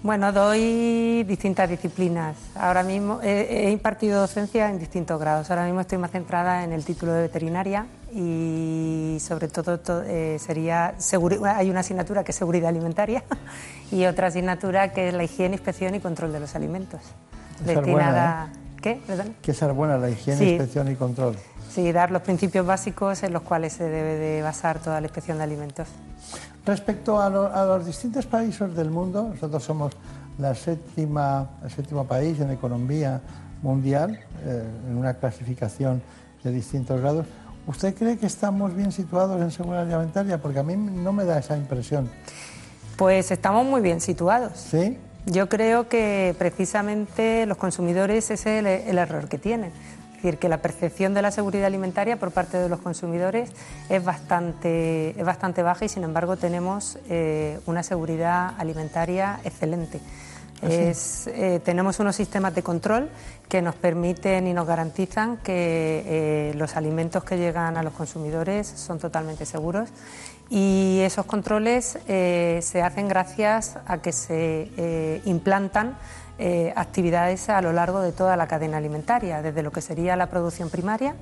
Bueno, 0.04 0.32
doy 0.32 1.24
distintas 1.24 1.70
disciplinas. 1.70 2.36
Ahora 2.54 2.82
mismo 2.82 3.20
he, 3.22 3.70
impartido 3.70 4.20
docencia 4.20 4.68
en 4.68 4.78
distintos 4.78 5.18
grados. 5.18 5.50
Ahora 5.50 5.64
mismo 5.64 5.80
estoy 5.80 5.96
más 5.96 6.10
centrada 6.10 6.62
en 6.62 6.74
el 6.74 6.84
título 6.84 7.14
de 7.14 7.22
veterinaria 7.22 7.86
y 8.12 9.16
sobre 9.20 9.48
todo, 9.48 9.80
eh, 10.06 10.36
sería 10.38 10.94
hay 11.56 11.70
una 11.70 11.80
asignatura 11.80 12.22
que 12.22 12.32
es 12.32 12.36
seguridad 12.36 12.68
alimentaria 12.68 13.24
y 13.90 14.04
otra 14.04 14.26
asignatura 14.26 14.92
que 14.92 15.08
es 15.08 15.14
la 15.14 15.24
higiene, 15.24 15.54
inspección 15.54 15.94
y 15.94 16.00
control 16.00 16.34
de 16.34 16.40
los 16.40 16.54
alimentos. 16.54 17.00
destinada 17.64 18.50
¿eh? 18.52 18.64
¿Qué? 18.85 19.01
Que 19.40 19.55
ser 19.55 19.73
buena 19.73 19.97
la 19.97 20.11
higiene, 20.11 20.44
inspección 20.44 20.93
y 20.93 20.94
control. 20.94 21.36
Sí, 21.70 21.90
dar 21.90 22.11
los 22.11 22.20
principios 22.20 22.66
básicos 22.66 23.23
en 23.23 23.32
los 23.32 23.40
cuales 23.40 23.73
se 23.73 23.85
debe 23.85 24.16
de 24.16 24.43
basar 24.43 24.78
toda 24.78 25.01
la 25.01 25.06
inspección 25.06 25.39
de 25.39 25.44
alimentos. 25.44 25.89
Respecto 26.66 27.19
a, 27.19 27.31
los 27.31 27.86
distintos 27.86 28.27
países 28.27 28.77
del 28.77 28.90
mundo, 28.90 29.31
nosotros 29.32 29.65
somos 29.65 29.94
la 30.36 30.55
séptima, 30.55 31.48
el 31.65 31.70
séptimo 31.70 32.05
país 32.05 32.39
en 32.40 32.51
economía 32.51 33.23
mundial, 33.62 34.20
eh, 34.44 34.62
en 34.86 34.98
una 34.98 35.15
clasificación 35.15 36.02
de 36.43 36.51
distintos 36.51 37.01
grados. 37.01 37.24
¿Usted 37.66 37.94
cree 37.94 38.19
que 38.19 38.27
estamos 38.27 38.77
bien 38.77 38.93
situados 38.93 39.40
en 39.40 39.51
seguridad 39.51 39.85
alimentaria? 39.85 40.43
Porque 40.43 40.59
a 40.59 40.62
mí 40.62 40.77
no 40.77 41.15
me 41.15 41.24
da 41.24 41.39
esa 41.39 41.56
impresión. 41.56 42.11
Pues 42.98 43.31
estamos 43.31 43.65
muy 43.65 43.81
bien 43.81 44.02
situados. 44.02 44.52
¿Sí? 44.59 44.98
Yo 45.26 45.48
creo 45.48 45.88
que 45.88 46.34
precisamente 46.38 47.46
los 47.46 47.56
consumidores 47.56 48.30
ese 48.30 48.59
es 48.59 48.64
el, 48.64 48.98
error 48.98 49.28
que 49.28 49.38
tienen. 49.38 49.70
Es 49.70 50.22
decir, 50.22 50.38
que 50.38 50.48
la 50.48 50.59
percepción 50.59 51.14
de 51.14 51.22
la 51.22 51.30
seguridad 51.30 51.66
alimentaria 51.66 52.18
por 52.18 52.30
parte 52.30 52.59
de 52.59 52.68
los 52.68 52.80
consumidores 52.80 53.51
es 53.88 54.05
bastante, 54.05 55.18
es 55.18 55.24
bastante 55.24 55.62
baja 55.62 55.84
y 55.84 55.88
sin 55.88 56.05
embargo 56.05 56.36
tenemos 56.36 56.98
eh, 57.09 57.59
una 57.66 57.82
seguridad 57.82 58.55
alimentaria 58.59 59.40
excelente. 59.44 60.01
¿Ah, 60.62 60.68
eh, 60.70 61.60
tenemos 61.64 62.01
unos 62.01 62.16
sistemas 62.16 62.55
de 62.55 62.62
control 62.62 63.10
que 63.48 63.60
nos 63.60 63.74
permiten 63.74 64.46
y 64.46 64.55
nos 64.55 64.66
garantizan 64.66 65.36
que 65.38 66.02
eh, 66.06 66.55
los 66.55 66.76
alimentos 66.76 67.24
que 67.24 67.36
llegan 67.36 67.76
a 67.76 67.82
los 67.82 67.92
consumidores 67.92 68.66
son 68.66 68.98
totalmente 68.98 69.44
seguros 69.44 69.90
y 70.50 71.00
esos 71.00 71.26
controles 71.26 71.98
eh, 72.06 72.60
se 72.62 72.82
hacen 72.82 73.08
gracias 73.08 73.78
a 73.86 73.98
que 73.98 74.12
se 74.12 74.70
eh, 74.76 75.22
implantan 75.24 75.96
eh, 76.38 76.72
actividades 76.76 77.48
a 77.48 77.60
lo 77.62 77.72
largo 77.72 78.00
de 78.00 78.12
toda 78.12 78.36
la 78.36 78.46
cadena 78.46 78.78
alimentaria, 78.78 79.40
desde 79.40 79.62
lo 79.62 79.70
que 79.70 79.80
sería 79.80 80.16
la 80.16 80.26
producción 80.26 80.68
primaria, 80.68 81.14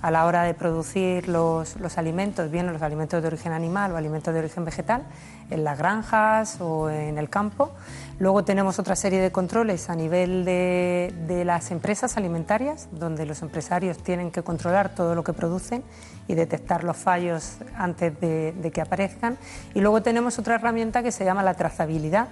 a 0.00 0.10
la 0.10 0.26
hora 0.26 0.44
de 0.44 0.54
producir 0.54 1.28
los, 1.28 1.76
alimentos, 1.96 2.50
bien 2.50 2.72
los 2.72 2.82
alimentos 2.82 3.20
de 3.20 3.28
origen 3.28 3.52
animal 3.52 3.92
o 3.92 3.96
alimentos 3.96 4.32
de 4.32 4.40
origen 4.40 4.64
vegetal, 4.64 5.02
en 5.50 5.64
las 5.64 5.78
granjas 5.78 6.60
o 6.60 6.90
en 6.90 7.18
el 7.18 7.28
campo. 7.28 7.72
Luego 8.18 8.44
tenemos 8.44 8.78
otra 8.78 8.96
serie 8.96 9.20
de 9.20 9.32
controles 9.32 9.90
a 9.90 9.94
nivel 9.94 10.44
de, 10.44 11.42
las 11.44 11.70
empresas 11.70 12.16
alimentarias, 12.16 12.88
donde 12.92 13.26
los 13.26 13.42
empresarios 13.42 13.98
tienen 13.98 14.30
que 14.30 14.42
controlar 14.42 14.94
todo 14.94 15.14
lo 15.14 15.24
que 15.24 15.32
producen 15.32 15.82
y 16.26 16.34
detectar 16.34 16.84
los 16.84 16.96
fallos 16.96 17.56
antes 17.76 18.18
de, 18.20 18.70
que 18.72 18.80
aparezcan. 18.80 19.38
Y 19.74 19.80
luego 19.80 20.02
tenemos 20.02 20.38
otra 20.38 20.56
herramienta 20.56 21.02
que 21.02 21.12
se 21.12 21.24
llama 21.24 21.42
la 21.42 21.54
trazabilidad 21.54 22.28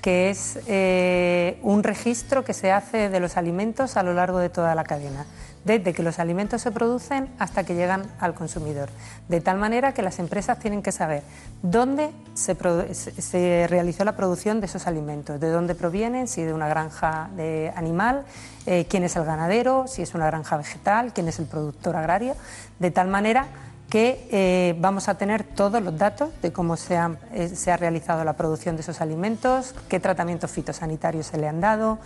que 0.00 0.28
es 0.28 0.58
eh, 0.66 1.58
un 1.62 1.82
registro 1.82 2.44
que 2.44 2.52
se 2.52 2.70
hace 2.70 3.08
de 3.08 3.20
los 3.20 3.38
alimentos 3.38 3.96
a 3.96 4.02
lo 4.02 4.12
largo 4.12 4.38
de 4.38 4.50
toda 4.50 4.74
la 4.74 4.84
cadena 4.84 5.24
desde 5.64 5.92
que 5.92 6.02
los 6.02 6.18
alimentos 6.18 6.62
se 6.62 6.70
producen 6.70 7.28
hasta 7.38 7.64
que 7.64 7.74
llegan 7.74 8.04
al 8.20 8.34
consumidor. 8.34 8.88
De 9.28 9.40
tal 9.40 9.58
manera 9.58 9.92
que 9.92 10.02
las 10.02 10.18
empresas 10.18 10.58
tienen 10.58 10.82
que 10.82 10.92
saber 10.92 11.22
dónde 11.62 12.10
se, 12.34 13.66
realizó 13.68 14.04
la 14.04 14.16
producción 14.16 14.60
de 14.60 14.66
esos 14.66 14.86
alimentos, 14.86 15.40
de 15.40 15.50
dónde 15.50 15.74
provienen, 15.74 16.28
si 16.28 16.42
de 16.42 16.52
una 16.52 16.68
granja 16.68 17.30
de 17.36 17.72
animal, 17.76 18.24
eh, 18.66 18.86
quién 18.88 19.04
es 19.04 19.16
el 19.16 19.24
ganadero, 19.24 19.86
si 19.86 20.02
es 20.02 20.14
una 20.14 20.26
granja 20.26 20.56
vegetal, 20.56 21.12
quién 21.12 21.28
es 21.28 21.38
el 21.38 21.46
productor 21.46 21.96
agrario, 21.96 22.34
de 22.78 22.90
tal 22.90 23.08
manera 23.08 23.46
que 23.94 24.26
eh, 24.32 24.74
vamos 24.80 25.08
a 25.08 25.16
tener 25.16 25.44
todos 25.44 25.80
los 25.80 25.96
datos 25.96 26.30
de 26.42 26.52
cómo 26.52 26.74
eh, 26.74 27.48
se 27.54 27.70
ha, 27.70 27.76
realizado 27.76 28.24
la 28.24 28.32
producción 28.32 28.74
de 28.74 28.82
esos 28.82 29.00
alimentos, 29.00 29.74
qué 29.88 30.00
tratamientos 30.00 30.50
fitosanitarios 30.50 31.26
se 31.26 31.38
le 31.38 31.46
han 31.46 31.60
dado, 31.60 31.98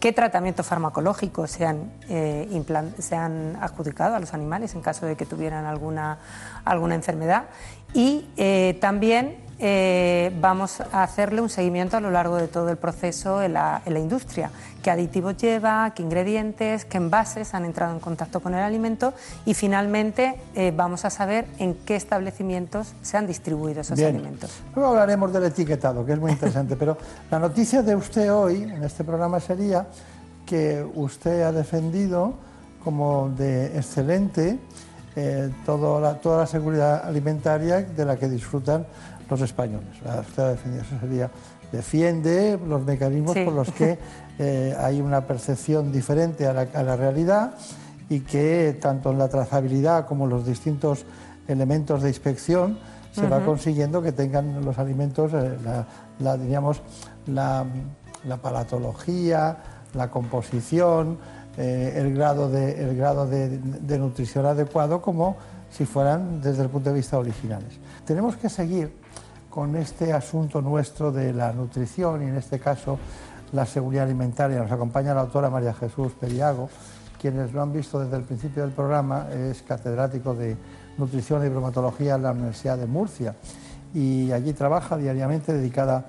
qué 0.00 0.12
tratamientos 0.12 0.66
farmacológicos 0.66 1.50
se 1.50 1.66
han, 1.66 1.92
eh, 2.08 2.92
se 2.98 3.16
han 3.16 3.56
adjudicado 3.60 4.14
a 4.14 4.20
los 4.20 4.34
animales 4.34 4.74
en 4.74 4.80
caso 4.80 5.06
de 5.06 5.16
que 5.16 5.26
tuvieran 5.26 5.64
alguna, 5.66 6.18
alguna 6.64 6.94
enfermedad. 6.94 7.44
Y 7.92 8.26
también 8.80 9.43
eh, 9.58 10.32
vamos 10.40 10.80
a 10.80 11.02
hacerle 11.02 11.40
un 11.40 11.48
seguimiento 11.48 11.96
a 11.96 12.00
lo 12.00 12.10
largo 12.10 12.36
de 12.36 12.48
todo 12.48 12.70
el 12.70 12.76
proceso 12.76 13.42
en 13.42 13.54
la, 13.54 13.82
industria. 13.86 14.50
Qué 14.82 14.90
aditivos 14.90 15.36
lleva, 15.36 15.92
qué 15.94 16.02
ingredientes, 16.02 16.84
qué 16.84 16.98
envases 16.98 17.54
han 17.54 17.64
entrado 17.64 17.94
en 17.94 18.00
contacto 18.00 18.40
con 18.40 18.54
el 18.54 18.60
alimento 18.60 19.14
y 19.46 19.54
finalmente 19.54 20.36
eh, 20.54 20.72
vamos 20.76 21.04
a 21.04 21.10
saber 21.10 21.46
en 21.58 21.74
qué 21.74 21.96
establecimientos 21.96 22.92
se 23.02 23.16
han 23.16 23.26
distribuido 23.26 23.80
esos 23.80 23.98
alimentos. 24.00 24.50
Luego 24.74 24.90
hablaremos 24.90 25.32
del 25.32 25.44
etiquetado, 25.44 26.04
que 26.04 26.12
es 26.12 26.18
muy 26.18 26.32
interesante, 26.32 26.76
pero 26.76 26.98
la 27.30 27.38
noticia 27.38 27.82
de 27.82 27.96
usted 27.96 28.32
hoy 28.32 28.62
en 28.62 28.82
este 28.82 29.04
programa 29.04 29.40
sería 29.40 29.86
que 30.44 30.84
usted 30.94 31.42
ha 31.42 31.52
defendido 31.52 32.34
como 32.82 33.30
de 33.30 33.76
excelente 33.76 34.58
eh, 35.16 35.50
toda 35.64 36.18
la 36.24 36.46
seguridad 36.46 37.06
alimentaria 37.06 37.80
de 37.82 38.04
la 38.04 38.16
que 38.16 38.28
disfrutan 38.28 38.84
los 39.28 39.40
españoles. 39.40 39.88
Eso 40.26 41.00
sería, 41.00 41.30
defiende 41.72 42.58
los 42.66 42.84
mecanismos 42.84 43.36
por 43.38 43.52
los 43.52 43.70
que 43.70 43.98
eh, 44.38 44.74
hay 44.78 45.00
una 45.00 45.26
percepción 45.26 45.92
diferente 45.92 46.46
a 46.46 46.52
la, 46.52 46.96
realidad 46.96 47.54
y 48.08 48.20
que 48.20 48.76
tanto 48.80 49.10
en 49.10 49.18
la 49.18 49.28
trazabilidad 49.28 50.06
como 50.06 50.24
en 50.24 50.30
los 50.30 50.46
distintos 50.46 51.04
elementos 51.48 52.02
de 52.02 52.08
inspección 52.08 52.78
se 53.12 53.28
va 53.28 53.44
consiguiendo 53.44 54.02
que 54.02 54.10
tengan 54.10 54.64
los 54.64 54.76
alimentos 54.78 55.32
eh, 55.34 55.56
la, 56.18 56.36
diríamos, 56.36 56.82
la, 57.26 57.64
palatología, 58.42 59.56
la 59.94 60.10
composición, 60.10 61.18
eh, 61.56 61.94
el 61.96 62.12
grado, 62.14 62.50
de, 62.50 62.82
el 62.82 62.96
grado 62.96 63.28
de, 63.28 63.58
de, 63.58 63.98
nutrición 63.98 64.46
adecuado 64.46 65.00
como 65.00 65.36
si 65.70 65.84
fueran 65.84 66.40
desde 66.40 66.64
el 66.64 66.70
punto 66.70 66.90
de 66.90 66.96
vista 66.96 67.16
originales. 67.16 67.78
Tenemos 68.04 68.36
que 68.36 68.48
seguir 68.48 69.03
con 69.54 69.76
este 69.76 70.12
asunto 70.12 70.60
nuestro 70.60 71.12
de 71.12 71.32
la 71.32 71.52
nutrición 71.52 72.22
y 72.22 72.26
en 72.26 72.36
este 72.36 72.58
caso 72.58 72.98
la 73.52 73.64
seguridad 73.64 74.02
alimentaria. 74.02 74.58
Nos 74.58 74.72
acompaña 74.72 75.14
la 75.14 75.20
autora 75.20 75.48
María 75.48 75.72
Jesús 75.72 76.10
Periago, 76.18 76.68
quienes 77.20 77.52
lo 77.52 77.62
han 77.62 77.72
visto 77.72 78.00
desde 78.00 78.16
el 78.16 78.24
principio 78.24 78.64
del 78.64 78.72
programa, 78.72 79.28
es 79.30 79.62
catedrático 79.62 80.34
de 80.34 80.56
nutrición 80.98 81.46
y 81.46 81.48
bromatología 81.48 82.16
en 82.16 82.24
la 82.24 82.32
Universidad 82.32 82.76
de 82.78 82.86
Murcia 82.86 83.36
y 83.94 84.32
allí 84.32 84.54
trabaja 84.54 84.96
diariamente 84.96 85.52
dedicada 85.52 86.04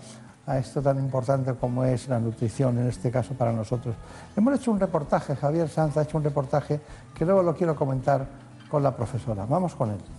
a 0.48 0.58
esto 0.58 0.82
tan 0.82 0.98
importante 0.98 1.54
como 1.54 1.84
es 1.84 2.08
la 2.08 2.20
nutrición, 2.20 2.80
en 2.80 2.88
este 2.88 3.12
caso 3.12 3.36
para 3.36 3.52
nosotros. 3.52 3.96
Hemos 4.36 4.56
hecho 4.56 4.72
un 4.72 4.80
reportaje, 4.80 5.36
Javier 5.36 5.70
Sanz 5.70 5.96
ha 5.98 6.02
hecho 6.02 6.18
un 6.18 6.24
reportaje 6.24 6.82
que 7.14 7.26
luego 7.26 7.44
lo 7.44 7.56
quiero 7.56 7.76
comentar 7.76 8.26
con 8.72 8.82
la 8.82 8.96
profesora. 8.96 9.46
Vamos 9.46 9.76
con 9.76 9.92
él. 9.92 10.15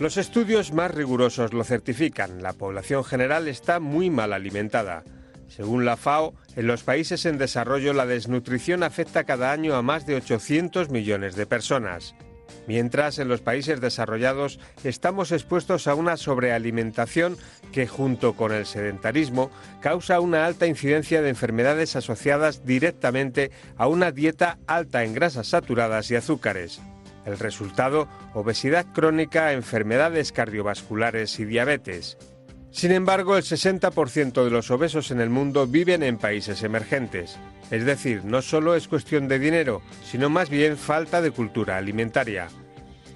Los 0.00 0.16
estudios 0.16 0.72
más 0.72 0.90
rigurosos 0.90 1.52
lo 1.52 1.62
certifican. 1.62 2.42
La 2.42 2.52
población 2.52 3.04
general 3.04 3.46
está 3.46 3.78
muy 3.78 4.10
mal 4.10 4.32
alimentada. 4.32 5.04
Según 5.46 5.84
la 5.84 5.96
FAO, 5.96 6.34
en 6.56 6.66
los 6.66 6.82
países 6.82 7.26
en 7.26 7.38
desarrollo 7.38 7.92
la 7.92 8.04
desnutrición 8.04 8.82
afecta 8.82 9.22
cada 9.22 9.52
año 9.52 9.76
a 9.76 9.82
más 9.82 10.04
de 10.04 10.16
800 10.16 10.90
millones 10.90 11.36
de 11.36 11.46
personas. 11.46 12.16
Mientras 12.66 13.20
en 13.20 13.28
los 13.28 13.40
países 13.40 13.80
desarrollados 13.80 14.58
estamos 14.82 15.30
expuestos 15.30 15.86
a 15.86 15.94
una 15.94 16.16
sobrealimentación 16.16 17.36
que 17.72 17.86
junto 17.86 18.34
con 18.34 18.52
el 18.52 18.66
sedentarismo 18.66 19.52
causa 19.80 20.18
una 20.18 20.44
alta 20.44 20.66
incidencia 20.66 21.22
de 21.22 21.28
enfermedades 21.28 21.94
asociadas 21.94 22.64
directamente 22.66 23.52
a 23.76 23.86
una 23.86 24.10
dieta 24.10 24.58
alta 24.66 25.04
en 25.04 25.14
grasas 25.14 25.46
saturadas 25.46 26.10
y 26.10 26.16
azúcares. 26.16 26.80
El 27.24 27.38
resultado, 27.38 28.08
obesidad 28.34 28.86
crónica, 28.92 29.52
enfermedades 29.52 30.32
cardiovasculares 30.32 31.38
y 31.40 31.44
diabetes. 31.44 32.18
Sin 32.70 32.90
embargo, 32.90 33.36
el 33.36 33.44
60% 33.44 34.44
de 34.44 34.50
los 34.50 34.70
obesos 34.70 35.10
en 35.12 35.20
el 35.20 35.30
mundo 35.30 35.66
viven 35.66 36.02
en 36.02 36.18
países 36.18 36.62
emergentes. 36.64 37.38
Es 37.70 37.84
decir, 37.84 38.24
no 38.24 38.42
solo 38.42 38.74
es 38.74 38.88
cuestión 38.88 39.28
de 39.28 39.38
dinero, 39.38 39.80
sino 40.04 40.28
más 40.28 40.50
bien 40.50 40.76
falta 40.76 41.22
de 41.22 41.30
cultura 41.30 41.76
alimentaria. 41.76 42.48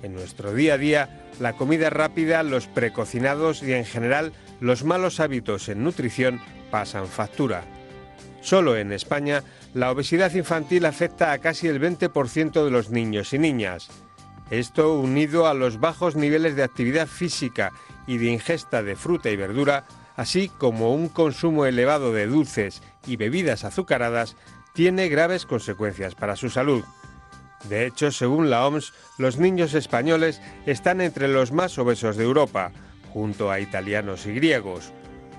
En 0.02 0.14
nuestro 0.14 0.55
día 0.55 0.74
a 0.74 0.78
día, 0.78 1.24
la 1.40 1.55
comida 1.55 1.90
rápida, 1.90 2.43
los 2.44 2.68
precocinados 2.68 3.62
y 3.62 3.72
en 3.72 3.85
general 3.85 4.32
los 4.60 4.85
malos 4.85 5.18
hábitos 5.18 5.68
en 5.68 5.82
nutrición 5.82 6.40
pasan 6.70 7.09
factura. 7.09 7.64
Solo 8.40 8.76
en 8.76 8.93
España, 8.93 9.43
la 9.74 9.90
obesidad 9.90 10.32
infantil 10.34 10.86
afecta 10.86 11.32
a 11.32 11.38
casi 11.38 11.68
el 11.68 11.80
20% 11.80 12.64
de 12.64 12.70
los 12.70 12.90
niños 12.90 13.32
y 13.32 13.38
niñas. 13.38 13.88
Esto, 14.50 14.98
unido 14.98 15.46
a 15.46 15.54
los 15.54 15.78
bajos 15.78 16.16
niveles 16.16 16.56
de 16.56 16.62
actividad 16.62 17.06
física 17.06 17.72
y 18.06 18.16
de 18.18 18.26
ingesta 18.26 18.82
de 18.82 18.96
fruta 18.96 19.30
y 19.30 19.36
verdura, 19.36 19.84
así 20.16 20.48
como 20.48 20.94
un 20.94 21.08
consumo 21.08 21.66
elevado 21.66 22.12
de 22.12 22.26
dulces 22.26 22.82
y 23.06 23.16
bebidas 23.16 23.64
azucaradas, 23.64 24.36
tiene 24.72 25.08
graves 25.08 25.44
consecuencias 25.44 26.14
para 26.14 26.36
su 26.36 26.48
salud. 26.48 26.82
De 27.68 27.86
hecho, 27.86 28.10
según 28.10 28.50
la 28.50 28.66
OMS, 28.66 28.94
los 29.18 29.38
niños 29.38 29.74
españoles 29.74 30.40
están 30.64 31.00
entre 31.00 31.28
los 31.28 31.52
más 31.52 31.76
obesos 31.78 32.16
de 32.16 32.24
Europa, 32.24 32.72
junto 33.12 33.50
a 33.50 33.60
italianos 33.60 34.26
y 34.26 34.32
griegos. 34.32 34.92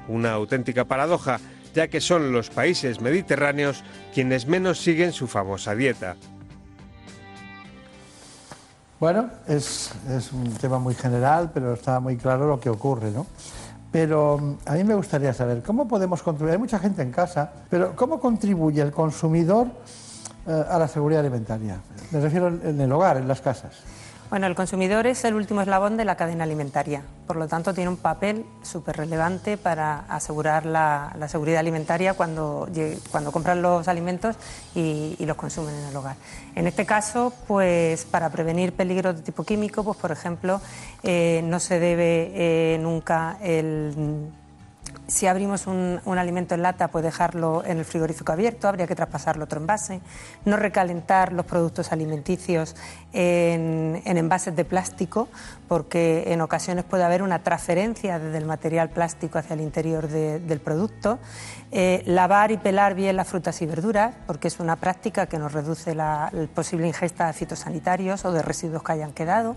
Una 0.07 0.33
auténtica 0.33 0.85
paradoja, 0.85 1.39
ya 1.73 1.87
que 1.87 2.01
son 2.01 2.31
los 2.31 2.49
países 2.49 3.01
mediterráneos 3.01 3.83
quienes 4.13 4.47
menos 4.47 4.81
siguen 4.81 5.13
su 5.13 5.27
famosa 5.27 5.75
dieta. 5.75 6.15
Bueno, 8.99 9.29
es, 9.47 9.91
un 10.33 10.53
tema 10.55 10.77
muy 10.77 10.93
general, 10.93 11.51
pero 11.53 11.73
está 11.73 12.01
muy 12.01 12.17
claro 12.17 12.47
lo 12.47 12.59
que 12.59 12.69
ocurre, 12.69 13.11
¿no? 13.11 13.25
Pero 13.91 14.37
mm, 14.37 14.57
a 14.65 14.73
mí 14.73 14.83
me 14.83 14.93
gustaría 14.93 15.33
saber 15.33 15.63
cómo 15.63 15.87
podemos 15.87 16.21
contribuir. 16.21 16.53
Hay 16.53 16.59
mucha 16.59 16.79
gente 16.79 17.01
en 17.01 17.11
casa, 17.11 17.49
pero 17.69 17.95
¿cómo 17.95 18.19
contribuye 18.19 18.81
el 18.81 18.91
consumidor 18.91 19.67
eh, 20.45 20.63
a 20.69 20.77
la 20.77 20.87
seguridad 20.89 21.21
alimentaria? 21.21 21.79
Me 22.11 22.19
refiero 22.19 22.49
en 22.49 22.81
el 22.81 22.91
hogar, 22.91 23.17
en 23.17 23.27
las 23.27 23.39
casas. 23.39 23.71
Bueno, 24.29 24.45
el 24.45 24.53
consumidor 24.53 25.07
es 25.07 25.25
el 25.25 25.33
último 25.33 25.61
eslabón 25.61 25.97
de 25.97 26.05
la 26.05 26.15
cadena 26.15 26.43
alimentaria, 26.43 27.01
por 27.25 27.35
lo 27.35 27.47
tanto 27.47 27.73
tiene 27.73 27.89
un 27.89 27.97
papel 27.97 28.45
súper 28.61 28.97
relevante 28.97 29.57
para 29.57 30.01
asegurar 30.01 30.67
la, 30.67 31.15
seguridad 31.27 31.59
alimentaria 31.59 32.13
cuando, 32.13 32.69
cuando 33.09 33.31
compran 33.31 33.63
los 33.63 33.87
alimentos 33.87 34.35
y, 34.75 35.15
los 35.25 35.35
consumen 35.35 35.73
en 35.73 35.85
el 35.85 35.95
hogar. 35.95 36.15
En 36.53 36.67
este 36.67 36.85
caso, 36.85 37.33
pues 37.47 38.05
para 38.05 38.29
prevenir 38.29 38.71
peligros 38.73 39.15
de 39.15 39.23
tipo 39.23 39.43
químico, 39.43 39.83
pues 39.83 39.97
por 39.97 40.11
ejemplo, 40.11 40.61
eh, 41.01 41.41
no 41.45 41.59
se 41.59 41.79
debe 41.79 42.31
eh, 42.35 42.77
nunca 42.79 43.37
el 43.41 44.29
si 45.09 45.27
abrimos 45.27 45.67
un, 45.67 45.99
alimento 46.05 46.55
en 46.55 46.61
lata, 46.61 46.89
pues 46.89 47.03
dejarlo 47.03 47.63
en 47.65 47.79
el 47.79 47.85
frigorífico 47.85 48.31
abierto, 48.31 48.67
habría 48.67 48.87
que 48.87 48.95
traspasarlo 48.95 49.45
otro 49.45 49.59
envase, 49.59 50.01
no 50.45 50.57
recalentar 50.57 51.33
los 51.33 51.45
productos 51.45 51.91
alimenticios 51.91 52.75
en, 53.13 54.01
envases 54.05 54.55
de 54.55 54.65
plástico, 54.65 55.27
porque 55.67 56.25
en 56.27 56.41
ocasiones 56.41 56.85
puede 56.85 57.03
haber 57.03 57.23
una 57.23 57.39
transferencia 57.39 58.19
desde 58.19 58.37
el 58.37 58.45
material 58.45 58.89
plástico 58.89 59.39
hacia 59.39 59.53
el 59.53 59.61
interior 59.61 60.07
del 60.07 60.59
producto, 60.59 61.19
eh, 61.71 62.03
lavar 62.05 62.51
y 62.51 62.57
pelar 62.57 62.95
bien 62.95 63.15
las 63.15 63.27
frutas 63.27 63.61
y 63.61 63.65
verduras, 63.65 64.15
porque 64.27 64.47
es 64.47 64.59
una 64.59 64.75
práctica 64.75 65.27
que 65.27 65.37
nos 65.37 65.53
reduce 65.53 65.95
la 65.95 66.31
posible 66.53 66.87
ingesta 66.87 67.27
de 67.27 67.33
fitosanitarios 67.33 68.25
o 68.25 68.31
de 68.31 68.41
residuos 68.41 68.83
que 68.83 68.91
hayan 68.91 69.13
quedado. 69.13 69.55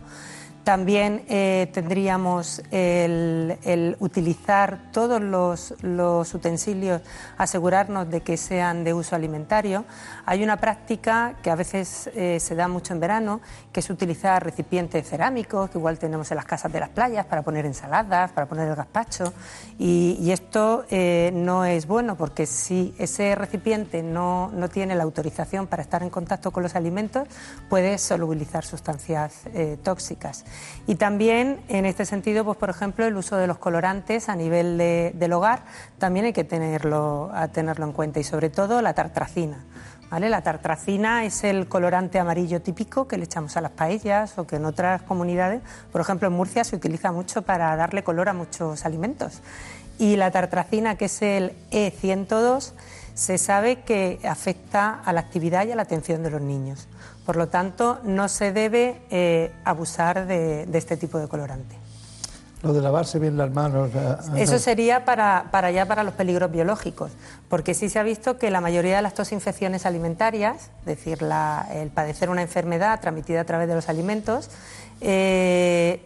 También 0.64 1.24
eh, 1.28 1.68
tendríamos 1.72 2.62
el, 2.70 3.96
utilizar 3.98 4.78
todos 4.92 5.20
los, 5.20 6.34
utensilios, 6.34 7.02
asegurarnos 7.36 8.08
de 8.08 8.20
que 8.20 8.36
sean 8.36 8.84
de 8.84 8.94
uso 8.94 9.16
alimentario. 9.16 9.84
Hay 10.24 10.44
una 10.44 10.58
práctica 10.58 11.34
que 11.42 11.50
a 11.50 11.56
veces 11.56 12.08
eh, 12.14 12.38
se 12.38 12.54
da 12.54 12.68
mucho 12.68 12.94
en 12.94 13.00
verano, 13.00 13.40
que 13.72 13.80
es 13.80 13.90
utilizar 13.90 14.44
recipientes 14.44 15.08
cerámicos, 15.08 15.68
que 15.68 15.78
igual 15.78 15.98
tenemos 15.98 16.30
en 16.30 16.36
las 16.36 16.46
casas 16.46 16.72
de 16.72 16.78
las 16.78 16.90
playas, 16.90 17.26
para 17.26 17.42
poner 17.42 17.66
ensaladas, 17.66 18.30
para 18.30 18.46
poner 18.46 18.68
el 18.68 18.76
gazpacho. 18.76 19.32
Y, 19.78 20.30
esto 20.32 20.86
eh, 20.88 21.30
no 21.34 21.66
es 21.66 21.86
bueno 21.86 22.16
porque 22.16 22.46
si 22.46 22.94
ese 22.96 23.34
recipiente 23.34 24.02
no, 24.02 24.50
no, 24.54 24.70
tiene 24.70 24.94
la 24.94 25.02
autorización 25.02 25.66
para 25.66 25.82
estar 25.82 26.02
en 26.02 26.08
contacto 26.08 26.52
con 26.52 26.62
los 26.62 26.74
alimentos, 26.74 27.28
puede 27.68 27.98
solubilizar 27.98 28.64
sustancias 28.64 29.42
tóxicas. 29.82 30.46
Y 30.86 30.96
también, 30.96 31.60
en 31.68 31.86
este 31.86 32.04
sentido, 32.04 32.44
pues, 32.44 32.58
por 32.58 32.70
ejemplo, 32.70 33.06
el 33.06 33.16
uso 33.16 33.36
de 33.36 33.46
los 33.46 33.58
colorantes 33.58 34.28
a 34.28 34.36
nivel 34.36 34.78
del 34.78 35.32
hogar 35.32 35.62
también 35.98 36.26
hay 36.26 36.32
que 36.32 36.44
tenerlo, 36.44 37.30
a 37.32 37.48
tenerlo 37.48 37.86
en 37.86 37.92
cuenta 37.92 38.20
y 38.20 38.24
sobre 38.24 38.50
todo 38.50 38.82
la 38.82 38.94
tartracina. 38.94 39.64
¿Vale? 40.10 40.28
La 40.28 40.42
tartracina 40.42 41.24
es 41.24 41.42
el 41.42 41.68
colorante 41.68 42.18
amarillo 42.18 42.60
típico 42.60 43.08
que 43.08 43.16
le 43.16 43.24
echamos 43.24 43.56
a 43.56 43.62
las 43.62 43.70
paellas 43.70 44.36
o 44.36 44.46
que 44.46 44.56
en 44.56 44.66
otras 44.66 45.00
comunidades, 45.02 45.62
por 45.90 46.02
ejemplo 46.02 46.28
en 46.28 46.34
Murcia, 46.34 46.64
se 46.64 46.76
utiliza 46.76 47.12
mucho 47.12 47.40
para 47.40 47.74
darle 47.76 48.04
color 48.04 48.28
a 48.28 48.34
muchos 48.34 48.84
alimentos. 48.84 49.40
Y 49.98 50.16
la 50.16 50.30
tartracina, 50.30 50.96
que 50.96 51.06
es 51.06 51.22
el 51.22 51.54
E102, 51.70 52.74
se 53.14 53.38
sabe 53.38 53.82
que 53.82 54.18
afecta 54.28 55.00
a 55.02 55.12
la 55.14 55.20
actividad 55.20 55.66
y 55.66 55.72
a 55.72 55.76
la 55.76 55.82
atención 55.82 56.22
de 56.22 56.30
los 56.30 56.42
niños. 56.42 56.88
Por 57.26 57.36
lo 57.36 57.48
tanto, 57.48 58.00
no 58.02 58.28
se 58.28 58.52
debe 58.52 59.00
eh, 59.10 59.52
abusar 59.64 60.26
de, 60.26 60.66
este 60.72 60.96
tipo 60.96 61.18
de 61.18 61.28
colorante. 61.28 61.76
Lo 62.62 62.72
de 62.72 62.80
lavarse 62.80 63.18
bien 63.18 63.36
las 63.36 63.50
manos. 63.52 63.90
Eh, 63.94 64.16
Eso 64.42 64.58
sería 64.58 65.04
para, 65.04 65.46
para 65.50 65.70
ya 65.70 65.86
para 65.86 66.04
los 66.04 66.14
peligros 66.14 66.50
biológicos, 66.50 67.10
porque 67.48 67.74
sí 67.74 67.88
se 67.88 67.98
ha 67.98 68.02
visto 68.02 68.38
que 68.38 68.50
la 68.50 68.60
mayoría 68.60 68.96
de 68.96 69.02
las 69.02 69.14
tosinfecciones 69.14 69.86
alimentarias, 69.86 70.70
es 70.80 70.86
decir, 70.86 71.18
el 71.72 71.90
padecer 71.90 72.30
una 72.30 72.42
enfermedad 72.42 73.00
transmitida 73.00 73.40
a 73.40 73.44
través 73.44 73.68
de 73.68 73.74
los 73.74 73.88
alimentos, 73.88 74.50
eh, 75.00 76.00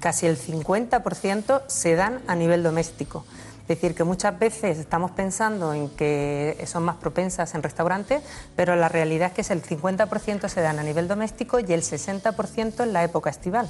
casi 0.00 0.26
el 0.26 0.36
50% 0.36 1.62
se 1.66 1.94
dan 1.94 2.20
a 2.26 2.34
nivel 2.34 2.62
doméstico. 2.62 3.24
Es 3.62 3.68
decir, 3.68 3.94
que 3.94 4.04
muchas 4.04 4.38
veces 4.38 4.78
estamos 4.78 5.12
pensando 5.12 5.72
en 5.72 5.88
que 5.90 6.62
son 6.66 6.82
más 6.82 6.96
propensas 6.96 7.54
en 7.54 7.62
restaurantes, 7.62 8.22
pero 8.56 8.74
la 8.76 8.88
realidad 8.88 9.28
es 9.28 9.34
que 9.34 9.40
es 9.42 9.50
el 9.50 9.62
50% 9.62 10.48
se 10.48 10.60
dan 10.60 10.78
a 10.78 10.82
nivel 10.82 11.06
doméstico 11.06 11.60
y 11.60 11.72
el 11.72 11.82
60% 11.82 12.82
en 12.82 12.92
la 12.92 13.04
época 13.04 13.30
estival. 13.30 13.68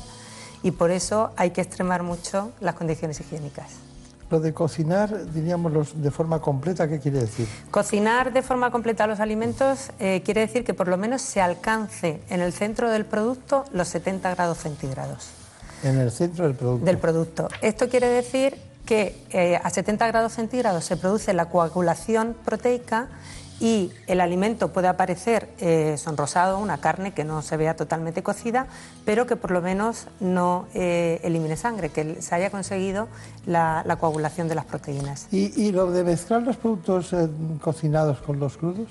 Y 0.63 0.71
por 0.71 0.91
eso 0.91 1.33
hay 1.37 1.51
que 1.51 1.61
extremar 1.61 2.03
mucho 2.03 2.53
las 2.61 2.75
condiciones 2.75 3.21
higiénicas. 3.21 3.71
Lo 4.31 4.41
de 4.41 4.55
cocinar, 4.55 5.31
diríamos, 5.31 6.01
de 6.01 6.11
forma 6.11 6.41
completa, 6.41 6.89
¿qué 6.89 6.99
quiere 6.99 7.21
decir? 7.21 7.47
Cocinar 7.71 8.33
de 8.33 8.41
forma 8.41 8.71
completa 8.71 9.07
los 9.07 9.21
alimentos 9.21 9.91
eh, 9.99 10.23
quiere 10.25 10.41
decir 10.41 10.65
que 10.65 10.73
por 10.73 10.89
lo 10.89 10.97
menos 10.97 11.21
se 11.21 11.43
alcance 11.43 12.19
en 12.31 12.41
el 12.41 12.55
centro 12.55 12.91
del 12.91 13.05
producto 13.05 13.67
los 13.73 13.89
70 13.89 14.35
grados 14.35 14.57
centígrados. 14.57 15.29
En 15.83 15.99
el 15.99 16.11
centro 16.11 16.47
del 16.47 16.55
producto. 16.55 16.87
Del 16.87 16.97
producto. 16.97 17.49
Esto 17.61 17.91
quiere 17.91 18.09
decir 18.09 18.57
que 18.85 19.17
eh, 19.31 19.59
a 19.63 19.71
70 19.71 20.07
grados 20.09 20.33
centígrados 20.33 20.85
se 20.85 20.97
produce 20.97 21.33
la 21.33 21.47
coagulación 21.47 22.37
proteica 22.45 23.09
y 23.63 23.93
el 24.09 24.21
alimento 24.21 24.73
puede 24.73 24.89
aparecer 24.89 25.49
eh, 25.61 25.95
sonrosado, 25.97 26.59
una 26.59 26.79
carne 26.79 27.13
que 27.13 27.23
no 27.23 27.43
se 27.43 27.57
vea 27.57 27.77
totalmente 27.77 28.21
cocida, 28.21 28.67
pero 29.05 29.25
que 29.29 29.37
por 29.37 29.53
lo 29.53 29.63
menos 29.63 30.09
no 30.19 30.67
eh, 30.75 31.21
elimine 31.23 31.57
sangre, 31.57 31.91
que 31.91 32.21
se 32.21 32.35
haya 32.35 32.51
conseguido 32.51 33.07
la, 33.47 33.85
coagulación 34.01 34.49
de 34.49 34.57
las 34.57 34.65
proteínas. 34.65 35.29
¿Y, 35.31 35.71
lo 35.71 35.93
de 35.93 36.03
mezclar 36.03 36.43
los 36.43 36.57
productos 36.57 37.15
cocinados 37.61 38.19
con 38.19 38.41
los 38.41 38.57
crudos? 38.57 38.89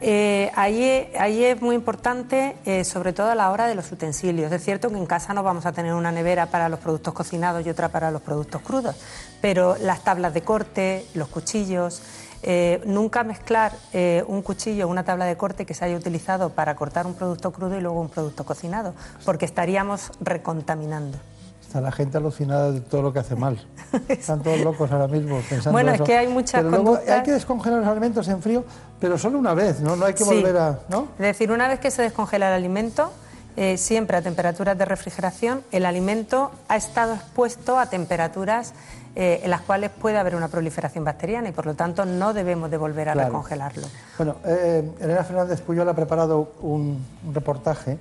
ahí, 0.00 1.08
ahí, 1.18 1.44
es 1.44 1.60
muy 1.60 1.74
importante, 1.74 2.56
sobre 2.84 3.12
todo 3.12 3.30
a 3.30 3.34
la 3.34 3.50
hora 3.50 3.66
de 3.66 3.74
los 3.74 3.92
utensilios. 3.92 4.50
Es 4.52 4.64
cierto 4.64 4.88
que 4.88 4.96
en 4.96 5.06
casa 5.06 5.34
no 5.34 5.42
vamos 5.42 5.66
a 5.66 5.72
tener 5.72 5.92
una 5.92 6.12
nevera 6.12 6.46
para 6.46 6.70
los 6.70 6.80
productos 6.80 7.12
cocinados 7.12 7.66
y 7.66 7.68
otra 7.68 7.90
para 7.90 8.10
los 8.10 8.22
productos 8.22 8.62
crudos, 8.62 8.96
pero 9.42 9.76
las 9.76 10.02
tablas 10.02 10.32
de 10.32 10.42
corte, 10.42 11.04
los 11.14 11.28
cuchillos, 11.28 12.00
eh, 12.46 12.82
nunca 12.84 13.24
mezclar 13.24 13.72
eh, 13.94 14.22
un 14.26 14.42
cuchillo 14.42 14.86
o 14.86 14.90
una 14.90 15.02
tabla 15.02 15.24
de 15.24 15.34
corte 15.34 15.64
que 15.64 15.72
se 15.72 15.82
haya 15.86 15.96
utilizado 15.96 16.50
para 16.50 16.76
cortar 16.76 17.06
un 17.06 17.14
producto 17.14 17.50
crudo 17.52 17.78
y 17.78 17.80
luego 17.80 17.98
un 17.98 18.10
producto 18.10 18.44
cocinado, 18.44 18.92
porque 19.24 19.46
estaríamos 19.46 20.12
recontaminando. 20.20 21.16
Está 21.62 21.80
la 21.80 21.90
gente 21.90 22.18
alucinada 22.18 22.70
de 22.70 22.82
todo 22.82 23.00
lo 23.00 23.12
que 23.14 23.20
hace 23.20 23.34
mal. 23.34 23.58
Están 24.08 24.42
todos 24.42 24.60
locos 24.60 24.92
ahora 24.92 25.08
mismo 25.08 25.40
pensando 25.48 25.72
Bueno, 25.72 25.92
es 25.92 26.02
que 26.02 26.18
hay 26.18 26.28
muchas 26.28 26.62
pero 26.62 26.70
luego 26.70 27.00
hay 27.08 27.22
que 27.22 27.32
descongelar 27.32 27.80
los 27.80 27.88
alimentos 27.88 28.28
en 28.28 28.42
frío, 28.42 28.62
pero 29.00 29.16
solo 29.16 29.38
una 29.38 29.54
vez, 29.54 29.80
¿no? 29.80 29.96
No 29.96 30.04
hay 30.04 30.12
que 30.12 30.24
volver 30.24 30.56
a... 30.58 30.80
¿no? 30.90 31.08
Es 31.18 31.24
decir, 31.24 31.50
una 31.50 31.66
vez 31.66 31.80
que 31.80 31.90
se 31.90 32.02
descongela 32.02 32.48
el 32.48 32.54
alimento, 32.54 33.10
eh, 33.56 33.76
siempre 33.76 34.16
a 34.16 34.22
temperaturas 34.22 34.76
de 34.76 34.84
refrigeración, 34.84 35.62
el 35.70 35.86
alimento 35.86 36.50
ha 36.68 36.76
estado 36.76 37.14
expuesto 37.14 37.78
a 37.78 37.86
temperaturas 37.86 38.74
eh, 39.16 39.42
en 39.44 39.50
las 39.50 39.60
cuales 39.60 39.90
puede 39.90 40.18
haber 40.18 40.34
una 40.34 40.48
proliferación 40.48 41.04
bacteriana 41.04 41.48
y 41.48 41.52
por 41.52 41.66
lo 41.66 41.74
tanto 41.74 42.04
no 42.04 42.34
debemos 42.34 42.68
de 42.68 42.76
volver 42.78 43.08
a 43.10 43.14
recongelarlo. 43.14 43.86
Bueno, 44.18 44.36
eh, 44.44 44.90
Elena 45.00 45.22
Fernández 45.22 45.60
Puyol 45.60 45.88
ha 45.88 45.94
preparado 45.94 46.52
un, 46.62 47.04
reportaje 47.32 47.96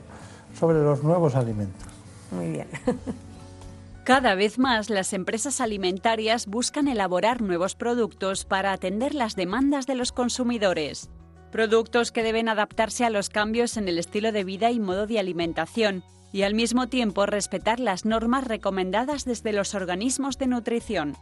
sobre 0.59 0.79
los 0.79 1.03
nuevos 1.03 1.35
alimentos. 1.35 1.87
Muy 2.31 2.49
bien. 2.49 2.67
Cada 4.03 4.33
vez 4.33 4.57
más 4.57 4.89
las 4.89 5.13
empresas 5.13 5.61
alimentarias 5.61 6.47
buscan 6.47 6.87
elaborar 6.87 7.41
nuevos 7.41 7.75
productos 7.75 8.43
para 8.43 8.73
atender 8.73 9.13
las 9.13 9.35
demandas 9.35 9.85
de 9.85 9.95
los 9.95 10.11
consumidores. 10.11 11.09
Productos 11.53 12.11
que 12.11 12.23
deben 12.23 12.49
adaptarse 12.49 13.05
a 13.05 13.11
los 13.11 13.29
cambios 13.29 13.77
en 13.77 13.87
el 13.87 13.99
estilo 13.99 14.31
de 14.31 14.43
vida 14.43 14.71
y 14.71 14.79
modo 14.79 15.05
de 15.05 15.19
alimentación 15.19 16.03
y 16.31 16.41
al 16.41 16.55
mismo 16.55 16.89
tiempo 16.89 17.27
respetar 17.27 17.79
las 17.79 18.05
normas 18.05 18.45
recomendadas 18.45 19.23
desde 19.23 19.53
los 19.53 19.75
organismos 19.75 20.39
de 20.39 20.47
nutrición. 20.47 21.15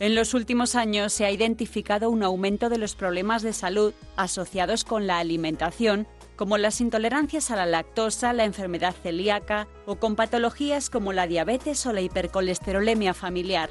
En 0.00 0.16
los 0.16 0.34
últimos 0.34 0.74
años 0.74 1.12
se 1.12 1.24
ha 1.24 1.30
identificado 1.30 2.10
un 2.10 2.24
aumento 2.24 2.68
de 2.68 2.78
los 2.78 2.96
problemas 2.96 3.42
de 3.42 3.52
salud 3.52 3.94
asociados 4.16 4.82
con 4.82 5.06
la 5.06 5.20
alimentación, 5.20 6.08
como 6.34 6.58
las 6.58 6.80
intolerancias 6.80 7.52
a 7.52 7.56
la 7.56 7.66
lactosa, 7.66 8.32
la 8.32 8.44
enfermedad 8.44 8.92
celíaca 9.04 9.68
o 9.86 10.00
con 10.00 10.16
patologías 10.16 10.90
como 10.90 11.12
la 11.12 11.28
diabetes 11.28 11.86
o 11.86 11.92
la 11.92 12.00
hipercolesterolemia 12.00 13.14
familiar. 13.14 13.70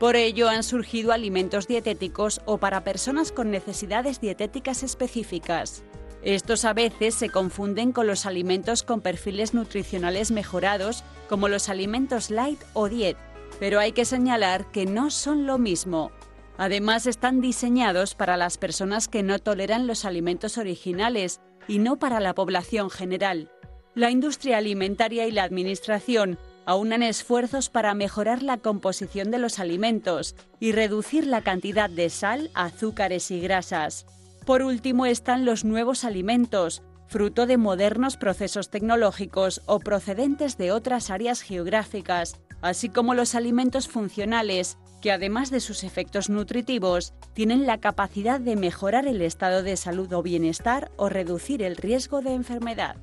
Por 0.00 0.16
ello 0.16 0.48
han 0.48 0.62
surgido 0.62 1.12
alimentos 1.12 1.68
dietéticos 1.68 2.40
o 2.46 2.56
para 2.56 2.84
personas 2.84 3.32
con 3.32 3.50
necesidades 3.50 4.18
dietéticas 4.18 4.82
específicas. 4.82 5.84
Estos 6.22 6.64
a 6.64 6.72
veces 6.72 7.14
se 7.14 7.28
confunden 7.28 7.92
con 7.92 8.06
los 8.06 8.24
alimentos 8.24 8.82
con 8.82 9.02
perfiles 9.02 9.52
nutricionales 9.52 10.30
mejorados, 10.30 11.04
como 11.28 11.48
los 11.48 11.68
alimentos 11.68 12.30
light 12.30 12.58
o 12.72 12.88
diet, 12.88 13.18
pero 13.58 13.78
hay 13.78 13.92
que 13.92 14.06
señalar 14.06 14.70
que 14.70 14.86
no 14.86 15.10
son 15.10 15.46
lo 15.46 15.58
mismo. 15.58 16.12
Además, 16.56 17.06
están 17.06 17.42
diseñados 17.42 18.14
para 18.14 18.38
las 18.38 18.56
personas 18.56 19.06
que 19.06 19.22
no 19.22 19.38
toleran 19.38 19.86
los 19.86 20.06
alimentos 20.06 20.56
originales 20.56 21.42
y 21.68 21.78
no 21.78 21.98
para 21.98 22.20
la 22.20 22.34
población 22.34 22.88
general. 22.88 23.50
La 23.94 24.10
industria 24.10 24.56
alimentaria 24.56 25.26
y 25.26 25.30
la 25.30 25.42
administración 25.42 26.38
aunan 26.70 27.02
esfuerzos 27.02 27.68
para 27.68 27.94
mejorar 27.94 28.44
la 28.44 28.56
composición 28.56 29.32
de 29.32 29.38
los 29.38 29.58
alimentos 29.58 30.36
y 30.60 30.70
reducir 30.70 31.26
la 31.26 31.42
cantidad 31.42 31.90
de 31.90 32.08
sal, 32.10 32.48
azúcares 32.54 33.32
y 33.32 33.40
grasas. 33.40 34.06
Por 34.46 34.62
último 34.62 35.04
están 35.04 35.44
los 35.44 35.64
nuevos 35.64 36.04
alimentos, 36.04 36.84
fruto 37.08 37.46
de 37.46 37.56
modernos 37.56 38.16
procesos 38.16 38.70
tecnológicos 38.70 39.62
o 39.66 39.80
procedentes 39.80 40.58
de 40.58 40.70
otras 40.70 41.10
áreas 41.10 41.40
geográficas, 41.40 42.36
así 42.62 42.88
como 42.88 43.14
los 43.14 43.34
alimentos 43.34 43.88
funcionales, 43.88 44.78
que 45.00 45.10
además 45.10 45.50
de 45.50 45.58
sus 45.58 45.82
efectos 45.82 46.30
nutritivos, 46.30 47.14
tienen 47.32 47.66
la 47.66 47.78
capacidad 47.78 48.38
de 48.38 48.54
mejorar 48.54 49.08
el 49.08 49.22
estado 49.22 49.64
de 49.64 49.76
salud 49.76 50.12
o 50.12 50.22
bienestar 50.22 50.92
o 50.96 51.08
reducir 51.08 51.64
el 51.64 51.74
riesgo 51.74 52.20
de 52.20 52.32
enfermedad. 52.32 52.94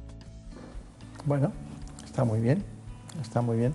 Bueno, 1.26 1.52
está 2.06 2.24
muy 2.24 2.40
bien, 2.40 2.64
está 3.22 3.42
muy 3.42 3.58
bien. 3.58 3.74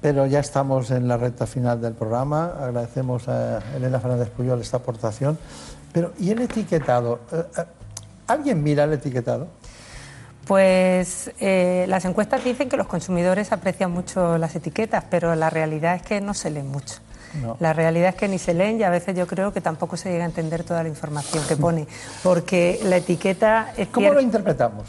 pero 0.00 0.26
ya 0.26 0.40
estamos 0.40 0.90
en 0.90 1.08
la 1.08 1.16
recta 1.16 1.46
final 1.46 1.80
del 1.80 1.94
programa. 1.94 2.52
Agradecemos 2.60 3.28
a 3.28 3.60
Elena 3.74 3.98
Fernández 3.98 4.30
Puyol 4.30 4.60
esta 4.60 4.76
aportación. 4.76 5.38
Pero, 5.92 6.12
¿y 6.18 6.30
el 6.30 6.42
etiquetado? 6.42 7.20
Eh, 7.32 7.42
eh, 7.58 7.64
¿Alguien 8.26 8.62
mira 8.62 8.84
el 8.84 8.92
etiquetado? 8.92 9.48
Pues 10.46 11.32
eh, 11.40 11.86
las 11.88 12.04
encuestas 12.04 12.44
dicen 12.44 12.68
que 12.68 12.76
los 12.76 12.86
consumidores 12.86 13.50
aprecian 13.50 13.90
mucho 13.90 14.38
las 14.38 14.54
etiquetas, 14.54 15.04
pero 15.10 15.34
la 15.34 15.50
realidad 15.50 15.96
es 15.96 16.02
que 16.02 16.20
no 16.20 16.34
se 16.34 16.50
leen 16.50 16.68
mucho. 16.68 16.96
La 17.58 17.72
realidad 17.72 18.10
es 18.10 18.14
que 18.14 18.28
ni 18.28 18.38
se 18.38 18.54
leen 18.54 18.78
y 18.80 18.84
a 18.84 18.90
veces 18.90 19.14
yo 19.14 19.26
creo 19.26 19.52
que 19.52 19.60
tampoco 19.60 19.96
se 19.96 20.10
llega 20.10 20.24
a 20.24 20.26
entender 20.26 20.62
toda 20.64 20.82
la 20.82 20.88
información 20.88 21.44
que 21.46 21.56
pone, 21.56 21.86
porque 22.22 22.80
la 22.84 22.96
etiqueta 22.96 23.72
es... 23.76 23.88
¿Cómo 23.88 24.12
lo 24.12 24.20
interpretamos? 24.20 24.88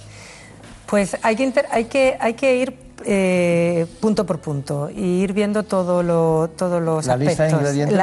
Pues 0.86 1.18
hay 1.24 1.36
que, 1.36 1.66
hay 1.72 1.86
que, 1.86 2.18
hay 2.20 2.34
que 2.36 2.56
ir 2.56 2.87
eh, 3.06 3.86
punto 4.00 4.26
por 4.26 4.40
punto 4.40 4.90
y 4.90 5.22
ir 5.22 5.34
viendo 5.34 5.64
todo 5.64 6.04
lo, 6.04 6.50
todos 6.56 6.82
los 6.82 7.06
la 7.06 7.18
Lista 7.18 7.44
de 7.44 7.52
ingredientes. 7.52 7.98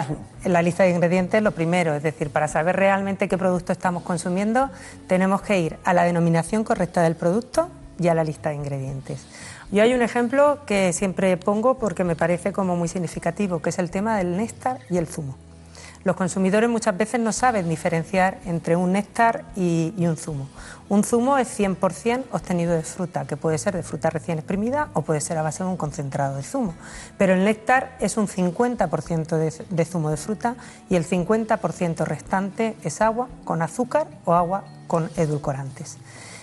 La, 0.44 0.62
lista 0.62 0.82
de 0.84 0.90
ingredientes 0.90 1.42
lo 1.42 1.52
primero, 1.52 1.94
es 1.94 2.02
decir, 2.02 2.30
para 2.30 2.48
saber 2.48 2.76
realmente 2.76 3.28
qué 3.28 3.38
producto 3.38 3.72
estamos 3.72 4.02
consumiendo, 4.02 4.70
tenemos 5.06 5.42
que 5.42 5.58
ir 5.58 5.76
a 5.84 5.94
la 5.94 6.04
denominación 6.04 6.64
correcta 6.64 7.02
del 7.02 7.16
producto 7.16 7.68
y 7.98 8.08
a 8.08 8.14
la 8.14 8.24
lista 8.24 8.50
de 8.50 8.56
ingredientes. 8.56 9.26
Yo 9.72 9.82
hay 9.82 9.94
un 9.94 10.02
ejemplo 10.02 10.58
que 10.66 10.92
siempre 10.92 11.36
pongo 11.36 11.78
porque 11.78 12.04
me 12.04 12.14
parece 12.14 12.52
como 12.52 12.76
muy 12.76 12.88
significativo, 12.88 13.60
que 13.60 13.70
es 13.70 13.78
el 13.78 13.90
tema 13.90 14.18
del 14.18 14.36
néctar 14.36 14.78
y 14.90 14.98
el 14.98 15.06
zumo. 15.06 15.36
Los 16.04 16.16
consumidores 16.16 16.68
muchas 16.68 16.96
veces 16.96 17.18
no 17.18 17.32
saben 17.32 17.66
diferenciar 17.66 18.38
entre 18.44 18.76
un 18.76 18.92
néctar 18.92 19.44
y, 19.56 19.94
un 20.06 20.18
zumo. 20.18 20.48
Un 20.90 21.02
zumo 21.02 21.38
es 21.38 21.58
100% 21.58 22.24
obtenido 22.30 22.74
de 22.74 22.82
fruta, 22.82 23.24
que 23.26 23.38
puede 23.38 23.56
ser 23.56 23.74
de 23.74 23.82
fruta 23.82 24.10
recién 24.10 24.38
exprimida 24.38 24.90
o 24.92 25.00
puede 25.00 25.22
ser 25.22 25.38
a 25.38 25.42
base 25.42 25.64
de 25.64 25.70
un 25.70 25.78
concentrado 25.78 26.36
de 26.36 26.42
zumo. 26.42 26.74
Pero 27.16 27.32
el 27.32 27.44
néctar 27.44 27.96
es 28.00 28.18
un 28.18 28.28
50% 28.28 29.64
de, 29.70 29.84
zumo 29.86 30.10
de 30.10 30.18
fruta 30.18 30.56
y 30.90 30.96
el 30.96 31.08
50% 31.08 32.04
restante 32.04 32.76
es 32.84 33.00
agua 33.00 33.28
con 33.44 33.62
azúcar 33.62 34.06
o 34.26 34.34
agua 34.34 34.64
con 34.86 35.10
edulcorantes. 35.16 35.96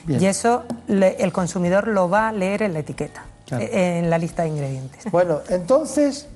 Y 0.07 0.25
eso 0.25 0.63
el 0.87 1.31
consumidor 1.31 1.87
lo 1.87 2.09
va 2.09 2.29
a 2.29 2.31
leer 2.31 2.63
en 2.63 2.73
la 2.73 2.79
etiqueta, 2.79 3.25
en 3.51 4.09
la 4.09 4.17
lista 4.17 4.41
de 4.41 4.49
ingredientes. 4.49 5.11
Bueno, 5.11 5.41
entonces 5.49 6.27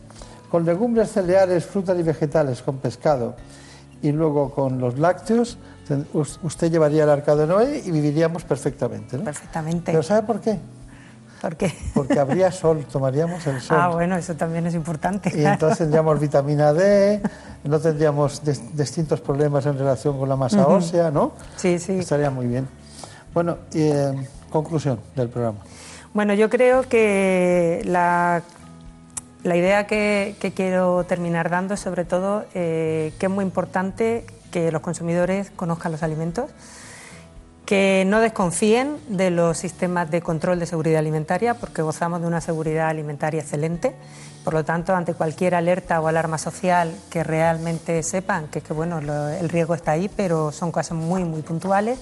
con 0.55 0.63
legumbres, 0.63 1.11
cereales, 1.11 1.65
frutas 1.65 1.99
y 1.99 2.01
vegetales, 2.01 2.61
con 2.61 2.77
pescado 2.77 3.35
y 4.01 4.13
luego 4.13 4.51
con 4.51 4.79
los 4.79 4.97
lácteos, 4.97 5.57
usted 6.43 6.71
llevaría 6.71 7.03
el 7.03 7.09
arca 7.09 7.35
de 7.35 7.45
Noé 7.45 7.83
y 7.85 7.91
viviríamos 7.91 8.45
perfectamente. 8.45 9.17
¿no? 9.17 9.25
Perfectamente. 9.25 9.91
¿Pero 9.91 10.01
sabe 10.01 10.25
por 10.25 10.39
qué? 10.39 10.57
¿Por 11.41 11.57
qué? 11.57 11.73
Porque 11.93 12.17
habría 12.17 12.53
sol, 12.53 12.85
tomaríamos 12.89 13.45
el 13.47 13.59
sol. 13.59 13.77
Ah, 13.77 13.89
bueno, 13.89 14.15
eso 14.15 14.33
también 14.35 14.65
es 14.65 14.75
importante. 14.75 15.29
Y 15.37 15.45
entonces 15.45 15.79
tendríamos 15.79 16.21
vitamina 16.21 16.71
D, 16.71 17.21
no 17.65 17.77
tendríamos 17.77 18.41
distintos 18.71 19.19
problemas 19.19 19.65
en 19.65 19.77
relación 19.77 20.17
con 20.17 20.29
la 20.29 20.37
masa 20.37 20.65
ósea, 20.67 21.11
¿no? 21.11 21.33
Sí, 21.57 21.79
sí. 21.79 21.99
Estaría 21.99 22.29
muy 22.29 22.47
bien. 22.47 22.65
Bueno, 23.33 23.57
eh, 23.73 24.25
conclusión 24.49 25.01
del 25.17 25.27
programa. 25.27 25.57
Bueno, 26.13 26.33
yo 26.33 26.49
creo 26.49 26.83
que 26.83 27.81
la 27.83 28.41
la 29.45 29.55
idea 29.55 29.85
que, 29.85 30.35
quiero 30.55 31.03
terminar 31.03 31.51
dando 31.51 31.75
es 31.75 31.79
sobre 31.79 32.03
todo 32.03 32.45
eh, 32.55 33.13
que 33.19 33.27
es 33.27 33.31
muy 33.31 33.45
importante 33.45 34.25
que 34.49 34.71
los 34.71 34.81
consumidores 34.81 35.51
conozcan 35.55 35.91
los 35.91 36.01
alimentos, 36.01 36.49
que 37.63 38.05
no 38.07 38.21
desconfíen 38.21 38.97
de 39.07 39.29
los 39.29 39.59
sistemas 39.59 40.09
de 40.09 40.21
control 40.21 40.59
de 40.59 40.65
seguridad 40.65 40.97
alimentaria, 40.97 41.53
porque 41.53 41.83
gozamos 41.83 42.21
de 42.21 42.27
una 42.27 42.41
seguridad 42.41 42.89
alimentaria 42.89 43.41
excelente. 43.41 43.95
Por 44.43 44.55
lo 44.55 44.65
tanto, 44.65 44.95
ante 44.95 45.13
cualquier 45.13 45.53
alerta 45.53 46.01
o 46.01 46.07
alarma 46.07 46.39
social, 46.39 46.95
que 47.11 47.23
realmente 47.23 48.01
sepan 48.01 48.47
que, 48.47 48.61
que 48.61 48.73
bueno, 48.73 48.97
el 48.99 49.49
riesgo 49.49 49.75
está 49.75 49.91
ahí, 49.91 50.09
pero 50.09 50.51
son 50.51 50.71
cosas 50.71 50.97
muy, 50.97 51.23
muy 51.23 51.43
puntuales 51.43 51.99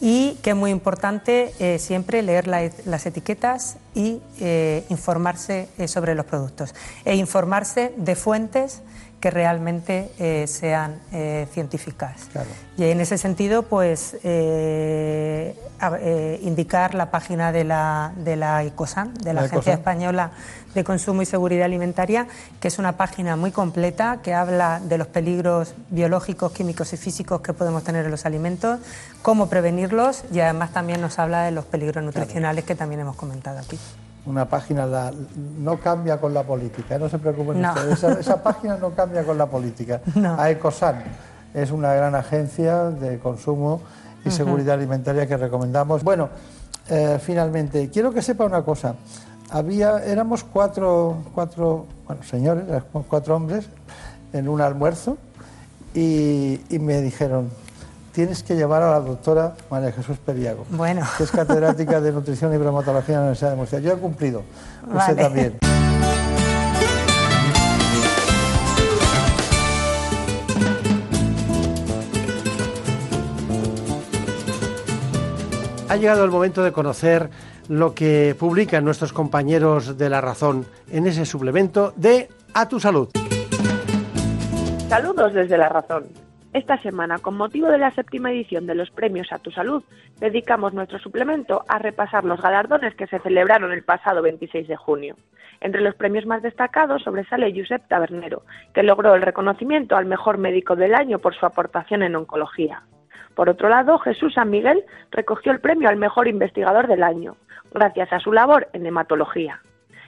y 0.00 0.34
que 0.42 0.50
es 0.50 0.56
muy 0.56 0.70
importante 0.70 1.52
eh, 1.58 1.78
siempre 1.78 2.22
leer 2.22 2.46
las 2.46 3.06
etiquetas 3.06 3.76
y 3.94 4.20
eh, 4.40 4.84
informarse 4.88 5.68
eh, 5.76 5.88
sobre 5.88 6.14
los 6.14 6.24
productos. 6.24 6.74
E 7.04 7.16
informarse 7.16 7.92
de 7.96 8.16
fuentes 8.16 8.80
que 9.20 9.30
realmente 9.30 10.46
sean 10.46 10.98
científicas. 11.52 12.28
Y 12.76 12.84
en 12.84 13.00
ese 13.00 13.18
sentido, 13.18 13.64
pues 13.64 14.16
indicar 16.42 16.94
la 16.94 17.10
página 17.10 17.52
de 17.52 17.64
la, 17.64 18.12
de 18.16 18.36
la 18.36 18.64
ICOSAN, 18.64 19.14
de 19.14 19.34
la, 19.34 19.42
Agencia 19.42 19.74
Española 19.74 20.32
de 20.74 20.84
Consumo 20.84 21.22
y 21.22 21.26
Seguridad 21.26 21.64
Alimentaria, 21.64 22.26
que 22.60 22.68
es 22.68 22.78
una 22.78 22.96
página 22.96 23.36
muy 23.36 23.50
completa 23.50 24.20
que 24.22 24.34
habla 24.34 24.80
de 24.80 24.98
los 24.98 25.08
peligros 25.08 25.74
biológicos, 25.90 26.52
químicos 26.52 26.92
y 26.92 26.96
físicos 26.96 27.40
que 27.40 27.52
podemos 27.52 27.84
tener 27.84 28.04
en 28.04 28.10
los 28.10 28.26
alimentos, 28.26 28.78
cómo 29.22 29.48
prevenirlos 29.48 30.24
y 30.32 30.40
además 30.40 30.72
también 30.72 31.00
nos 31.00 31.18
habla 31.18 31.42
de 31.42 31.50
los 31.50 31.64
peligros 31.64 32.04
nutricionales 32.04 32.64
que 32.64 32.74
también 32.74 33.00
hemos 33.00 33.16
comentado 33.16 33.58
aquí. 33.58 33.78
Una 34.26 34.48
página 34.48 34.86
no 35.58 35.78
cambia 35.78 36.20
con 36.20 36.34
la 36.34 36.42
política, 36.42 36.96
¿eh? 36.96 36.98
no 36.98 37.08
se 37.08 37.18
preocupen 37.18 37.64
ustedes, 37.64 38.02
esa, 38.18 38.42
página 38.42 38.76
no 38.76 38.90
cambia 38.90 39.24
con 39.24 39.38
la 39.38 39.46
política. 39.46 40.00
A 40.36 40.50
Ecosan 40.50 41.02
es 41.54 41.70
una 41.70 41.94
gran 41.94 42.14
agencia 42.14 42.90
de 42.90 43.18
consumo 43.18 43.80
y 44.24 44.30
seguridad 44.30 44.74
alimentaria 44.74 45.26
que 45.26 45.36
recomendamos. 45.36 46.04
Bueno, 46.04 46.28
eh, 46.88 47.18
finalmente, 47.20 47.88
quiero 47.88 48.12
que 48.12 48.20
sepa 48.20 48.44
una 48.44 48.62
cosa 48.62 48.94
había, 49.50 49.98
éramos 50.04 50.44
cuatro, 50.44 51.18
cuatro 51.34 51.86
bueno, 52.06 52.22
señores, 52.22 52.64
cuatro 53.08 53.36
hombres 53.36 53.66
en 54.32 54.48
un 54.48 54.60
almuerzo 54.60 55.18
y, 55.94 56.60
me 56.70 57.00
dijeron, 57.02 57.50
tienes 58.12 58.42
que 58.42 58.56
llevar 58.56 58.82
a 58.82 58.90
la 58.92 59.00
doctora 59.00 59.54
María 59.70 59.92
Jesús 59.92 60.18
Periago, 60.18 60.64
bueno. 60.70 61.02
que 61.16 61.24
es 61.24 61.30
catedrática 61.30 62.00
de 62.00 62.12
nutrición 62.12 62.54
y 62.54 62.56
bromatología 62.56 63.14
en 63.14 63.20
la 63.20 63.26
Universidad 63.26 63.50
de 63.50 63.56
Murcia. 63.56 63.78
Yo 63.80 63.92
he 63.92 63.96
cumplido, 63.96 64.42
usted 64.92 65.16
también. 65.16 65.58
Ha 75.88 75.96
llegado 75.96 76.24
el 76.24 76.30
momento 76.30 76.62
de 76.62 76.70
conocer 76.70 77.30
lo 77.68 77.94
que 77.94 78.36
publican 78.38 78.84
nuestros 78.84 79.12
compañeros 79.12 79.98
de 79.98 80.08
La 80.08 80.20
Razón 80.20 80.64
en 80.90 81.06
ese 81.08 81.26
suplemento 81.26 81.92
de 81.96 82.28
A 82.54 82.68
tu 82.68 82.78
Salud. 82.78 83.08
Saludos 84.88 85.34
desde 85.34 85.58
La 85.58 85.68
Razón. 85.68 86.29
Esta 86.52 86.78
semana, 86.78 87.18
con 87.18 87.36
motivo 87.36 87.68
de 87.68 87.78
la 87.78 87.92
séptima 87.92 88.32
edición 88.32 88.66
de 88.66 88.74
los 88.74 88.90
premios 88.90 89.32
A 89.32 89.38
tu 89.38 89.52
Salud, 89.52 89.84
dedicamos 90.18 90.74
nuestro 90.74 90.98
suplemento 90.98 91.64
a 91.68 91.78
repasar 91.78 92.24
los 92.24 92.42
galardones 92.42 92.96
que 92.96 93.06
se 93.06 93.20
celebraron 93.20 93.70
el 93.70 93.84
pasado 93.84 94.20
26 94.20 94.66
de 94.66 94.74
junio. 94.74 95.14
Entre 95.60 95.80
los 95.80 95.94
premios 95.94 96.26
más 96.26 96.42
destacados 96.42 97.04
sobresale 97.04 97.54
Josep 97.56 97.86
Tabernero, 97.86 98.42
que 98.74 98.82
logró 98.82 99.14
el 99.14 99.22
reconocimiento 99.22 99.94
al 99.94 100.06
mejor 100.06 100.38
médico 100.38 100.74
del 100.74 100.96
año 100.96 101.20
por 101.20 101.36
su 101.36 101.46
aportación 101.46 102.02
en 102.02 102.16
oncología. 102.16 102.82
Por 103.36 103.48
otro 103.48 103.68
lado, 103.68 104.00
Jesús 104.00 104.34
San 104.34 104.50
Miguel 104.50 104.82
recogió 105.12 105.52
el 105.52 105.60
premio 105.60 105.88
al 105.88 105.98
mejor 105.98 106.26
investigador 106.26 106.88
del 106.88 107.04
año, 107.04 107.36
gracias 107.72 108.12
a 108.12 108.18
su 108.18 108.32
labor 108.32 108.66
en 108.72 108.86
hematología. 108.86 109.62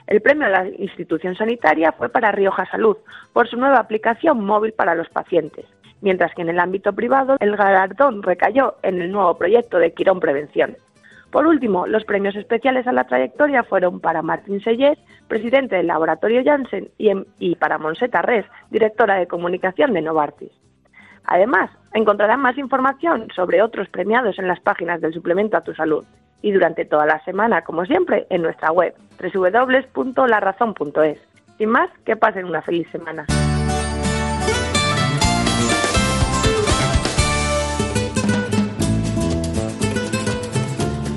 El 0.07 0.21
premio 0.21 0.47
a 0.47 0.49
la 0.49 0.67
institución 0.67 1.37
sanitaria 1.37 1.93
fue 1.93 2.09
para 2.09 2.33
Rioja 2.33 2.69
Salud, 2.69 2.97
por 3.31 3.47
su 3.47 3.55
nueva 3.55 3.79
aplicación 3.79 4.43
móvil 4.43 4.73
para 4.73 4.93
los 4.93 5.07
pacientes, 5.07 5.65
mientras 6.03 6.35
que 6.35 6.43
en 6.43 6.49
el 6.49 6.59
ámbito 6.59 6.93
privado 6.93 7.37
el 7.39 7.55
galardón 7.55 8.21
recayó 8.21 8.75
en 8.83 9.01
el 9.01 9.11
nuevo 9.11 9.35
proyecto 9.37 9.79
de 9.79 9.93
Quirón 9.93 10.19
Prevención. 10.19 10.77
Por 11.31 11.47
último, 11.47 11.87
los 11.87 12.03
premios 12.03 12.35
especiales 12.35 12.85
a 12.85 12.91
la 12.91 13.05
trayectoria 13.05 13.63
fueron 13.63 13.99
para 13.99 14.21
Martín 14.21 14.61
Sellés, 14.61 14.99
presidente 15.27 15.77
del 15.77 15.87
laboratorio 15.87 16.43
Janssen, 16.45 16.89
y, 16.99 17.11
y 17.39 17.55
para 17.55 17.79
Monseta 17.79 18.21
Res, 18.21 18.45
directora 18.69 19.15
de 19.15 19.25
comunicación 19.25 19.93
de 19.93 20.03
Novartis. 20.03 20.51
Además, 21.25 21.71
encontrarán 21.93 22.41
más 22.41 22.57
información 22.57 23.29
sobre 23.35 23.63
otros 23.63 23.89
premiados 23.89 24.37
en 24.37 24.47
las 24.47 24.59
páginas 24.59 25.01
del 25.01 25.13
suplemento 25.13 25.57
a 25.57 25.63
tu 25.63 25.73
salud 25.73 26.05
y 26.43 26.51
durante 26.51 26.85
toda 26.85 27.05
la 27.05 27.23
semana, 27.23 27.63
como 27.63 27.85
siempre, 27.85 28.27
en 28.29 28.41
nuestra 28.41 28.71
web 28.71 28.93
www.larazón.es. 29.33 31.17
Sin 31.57 31.69
más, 31.69 31.89
que 32.05 32.17
pasen 32.17 32.45
una 32.45 32.61
feliz 32.61 32.87
semana. 32.91 33.25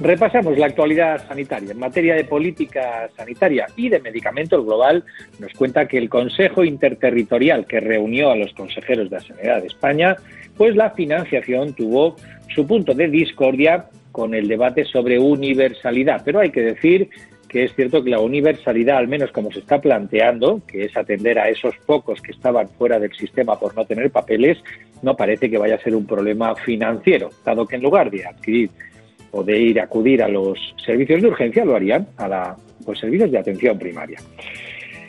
Repasamos 0.00 0.56
la 0.56 0.66
actualidad 0.66 1.26
sanitaria. 1.26 1.72
En 1.72 1.78
materia 1.78 2.14
de 2.14 2.22
política 2.22 3.08
sanitaria 3.16 3.66
y 3.76 3.88
de 3.88 3.98
medicamentos 3.98 4.64
global, 4.64 5.04
nos 5.40 5.52
cuenta 5.54 5.88
que 5.88 5.98
el 5.98 6.08
Consejo 6.08 6.62
Interterritorial 6.62 7.66
que 7.66 7.80
reunió 7.80 8.30
a 8.30 8.36
los 8.36 8.52
consejeros 8.52 9.10
de 9.10 9.16
la 9.16 9.22
Sanidad 9.22 9.60
de 9.60 9.66
España, 9.66 10.16
pues 10.56 10.76
la 10.76 10.90
financiación 10.90 11.72
tuvo 11.72 12.14
su 12.54 12.64
punto 12.64 12.94
de 12.94 13.08
discordia 13.08 13.86
con 14.12 14.34
el 14.34 14.46
debate 14.46 14.84
sobre 14.84 15.18
universalidad. 15.18 16.22
Pero 16.24 16.38
hay 16.38 16.50
que 16.50 16.62
decir 16.62 17.10
que 17.48 17.64
es 17.64 17.74
cierto 17.74 18.04
que 18.04 18.10
la 18.10 18.20
universalidad, 18.20 18.98
al 18.98 19.08
menos 19.08 19.32
como 19.32 19.50
se 19.50 19.58
está 19.58 19.80
planteando, 19.80 20.60
que 20.66 20.84
es 20.84 20.96
atender 20.96 21.40
a 21.40 21.48
esos 21.48 21.74
pocos 21.86 22.20
que 22.20 22.30
estaban 22.30 22.68
fuera 22.68 23.00
del 23.00 23.12
sistema 23.14 23.58
por 23.58 23.74
no 23.74 23.84
tener 23.84 24.12
papeles, 24.12 24.58
no 25.02 25.16
parece 25.16 25.50
que 25.50 25.58
vaya 25.58 25.74
a 25.74 25.80
ser 25.80 25.96
un 25.96 26.06
problema 26.06 26.54
financiero, 26.54 27.30
dado 27.44 27.66
que 27.66 27.76
en 27.76 27.82
lugar 27.82 28.10
de 28.10 28.26
adquirir 28.26 28.70
o 29.30 29.42
de 29.42 29.58
ir 29.58 29.80
a 29.80 29.84
acudir 29.84 30.22
a 30.22 30.28
los 30.28 30.58
servicios 30.84 31.22
de 31.22 31.28
urgencia, 31.28 31.64
lo 31.64 31.76
harían 31.76 32.06
a 32.16 32.56
los 32.86 32.98
servicios 32.98 33.30
de 33.30 33.38
atención 33.38 33.78
primaria. 33.78 34.18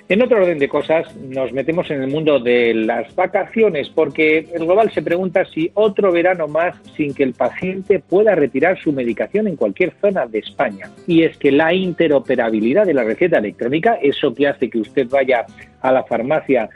En 0.09 0.23
otro 0.23 0.37
orden 0.37 0.57
de 0.57 0.67
cosas, 0.67 1.15
nos 1.17 1.53
metemos 1.53 1.91
en 1.91 2.01
el 2.01 2.09
mundo 2.09 2.39
de 2.39 2.73
las 2.73 3.13
vacaciones, 3.13 3.89
porque 3.89 4.39
el 4.39 4.65
global 4.65 4.91
se 4.91 5.03
pregunta 5.03 5.45
si 5.45 5.69
otro 5.75 6.11
verano 6.11 6.47
más 6.47 6.75
sin 6.97 7.13
que 7.13 7.21
el 7.21 7.33
paciente 7.33 7.99
pueda 7.99 8.33
retirar 8.33 8.79
su 8.79 8.91
medicación 8.91 9.47
en 9.47 9.55
cualquier 9.55 9.93
zona 10.01 10.25
de 10.25 10.39
España. 10.39 10.89
Y 11.05 11.21
es 11.21 11.37
que 11.37 11.51
la 11.51 11.75
interoperabilidad 11.75 12.87
de 12.87 12.95
la 12.95 13.03
receta 13.03 13.37
electrónica, 13.37 13.99
eso 14.01 14.33
que 14.33 14.47
hace 14.47 14.67
que 14.67 14.79
usted 14.79 15.07
vaya 15.07 15.45
a 15.79 15.91
la 15.91 16.03
farmacia 16.03 16.71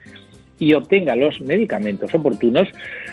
y 0.64 0.73
obtenga 0.73 1.15
los 1.15 1.41
medicamentos 1.41 2.14
oportunos, 2.15 2.69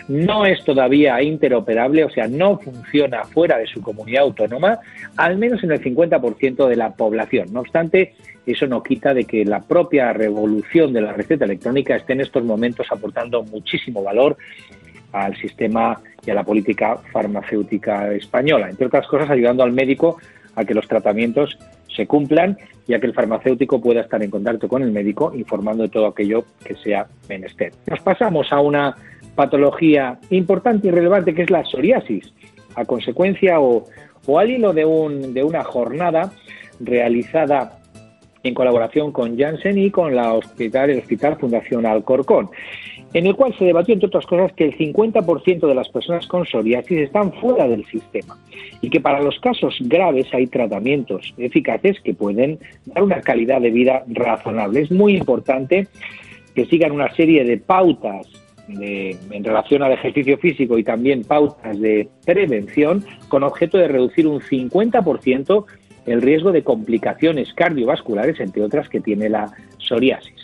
no 0.07 0.45
es 0.45 0.63
todavía 0.63 1.21
interoperable, 1.21 2.05
o 2.05 2.09
sea, 2.09 2.27
no 2.27 2.57
funciona 2.57 3.25
fuera 3.25 3.57
de 3.57 3.67
su 3.67 3.81
comunidad 3.81 4.23
autónoma, 4.23 4.79
al 5.17 5.37
menos 5.37 5.61
en 5.63 5.71
el 5.71 5.81
50% 5.81 6.67
de 6.67 6.75
la 6.77 6.93
población. 6.93 7.51
No 7.51 7.59
obstante, 7.59 8.13
eso 8.45 8.67
no 8.67 8.81
quita 8.81 9.13
de 9.13 9.25
que 9.25 9.43
la 9.43 9.59
propia 9.59 10.13
revolución 10.13 10.93
de 10.93 11.01
la 11.01 11.11
receta 11.11 11.43
electrónica 11.43 11.97
esté 11.97 12.13
en 12.13 12.21
estos 12.21 12.43
momentos 12.45 12.87
aportando 12.89 13.43
muchísimo 13.43 14.01
valor 14.01 14.37
al 15.11 15.35
sistema 15.35 15.99
y 16.25 16.31
a 16.31 16.35
la 16.35 16.43
política 16.43 16.95
farmacéutica 17.11 18.13
española, 18.13 18.69
entre 18.69 18.87
otras 18.87 19.05
cosas 19.07 19.29
ayudando 19.29 19.63
al 19.63 19.73
médico 19.73 20.17
a 20.55 20.63
que 20.63 20.73
los 20.73 20.87
tratamientos 20.87 21.57
se 21.95 22.07
cumplan 22.07 22.57
y 22.87 22.93
a 22.93 22.99
que 22.99 23.07
el 23.07 23.13
farmacéutico 23.13 23.81
pueda 23.81 24.01
estar 24.01 24.21
en 24.23 24.31
contacto 24.31 24.67
con 24.67 24.81
el 24.83 24.91
médico 24.91 25.31
informando 25.35 25.83
de 25.83 25.89
todo 25.89 26.07
aquello 26.07 26.45
que 26.63 26.75
sea 26.75 27.07
menester. 27.29 27.73
Nos 27.87 27.99
pasamos 28.01 28.51
a 28.51 28.59
una 28.59 28.95
patología 29.35 30.19
importante 30.29 30.87
y 30.87 30.91
relevante 30.91 31.33
que 31.33 31.43
es 31.43 31.49
la 31.49 31.63
psoriasis, 31.63 32.33
a 32.75 32.85
consecuencia 32.85 33.59
o, 33.59 33.85
al 34.37 34.49
hilo 34.49 34.73
de, 34.73 34.85
un, 34.85 35.33
de 35.33 35.43
una 35.43 35.63
jornada 35.63 36.31
realizada 36.79 37.79
en 38.43 38.53
colaboración 38.53 39.11
con 39.11 39.37
Janssen 39.37 39.77
y 39.77 39.91
con 39.91 40.15
la 40.15 40.33
hospital, 40.33 40.89
el 40.89 40.99
Hospital 40.99 41.37
Fundación 41.37 41.85
Alcorcón 41.85 42.49
en 43.13 43.27
el 43.27 43.35
cual 43.35 43.53
se 43.57 43.65
debatió, 43.65 43.93
entre 43.93 44.07
otras 44.07 44.25
cosas, 44.25 44.53
que 44.53 44.65
el 44.65 44.77
50% 44.77 45.67
de 45.67 45.75
las 45.75 45.89
personas 45.89 46.27
con 46.27 46.45
psoriasis 46.45 46.99
están 46.99 47.33
fuera 47.33 47.67
del 47.67 47.85
sistema 47.85 48.37
y 48.81 48.89
que 48.89 49.01
para 49.01 49.21
los 49.21 49.39
casos 49.39 49.75
graves 49.81 50.27
hay 50.33 50.47
tratamientos 50.47 51.33
eficaces 51.37 51.99
que 52.01 52.13
pueden 52.13 52.59
dar 52.85 53.03
una 53.03 53.21
calidad 53.21 53.61
de 53.61 53.71
vida 53.71 54.03
razonable. 54.07 54.81
Es 54.81 54.91
muy 54.91 55.17
importante 55.17 55.87
que 56.55 56.65
sigan 56.65 56.91
una 56.91 57.13
serie 57.15 57.43
de 57.43 57.57
pautas 57.57 58.27
en 58.69 59.43
relación 59.43 59.83
al 59.83 59.91
ejercicio 59.91 60.37
físico 60.37 60.77
y 60.77 60.83
también 60.83 61.23
pautas 61.23 61.79
de 61.79 62.07
prevención 62.25 63.03
con 63.27 63.43
objeto 63.43 63.77
de 63.77 63.89
reducir 63.89 64.27
un 64.27 64.39
50% 64.39 65.65
el 66.05 66.21
riesgo 66.21 66.51
de 66.51 66.63
complicaciones 66.63 67.53
cardiovasculares, 67.53 68.39
entre 68.39 68.63
otras, 68.63 68.89
que 68.89 69.01
tiene 69.01 69.29
la 69.29 69.51
psoriasis. 69.77 70.40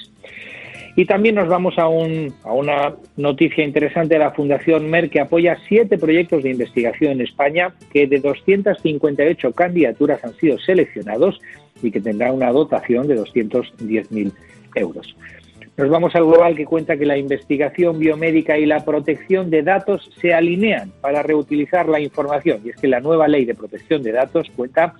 Y 0.98 1.06
también 1.06 1.36
nos 1.36 1.48
vamos 1.48 1.78
a, 1.78 1.88
un, 1.88 2.34
a 2.44 2.54
una 2.54 2.96
noticia 3.18 3.64
interesante 3.64 4.16
de 4.16 4.20
la 4.20 4.32
Fundación 4.32 4.90
MER 4.90 5.12
que 5.12 5.20
apoya 5.20 5.56
siete 5.68 5.96
proyectos 6.00 6.42
de 6.42 6.50
investigación 6.50 7.12
en 7.12 7.22
España 7.22 7.72
que 7.94 8.08
de 8.08 8.20
258 8.20 9.54
candidaturas 9.54 10.24
han 10.24 10.34
sido 10.34 10.58
seleccionados 10.58 11.40
y 11.84 11.92
que 11.92 12.02
tendrán 12.02 12.34
una 12.34 12.52
dotación 12.52 13.08
de 13.08 13.16
210.000 13.16 14.32
euros. 14.74 15.16
Nos 15.78 15.88
vamos 15.88 16.16
al 16.16 16.26
global 16.26 16.56
que 16.56 16.66
cuenta 16.66 16.98
que 16.98 17.06
la 17.06 17.20
investigación 17.20 18.00
biomédica 18.00 18.58
y 18.58 18.66
la 18.66 18.84
protección 18.84 19.52
de 19.52 19.62
datos 19.62 20.10
se 20.20 20.34
alinean 20.34 20.92
para 21.02 21.22
reutilizar 21.22 21.88
la 21.88 22.00
información. 22.00 22.62
Y 22.66 22.70
es 22.70 22.76
que 22.78 22.88
la 22.88 23.02
nueva 23.02 23.28
ley 23.28 23.46
de 23.46 23.54
protección 23.54 24.02
de 24.02 24.14
datos 24.14 24.50
cuenta 24.56 24.96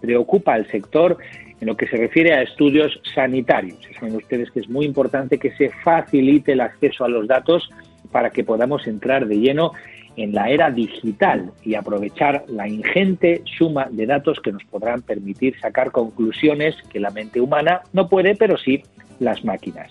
preocupa 0.00 0.54
al 0.54 0.66
sector 0.68 1.18
en 1.62 1.68
lo 1.68 1.76
que 1.76 1.86
se 1.86 1.96
refiere 1.96 2.34
a 2.34 2.42
estudios 2.42 3.00
sanitarios. 3.14 3.78
Saben 3.94 4.16
ustedes 4.16 4.50
que 4.50 4.58
es 4.58 4.68
muy 4.68 4.84
importante 4.84 5.38
que 5.38 5.52
se 5.52 5.70
facilite 5.84 6.52
el 6.52 6.60
acceso 6.60 7.04
a 7.04 7.08
los 7.08 7.28
datos 7.28 7.70
para 8.10 8.30
que 8.30 8.42
podamos 8.42 8.88
entrar 8.88 9.28
de 9.28 9.38
lleno 9.38 9.70
en 10.16 10.34
la 10.34 10.50
era 10.50 10.72
digital 10.72 11.52
y 11.64 11.76
aprovechar 11.76 12.44
la 12.48 12.66
ingente 12.66 13.42
suma 13.56 13.86
de 13.92 14.06
datos 14.06 14.40
que 14.40 14.50
nos 14.50 14.64
podrán 14.64 15.02
permitir 15.02 15.56
sacar 15.60 15.92
conclusiones 15.92 16.74
que 16.90 16.98
la 16.98 17.10
mente 17.10 17.40
humana 17.40 17.82
no 17.92 18.08
puede, 18.08 18.34
pero 18.34 18.58
sí 18.58 18.82
las 19.20 19.44
máquinas. 19.44 19.88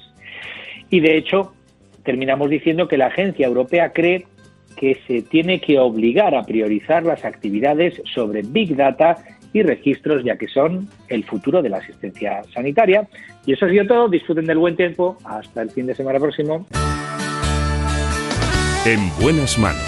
Y 0.90 1.00
de 1.00 1.16
hecho, 1.16 1.54
terminamos 2.04 2.50
diciendo 2.50 2.90
que 2.90 2.98
la 2.98 3.08
agencia 3.08 3.48
europea 3.48 3.94
cree 3.94 4.26
que 4.76 5.00
se 5.08 5.22
tiene 5.22 5.62
que 5.62 5.80
obligar 5.80 6.36
a 6.36 6.44
priorizar 6.44 7.04
las 7.04 7.24
actividades 7.24 8.02
sobre 8.14 8.42
Big 8.42 8.76
Data 8.76 9.16
y 9.54 9.64
registros, 9.64 10.24
ya 10.24 10.38
que 10.38 10.48
son 10.48 10.88
el 11.08 11.24
futuro 11.24 11.62
de 11.62 11.70
la 11.70 11.78
asistencia 11.78 12.42
sanitaria. 12.54 13.08
Y 13.46 13.54
eso 13.54 13.66
ha 13.66 13.70
sido 13.70 13.86
todo. 13.86 14.10
Disfruten 14.10 14.46
del 14.46 14.58
buen 14.58 14.76
tiempo. 14.76 15.18
Hasta 15.24 15.62
el 15.62 15.70
fin 15.72 15.88
de 15.88 15.96
semana 15.96 16.20
próximo. 16.20 16.66
En 18.86 19.00
buenas 19.22 19.58
manos. 19.58 19.82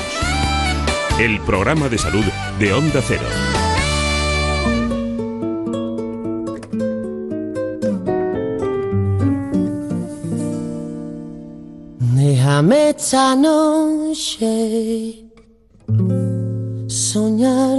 El 1.19 1.39
programa 1.41 1.89
de 1.89 1.97
salud 1.97 2.25
de 2.59 2.73
Onda 2.73 3.01
Cero. 3.01 3.21
Déjame 12.15 12.89
esta 12.89 13.35
noche 13.35 15.22
soñar 17.13 17.77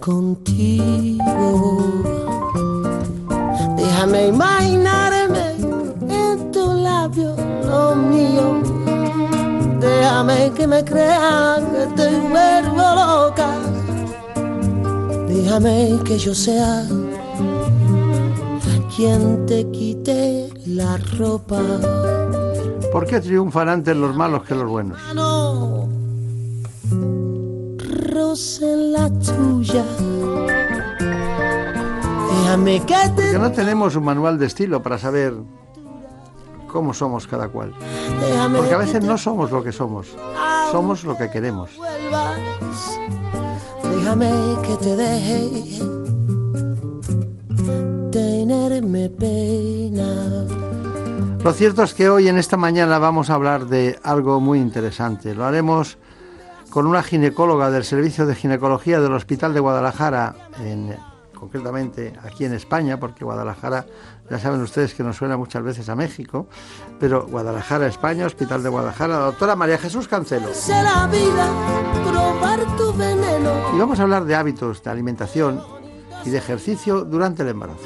contigo. 0.00 1.78
Déjame 3.76 4.26
imaginarme 4.34 5.46
en 6.22 6.50
tu 6.50 6.64
labio 6.88 7.36
lo 7.68 7.94
mío. 7.94 8.46
Déjame 9.78 10.50
que 10.56 10.66
me 10.66 10.84
crean 10.84 11.60
que 11.72 11.84
te 11.98 12.08
vuelvo 12.32 12.86
loca. 13.02 13.50
Déjame 15.28 16.00
que 16.04 16.18
yo 16.18 16.34
sea 16.34 16.84
quien 18.96 19.46
te 19.46 19.70
quite 19.70 20.50
la 20.66 20.96
ropa. 21.18 21.62
¿Por 22.90 23.06
qué 23.06 23.20
triunfan 23.20 23.68
antes 23.68 23.96
los 23.96 24.12
malos 24.16 24.42
que 24.42 24.56
los 24.56 24.68
buenos? 24.68 24.98
En 28.14 28.92
la 28.92 29.08
tuya. 29.08 29.84
Déjame 32.28 32.84
que 32.84 33.08
te... 33.16 33.38
No 33.38 33.50
tenemos 33.52 33.96
un 33.96 34.04
manual 34.04 34.38
de 34.38 34.46
estilo 34.46 34.82
para 34.82 34.98
saber 34.98 35.32
cómo 36.68 36.92
somos 36.92 37.26
cada 37.26 37.48
cual. 37.48 37.72
Porque 38.54 38.74
a 38.74 38.76
veces 38.76 39.02
no 39.02 39.16
somos 39.16 39.50
lo 39.50 39.64
que 39.64 39.72
somos, 39.72 40.08
somos 40.70 41.04
lo 41.04 41.16
que 41.16 41.30
queremos. 41.30 41.70
Déjame 43.82 44.30
que 44.62 44.76
te 44.76 44.96
deje 44.96 45.78
tenerme 48.10 49.08
pena. 49.08 50.46
Lo 51.42 51.52
cierto 51.54 51.82
es 51.82 51.94
que 51.94 52.10
hoy 52.10 52.28
en 52.28 52.36
esta 52.36 52.58
mañana 52.58 52.98
vamos 52.98 53.30
a 53.30 53.34
hablar 53.34 53.66
de 53.66 53.98
algo 54.02 54.38
muy 54.38 54.58
interesante. 54.58 55.34
Lo 55.34 55.46
haremos 55.46 55.96
con 56.72 56.86
una 56.86 57.02
ginecóloga 57.02 57.70
del 57.70 57.84
Servicio 57.84 58.24
de 58.24 58.34
Ginecología 58.34 58.98
del 58.98 59.12
Hospital 59.12 59.52
de 59.52 59.60
Guadalajara, 59.60 60.34
en, 60.58 60.96
concretamente 61.34 62.14
aquí 62.24 62.46
en 62.46 62.54
España, 62.54 62.98
porque 62.98 63.26
Guadalajara, 63.26 63.84
ya 64.30 64.38
saben 64.38 64.62
ustedes 64.62 64.94
que 64.94 65.02
nos 65.02 65.18
suena 65.18 65.36
muchas 65.36 65.62
veces 65.62 65.90
a 65.90 65.94
México, 65.94 66.46
pero 66.98 67.26
Guadalajara, 67.26 67.86
España, 67.88 68.24
Hospital 68.24 68.62
de 68.62 68.70
Guadalajara, 68.70 69.18
la 69.18 69.24
doctora 69.26 69.54
María 69.54 69.76
Jesús 69.76 70.08
Cancelo. 70.08 70.48
Y 73.74 73.78
vamos 73.78 74.00
a 74.00 74.02
hablar 74.02 74.24
de 74.24 74.34
hábitos 74.34 74.82
de 74.82 74.90
alimentación 74.90 75.60
y 76.24 76.30
de 76.30 76.38
ejercicio 76.38 77.04
durante 77.04 77.42
el 77.42 77.50
embarazo. 77.50 77.82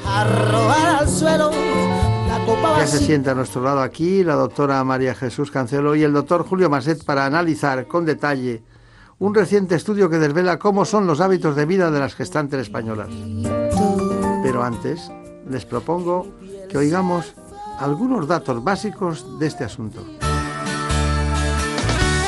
Ya 2.77 2.87
se 2.87 2.99
sienta 2.99 3.31
a 3.31 3.35
nuestro 3.35 3.61
lado 3.61 3.81
aquí 3.81 4.23
la 4.23 4.35
doctora 4.35 4.81
María 4.85 5.13
Jesús 5.13 5.51
Cancelo 5.51 5.93
y 5.93 6.03
el 6.03 6.13
doctor 6.13 6.47
Julio 6.47 6.69
Maset 6.69 7.03
para 7.03 7.25
analizar 7.25 7.85
con 7.87 8.05
detalle 8.05 8.63
un 9.19 9.33
reciente 9.33 9.75
estudio 9.75 10.09
que 10.09 10.17
desvela 10.17 10.59
cómo 10.59 10.85
son 10.85 11.07
los 11.07 11.21
hábitos 11.21 11.55
de 11.55 11.65
vida 11.65 11.89
de 11.89 11.99
las 11.99 12.15
gestantes 12.15 12.61
españolas. 12.61 13.09
Pero 14.43 14.63
antes, 14.63 15.11
les 15.49 15.65
propongo 15.65 16.27
que 16.69 16.77
oigamos 16.77 17.33
algunos 17.79 18.27
datos 18.27 18.63
básicos 18.63 19.39
de 19.39 19.47
este 19.47 19.63
asunto. 19.63 20.05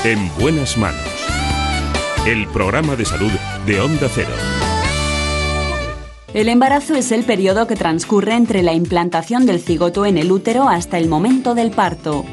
En 0.03 0.31
buenas 0.39 0.77
manos. 0.77 1.01
El 2.25 2.47
programa 2.47 2.95
de 2.95 3.05
salud 3.05 3.31
de 3.65 3.79
Onda 3.79 4.07
Cero. 4.09 4.29
El 6.33 6.47
embarazo 6.47 6.95
es 6.95 7.11
el 7.11 7.23
periodo 7.23 7.65
que 7.65 7.75
transcurre 7.75 8.35
entre 8.35 8.61
la 8.61 8.73
implantación 8.73 9.45
del 9.45 9.59
cigoto 9.59 10.05
en 10.05 10.17
el 10.17 10.31
útero 10.31 10.69
hasta 10.69 10.97
el 10.97 11.09
momento 11.09 11.55
del 11.55 11.71
parto. 11.71 12.23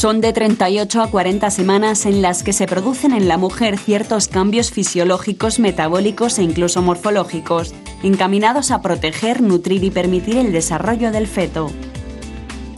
Son 0.00 0.22
de 0.22 0.32
38 0.32 1.02
a 1.02 1.10
40 1.10 1.50
semanas 1.50 2.06
en 2.06 2.22
las 2.22 2.42
que 2.42 2.54
se 2.54 2.66
producen 2.66 3.12
en 3.12 3.28
la 3.28 3.36
mujer 3.36 3.76
ciertos 3.76 4.28
cambios 4.28 4.70
fisiológicos, 4.70 5.58
metabólicos 5.58 6.38
e 6.38 6.42
incluso 6.42 6.80
morfológicos, 6.80 7.74
encaminados 8.02 8.70
a 8.70 8.80
proteger, 8.80 9.42
nutrir 9.42 9.84
y 9.84 9.90
permitir 9.90 10.38
el 10.38 10.52
desarrollo 10.52 11.12
del 11.12 11.26
feto. 11.26 11.70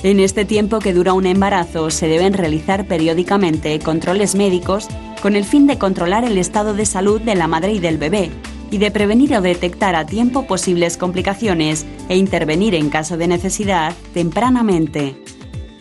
En 0.03 0.19
este 0.19 0.45
tiempo 0.45 0.81
que 0.81 0.93
dura 0.93 1.13
un 1.13 1.27
embarazo 1.27 1.91
se 1.91 2.09
deben 2.09 2.33
realizar 2.33 2.89
periódicamente 2.89 3.79
controles 3.79 4.35
médicos 4.35 4.89
con 5.23 5.37
el 5.37 5.45
fin 5.45 5.69
de 5.69 5.79
controlar 5.79 6.25
el 6.25 6.39
estado 6.39 6.75
de 6.75 6.87
salud 6.87 7.21
de 7.21 7.37
la 7.37 7.47
madre 7.47 7.73
y 7.73 7.79
del 7.79 7.99
bebé 7.99 8.33
y 8.73 8.79
de 8.79 8.91
prevenir 8.91 9.37
o 9.37 9.43
detectar 9.43 9.95
a 9.95 10.07
tiempo 10.07 10.49
posibles 10.49 10.97
complicaciones 10.97 11.87
e 12.09 12.17
intervenir 12.17 12.75
en 12.75 12.91
caso 12.91 13.17
de 13.17 13.29
necesidad 13.29 13.95
tempranamente. 14.13 15.15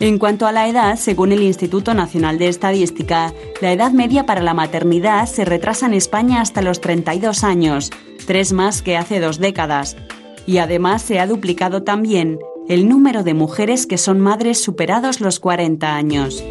En 0.02 0.18
cuanto 0.18 0.48
a 0.48 0.52
la 0.52 0.66
edad, 0.66 0.96
según 0.96 1.30
el 1.30 1.44
Instituto 1.44 1.94
Nacional 1.94 2.36
de 2.36 2.48
Estadística, 2.48 3.32
la 3.60 3.70
edad 3.70 3.92
media 3.92 4.26
para 4.26 4.42
la 4.42 4.52
maternidad 4.52 5.26
se 5.26 5.44
retrasa 5.44 5.86
en 5.86 5.94
España 5.94 6.40
hasta 6.40 6.60
los 6.60 6.80
32 6.80 7.44
años, 7.44 7.92
tres 8.26 8.52
más 8.52 8.82
que 8.82 8.96
hace 8.96 9.20
dos 9.20 9.38
décadas. 9.38 9.96
Y 10.44 10.58
además 10.58 11.02
se 11.02 11.20
ha 11.20 11.28
duplicado 11.28 11.84
también 11.84 12.40
el 12.68 12.88
número 12.88 13.22
de 13.22 13.34
mujeres 13.34 13.86
que 13.86 13.96
son 13.96 14.18
madres 14.18 14.60
superados 14.60 15.20
los 15.20 15.38
40 15.38 15.94
años. 15.94 16.42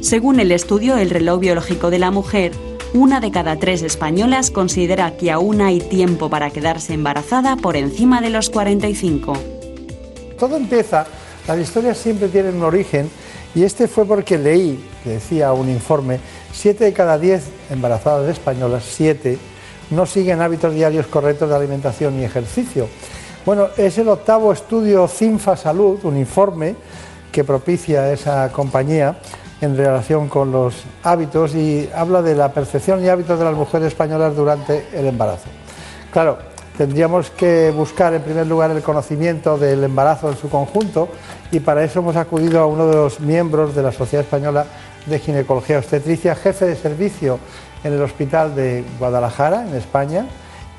Según 0.00 0.40
el 0.40 0.50
estudio 0.50 0.96
El 0.96 1.10
reloj 1.10 1.38
biológico 1.38 1.90
de 1.90 2.00
la 2.00 2.10
mujer, 2.10 2.50
una 2.92 3.20
de 3.20 3.30
cada 3.30 3.54
tres 3.54 3.82
españolas 3.82 4.50
considera 4.50 5.16
que 5.16 5.30
aún 5.30 5.60
hay 5.60 5.78
tiempo 5.78 6.28
para 6.28 6.50
quedarse 6.50 6.94
embarazada 6.94 7.54
por 7.54 7.76
encima 7.76 8.20
de 8.20 8.30
los 8.30 8.50
45. 8.50 9.34
Todo 10.40 10.56
empieza, 10.56 11.06
las 11.46 11.58
historias 11.58 11.98
siempre 11.98 12.28
tienen 12.28 12.56
un 12.56 12.64
origen 12.64 13.10
y 13.54 13.64
este 13.64 13.88
fue 13.88 14.04
porque 14.04 14.38
leí, 14.38 14.82
decía 15.04 15.52
un 15.52 15.68
informe, 15.68 16.20
siete 16.52 16.84
de 16.84 16.92
cada 16.92 17.18
diez 17.18 17.44
embarazadas 17.70 18.28
españolas, 18.28 18.84
siete, 18.86 19.38
no 19.90 20.06
siguen 20.06 20.40
hábitos 20.40 20.74
diarios 20.74 21.06
correctos 21.06 21.48
de 21.48 21.56
alimentación 21.56 22.20
y 22.20 22.24
ejercicio. 22.24 22.88
Bueno, 23.44 23.68
es 23.76 23.98
el 23.98 24.08
octavo 24.08 24.52
estudio 24.52 25.08
CINFA 25.08 25.56
Salud, 25.56 25.98
un 26.04 26.16
informe 26.16 26.76
que 27.32 27.42
propicia 27.42 28.12
esa 28.12 28.50
compañía 28.52 29.16
en 29.60 29.76
relación 29.76 30.28
con 30.28 30.52
los 30.52 30.74
hábitos 31.02 31.54
y 31.54 31.88
habla 31.94 32.22
de 32.22 32.34
la 32.34 32.52
percepción 32.52 33.04
y 33.04 33.08
hábitos 33.08 33.38
de 33.38 33.44
las 33.44 33.54
mujeres 33.54 33.88
españolas 33.88 34.36
durante 34.36 34.86
el 34.92 35.06
embarazo. 35.06 35.48
Claro, 36.12 36.38
tendríamos 36.80 37.28
que 37.28 37.70
buscar 37.76 38.14
en 38.14 38.22
primer 38.22 38.46
lugar 38.46 38.70
el 38.70 38.80
conocimiento 38.80 39.58
del 39.58 39.84
embarazo 39.84 40.30
en 40.30 40.38
su 40.38 40.48
conjunto 40.48 41.10
y 41.52 41.60
para 41.60 41.84
eso 41.84 41.98
hemos 41.98 42.16
acudido 42.16 42.58
a 42.58 42.64
uno 42.64 42.86
de 42.88 42.94
los 42.94 43.20
miembros 43.20 43.74
de 43.74 43.82
la 43.82 43.92
Sociedad 43.92 44.24
Española 44.24 44.64
de 45.04 45.18
Ginecología 45.18 45.76
Obstetricia, 45.76 46.34
jefe 46.34 46.64
de 46.64 46.76
servicio 46.76 47.38
en 47.84 47.92
el 47.92 48.00
Hospital 48.00 48.54
de 48.54 48.82
Guadalajara, 48.98 49.66
en 49.68 49.74
España, 49.74 50.24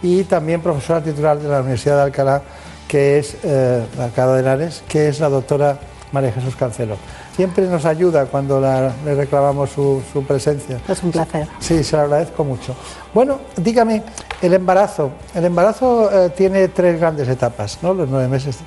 y 0.01 0.23
también 0.23 0.61
profesora 0.61 1.03
titular 1.03 1.37
de 1.37 1.47
la 1.47 1.59
Universidad 1.59 1.97
de 1.97 2.01
Alcalá, 2.01 2.41
que 2.87 3.19
es 3.19 3.37
eh, 3.43 3.85
Alcalá 3.99 4.33
de 4.33 4.39
Henares, 4.39 4.83
que 4.87 5.07
es 5.07 5.19
la 5.19 5.29
doctora 5.29 5.77
María 6.11 6.31
Jesús 6.31 6.55
Cancelo 6.55 6.97
siempre 7.35 7.65
nos 7.67 7.85
ayuda 7.85 8.25
cuando 8.25 8.59
le 8.59 9.15
reclamamos 9.15 9.69
su, 9.69 10.01
presencia. 10.27 10.79
Es 10.88 11.03
un 11.03 11.11
placer. 11.11 11.47
Sí, 11.59 11.83
se 11.83 11.95
lo 11.95 12.03
agradezco 12.03 12.43
mucho. 12.43 12.75
Bueno, 13.13 13.39
dígame, 13.57 14.03
el 14.41 14.53
embarazo. 14.53 15.11
El 15.33 15.45
embarazo 15.45 16.11
eh, 16.11 16.29
tiene 16.29 16.67
tres 16.67 16.99
grandes 16.99 17.27
etapas, 17.27 17.79
¿no? 17.81 17.93
Los 17.93 18.09
nueve 18.09 18.27
meses. 18.27 18.57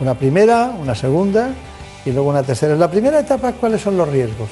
Una 0.00 0.14
primera, 0.14 0.72
una 0.80 0.94
segunda 0.94 1.50
y 2.04 2.12
luego 2.12 2.30
una 2.30 2.42
tercera. 2.42 2.74
En 2.74 2.80
la 2.80 2.90
primera 2.90 3.20
etapa, 3.20 3.52
¿cuáles 3.52 3.80
son 3.80 3.96
los 3.96 4.08
riesgos? 4.08 4.48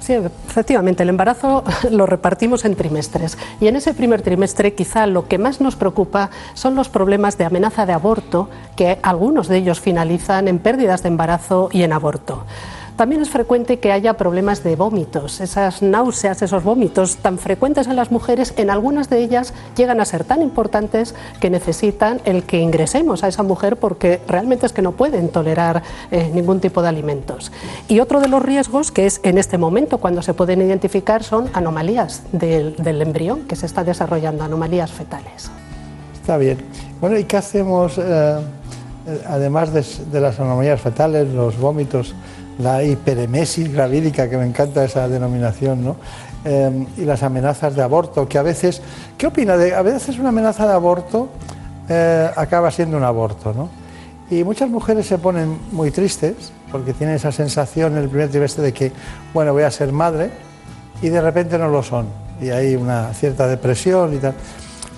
Sí, 0.00 0.12
efectivamente, 0.14 1.02
el 1.02 1.08
embarazo 1.08 1.64
lo 1.90 2.06
repartimos 2.06 2.64
en 2.64 2.76
trimestres 2.76 3.36
y 3.60 3.66
en 3.66 3.76
ese 3.76 3.94
primer 3.94 4.22
trimestre 4.22 4.74
quizá 4.74 5.06
lo 5.06 5.26
que 5.26 5.38
más 5.38 5.60
nos 5.60 5.76
preocupa 5.76 6.30
son 6.54 6.74
los 6.74 6.88
problemas 6.88 7.36
de 7.36 7.44
amenaza 7.44 7.84
de 7.84 7.92
aborto, 7.92 8.48
que 8.76 8.98
algunos 9.02 9.48
de 9.48 9.58
ellos 9.58 9.80
finalizan 9.80 10.48
en 10.48 10.60
pérdidas 10.60 11.02
de 11.02 11.08
embarazo 11.08 11.68
y 11.72 11.82
en 11.82 11.92
aborto. 11.92 12.44
También 12.98 13.22
es 13.22 13.30
frecuente 13.30 13.78
que 13.78 13.92
haya 13.92 14.14
problemas 14.14 14.64
de 14.64 14.74
vómitos. 14.74 15.40
Esas 15.40 15.82
náuseas, 15.82 16.42
esos 16.42 16.64
vómitos 16.64 17.18
tan 17.18 17.38
frecuentes 17.38 17.86
en 17.86 17.94
las 17.94 18.10
mujeres, 18.10 18.52
en 18.56 18.70
algunas 18.70 19.08
de 19.08 19.20
ellas 19.20 19.54
llegan 19.76 20.00
a 20.00 20.04
ser 20.04 20.24
tan 20.24 20.42
importantes 20.42 21.14
que 21.38 21.48
necesitan 21.48 22.20
el 22.24 22.42
que 22.42 22.58
ingresemos 22.58 23.22
a 23.22 23.28
esa 23.28 23.44
mujer 23.44 23.76
porque 23.76 24.20
realmente 24.26 24.66
es 24.66 24.72
que 24.72 24.82
no 24.82 24.90
pueden 24.90 25.28
tolerar 25.28 25.84
eh, 26.10 26.28
ningún 26.34 26.58
tipo 26.58 26.82
de 26.82 26.88
alimentos. 26.88 27.52
Y 27.86 28.00
otro 28.00 28.18
de 28.18 28.26
los 28.26 28.42
riesgos 28.42 28.90
que 28.90 29.06
es 29.06 29.20
en 29.22 29.38
este 29.38 29.58
momento 29.58 29.98
cuando 29.98 30.20
se 30.20 30.34
pueden 30.34 30.60
identificar 30.60 31.22
son 31.22 31.48
anomalías 31.52 32.24
del, 32.32 32.74
embrión 32.84 33.42
que 33.42 33.54
se 33.54 33.66
está 33.66 33.84
desarrollando, 33.84 34.42
anomalías 34.42 34.90
fetales. 34.90 35.52
Está 36.20 36.36
bien. 36.36 36.58
Bueno, 37.00 37.16
¿y 37.16 37.22
qué 37.22 37.36
hacemos 37.36 37.96
eh, 37.96 38.02
eh, 38.02 39.22
además 39.24 39.72
de, 39.72 39.84
de 40.10 40.20
las 40.20 40.40
anomalías 40.40 40.80
fetales, 40.80 41.32
los 41.32 41.56
vómitos? 41.60 42.12
La 42.58 42.82
hiperemesis 42.82 43.72
gravídica, 43.72 44.28
que 44.28 44.36
me 44.36 44.46
encanta 44.46 44.84
esa 44.84 45.08
denominación, 45.08 45.84
¿no? 45.84 45.96
Em, 46.44 46.86
y 46.96 47.04
las 47.04 47.22
amenazas 47.22 47.74
de 47.74 47.82
aborto, 47.82 48.28
que 48.28 48.38
a 48.38 48.42
veces, 48.42 48.82
¿qué 49.16 49.26
opina? 49.26 49.54
A 49.54 49.82
veces 49.82 50.18
una 50.18 50.28
amenaza 50.30 50.66
de 50.66 50.72
aborto 50.72 51.28
eh, 51.88 52.30
acaba 52.36 52.70
siendo 52.70 52.96
un 52.96 53.04
aborto, 53.04 53.52
¿no? 53.52 53.68
Y 54.30 54.44
muchas 54.44 54.68
mujeres 54.68 55.06
se 55.06 55.18
ponen 55.18 55.58
muy 55.72 55.90
tristes 55.90 56.52
porque 56.70 56.92
tienen 56.92 57.16
esa 57.16 57.32
sensación 57.32 57.92
en 57.92 58.02
el 58.02 58.08
primer 58.08 58.28
trimestre 58.28 58.62
de 58.62 58.72
que, 58.72 58.92
bueno, 59.32 59.52
voy 59.52 59.62
a 59.62 59.70
ser 59.70 59.90
madre 59.92 60.30
y 61.00 61.08
de 61.08 61.20
repente 61.20 61.56
no 61.58 61.68
lo 61.68 61.82
son. 61.82 62.06
Y 62.40 62.50
hay 62.50 62.76
una 62.76 63.12
cierta 63.14 63.46
depresión 63.46 64.14
y 64.14 64.18
tal. 64.18 64.34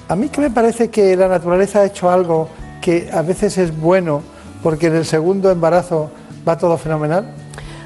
A 0.09 0.17
mí 0.17 0.29
que 0.29 0.41
me 0.41 0.51
parece 0.51 0.91
que 0.91 1.17
la 1.17 1.29
naturaleza 1.29 1.81
ha 1.81 1.87
hecho 1.87 2.11
algo 2.11 2.49
que 2.81 3.09
a 3.13 3.23
veces 3.23 3.57
es 3.59 3.79
bueno 3.79 4.23
porque 4.63 4.89
en 4.89 4.97
el 4.97 5.05
segundo 5.05 5.51
embarazo 5.51 6.11
va 6.47 6.59
todo 6.59 6.77
fenomenal. 6.77 7.33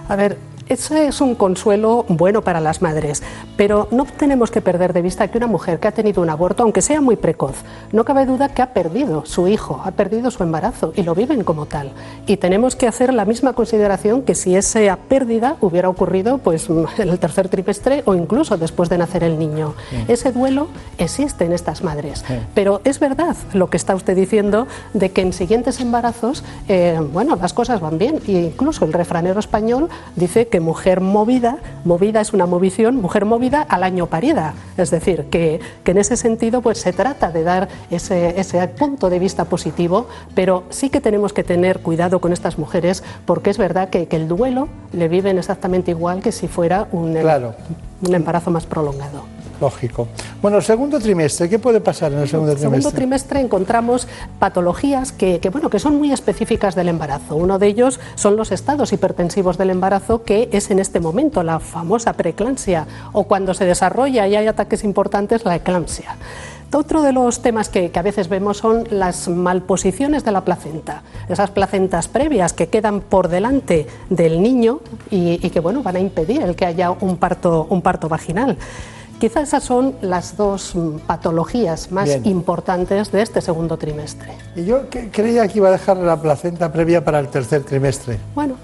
A 0.09 0.17
ver, 0.17 0.37
ese 0.69 1.07
es 1.09 1.21
un 1.21 1.35
consuelo 1.35 2.07
bueno 2.09 2.43
para 2.43 2.61
las 2.61 2.81
madres, 2.81 3.23
pero 3.57 3.89
no 3.91 4.05
tenemos 4.05 4.51
que 4.51 4.61
perder 4.61 4.93
de 4.93 5.03
vista 5.03 5.29
que 5.29 5.39
una 5.39 5.47
mujer 5.47 5.79
que 5.79 5.89
ha 5.89 5.93
tenido 5.93 6.23
un 6.23 6.31
aborto, 6.31 6.63
aunque 6.63 6.83
sea 6.83 7.01
muy 7.01 7.17
precoz, 7.17 7.57
no 7.93 8.05
cabe 8.05 8.27
duda 8.27 8.49
que 8.49 8.63
ha 8.63 8.73
perdido 8.73 9.27
su 9.27 9.49
hijo, 9.49 9.83
ha 9.85 9.91
perdido 9.91 10.31
su 10.31 10.43
embarazo 10.43 10.93
y 10.97 11.03
lo 11.03 11.15
viven 11.15 11.45
como 11.45 11.67
tal. 11.67 11.93
Y 12.27 12.39
tenemos 12.39 12.77
que 12.77 12.87
hacer 12.87 13.13
la 13.13 13.25
misma 13.25 13.53
consideración 13.53 14.23
que 14.23 14.35
si 14.35 14.57
esa 14.57 14.97
pérdida 14.97 15.57
hubiera 15.61 15.89
ocurrido 15.89 16.39
pues, 16.39 16.69
en 16.99 17.09
el 17.09 17.19
tercer 17.19 17.49
trimestre 17.49 18.03
o 18.07 18.15
incluso 18.15 18.57
después 18.57 18.89
de 18.89 18.99
nacer 18.99 19.25
el 19.25 19.39
niño. 19.39 19.75
Ese 20.09 20.33
duelo 20.33 20.69
existe 20.99 21.45
en 21.45 21.53
estas 21.53 21.83
madres, 21.83 22.25
pero 22.55 22.81
es 22.85 22.99
verdad 22.99 23.37
lo 23.53 23.71
que 23.71 23.77
está 23.77 23.95
usted 23.95 24.17
diciendo 24.17 24.67
de 24.93 25.11
que 25.11 25.21
en 25.21 25.33
siguientes 25.33 25.81
embarazos, 25.81 26.45
eh, 26.69 26.99
bueno, 27.13 27.37
las 27.37 27.53
cosas 27.53 27.81
van 27.81 27.99
bien. 27.99 28.21
E 28.27 28.33
incluso 28.33 28.85
el 28.85 28.93
refranero 28.93 29.41
español 29.41 29.89
dice 30.17 30.49
que 30.49 30.54
que 30.55 30.61
mujer 30.61 31.01
movida, 31.01 31.57
movida 31.85 32.21
es 32.21 32.33
una 32.33 32.47
movición, 32.47 32.95
mujer 32.95 33.25
movida 33.25 33.61
al 33.63 33.83
año 33.83 34.07
parida. 34.07 34.55
Es 34.77 34.93
decir, 34.93 35.25
que, 35.25 35.59
en 35.85 35.99
ese 35.99 36.17
sentido 36.17 36.63
pues 36.63 36.79
se 36.79 36.93
trata 36.93 37.33
de 37.33 37.43
dar 37.43 37.69
ese, 37.91 38.39
ese, 38.39 38.65
punto 38.69 39.11
de 39.11 39.19
vista 39.19 39.47
positivo, 39.47 40.07
pero 40.37 40.63
sí 40.71 40.91
que 40.91 41.01
tenemos 41.01 41.33
que 41.33 41.43
tener 41.43 41.81
cuidado 41.81 42.21
con 42.21 42.33
estas 42.33 42.57
mujeres 42.57 43.03
porque 43.27 43.51
es 43.51 43.59
verdad 43.59 43.89
que, 43.89 44.07
el 44.13 44.29
duelo 44.29 44.69
le 44.93 45.09
viven 45.09 45.39
exactamente 45.39 45.91
igual 45.91 46.23
que 46.23 46.31
si 46.31 46.47
fuera 46.47 46.87
un, 46.93 47.17
un 47.17 48.15
embarazo 48.15 48.53
más 48.53 48.65
prolongado. 48.65 49.34
Lógico. 49.61 50.09
Bueno, 50.43 50.59
el 50.59 50.63
segundo 50.63 50.99
trimestre, 50.99 51.49
¿qué 51.49 51.59
puede 51.59 51.81
pasar 51.81 52.13
en 52.13 52.21
el 52.21 52.29
segundo 52.29 52.53
trimestre? 52.53 52.69
En 52.69 52.75
el 52.75 52.83
segundo 52.83 52.97
trimestre 52.97 53.41
encontramos 53.41 54.09
patologías 54.39 55.13
que, 55.13 55.41
bueno, 55.53 55.71
que 55.71 55.79
son 55.79 55.97
muy 55.97 56.13
específicas 56.13 56.75
del 56.75 56.89
embarazo. 56.89 57.37
Uno 57.37 57.59
de 57.59 57.69
ellos 57.69 58.01
son 58.15 58.37
los 58.37 58.53
estados 58.53 58.93
hipertensivos 58.93 59.57
del 59.57 59.71
embarazo, 59.71 60.23
que 60.23 60.49
es 60.53 60.71
en 60.71 60.81
este 60.81 61.01
momento 61.01 61.43
la 61.43 61.61
famosa 61.61 62.13
preeclampsia, 62.15 62.87
o 63.13 63.25
cuando 63.25 63.55
se 63.55 63.65
desarrolla 63.65 64.27
y 64.27 64.37
hay 64.37 64.47
ataques 64.47 64.85
importantes, 64.85 65.45
la 65.45 65.57
eclampsia. 65.57 66.17
Otro 66.73 67.03
de 67.03 67.13
los 67.13 67.41
temas 67.41 67.69
que, 67.69 67.93
a 67.95 68.03
veces 68.03 68.29
vemos 68.29 68.57
son 68.57 68.85
las 68.91 69.29
malposiciones 69.29 70.25
de 70.25 70.33
la 70.33 70.45
placenta, 70.45 71.03
esas 71.29 71.51
placentas 71.51 72.09
previas 72.09 72.53
que 72.53 72.67
quedan 72.67 73.01
por 73.01 73.29
delante 73.29 73.87
del 74.11 74.43
niño 74.43 74.81
y, 75.09 75.39
y 75.41 75.51
que 75.51 75.61
bueno, 75.61 75.85
van 75.85 75.95
a 75.95 76.01
impedir 76.01 76.43
el 76.43 76.57
que 76.57 76.67
haya 76.67 76.91
un 76.91 77.17
parto, 77.17 77.69
un 77.71 77.81
parto 77.81 78.09
vaginal 78.09 78.59
Quizá 79.25 79.41
esas 79.41 79.65
son 79.65 79.95
las 80.03 80.37
dos 80.37 80.75
mm, 80.75 80.99
patologías 81.07 81.91
más 81.91 82.05
Bien. 82.11 82.27
importantes 82.27 83.11
de 83.11 83.23
este 83.23 83.41
segundo 83.41 83.79
trimestre. 83.79 84.35
Y 84.55 84.67
yo 84.67 84.91
que- 84.91 85.09
creía 85.11 85.49
que 85.49 85.61
iba 85.61 85.69
a 85.69 85.73
dejar 85.73 85.97
la 85.97 86.21
placenta 86.21 86.71
previa 86.71 87.03
para 87.03 87.21
el 87.21 87.29
tercer 87.29 87.65
trimestre. 87.65 88.19
Bueno, 88.35 88.57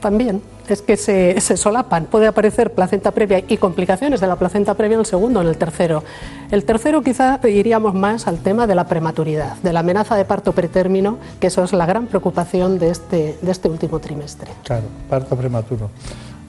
también 0.00 0.40
es 0.68 0.80
que 0.80 0.96
se, 0.96 1.38
se 1.42 1.58
solapan. 1.58 2.06
Puede 2.06 2.26
aparecer 2.28 2.72
placenta 2.72 3.10
previa 3.10 3.44
y 3.46 3.58
complicaciones 3.58 4.18
de 4.22 4.26
la 4.26 4.36
placenta 4.36 4.72
previa 4.72 4.94
en 4.94 5.00
el 5.00 5.06
segundo 5.06 5.42
en 5.42 5.48
el 5.48 5.58
tercero. 5.58 6.02
El 6.50 6.64
tercero 6.64 7.02
quizá 7.02 7.38
iríamos 7.46 7.92
más 7.92 8.26
al 8.26 8.38
tema 8.38 8.66
de 8.66 8.74
la 8.74 8.86
prematuridad, 8.86 9.56
de 9.58 9.74
la 9.74 9.80
amenaza 9.80 10.16
de 10.16 10.24
parto 10.24 10.52
pretérmino, 10.52 11.18
que 11.40 11.48
eso 11.48 11.62
es 11.62 11.74
la 11.74 11.84
gran 11.84 12.06
preocupación 12.06 12.78
de 12.78 12.88
este, 12.88 13.36
de 13.42 13.50
este 13.52 13.68
último 13.68 13.98
trimestre. 13.98 14.50
Claro, 14.64 14.84
parto 15.10 15.36
prematuro. 15.36 15.90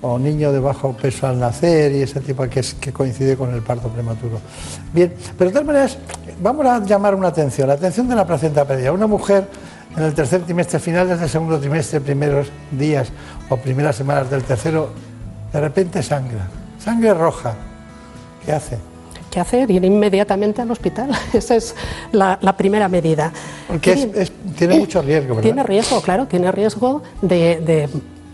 O 0.02 0.20
niño 0.20 0.52
de 0.52 0.60
bajo 0.60 0.94
peso 0.94 1.26
al 1.28 1.40
nacer 1.40 1.92
y 1.92 2.04
ese 2.04 2.20
tipo 2.20 2.48
que, 2.48 2.60
es, 2.60 2.76
que 2.76 2.94
coincide 2.94 3.36
con 3.36 3.52
el 3.54 3.62
parto 3.64 3.88
prematuro. 3.90 4.40
Bien, 4.94 5.12
pero 5.38 5.50
de 5.50 5.54
todas 5.54 5.66
maneras, 5.68 5.98
vamos 6.40 6.66
a 6.68 6.84
llamar 6.86 7.16
una 7.16 7.30
atención, 7.30 7.68
la 7.68 7.74
atención 7.74 8.08
de 8.08 8.16
la 8.16 8.26
placenta 8.26 8.64
previa. 8.66 8.94
Una 8.94 9.08
mujer 9.08 9.48
en 9.96 10.04
el 10.04 10.14
tercer 10.14 10.42
trimestre, 10.44 10.78
finales 10.80 11.20
del 11.20 11.28
segundo 11.30 11.60
trimestre, 11.60 12.00
primeros 12.00 12.48
días 12.72 13.08
o 13.50 13.58
primeras 13.58 13.96
semanas 13.96 14.30
del 14.30 14.44
tercero, 14.44 14.92
de 15.52 15.60
repente 15.60 16.04
sangra, 16.04 16.48
sangre 16.78 17.16
roja. 17.16 17.56
¿Qué 18.46 18.52
hace? 18.52 18.78
¿Qué 19.32 19.40
hace? 19.40 19.66
Ir 19.68 19.84
inmediatamente 19.84 20.62
al 20.62 20.70
hospital. 20.70 21.10
Esa 21.34 21.56
es 21.56 21.76
la, 22.12 22.38
la 22.42 22.56
primera 22.56 22.88
medida. 22.88 23.34
Porque 23.68 23.94
es- 24.16 24.32
tiene 24.56 24.78
mucho 24.78 25.02
riesgo, 25.02 25.30
¿verdad? 25.30 25.42
Tiene 25.42 25.64
riesgo, 25.64 26.02
claro, 26.02 26.28
tiene 26.28 26.52
riesgo 26.52 27.02
de, 27.24 27.60
de 27.62 27.90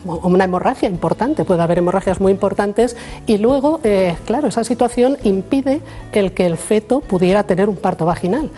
una 0.06 0.44
hemorragia 0.44 0.90
importante, 0.90 1.46
puede 1.46 1.62
haber 1.62 1.78
hemorragias 1.78 2.20
muy 2.20 2.32
importantes 2.32 2.96
y 3.28 3.38
luego, 3.38 3.80
eh, 3.84 4.16
claro, 4.26 4.48
esa 4.48 4.64
situación 4.64 5.18
impide 5.24 5.82
el 6.12 6.32
que 6.34 6.46
el 6.46 6.58
feto 6.58 7.00
pudiera 7.02 7.44
tener 7.44 7.70
un 7.70 7.76
parto 7.78 8.06
vaginal. 8.06 8.50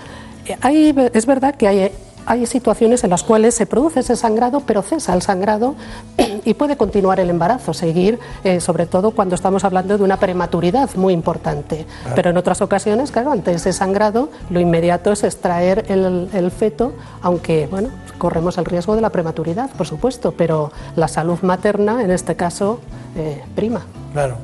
Eh, 0.48 0.58
hay- 0.62 0.96
es 1.14 1.26
verdad 1.26 1.56
que 1.56 1.68
hay, 1.68 1.92
hay 2.26 2.46
situaciones 2.46 3.04
en 3.04 3.10
las 3.10 3.24
cuales 3.24 3.56
se 3.56 3.66
produce 3.66 4.02
ese 4.02 4.16
sangrado, 4.16 4.62
pero 4.62 4.82
cesa 4.82 5.14
el 5.14 5.22
sangrado 5.22 5.76
y 6.46 6.54
puede 6.54 6.78
continuar 6.78 7.20
el 7.20 7.30
embarazo, 7.30 7.74
seguir, 7.74 8.20
eh, 8.44 8.60
sobre 8.60 8.86
todo 8.86 9.12
cuando 9.12 9.36
estamos 9.36 9.64
hablando 9.64 9.98
de 9.98 10.04
una 10.04 10.18
prematuridad 10.18 10.90
muy 10.96 11.14
importante. 11.14 11.86
Claro. 12.02 12.16
Pero 12.16 12.30
en 12.30 12.38
otras 12.38 12.62
ocasiones, 12.62 13.12
claro, 13.12 13.32
ante 13.32 13.52
ese 13.52 13.74
sangrado, 13.74 14.30
lo 14.50 14.60
inmediato 14.60 15.12
es 15.12 15.24
extraer 15.24 15.86
el, 15.90 16.30
el 16.34 16.52
feto, 16.52 16.94
aunque, 17.22 17.68
bueno, 17.68 17.90
corremos 18.18 18.58
el 18.58 18.66
riesgo 18.66 18.96
de 18.96 19.02
la 19.02 19.10
prematuridad, 19.10 19.70
por 19.72 19.88
supuesto, 19.88 20.32
pero 20.32 20.72
la 20.96 21.08
salud 21.08 21.40
materna, 21.42 22.04
en 22.04 22.12
este 22.12 22.36
caso, 22.36 22.80
eh, 23.16 23.42
prima. 23.56 23.86
Claro. 24.14 24.38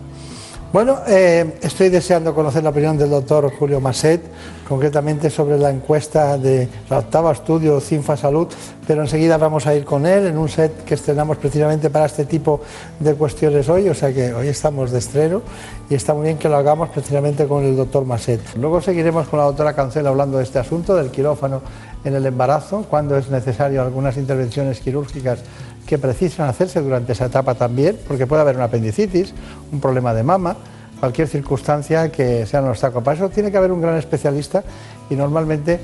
Bueno, 0.74 1.00
eh, 1.06 1.58
estoy 1.62 1.90
deseando 1.90 2.34
conocer 2.34 2.64
la 2.64 2.70
opinión 2.70 2.98
del 2.98 3.10
doctor 3.10 3.52
Julio 3.60 3.82
Masset, 3.82 4.22
concretamente 4.66 5.30
sobre 5.30 5.58
la 5.58 5.70
encuesta 5.70 6.38
de 6.38 6.70
la 6.90 7.00
octava 7.00 7.34
estudio 7.34 7.82
CINFA 7.82 8.16
Salud, 8.16 8.48
pero 8.88 9.02
enseguida 9.02 9.36
vamos 9.36 9.68
a 9.68 9.76
ir 9.76 9.84
con 9.84 10.06
él 10.06 10.28
en 10.28 10.38
un 10.38 10.48
set 10.48 10.86
que 10.86 10.94
estrenamos 10.94 11.36
precisamente 11.36 11.90
para 11.90 12.06
este 12.06 12.24
tipo 12.24 12.62
de 13.02 13.16
cuestiones 13.16 13.68
hoy, 13.68 13.90
o 13.90 13.94
sea 13.94 14.14
que 14.14 14.34
hoy 14.34 14.48
estamos 14.48 14.92
de 14.92 15.00
estreno 15.00 15.42
y 15.90 15.96
está 15.96 16.14
muy 16.14 16.24
bien 16.24 16.38
que 16.38 16.48
lo 16.48 16.56
hagamos 16.56 16.88
precisamente 16.88 17.48
con 17.48 17.66
el 17.66 17.76
doctor 17.76 18.06
Masset. 18.06 18.40
Luego 18.56 18.80
seguiremos 18.80 19.28
con 19.28 19.40
la 19.40 19.46
doctora 19.48 19.74
Cancela 19.74 20.08
hablando 20.08 20.38
de 20.38 20.46
este 20.46 20.60
asunto, 20.60 20.96
del 20.96 21.12
quirófano 21.12 21.62
en 22.06 22.16
el 22.16 22.26
embarazo, 22.26 22.86
cuando 22.90 23.18
es 23.18 23.30
necesario 23.30 23.82
algunas 23.82 24.16
intervenciones 24.16 24.80
quirúrgicas 24.80 25.40
que 25.86 25.98
precisan 25.98 26.48
hacerse 26.48 26.82
durante 26.82 27.14
esa 27.14 27.26
etapa 27.26 27.56
también, 27.56 27.98
porque 28.08 28.28
puede 28.28 28.42
haber 28.42 28.56
una 28.56 28.66
apendicitis, 28.66 29.34
un 29.72 29.80
problema 29.80 30.14
de 30.14 30.24
mama, 30.24 30.56
cualquier 31.00 31.28
circunstancia 31.28 32.12
que 32.12 32.46
sea 32.46 32.62
un 32.62 32.70
obstáculo. 32.70 33.04
Para 33.04 33.18
eso 33.18 33.30
tiene 33.30 33.52
que 33.52 33.58
haber 33.58 33.72
un 33.72 33.82
gran 33.82 33.98
especialista 33.98 34.64
y 35.10 35.16
normalmente 35.16 35.80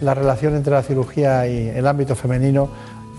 la 0.00 0.14
relación 0.14 0.56
entre 0.56 0.72
la 0.72 0.82
cirugía 0.82 1.46
y 1.46 1.68
el 1.68 1.86
ámbito 1.86 2.16
femenino, 2.16 2.68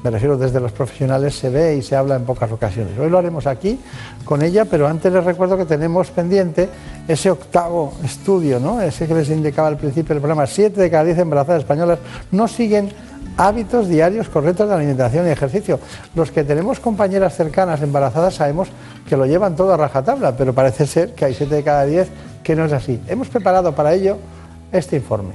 me 0.04 0.10
refiero 0.10 0.36
desde 0.36 0.60
los 0.60 0.74
profesionales, 0.74 1.34
se 1.34 1.50
ve 1.50 1.78
y 1.78 1.82
se 1.82 1.96
habla 1.96 2.16
en 2.16 2.26
pocas 2.26 2.52
ocasiones. 2.52 2.98
Hoy 3.00 3.10
lo 3.10 3.18
haremos 3.18 3.48
aquí 3.48 3.80
con 4.26 4.42
ella, 4.42 4.66
pero 4.66 4.88
antes 4.88 5.14
les 5.14 5.24
recuerdo 5.24 5.56
que 5.56 5.66
tenemos 5.66 6.12
pendiente 6.12 6.68
ese 7.08 7.32
octavo 7.32 7.94
estudio, 8.04 8.60
¿no? 8.60 8.82
ese 8.82 9.08
que 9.08 9.14
les 9.14 9.30
indicaba 9.30 9.70
al 9.70 9.78
principio 9.78 10.14
del 10.14 10.22
programa. 10.22 10.46
Siete 10.46 10.82
de 10.82 10.90
cada 10.92 11.06
diez 11.06 11.18
embarazadas 11.20 11.62
españolas 11.62 12.00
no 12.32 12.50
siguen 12.50 12.92
hábitos 13.38 13.88
diarios 13.88 14.30
correctos 14.30 14.68
de 14.70 14.76
alimentación 14.76 15.28
y 15.28 15.32
ejercicio. 15.32 15.80
Los 16.16 16.32
que 16.32 16.44
tenemos 16.44 16.80
compañeras 16.80 17.36
cercanas 17.36 17.82
embarazadas 17.82 18.36
sabemos 18.36 18.70
que 19.08 19.18
lo 19.18 19.26
llevan 19.26 19.56
todo 19.56 19.74
a 19.74 19.78
rajatabla, 19.78 20.36
pero 20.38 20.54
parece 20.54 20.88
ser 20.88 21.14
que 21.14 21.26
hay 21.26 21.34
siete 21.34 21.56
de 21.56 21.64
cada 21.64 21.86
diez 21.86 22.10
que 22.44 22.56
no 22.56 22.66
es 22.66 22.74
así. 22.74 23.00
Hemos 23.08 23.30
preparado 23.30 23.74
para 23.74 23.94
ello 23.94 24.18
este 24.72 24.98
informe. 24.98 25.34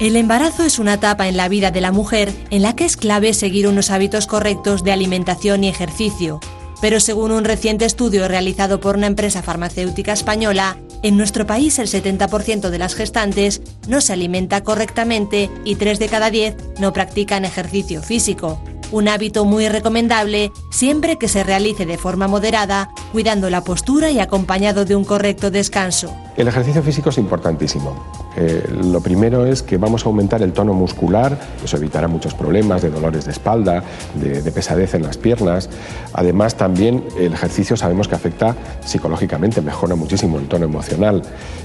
El 0.00 0.16
embarazo 0.16 0.64
es 0.64 0.80
una 0.80 0.94
etapa 0.94 1.28
en 1.28 1.36
la 1.36 1.48
vida 1.48 1.70
de 1.70 1.80
la 1.80 1.92
mujer 1.92 2.32
en 2.50 2.62
la 2.62 2.74
que 2.74 2.84
es 2.84 2.96
clave 2.96 3.34
seguir 3.34 3.68
unos 3.68 3.90
hábitos 3.90 4.26
correctos 4.26 4.82
de 4.82 4.90
alimentación 4.90 5.62
y 5.62 5.68
ejercicio. 5.68 6.40
Pero 6.80 6.98
según 6.98 7.30
un 7.30 7.44
reciente 7.44 7.84
estudio 7.84 8.26
realizado 8.26 8.80
por 8.80 8.96
una 8.96 9.06
empresa 9.06 9.42
farmacéutica 9.42 10.12
española, 10.12 10.76
en 11.02 11.16
nuestro 11.16 11.46
país 11.46 11.78
el 11.78 11.88
70% 11.88 12.70
de 12.70 12.78
las 12.78 12.94
gestantes 12.94 13.60
no 13.88 14.00
se 14.00 14.12
alimenta 14.12 14.62
correctamente 14.62 15.50
y 15.64 15.74
3 15.74 15.98
de 15.98 16.08
cada 16.08 16.30
10 16.30 16.56
no 16.80 16.92
practican 16.92 17.44
ejercicio 17.44 18.02
físico. 18.02 18.62
Un 18.92 19.08
hábito 19.08 19.44
muy 19.44 19.68
recomendable 19.68 20.52
siempre 20.70 21.16
que 21.16 21.26
se 21.26 21.42
realice 21.42 21.86
de 21.86 21.96
forma 21.96 22.28
moderada, 22.28 22.90
cuidando 23.10 23.48
la 23.48 23.64
postura 23.64 24.10
y 24.10 24.20
acompañado 24.20 24.84
de 24.84 24.94
un 24.94 25.04
correcto 25.04 25.50
descanso. 25.50 26.14
El 26.36 26.48
ejercicio 26.48 26.82
físico 26.82 27.08
es 27.08 27.18
importantísimo. 27.18 27.96
Eh, 28.36 28.62
lo 28.82 29.00
primero 29.00 29.46
es 29.46 29.62
que 29.62 29.76
vamos 29.76 30.04
a 30.04 30.08
aumentar 30.08 30.42
el 30.42 30.52
tono 30.52 30.74
muscular, 30.74 31.38
eso 31.64 31.76
evitará 31.76 32.08
muchos 32.08 32.34
problemas 32.34 32.82
de 32.82 32.90
dolores 32.90 33.24
de 33.24 33.32
espalda, 33.32 33.82
de, 34.14 34.42
de 34.42 34.52
pesadez 34.52 34.94
en 34.94 35.02
las 35.02 35.16
piernas. 35.16 35.68
Además, 36.12 36.56
también 36.56 37.04
el 37.18 37.32
ejercicio 37.32 37.76
sabemos 37.76 38.08
que 38.08 38.14
afecta 38.14 38.56
psicológicamente, 38.84 39.60
mejora 39.60 39.94
muchísimo 39.94 40.38
el 40.38 40.48
tono 40.48 40.64
emocional 40.64 41.22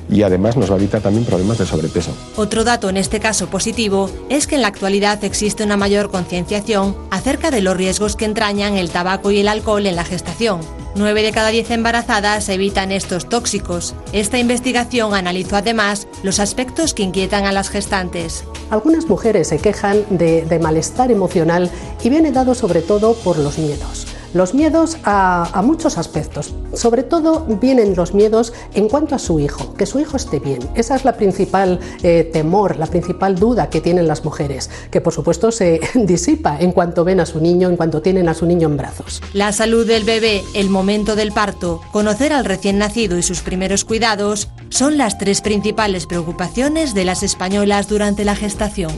y 0.10 0.24
además 0.24 0.58
nos 0.58 0.70
va 0.70 0.76
a 0.76 0.78
evitar 0.78 1.02
también 1.02 1.26
problemas 1.26 1.58
de 1.58 1.66
sobrepeso. 1.66 2.12
Otro 2.36 2.64
dato 2.64 2.90
en 2.90 2.98
este 2.98 3.20
caso 3.20 3.48
positivo 3.48 4.10
es 4.30 4.48
que 4.48 4.56
en 4.56 4.62
la 4.62 4.70
actualidad 4.70 5.24
existe 5.24 5.64
una 5.64 5.78
mayor 5.78 6.10
concienciación 6.10 6.96
acerca 7.12 7.52
de 7.52 7.62
los 7.62 7.76
riesgos 7.76 8.16
que 8.16 8.26
entrañan 8.26 8.78
el 8.78 8.90
tabaco 8.90 9.32
y 9.32 9.40
el 9.40 9.48
alcohol 9.48 9.86
en 9.86 9.96
la 9.96 10.04
gestación. 10.04 10.62
9 10.98 11.22
de 11.22 11.32
cada 11.32 11.50
10 11.50 11.72
embarazadas 11.72 12.50
evitan 12.50 12.92
estos 12.92 13.30
tóxicos. 13.30 13.96
Esta 14.14 14.38
investigación 14.40 15.14
analizó 15.14 15.56
además 15.56 16.08
los 16.24 16.40
aspectos 16.40 16.94
que 16.94 17.04
inquietan 17.04 17.46
a 17.46 17.52
las 17.52 17.70
gestantes. 17.70 18.44
Algunas 18.70 19.06
mujeres 19.08 19.48
se 19.48 19.60
quejan 19.60 20.06
de, 20.10 20.46
de 20.46 20.60
malestar 20.60 21.12
emocional 21.12 21.70
y 22.04 22.10
viene 22.10 22.32
dado 22.32 22.56
sobre 22.56 22.82
todo 22.82 23.14
por 23.14 23.38
los 23.38 23.58
miedos. 23.58 24.08
Los 24.34 24.54
miedos 24.54 24.98
a, 25.04 25.50
a, 25.58 25.62
muchos 25.62 25.98
aspectos. 25.98 26.54
Sobre 26.74 27.04
todo 27.04 27.46
vienen 27.46 27.96
los 27.96 28.14
miedos 28.14 28.54
en 28.74 28.90
cuanto 28.90 29.16
a 29.16 29.20
su 29.20 29.40
hijo, 29.40 29.74
que 29.76 29.86
su 29.86 30.00
hijo 30.00 30.18
esté 30.18 30.40
bien. 30.40 30.60
Esa 30.76 30.96
es 30.96 31.06
la 31.06 31.14
principal 31.14 31.80
eh, 32.04 32.30
temor, 32.32 32.78
la 32.78 32.88
principal 32.88 33.36
duda 33.36 33.70
que 33.70 33.82
tienen 33.82 34.08
las 34.08 34.24
mujeres, 34.24 34.70
que 34.92 35.02
por 35.02 35.14
supuesto 35.14 35.52
se 35.52 35.80
disipa 35.96 36.58
en 36.60 36.72
cuanto 36.72 37.04
ven 37.04 37.20
a 37.20 37.26
su 37.26 37.40
niño, 37.40 37.70
en 37.70 37.78
cuanto 37.78 38.02
tienen 38.02 38.30
a 38.30 38.34
su 38.34 38.46
niño 38.46 38.68
en 38.68 38.78
brazos. 38.78 39.22
La 39.34 39.52
salud 39.54 39.88
del 39.88 40.04
bebé, 40.04 40.44
el 40.54 40.70
momento 40.70 41.16
del 41.16 41.32
parto, 41.32 41.82
conocer 41.92 42.34
al 42.34 42.46
recién 42.46 42.78
nacido 42.78 43.18
y 43.18 43.24
sus 43.24 43.42
primeros 43.42 43.86
cuidados 43.86 44.50
son 44.70 44.98
las 44.98 45.18
tres 45.18 45.42
principales 45.42 46.06
preocupaciones 46.06 46.94
de 46.94 47.06
las 47.06 47.24
españolas 47.24 47.88
durante 47.88 48.26
la 48.26 48.36
gestación. 48.36 48.92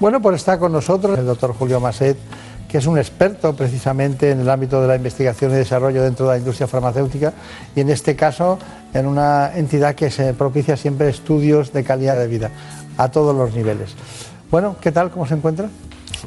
Bueno, 0.00 0.20
pues 0.20 0.36
está 0.36 0.58
con 0.58 0.72
nosotros 0.72 1.18
el 1.18 1.26
doctor 1.26 1.54
Julio 1.54 1.78
Maset 1.78 2.16
que 2.72 2.78
es 2.78 2.86
un 2.86 2.96
experto 2.96 3.54
precisamente 3.54 4.30
en 4.30 4.40
el 4.40 4.48
ámbito 4.48 4.80
de 4.80 4.88
la 4.88 4.96
investigación 4.96 5.50
y 5.50 5.56
desarrollo 5.56 6.02
dentro 6.02 6.24
de 6.24 6.32
la 6.32 6.38
industria 6.38 6.66
farmacéutica 6.66 7.34
y 7.76 7.82
en 7.82 7.90
este 7.90 8.16
caso 8.16 8.58
en 8.94 9.04
una 9.04 9.54
entidad 9.54 9.94
que 9.94 10.10
se 10.10 10.32
propicia 10.32 10.74
siempre 10.78 11.10
estudios 11.10 11.74
de 11.74 11.84
calidad 11.84 12.16
de 12.16 12.26
vida 12.28 12.50
a 12.96 13.10
todos 13.10 13.36
los 13.36 13.54
niveles. 13.54 13.90
Bueno, 14.50 14.76
¿qué 14.80 14.90
tal? 14.90 15.10
¿Cómo 15.10 15.26
se 15.26 15.34
encuentra? 15.34 15.68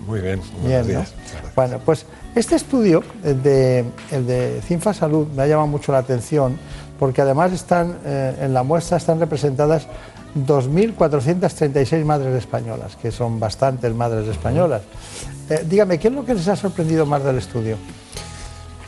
Muy 0.05 0.22
bien, 0.22 0.39
bien 0.63 0.85
días. 0.85 1.15
¿no? 1.43 1.49
Bueno, 1.55 1.80
pues 1.84 2.05
este 2.35 2.53
estudio, 2.53 3.01
el 3.23 3.41
de, 3.41 3.84
el 4.11 4.27
de 4.27 4.61
Cinfa 4.67 4.93
Salud, 4.93 5.26
me 5.35 5.41
ha 5.41 5.47
llamado 5.47 5.67
mucho 5.67 5.91
la 5.93 5.97
atención 5.97 6.59
porque 6.99 7.23
además 7.23 7.53
están 7.53 7.97
eh, 8.05 8.35
en 8.41 8.53
la 8.53 8.61
muestra 8.61 8.97
están 8.97 9.19
representadas 9.19 9.88
2.436 10.35 12.05
madres 12.05 12.35
españolas, 12.35 12.95
que 12.97 13.09
son 13.09 13.39
bastantes 13.39 13.95
madres 13.95 14.27
españolas. 14.27 14.84
Eh, 15.49 15.63
dígame, 15.67 15.99
¿qué 15.99 16.07
es 16.07 16.13
lo 16.13 16.26
que 16.26 16.34
les 16.34 16.47
ha 16.47 16.55
sorprendido 16.55 17.05
más 17.05 17.23
del 17.23 17.38
estudio? 17.38 17.77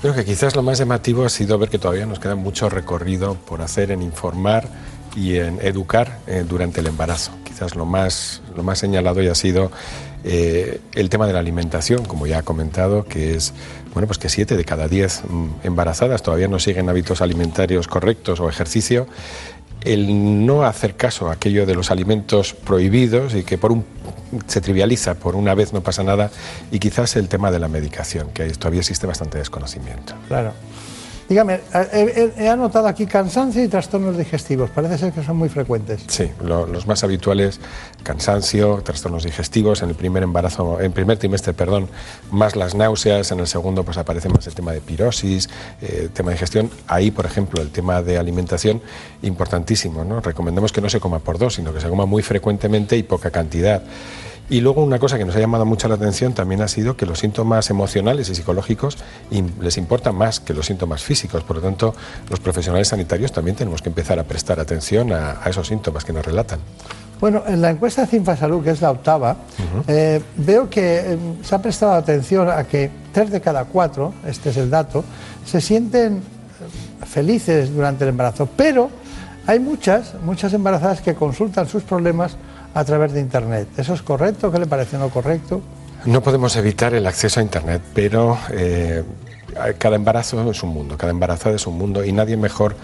Creo 0.01 0.13
que 0.13 0.25
quizás 0.25 0.55
lo 0.55 0.61
más 0.63 0.77
llamativo 0.77 1.25
ha 1.25 1.29
sido 1.29 1.57
ver 1.57 1.69
que 1.69 1.79
todavía 1.79 2.05
nos 2.05 2.19
queda 2.19 2.35
mucho 2.35 2.69
recorrido 2.69 3.35
por 3.35 3.61
hacer 3.61 3.91
en 3.91 4.01
informar 4.01 4.67
y 5.15 5.38
en 5.38 5.59
educar 5.61 6.19
eh, 6.27 6.45
durante 6.47 6.81
el 6.81 6.88
embarazo. 6.88 7.31
Quizás 7.43 7.75
lo 7.75 7.85
más, 7.85 8.41
lo 8.55 8.61
más 8.63 8.77
señalado 8.79 9.21
ya 9.21 9.31
ha 9.31 9.35
sido 9.35 9.71
Eh, 10.29 10.81
el 10.95 11.09
tema 11.09 11.25
de 11.25 11.31
la 11.31 11.39
alimentación, 11.39 12.03
como 12.03 12.27
ya 12.27 12.39
ha 12.39 12.43
comentado, 12.43 13.05
que 13.05 13.35
es 13.35 13.53
bueno, 13.93 14.07
pues 14.07 14.17
que 14.17 14.27
7 14.27 14.57
de 14.57 14.65
cada 14.65 14.89
10 14.89 15.23
mm, 15.23 15.47
embarazadas 15.63 16.21
todavía 16.21 16.49
no 16.49 16.59
siguen 16.59 16.89
hábitos 16.89 17.21
alimentarios 17.21 17.88
correctos 17.88 18.41
o 18.41 18.49
ejercicio 18.49 19.07
el 19.84 20.45
no 20.45 20.64
hacer 20.64 20.95
caso 20.95 21.30
a 21.30 21.34
aquello 21.34 21.66
de 21.66 21.76
los 21.76 21.91
alimentos 21.91 22.54
prohibidos 22.54 23.36
y 23.36 23.44
que 23.44 23.58
por 23.58 23.72
un 23.72 23.86
se 24.48 24.62
trivializa, 24.62 25.16
por 25.16 25.36
una 25.36 25.54
vez 25.56 25.74
no 25.74 25.82
pasa 25.82 26.04
nada, 26.04 26.32
y 26.72 26.80
quizás 26.80 27.16
el 27.16 27.28
tema 27.28 27.52
de 27.52 27.60
la 27.60 27.68
medicación, 27.68 28.30
que 28.34 28.49
todavía 28.52 28.82
existe 28.82 29.08
bastante 29.08 29.38
desconocimiento. 29.38 30.14
Claro. 30.28 30.54
Dígame, 31.30 31.60
he, 31.74 32.48
anotado 32.48 32.88
aquí 32.88 33.06
cansancio 33.06 33.62
y 33.62 33.68
trastornos 33.68 34.18
digestivos. 34.18 34.70
Parece 34.70 34.98
ser 34.98 35.12
que 35.12 35.24
son 35.24 35.36
muy 35.36 35.49
frecuentes. 35.49 36.06
Sí, 36.08 36.32
los 36.41 36.88
más 36.88 37.04
habituales, 37.04 37.60
cansancio, 38.04 38.82
trastornos 38.82 39.24
digestivos, 39.24 39.82
en 39.82 39.90
el 39.90 39.95
primer 39.95 40.24
embarazo, 40.24 40.80
en 40.80 40.94
primer 40.94 41.18
trimestre, 41.18 41.54
perdón, 41.54 41.90
más 42.32 42.56
las 42.56 42.76
náuseas, 42.76 43.32
en 43.32 43.41
el 43.41 43.48
segundo 43.48 43.84
pues 43.84 43.98
aparece 43.98 44.30
más 44.30 44.48
el 44.48 44.56
tema 44.56 44.72
de 44.72 44.80
pirosis, 44.80 45.49
eh, 45.82 46.08
tema 46.14 46.30
de 46.30 46.36
digestión. 46.36 46.70
Ahí, 46.88 47.12
por 47.12 47.26
ejemplo, 47.26 47.62
el 47.62 47.72
tema 47.72 48.02
de 48.02 48.18
alimentación, 48.18 48.82
importantísimo, 49.22 50.06
¿no? 50.06 50.22
Recomendamos 50.22 50.72
que 50.72 50.80
no 50.80 50.90
se 50.90 51.02
coma 51.02 51.20
por 51.20 51.38
dos, 51.38 51.56
sino 51.56 51.74
que 51.74 51.82
se 51.82 51.90
coma 51.90 52.06
muy 52.06 52.24
frecuentemente 52.24 52.95
y 52.95 53.04
poca 53.04 53.32
cantidad. 53.32 53.84
Y 54.49 54.61
luego 54.61 54.82
una 54.82 54.98
cosa 54.98 55.18
que 55.18 55.26
nos 55.26 55.36
ha 55.36 55.40
llamado 55.40 55.65
mucho 55.65 55.90
la 55.90 55.95
atención 55.95 56.34
también 56.34 56.61
ha 56.61 56.69
sido 56.69 56.95
que 56.95 57.06
los 57.06 57.19
síntomas 57.19 57.69
emocionales 57.69 58.30
y 58.30 58.36
psicológicos 58.36 58.98
les 59.60 59.78
importan 59.78 60.15
más 60.15 60.40
que 60.40 60.53
los 60.53 60.65
síntomas 60.65 61.03
físicos. 61.03 61.44
Por 61.44 61.57
lo 61.57 61.61
tanto, 61.61 61.94
los 62.30 62.40
profesionales 62.40 62.88
sanitarios 62.88 63.34
también 63.34 63.57
tenemos 63.57 63.82
que 63.82 63.90
empezar 63.90 64.19
a 64.19 64.24
prestar 64.24 64.60
atención 64.60 65.11
a, 65.11 65.41
esos 65.48 65.68
síntomas 65.68 66.06
que 66.06 66.14
nos 66.14 66.26
relatan. 66.26 66.60
Bueno, 67.19 67.44
en 67.45 67.61
la 67.61 67.72
encuesta 67.72 68.03
de 68.03 68.07
Cinfa 68.07 68.38
Salud, 68.38 68.64
que 68.64 68.69
es 68.69 68.82
la 68.82 68.91
octava, 68.91 69.36
eh, 69.88 70.22
veo 70.38 70.69
que 70.69 70.99
eh, 70.99 71.18
se 71.44 71.56
ha 71.56 71.61
prestado 71.61 71.94
atención 71.94 72.49
a 72.49 72.64
que 72.64 72.90
tres 73.11 73.32
de 73.32 73.41
cada 73.41 73.65
cuatro, 73.65 74.14
este 74.26 74.52
es 74.52 74.57
el 74.57 74.69
dato, 74.69 75.03
se 75.45 75.60
sienten 75.60 76.18
eh, 76.18 77.06
felices 77.06 77.74
durante 77.74 78.03
el 78.06 78.11
embarazo, 78.11 78.48
pero 78.56 78.90
hay 79.48 79.60
muchas, 79.60 80.14
muchas 80.24 80.53
embarazadas 80.53 81.02
que 81.02 81.15
consultan 81.15 81.68
sus 81.68 81.84
problemas 81.84 82.38
a 82.78 82.86
través 82.86 83.12
de 83.12 83.20
Internet. 83.20 83.68
¿Eso 83.76 83.95
es 83.95 84.04
correcto? 84.04 84.52
¿Qué 84.52 84.60
le 84.60 84.68
parece 84.68 84.99
no 84.99 85.10
correcto? 85.10 85.62
No 86.06 86.22
podemos 86.22 86.56
evitar 86.58 86.94
el 86.94 87.08
acceso 87.08 87.40
a 87.40 87.44
Internet, 87.44 87.82
pero 87.95 88.38
eh, 88.52 89.04
cada 89.80 89.95
embarazo 89.95 90.52
es 90.52 90.62
un 90.62 90.70
mundo, 90.70 90.95
cada 90.95 91.12
embarazada 91.12 91.56
es 91.56 91.66
un 91.66 91.76
mundo 91.76 92.06
y 92.06 92.12
nadie 92.12 92.38
mejor 92.38 92.76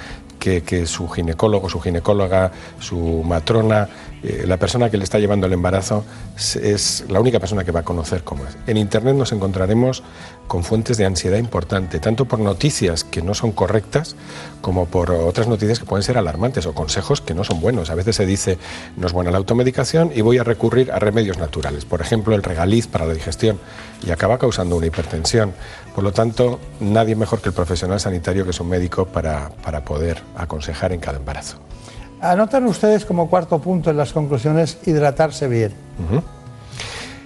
que, 0.44 0.86
su 0.86 1.07
ginecólogo, 1.07 1.70
su 1.70 1.80
ginecóloga, 1.80 2.52
su 2.80 3.24
matrona, 3.24 3.88
eh, 4.24 4.44
la 4.45 4.57
persona 4.57 4.90
que 4.90 4.98
le 4.98 5.06
está 5.06 5.18
llevando 5.18 5.48
el 5.48 5.53
embarazo 5.53 6.03
es 6.38 7.06
la 7.07 7.22
única 7.22 7.40
persona 7.40 7.64
que 7.64 7.72
va 7.72 7.82
a 7.82 7.84
conocer 7.84 8.24
cómo 8.24 8.45
es. 8.45 8.57
En 8.68 8.76
Internet 8.76 9.15
nos 9.15 9.32
encontraremos 9.32 10.03
con 10.48 10.64
fuentes 10.64 10.98
de 10.98 11.06
ansiedad 11.06 11.38
importante, 11.38 11.99
tanto 11.99 12.26
por 12.26 12.40
noticias 12.40 13.06
que 13.06 13.22
no 13.22 13.34
son 13.34 13.53
correctas 13.53 14.18
como 14.61 14.86
por 14.86 15.11
otras 15.11 15.48
noticias 15.48 15.80
que 15.80 15.86
pueden 15.86 16.03
ser 16.03 16.18
alarmantes 16.18 16.65
o 16.65 16.74
consejos 16.74 17.22
que 17.22 17.34
no 17.34 17.44
son 17.45 17.61
buenos. 17.61 17.90
A 17.90 17.95
veces 17.95 18.18
se 18.18 18.26
dice 18.26 18.57
no 18.98 19.07
es 19.07 19.14
buena 19.14 19.32
la 19.32 19.38
automedicación 19.38 20.11
y 20.14 20.22
voy 20.22 20.40
a 20.40 20.44
recurrir 20.44 20.91
a 20.91 20.99
remedios 20.99 21.38
naturales, 21.38 21.86
por 21.86 22.02
ejemplo 22.02 22.36
el 22.36 22.44
regaliz 22.44 22.88
para 22.88 23.06
la 23.06 23.14
digestión 23.14 23.60
y 24.06 24.11
acaba 24.11 24.38
causando 24.38 24.76
una 24.76 24.88
hipertensión. 24.88 25.53
Por 25.95 26.03
lo 26.03 26.11
tanto, 26.11 26.60
nadie 26.80 27.15
mejor 27.15 27.41
que 27.41 27.49
el 27.49 27.56
profesional 27.56 27.99
sanitario 27.99 28.44
que 28.44 28.52
es 28.52 28.60
un 28.60 28.70
médico 28.70 29.06
para, 29.06 29.49
para 29.64 29.84
poder 29.84 30.22
aconsejar 30.36 30.91
en 30.91 30.99
cada 30.99 31.18
embarazo. 31.18 31.57
Anotan 32.20 32.65
ustedes 32.65 33.06
como 33.06 33.30
cuarto 33.30 33.60
punto 33.60 33.90
en 33.90 33.98
las 33.98 34.14
conclusiones 34.14 34.78
hidratarse 34.86 35.48
bien. 35.48 35.74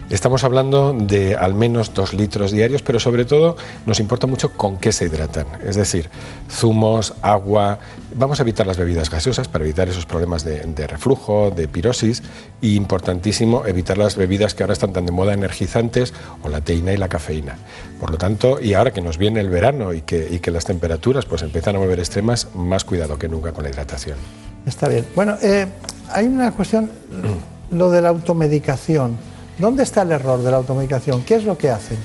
Estamos 0.09 0.45
hablando 0.45 0.93
de 0.93 1.35
al 1.35 1.53
menos 1.53 1.93
dos 1.93 2.13
litros 2.13 2.53
diarios, 2.53 2.81
pero 2.81 2.97
sobre 2.97 3.25
todo 3.25 3.57
nos 3.85 3.99
importa 3.99 4.25
mucho 4.25 4.53
con 4.53 4.77
qué 4.77 4.93
se 4.93 5.05
hidratan. 5.05 5.47
Es 5.65 5.75
decir, 5.75 6.09
zumos, 6.49 7.13
agua. 7.21 7.79
Vamos 8.15 8.39
a 8.39 8.43
evitar 8.43 8.65
las 8.65 8.77
bebidas 8.77 9.09
gaseosas 9.09 9.49
para 9.49 9.65
evitar 9.65 9.89
esos 9.89 10.05
problemas 10.05 10.45
de, 10.45 10.87
reflujo, 10.87 11.51
de 11.51 11.67
pirosis. 11.67 12.23
Y 12.61 12.77
importantísimo, 12.77 13.65
evitar 13.65 13.97
las 13.97 14.15
bebidas 14.15 14.55
que 14.55 14.63
ahora 14.63 14.71
están 14.71 14.93
tan 14.93 15.05
de 15.05 15.11
moda 15.11 15.33
energizantes 15.33 16.13
o 16.41 16.47
la 16.47 16.61
teína 16.61 16.93
y 16.93 16.97
la 16.97 17.09
cafeína. 17.09 17.57
Por 17.99 18.09
lo 18.09 18.17
tanto, 18.17 18.61
y 18.61 18.75
ahora 18.75 18.93
que 18.93 19.01
nos 19.01 19.17
viene 19.17 19.41
el 19.41 19.49
verano 19.49 19.93
y 19.93 20.03
que, 20.03 20.39
las 20.47 20.63
temperaturas 20.63 21.25
pues 21.25 21.41
empiezan 21.41 21.75
a 21.75 21.79
volver 21.79 21.99
extremas, 21.99 22.47
más 22.55 22.85
cuidado 22.85 23.19
que 23.19 23.27
nunca 23.27 23.51
con 23.51 23.65
la 23.65 23.71
hidratación. 23.71 24.17
Está 24.65 24.87
bien. 24.87 25.05
Bueno, 25.13 25.35
eh, 25.41 25.67
hay 26.09 26.27
una 26.27 26.53
cuestión, 26.53 26.89
lo 27.71 27.91
de 27.91 28.01
la 28.01 28.07
automedicación. 28.07 29.17
¿Dónde 29.59 29.81
está 29.81 30.03
el 30.03 30.11
error 30.11 30.41
de 30.43 30.51
la 30.51 30.57
automedicación? 30.57 31.23
¿Qué 31.23 31.35
es 31.35 31.43
lo 31.43 31.57
que 31.57 31.71
hacen? 31.71 31.97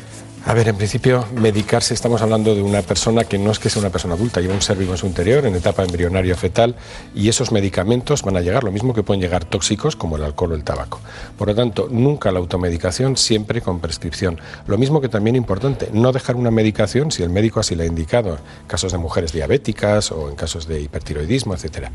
A 0.44 0.54
ver, 0.54 0.66
en 0.66 0.76
principio, 0.76 1.24
medicarse, 1.36 1.94
estamos 1.94 2.20
hablando 2.20 2.52
de 2.52 2.62
una 2.62 2.82
persona 2.82 3.22
que 3.22 3.38
no 3.38 3.52
es 3.52 3.60
que 3.60 3.70
sea 3.70 3.78
una 3.78 3.90
persona 3.90 4.14
adulta, 4.14 4.40
lleva 4.40 4.54
un 4.54 4.60
ser 4.60 4.76
vivo 4.76 4.90
en 4.90 4.98
su 4.98 5.06
interior, 5.06 5.46
en 5.46 5.54
etapa 5.54 5.84
embrionaria 5.84 6.34
fetal, 6.34 6.74
y 7.14 7.28
esos 7.28 7.52
medicamentos 7.52 8.22
van 8.22 8.36
a 8.36 8.40
llegar, 8.40 8.64
lo 8.64 8.72
mismo 8.72 8.92
que 8.92 9.04
pueden 9.04 9.20
llegar 9.20 9.44
tóxicos 9.44 9.94
como 9.94 10.16
el 10.16 10.24
alcohol 10.24 10.52
o 10.52 10.54
el 10.56 10.64
tabaco. 10.64 10.98
Por 11.38 11.46
lo 11.46 11.54
tanto, 11.54 11.86
nunca 11.88 12.32
la 12.32 12.40
automedicación, 12.40 13.16
siempre 13.16 13.60
con 13.60 13.78
prescripción. 13.78 14.40
Lo 14.66 14.78
mismo 14.78 15.00
que 15.00 15.08
también 15.08 15.36
importante, 15.36 15.90
no 15.92 16.10
dejar 16.10 16.34
una 16.34 16.50
medicación 16.50 17.12
si 17.12 17.22
el 17.22 17.30
médico 17.30 17.60
así 17.60 17.76
la 17.76 17.84
ha 17.84 17.86
indicado, 17.86 18.30
en 18.30 18.66
casos 18.66 18.90
de 18.90 18.98
mujeres 18.98 19.32
diabéticas 19.32 20.10
o 20.10 20.28
en 20.28 20.34
casos 20.34 20.66
de 20.66 20.80
hipertiroidismo, 20.80 21.54
etcétera. 21.54 21.92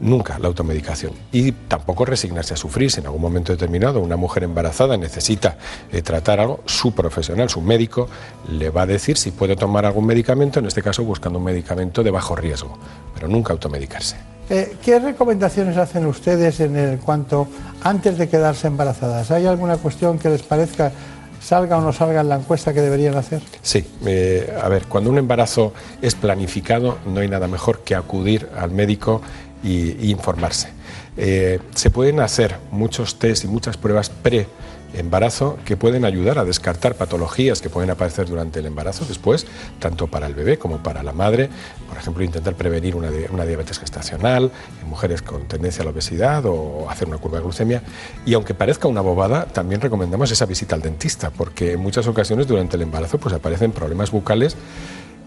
Nunca 0.00 0.38
la 0.38 0.46
automedicación. 0.46 1.12
Y 1.32 1.52
tampoco 1.52 2.04
resignarse 2.04 2.54
a 2.54 2.56
sufrir 2.56 2.90
si 2.90 3.00
en 3.00 3.06
algún 3.06 3.20
momento 3.20 3.52
determinado 3.52 4.00
una 4.00 4.16
mujer 4.16 4.44
embarazada 4.44 4.96
necesita 4.96 5.58
eh, 5.90 6.02
tratar 6.02 6.38
algo, 6.38 6.60
su 6.66 6.92
profesional, 6.92 7.48
su 7.50 7.60
médico, 7.60 8.08
le 8.48 8.70
va 8.70 8.82
a 8.82 8.86
decir 8.86 9.16
si 9.16 9.32
puede 9.32 9.56
tomar 9.56 9.84
algún 9.86 10.06
medicamento, 10.06 10.60
en 10.60 10.66
este 10.66 10.82
caso 10.82 11.02
buscando 11.02 11.38
un 11.38 11.44
medicamento 11.44 12.02
de 12.04 12.10
bajo 12.10 12.36
riesgo, 12.36 12.78
pero 13.14 13.26
nunca 13.26 13.52
automedicarse. 13.52 14.16
Eh, 14.50 14.76
¿Qué 14.82 14.98
recomendaciones 14.98 15.76
hacen 15.76 16.06
ustedes 16.06 16.60
en 16.60 16.76
el 16.76 16.98
cuanto 17.00 17.48
antes 17.82 18.16
de 18.16 18.28
quedarse 18.28 18.68
embarazadas? 18.68 19.30
¿Hay 19.30 19.46
alguna 19.46 19.76
cuestión 19.76 20.18
que 20.18 20.30
les 20.30 20.42
parezca 20.42 20.92
salga 21.40 21.78
o 21.78 21.80
no 21.80 21.92
salga 21.92 22.20
en 22.20 22.28
la 22.28 22.36
encuesta 22.36 22.72
que 22.72 22.80
deberían 22.80 23.16
hacer? 23.16 23.42
Sí, 23.62 23.84
eh, 24.06 24.52
a 24.60 24.68
ver, 24.68 24.86
cuando 24.86 25.10
un 25.10 25.18
embarazo 25.18 25.72
es 26.02 26.14
planificado 26.14 26.98
no 27.06 27.20
hay 27.20 27.28
nada 27.28 27.48
mejor 27.48 27.80
que 27.80 27.94
acudir 27.94 28.48
al 28.56 28.70
médico 28.70 29.22
e 29.64 29.96
informarse. 30.06 30.68
Eh, 31.16 31.58
se 31.74 31.90
pueden 31.90 32.20
hacer 32.20 32.56
muchos 32.70 33.18
test 33.18 33.44
y 33.44 33.48
muchas 33.48 33.76
pruebas 33.76 34.08
pre 34.08 34.46
embarazo 34.94 35.58
que 35.64 35.76
pueden 35.76 36.04
ayudar 36.04 36.38
a 36.38 36.44
descartar 36.44 36.94
patologías 36.94 37.60
que 37.60 37.68
pueden 37.68 37.90
aparecer 37.90 38.26
durante 38.26 38.60
el 38.60 38.66
embarazo 38.66 39.04
después, 39.04 39.46
tanto 39.78 40.06
para 40.06 40.26
el 40.26 40.34
bebé 40.34 40.58
como 40.58 40.78
para 40.78 41.02
la 41.02 41.12
madre. 41.12 41.50
Por 41.88 41.98
ejemplo, 41.98 42.24
intentar 42.24 42.54
prevenir 42.54 42.96
una, 42.96 43.10
una 43.30 43.44
diabetes 43.44 43.78
gestacional 43.78 44.50
en 44.82 44.88
mujeres 44.88 45.22
con 45.22 45.46
tendencia 45.46 45.82
a 45.82 45.84
la 45.84 45.90
obesidad 45.90 46.44
o 46.46 46.88
hacer 46.88 47.08
una 47.08 47.18
curva 47.18 47.38
de 47.38 47.44
glucemia. 47.44 47.82
Y 48.24 48.34
aunque 48.34 48.54
parezca 48.54 48.88
una 48.88 49.00
bobada, 49.00 49.46
también 49.46 49.80
recomendamos 49.80 50.30
esa 50.30 50.46
visita 50.46 50.74
al 50.74 50.82
dentista, 50.82 51.30
porque 51.30 51.72
en 51.72 51.80
muchas 51.80 52.06
ocasiones 52.06 52.46
durante 52.46 52.76
el 52.76 52.82
embarazo 52.82 53.18
pues, 53.18 53.34
aparecen 53.34 53.72
problemas 53.72 54.10
bucales 54.10 54.56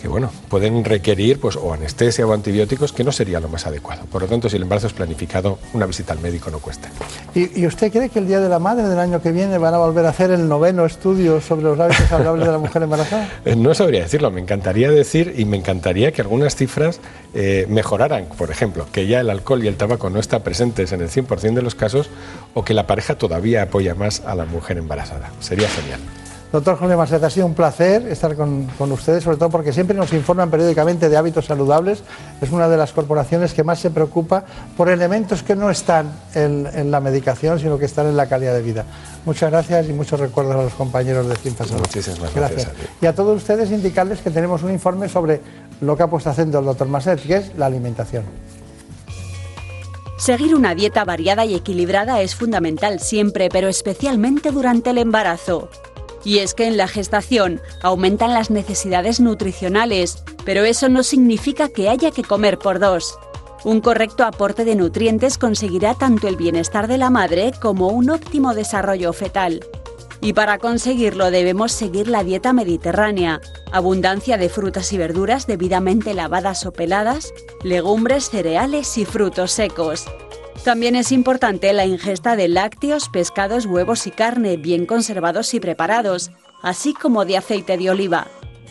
que 0.01 0.07
bueno, 0.07 0.31
pueden 0.49 0.83
requerir 0.83 1.39
pues, 1.39 1.55
o 1.55 1.73
anestesia 1.73 2.25
o 2.25 2.33
antibióticos, 2.33 2.91
que 2.91 3.03
no 3.03 3.11
sería 3.11 3.39
lo 3.39 3.47
más 3.49 3.67
adecuado. 3.67 4.05
Por 4.05 4.23
lo 4.23 4.27
tanto, 4.27 4.49
si 4.49 4.55
el 4.55 4.63
embarazo 4.63 4.87
es 4.87 4.93
planificado, 4.93 5.59
una 5.73 5.85
visita 5.85 6.13
al 6.13 6.19
médico 6.19 6.49
no 6.49 6.59
cuesta. 6.59 6.89
¿Y, 7.35 7.65
usted 7.65 7.91
cree 7.91 8.09
que 8.09 8.19
el 8.19 8.27
Día 8.27 8.39
de 8.39 8.49
la 8.49 8.59
Madre 8.59 8.87
del 8.87 8.99
año 8.99 9.21
que 9.21 9.31
viene 9.31 9.57
van 9.57 9.73
a 9.73 9.77
volver 9.77 10.05
a 10.05 10.09
hacer 10.09 10.31
el 10.31 10.47
noveno 10.47 10.85
estudio 10.85 11.39
sobre 11.39 11.63
los 11.63 11.79
hábitos 11.79 12.07
saludables 12.07 12.47
de 12.47 12.51
la 12.51 12.57
mujer 12.57 12.83
embarazada? 12.83 13.29
Eh, 13.43 13.55
no 13.55 13.73
sabría 13.73 14.01
decirlo, 14.01 14.29
me 14.29 14.41
encantaría 14.41 14.91
decir 14.91 15.33
y 15.37 15.45
me 15.45 15.57
encantaría 15.57 16.11
que 16.11 16.21
algunas 16.21 16.55
cifras 16.55 16.99
eh, 17.33 17.65
mejoraran. 17.69 18.25
Por 18.37 18.51
ejemplo, 18.51 18.85
que 18.91 19.07
ya 19.07 19.19
el 19.19 19.29
alcohol 19.29 19.63
y 19.63 19.67
el 19.67 19.77
tabaco 19.77 20.09
no 20.09 20.19
están 20.19 20.41
presentes 20.41 20.91
en 20.91 21.01
el 21.01 21.09
100% 21.09 21.53
de 21.53 21.61
los 21.61 21.75
casos 21.75 22.09
o 22.53 22.63
que 22.63 22.73
la 22.73 22.87
pareja 22.87 23.15
todavía 23.15 23.63
apoya 23.63 23.95
más 23.95 24.21
a 24.21 24.35
la 24.35 24.45
mujer 24.45 24.77
embarazada. 24.77 25.31
Sería 25.39 25.69
genial. 25.69 25.99
Doctor 26.51 26.77
Jorge 26.77 26.97
Maceta, 26.97 27.27
ha 27.27 27.29
sido 27.29 27.45
un 27.45 27.53
placer 27.53 28.05
estar 28.09 28.35
con, 28.35 28.67
ustedes, 28.79 29.23
sobre 29.23 29.37
todo 29.37 29.49
porque 29.49 29.71
siempre 29.71 29.95
nos 29.95 30.11
informan 30.11 30.51
periódicamente 30.51 31.07
de 31.07 31.15
hábitos 31.15 31.45
saludables. 31.45 32.03
Es 32.41 32.51
una 32.51 32.67
de 32.67 32.75
las 32.75 32.91
corporaciones 32.91 33.53
que 33.53 33.63
más 33.63 33.79
se 33.79 33.89
preocupa 33.89 34.43
por 34.75 34.89
elementos 34.89 35.43
que 35.43 35.55
no 35.55 35.69
están 35.69 36.11
en, 36.35 36.91
la 36.91 36.99
medicación, 36.99 37.57
sino 37.57 37.77
que 37.77 37.85
están 37.85 38.07
en 38.07 38.17
la 38.17 38.27
calidad 38.27 38.53
de 38.53 38.61
vida. 38.61 38.83
Muchas 39.25 39.49
gracias 39.49 39.87
y 39.87 39.93
muchos 39.93 40.19
recuerdos 40.19 40.55
a 40.55 40.63
los 40.63 40.73
compañeros 40.73 41.27
de 41.29 41.37
Cinfa 41.37 41.63
Salud. 41.63 41.81
Muchísimas 41.81 42.35
gracias. 42.35 42.67
Y 42.99 43.05
a 43.05 43.15
todos 43.15 43.37
ustedes 43.37 43.71
indicarles 43.71 44.19
que 44.19 44.29
tenemos 44.29 44.61
un 44.63 44.71
informe 44.71 45.07
sobre 45.07 45.39
lo 45.79 45.95
que 45.95 46.03
ha 46.03 46.07
puesto 46.07 46.31
haciendo 46.31 46.59
el 46.59 46.65
doctor 46.65 46.89
Macet, 46.89 47.21
que 47.21 47.37
es 47.37 47.55
la 47.55 47.67
alimentación. 47.67 48.25
Seguir 50.17 50.53
una 50.53 50.75
dieta 50.75 51.05
variada 51.05 51.45
y 51.45 51.55
equilibrada 51.55 52.21
es 52.21 52.35
fundamental 52.35 52.99
siempre, 52.99 53.47
pero 53.49 53.69
especialmente 53.69 54.51
durante 54.51 54.89
el 54.89 54.97
embarazo. 54.97 55.69
Y 56.23 56.39
es 56.39 56.53
que 56.53 56.67
en 56.67 56.77
la 56.77 56.87
gestación 56.87 57.61
aumentan 57.81 58.33
las 58.33 58.51
necesidades 58.51 59.19
nutricionales, 59.19 60.23
pero 60.45 60.63
eso 60.63 60.89
no 60.89 61.03
significa 61.03 61.69
que 61.69 61.89
haya 61.89 62.11
que 62.11 62.23
comer 62.23 62.59
por 62.59 62.79
dos. 62.79 63.17
Un 63.63 63.79
correcto 63.79 64.23
aporte 64.23 64.65
de 64.65 64.75
nutrientes 64.75 65.37
conseguirá 65.37 65.93
tanto 65.93 66.27
el 66.27 66.35
bienestar 66.35 66.87
de 66.87 66.97
la 66.97 67.09
madre 67.09 67.51
como 67.61 67.89
un 67.89 68.09
óptimo 68.09 68.55
desarrollo 68.55 69.13
fetal. 69.13 69.63
Y 70.19 70.33
para 70.33 70.59
conseguirlo 70.59 71.31
debemos 71.31 71.71
seguir 71.71 72.07
la 72.07 72.23
dieta 72.23 72.53
mediterránea, 72.53 73.41
abundancia 73.71 74.37
de 74.37 74.49
frutas 74.49 74.93
y 74.93 74.97
verduras 74.97 75.47
debidamente 75.47 76.13
lavadas 76.13 76.65
o 76.65 76.71
peladas, 76.71 77.33
legumbres, 77.63 78.29
cereales 78.29 78.97
y 78.99 79.05
frutos 79.05 79.51
secos. 79.51 80.05
También 80.63 80.95
es 80.95 81.11
importante 81.11 81.73
la 81.73 81.85
ingesta 81.85 82.35
de 82.35 82.47
lácteos, 82.47 83.09
pescados, 83.09 83.65
huevos 83.65 84.05
y 84.07 84.11
carne 84.11 84.57
bien 84.57 84.85
conservados 84.85 85.53
y 85.53 85.59
preparados, 85.59 86.31
así 86.61 86.93
como 86.93 87.25
de 87.25 87.37
aceite 87.37 87.77
de 87.77 87.89
oliva. 87.89 88.27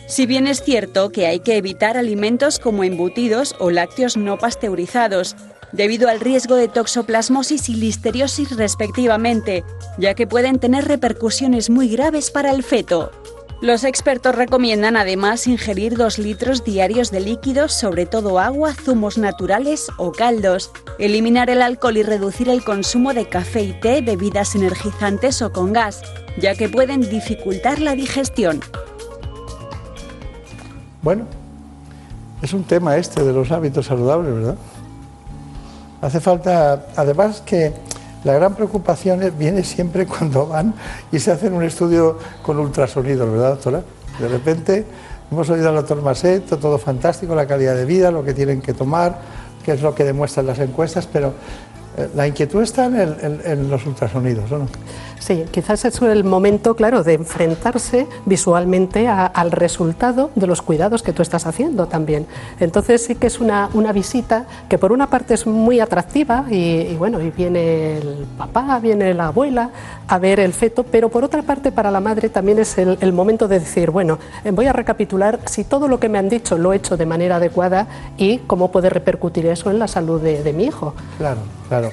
Si 0.07 0.25
bien 0.25 0.47
es 0.47 0.63
cierto 0.63 1.11
que 1.11 1.27
hay 1.27 1.39
que 1.39 1.57
evitar 1.57 1.97
alimentos 1.97 2.59
como 2.59 2.83
embutidos 2.83 3.55
o 3.59 3.71
lácteos 3.71 4.17
no 4.17 4.37
pasteurizados, 4.37 5.35
debido 5.71 6.09
al 6.09 6.19
riesgo 6.19 6.55
de 6.55 6.67
toxoplasmosis 6.67 7.69
y 7.69 7.75
listeriosis 7.75 8.55
respectivamente, 8.55 9.63
ya 9.97 10.13
que 10.13 10.27
pueden 10.27 10.59
tener 10.59 10.85
repercusiones 10.87 11.69
muy 11.69 11.87
graves 11.89 12.31
para 12.31 12.51
el 12.51 12.63
feto. 12.63 13.11
Los 13.61 13.83
expertos 13.83 14.33
recomiendan 14.33 14.97
además 14.97 15.45
ingerir 15.45 15.95
2 15.95 16.17
litros 16.17 16.63
diarios 16.63 17.11
de 17.11 17.19
líquidos, 17.19 17.71
sobre 17.71 18.07
todo 18.07 18.39
agua, 18.39 18.73
zumos 18.73 19.19
naturales 19.19 19.89
o 19.99 20.11
caldos, 20.11 20.71
eliminar 20.97 21.51
el 21.51 21.61
alcohol 21.61 21.97
y 21.97 22.01
reducir 22.01 22.49
el 22.49 22.63
consumo 22.63 23.13
de 23.13 23.29
café 23.29 23.61
y 23.61 23.79
té, 23.79 24.01
bebidas 24.01 24.55
energizantes 24.55 25.43
o 25.43 25.51
con 25.51 25.73
gas, 25.73 26.01
ya 26.39 26.55
que 26.55 26.69
pueden 26.69 27.01
dificultar 27.01 27.79
la 27.79 27.93
digestión. 27.93 28.61
Bueno, 31.03 31.27
es 32.41 32.53
un 32.53 32.63
tema 32.63 32.97
este 32.97 33.23
de 33.23 33.31
los 33.31 33.51
hábitos 33.51 33.85
saludables, 33.85 34.33
¿verdad? 34.33 34.55
Hace 36.01 36.19
falta, 36.19 36.87
además 36.95 37.43
que 37.45 37.73
la 38.23 38.33
gran 38.33 38.55
preocupación 38.55 39.21
viene 39.37 39.63
siempre 39.63 40.05
cuando 40.05 40.47
van 40.47 40.73
y 41.11 41.19
se 41.19 41.31
hacen 41.31 41.53
un 41.53 41.63
estudio 41.63 42.17
con 42.43 42.59
ultrasonido, 42.59 43.31
¿verdad, 43.31 43.51
doctora? 43.51 43.83
De 44.19 44.27
repente 44.27 44.85
hemos 45.31 45.49
oído 45.49 45.69
al 45.69 45.75
doctor 45.75 46.01
Maset, 46.01 46.45
todo 46.59 46.77
fantástico, 46.77 47.33
la 47.33 47.47
calidad 47.47 47.75
de 47.75 47.85
vida, 47.85 48.11
lo 48.11 48.23
que 48.23 48.33
tienen 48.33 48.61
que 48.61 48.73
tomar, 48.73 49.19
que 49.63 49.71
es 49.71 49.81
lo 49.81 49.95
que 49.95 50.03
demuestran 50.03 50.45
las 50.45 50.59
encuestas, 50.59 51.07
pero 51.11 51.33
eh, 51.97 52.09
la 52.15 52.27
inquietud 52.27 52.61
está 52.61 52.85
en, 52.85 53.69
los 53.69 53.85
ultrasonidos, 53.85 54.51
¿o 54.51 54.59
no? 54.59 54.67
Sí, 55.21 55.45
quizás 55.51 55.85
es 55.85 56.01
el 56.01 56.23
momento, 56.23 56.75
claro, 56.75 57.03
de 57.03 57.13
enfrentarse 57.13 58.07
visualmente 58.25 59.07
al 59.07 59.51
resultado 59.51 60.31
de 60.33 60.47
los 60.47 60.63
cuidados 60.63 61.03
que 61.03 61.13
tú 61.13 61.21
estás 61.21 61.45
haciendo 61.45 61.85
también. 61.85 62.25
Entonces 62.59 63.05
sí 63.05 63.13
que 63.13 63.27
es 63.27 63.39
una, 63.39 63.69
visita 63.93 64.47
que 64.67 64.79
por 64.79 64.91
una 64.91 65.11
parte 65.11 65.35
es 65.35 65.45
muy 65.45 65.79
atractiva 65.79 66.45
y, 66.49 66.95
bueno, 66.95 67.21
y 67.21 67.29
viene 67.29 67.97
el 67.97 68.25
papá, 68.35 68.79
viene 68.79 69.13
la 69.13 69.27
abuela 69.27 69.69
a 70.07 70.17
ver 70.17 70.39
el 70.39 70.53
feto, 70.53 70.83
pero 70.83 71.09
por 71.09 71.23
otra 71.23 71.43
parte 71.43 71.71
para 71.71 71.91
la 71.91 71.99
madre 71.99 72.29
también 72.29 72.57
es 72.57 72.79
el, 72.79 73.13
momento 73.13 73.47
de 73.47 73.59
decir, 73.59 73.91
bueno, 73.91 74.17
voy 74.51 74.65
a 74.65 74.73
recapitular 74.73 75.39
si 75.45 75.63
todo 75.63 75.87
lo 75.87 75.99
que 75.99 76.09
me 76.09 76.17
han 76.17 76.29
dicho 76.29 76.57
lo 76.57 76.73
he 76.73 76.77
hecho 76.77 76.97
de 76.97 77.05
manera 77.05 77.35
adecuada 77.35 77.85
y 78.17 78.39
cómo 78.39 78.71
puede 78.71 78.89
repercutir 78.89 79.45
eso 79.45 79.69
en 79.69 79.77
la 79.77 79.87
salud 79.87 80.19
de, 80.19 80.41
de 80.41 80.51
mi 80.51 80.63
hijo. 80.63 80.95
Claro, 81.19 81.41
claro. 81.69 81.91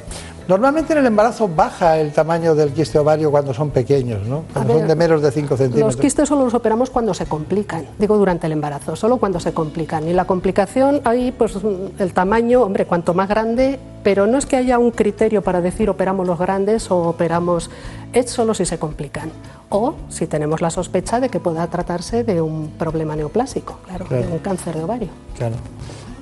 Normalmente 0.48 0.94
en 0.94 1.00
el 1.00 1.06
embarazo 1.06 1.46
baja 1.46 1.98
el 1.98 2.10
tamaño 2.10 2.54
del 2.54 2.72
quiste 2.72 2.98
ovario 2.98 3.30
cuando 3.30 3.52
son 3.52 3.68
pequeños, 3.68 4.26
¿no? 4.26 4.44
Cuando 4.50 4.78
son 4.78 4.88
de 4.88 4.96
menos 4.96 5.20
de 5.20 5.30
5 5.30 5.56
centímetros. 5.58 5.94
Los 5.94 5.96
quistes 6.00 6.26
solo 6.26 6.44
los 6.44 6.54
operamos 6.54 6.88
cuando 6.88 7.12
se 7.12 7.26
complican, 7.26 7.84
digo 7.98 8.16
durante 8.16 8.46
el 8.46 8.52
embarazo, 8.52 8.96
solo 8.96 9.18
cuando 9.18 9.40
se 9.40 9.52
complican. 9.52 10.08
Y 10.08 10.14
la 10.14 10.24
complicación, 10.24 11.02
ahí 11.04 11.32
pues 11.32 11.58
el 11.98 12.14
tamaño, 12.14 12.62
hombre, 12.62 12.86
cuanto 12.86 13.12
más 13.12 13.28
grande, 13.28 13.78
pero 14.02 14.26
no 14.26 14.38
es 14.38 14.46
que 14.46 14.56
haya 14.56 14.78
un 14.78 14.90
criterio 14.90 15.42
para 15.42 15.60
decir 15.60 15.90
operamos 15.90 16.26
los 16.26 16.38
grandes 16.38 16.90
o 16.90 16.96
operamos, 16.96 17.70
es 18.14 18.30
solo 18.30 18.54
si 18.54 18.64
se 18.64 18.78
complican. 18.78 19.30
O 19.68 19.96
si 20.08 20.26
tenemos 20.26 20.62
la 20.62 20.70
sospecha 20.70 21.20
de 21.20 21.28
que 21.28 21.40
pueda 21.40 21.66
tratarse 21.66 22.24
de 22.24 22.40
un 22.40 22.70
problema 22.78 23.14
neoplásico, 23.14 23.80
claro, 23.84 24.06
de 24.08 24.26
un 24.26 24.38
cáncer 24.38 24.76
de 24.76 24.84
ovario. 24.84 25.08
Claro. 25.36 25.56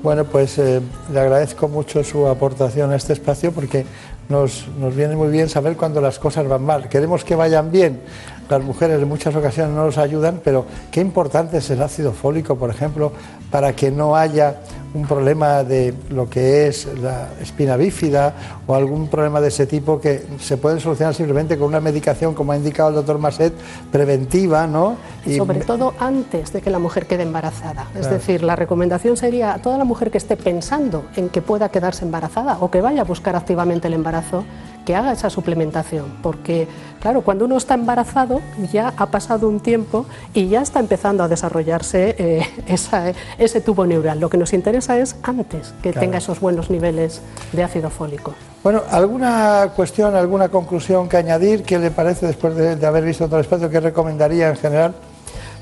Bueno, 0.02 0.24
pues 0.24 0.58
eh, 0.58 0.80
le 1.12 1.20
agradezco 1.20 1.68
mucho 1.68 2.04
su 2.04 2.26
aportación 2.26 2.92
a 2.92 2.96
este 2.96 3.12
espacio 3.12 3.50
porque 3.50 3.86
nos, 4.28 4.66
nos 4.78 4.94
viene 4.94 5.16
muy 5.16 5.28
bien 5.28 5.48
saber 5.48 5.76
cuando 5.76 6.00
las 6.00 6.18
cosas 6.18 6.48
van 6.48 6.62
mal. 6.62 6.88
Queremos 6.88 7.24
que 7.24 7.34
vayan 7.34 7.70
bien. 7.70 8.00
Las 8.48 8.62
mujeres 8.62 9.02
en 9.02 9.08
muchas 9.08 9.34
ocasiones 9.34 9.74
no 9.74 9.84
nos 9.86 9.98
ayudan, 9.98 10.40
pero 10.44 10.66
qué 10.90 11.00
importante 11.00 11.58
es 11.58 11.70
el 11.70 11.82
ácido 11.82 12.12
fólico, 12.12 12.56
por 12.56 12.70
ejemplo, 12.70 13.12
para 13.50 13.74
que 13.74 13.90
no 13.90 14.14
haya 14.14 14.60
un 14.94 15.06
problema 15.06 15.64
de 15.64 15.94
lo 16.10 16.28
que 16.28 16.68
es 16.68 16.88
la 17.00 17.28
espina 17.40 17.76
bífida 17.76 18.34
o 18.66 18.74
algún 18.74 19.08
problema 19.08 19.40
de 19.40 19.48
ese 19.48 19.66
tipo 19.66 20.00
que 20.00 20.24
se 20.40 20.56
pueden 20.56 20.80
solucionar 20.80 21.14
simplemente 21.14 21.58
con 21.58 21.68
una 21.68 21.80
medicación, 21.80 22.34
como 22.34 22.52
ha 22.52 22.56
indicado 22.56 22.90
el 22.90 22.94
doctor 22.96 23.18
Masset, 23.18 23.52
preventiva, 23.90 24.66
¿no? 24.66 24.96
Y 25.24 25.36
sobre 25.36 25.60
todo 25.60 25.94
antes 25.98 26.52
de 26.52 26.60
que 26.60 26.70
la 26.70 26.78
mujer 26.78 27.06
quede 27.06 27.22
embarazada. 27.22 27.88
Es 27.94 28.08
decir, 28.08 28.42
la 28.42 28.56
recomendación 28.56 29.16
sería 29.16 29.54
a 29.54 29.58
toda 29.58 29.78
la 29.78 29.84
mujer 29.84 30.10
que 30.10 30.18
esté 30.18 30.36
pensando 30.36 31.04
en 31.16 31.28
que 31.28 31.42
pueda 31.42 31.68
quedarse 31.68 32.04
embarazada 32.04 32.58
o 32.60 32.70
que 32.70 32.80
vaya 32.80 33.02
a 33.02 33.04
buscar 33.04 33.36
activamente 33.36 33.88
el 33.88 33.94
embarazo, 33.94 34.44
que 34.84 34.94
haga 34.94 35.12
esa 35.12 35.30
suplementación, 35.30 36.04
porque 36.22 36.68
claro, 37.00 37.22
cuando 37.22 37.44
uno 37.44 37.56
está 37.56 37.74
embarazado 37.74 38.40
ya 38.72 38.94
ha 38.96 39.06
pasado 39.06 39.48
un 39.48 39.58
tiempo 39.58 40.06
y 40.32 40.46
ya 40.48 40.62
está 40.62 40.78
empezando 40.78 41.24
a 41.24 41.28
desarrollarse 41.28 42.14
eh, 42.18 42.46
ese 43.38 43.60
tubo 43.60 43.84
neural. 43.84 44.20
Lo 44.20 44.30
que 44.30 44.38
nos 44.38 44.52
interesa 44.52 44.75
es 44.76 45.16
antes 45.22 45.74
que 45.82 45.92
tenga 45.92 46.18
esos 46.18 46.40
buenos 46.40 46.70
niveles 46.70 47.20
de 47.52 47.62
ácido 47.62 47.90
fólico. 47.90 48.34
Bueno, 48.62 48.82
¿alguna 48.90 49.72
cuestión, 49.76 50.14
alguna 50.16 50.48
conclusión 50.48 51.08
que 51.08 51.16
añadir? 51.16 51.62
¿Qué 51.62 51.78
le 51.78 51.90
parece 51.90 52.26
después 52.26 52.54
de, 52.56 52.76
de 52.76 52.86
haber 52.86 53.04
visto 53.04 53.26
todo 53.26 53.36
el 53.36 53.42
espacio? 53.42 53.70
¿Qué 53.70 53.80
recomendaría 53.80 54.48
en 54.48 54.56
general? 54.56 54.94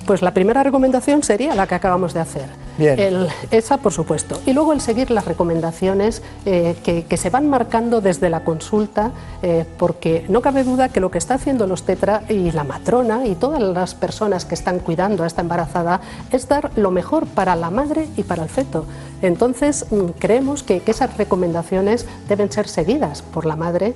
Pues 0.07 0.21
la 0.21 0.35
primera 0.35 0.63
recomendación 0.63 1.23
sería 1.23 1.55
la 1.55 1.67
que 1.67 1.75
acabamos 1.75 2.13
de 2.13 2.21
hacer. 2.21 2.65
Bien. 2.77 3.29
esa, 3.53 3.77
por 3.79 3.93
supuesto. 3.93 4.41
Y 4.47 4.53
luego 4.53 4.73
el 4.73 4.81
seguir 4.81 5.11
las 5.13 5.27
recomendaciones 5.27 6.23
eh, 6.45 6.75
que, 6.83 7.17
se 7.17 7.31
van 7.31 7.49
marcando 7.49 8.01
desde 8.01 8.29
la 8.29 8.43
consulta, 8.43 9.13
eh, 9.43 9.65
porque 9.79 10.25
no 10.29 10.43
cabe 10.43 10.65
duda 10.65 10.89
que 10.89 10.99
lo 10.99 11.11
que 11.11 11.19
está 11.19 11.35
haciendo 11.35 11.69
los 11.69 11.85
tetra 11.85 12.25
y 12.29 12.51
la 12.51 12.65
matrona 12.65 13.27
y 13.27 13.37
todas 13.37 13.63
las 13.63 13.95
personas 13.95 14.45
que 14.45 14.55
están 14.55 14.81
cuidando 14.81 15.23
a 15.23 15.27
esta 15.27 15.41
embarazada 15.41 16.01
es 16.33 16.49
dar 16.49 16.73
lo 16.77 16.91
mejor 16.91 17.27
para 17.27 17.55
la 17.55 17.71
madre 17.71 18.09
y 18.17 18.25
para 18.25 18.43
el 18.43 18.49
feto. 18.49 18.87
Entonces, 19.23 19.87
mm, 19.91 20.19
creemos 20.19 20.65
que, 20.65 20.81
que 20.81 20.91
esas 20.91 21.17
recomendaciones 21.17 22.07
deben 22.29 22.51
ser 22.51 22.67
seguidas 22.67 23.23
por 23.23 23.47
la 23.47 23.55
madre 23.55 23.95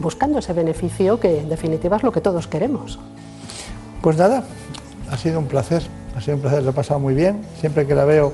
buscando 0.00 0.38
ese 0.38 0.52
beneficio 0.52 1.20
que 1.20 1.40
en 1.40 1.48
definitiva 1.48 1.96
es 1.96 2.02
lo 2.02 2.12
que 2.12 2.20
todos 2.20 2.46
queremos. 2.46 2.98
Pues 4.00 4.16
nada, 4.16 4.44
ha 5.10 5.16
sido 5.16 5.38
un 5.38 5.46
placer, 5.46 5.82
ha 6.16 6.20
sido 6.20 6.36
un 6.36 6.42
placer, 6.42 6.62
lo 6.62 6.70
he 6.70 6.72
pasado 6.72 7.00
muy 7.00 7.14
bien. 7.14 7.42
Siempre 7.60 7.86
que 7.86 7.94
la 7.94 8.04
veo 8.04 8.32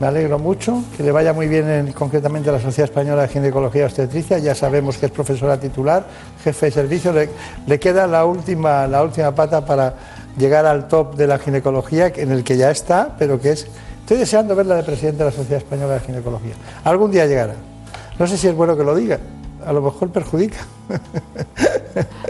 me 0.00 0.06
alegro 0.06 0.38
mucho, 0.38 0.82
que 0.96 1.02
le 1.02 1.12
vaya 1.12 1.32
muy 1.32 1.46
bien 1.48 1.68
en, 1.68 1.92
concretamente 1.92 2.48
a 2.48 2.52
la 2.52 2.60
Sociedad 2.60 2.90
Española 2.90 3.22
de 3.22 3.28
Ginecología 3.28 3.82
y 3.82 3.84
Obstetricia, 3.84 4.38
ya 4.38 4.54
sabemos 4.54 4.98
que 4.98 5.06
es 5.06 5.12
profesora 5.12 5.60
titular, 5.60 6.04
jefe 6.42 6.66
de 6.66 6.72
servicio, 6.72 7.12
le, 7.12 7.78
queda 7.78 8.06
la 8.06 8.24
última, 8.24 8.86
la 8.88 9.02
última 9.02 9.32
pata 9.32 9.64
para 9.64 9.94
llegar 10.36 10.66
al 10.66 10.88
top 10.88 11.14
de 11.14 11.26
la 11.26 11.38
ginecología, 11.38 12.12
en 12.16 12.32
el 12.32 12.42
que 12.42 12.56
ya 12.56 12.70
está, 12.70 13.14
pero 13.18 13.40
que 13.40 13.50
es... 13.52 13.66
Estoy 14.00 14.16
deseando 14.16 14.56
verla 14.56 14.74
de 14.74 14.82
presidente 14.82 15.18
de 15.18 15.30
la 15.30 15.36
Sociedad 15.36 15.58
Española 15.58 15.94
de 15.94 16.00
Ginecología. 16.00 16.54
Algún 16.82 17.12
día 17.12 17.24
llegará. 17.26 17.54
No 18.18 18.26
sé 18.26 18.36
si 18.36 18.48
es 18.48 18.54
bueno 18.54 18.76
que 18.76 18.82
lo 18.82 18.96
diga, 18.96 19.20
a 19.66 19.72
lo 19.72 19.82
mejor 19.82 20.10
perjudica. 20.10 20.58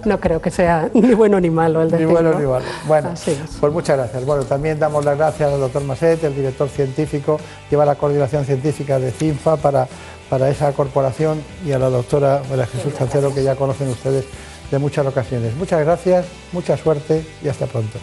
No 0.04 0.18
creo 0.18 0.42
que 0.42 0.50
sea 0.50 0.90
ni 0.94 1.14
bueno 1.14 1.38
ni 1.40 1.48
malo 1.48 1.82
el 1.82 1.90
decirlo. 1.90 2.08
Ni 2.08 2.14
bueno 2.14 2.38
ni 2.40 2.46
malo. 2.46 2.64
Bueno, 2.88 3.14
pues 3.60 3.72
muchas 3.72 3.96
gracias. 3.96 4.24
Bueno, 4.24 4.42
también 4.42 4.76
damos 4.78 5.04
las 5.04 5.16
gracias 5.16 5.52
al 5.52 5.60
doctor 5.60 5.84
Maset, 5.84 6.24
el 6.24 6.34
director 6.34 6.68
científico, 6.68 7.38
lleva 7.70 7.84
la 7.84 7.94
coordinación 7.94 8.44
científica 8.44 8.98
de 8.98 9.12
CINFA 9.12 9.56
para, 9.58 9.86
para 10.28 10.50
esa 10.50 10.72
corporación 10.72 11.40
y 11.64 11.70
a 11.70 11.78
la 11.78 11.88
doctora 11.88 12.42
María 12.50 12.66
Jesús 12.66 12.94
Cancero, 12.94 13.32
que 13.32 13.44
ya 13.44 13.54
conocen 13.54 13.88
ustedes 13.90 14.24
de 14.72 14.78
muchas 14.78 15.06
ocasiones. 15.06 15.54
Muchas 15.54 15.84
gracias, 15.84 16.26
mucha 16.50 16.76
suerte 16.76 17.24
y 17.42 17.48
hasta 17.48 17.66
pronto. 17.66 17.98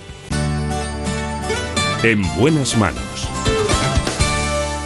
En 2.03 2.21
buenas 2.39 2.77
manos. 2.77 3.27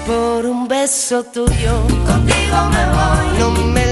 Por 0.07 0.45
un 0.45 0.67
beso 0.67 1.23
tuyo, 1.23 1.81
contigo 2.05 2.57
me 2.71 2.85
voy. 2.87 3.39
No 3.39 3.51
me 3.51 3.82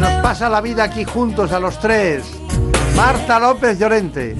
Se 0.00 0.06
nos 0.06 0.22
pasa 0.22 0.48
la 0.48 0.62
vida 0.62 0.84
aquí 0.84 1.04
juntos 1.04 1.52
a 1.52 1.60
los 1.60 1.78
tres. 1.78 2.24
Marta 2.96 3.38
López 3.38 3.78
Llorente. 3.78 4.34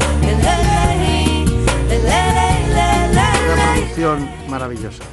Una 3.44 3.74
producción 3.74 4.30
maravillosa. 4.48 5.04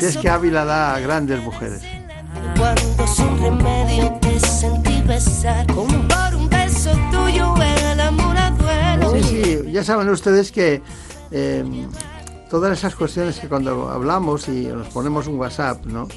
es 0.00 0.16
que 0.16 0.30
Ávila 0.30 0.64
da 0.64 0.94
a 0.94 1.00
grandes 1.00 1.42
mujeres. 1.42 1.82
Cuando 2.56 3.06
sin 3.06 3.42
remedio 3.42 4.12
te 4.22 4.40
sentí 4.40 5.02
besar, 5.02 5.66
como 5.66 6.08
por 6.08 6.34
un 6.36 6.48
beso 6.48 6.92
tuyo 7.10 7.54
el 7.62 8.00
amor 8.00 8.36
duelo. 8.56 9.12
Sí, 9.12 9.22
sí, 9.22 9.72
ya 9.72 9.84
saben 9.84 10.08
ustedes 10.08 10.50
que 10.50 10.80
eh, 11.32 11.86
todas 12.50 12.78
esas 12.78 12.94
cuestiones 12.94 13.38
que 13.38 13.48
cuando 13.48 13.90
hablamos 13.90 14.48
y 14.48 14.66
nos 14.66 14.88
ponemos 14.88 15.26
un 15.26 15.38
WhatsApp, 15.38 15.84
¿no? 15.86 16.08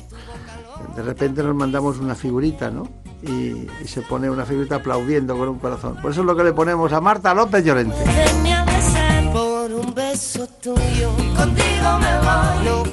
De 0.95 1.01
repente 1.03 1.43
nos 1.43 1.55
mandamos 1.55 1.97
una 1.97 2.15
figurita, 2.15 2.69
¿no? 2.69 2.87
Y, 3.21 3.67
y 3.83 3.87
se 3.87 4.01
pone 4.01 4.29
una 4.29 4.45
figurita 4.45 4.75
aplaudiendo 4.75 5.37
con 5.37 5.49
un 5.49 5.59
corazón. 5.59 5.97
Por 6.01 6.11
eso 6.11 6.21
es 6.21 6.25
lo 6.25 6.35
que 6.35 6.43
le 6.43 6.53
ponemos 6.53 6.93
a 6.93 7.01
Marta 7.01 7.33
López 7.33 7.65
Llorente. 7.65 7.97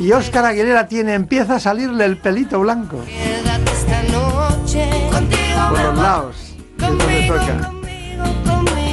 Y 0.00 0.12
Óscar 0.12 0.44
Aguilera 0.44 0.88
tiene, 0.88 1.14
empieza 1.14 1.56
a 1.56 1.60
salirle 1.60 2.04
el 2.04 2.18
pelito 2.18 2.60
blanco 2.60 3.00
por 5.70 5.80
los 5.80 5.96
lados. 5.98 6.36
Es 6.78 6.78
donde 6.78 7.28
toca. 7.28 7.75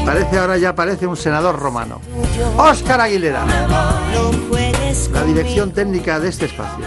Parece 0.06 0.38
ahora 0.38 0.58
ya 0.58 0.76
parece 0.76 1.08
un 1.08 1.16
senador 1.16 1.58
romano. 1.60 2.02
Óscar 2.58 3.02
Aguilera, 3.02 3.46
la 5.12 5.24
dirección 5.24 5.72
técnica 5.72 6.20
de 6.20 6.30
este 6.30 6.46
espacio. 6.46 6.86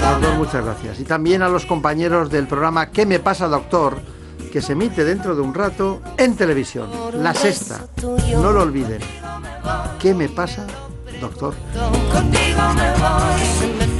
Los 0.00 0.22
dos 0.22 0.34
muchas 0.36 0.64
gracias. 0.64 1.00
Y 1.00 1.04
también 1.04 1.42
a 1.42 1.48
los 1.48 1.64
compañeros 1.66 2.30
del 2.30 2.46
programa 2.46 2.90
¿Qué 2.90 3.06
me 3.06 3.18
pasa, 3.20 3.46
doctor? 3.46 3.98
que 4.50 4.60
se 4.60 4.72
emite 4.72 5.04
dentro 5.04 5.36
de 5.36 5.42
un 5.42 5.54
rato 5.54 6.02
en 6.16 6.34
televisión. 6.34 6.90
La 7.14 7.32
sexta. 7.32 7.86
No 8.02 8.52
lo 8.52 8.62
olviden. 8.62 8.98
¿Qué 10.00 10.12
me 10.12 10.28
pasa, 10.28 10.66
doctor? 11.20 11.54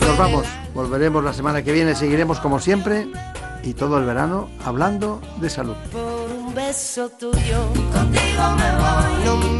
Nos 0.00 0.18
vamos. 0.18 0.46
Volveremos 0.74 1.22
la 1.22 1.32
semana 1.32 1.62
que 1.62 1.72
viene. 1.72 1.94
Seguiremos 1.94 2.40
como 2.40 2.58
siempre 2.58 3.06
y 3.62 3.74
todo 3.74 3.98
el 3.98 4.04
verano 4.04 4.48
hablando 4.64 5.20
de 5.40 5.50
salud. 5.50 5.76
Por 5.92 6.30
un 6.30 6.54
beso 6.54 7.08
tuyo. 7.10 7.58
Contigo 7.92 8.42
me 8.56 8.70
voy. 8.78 9.24
No 9.24 9.59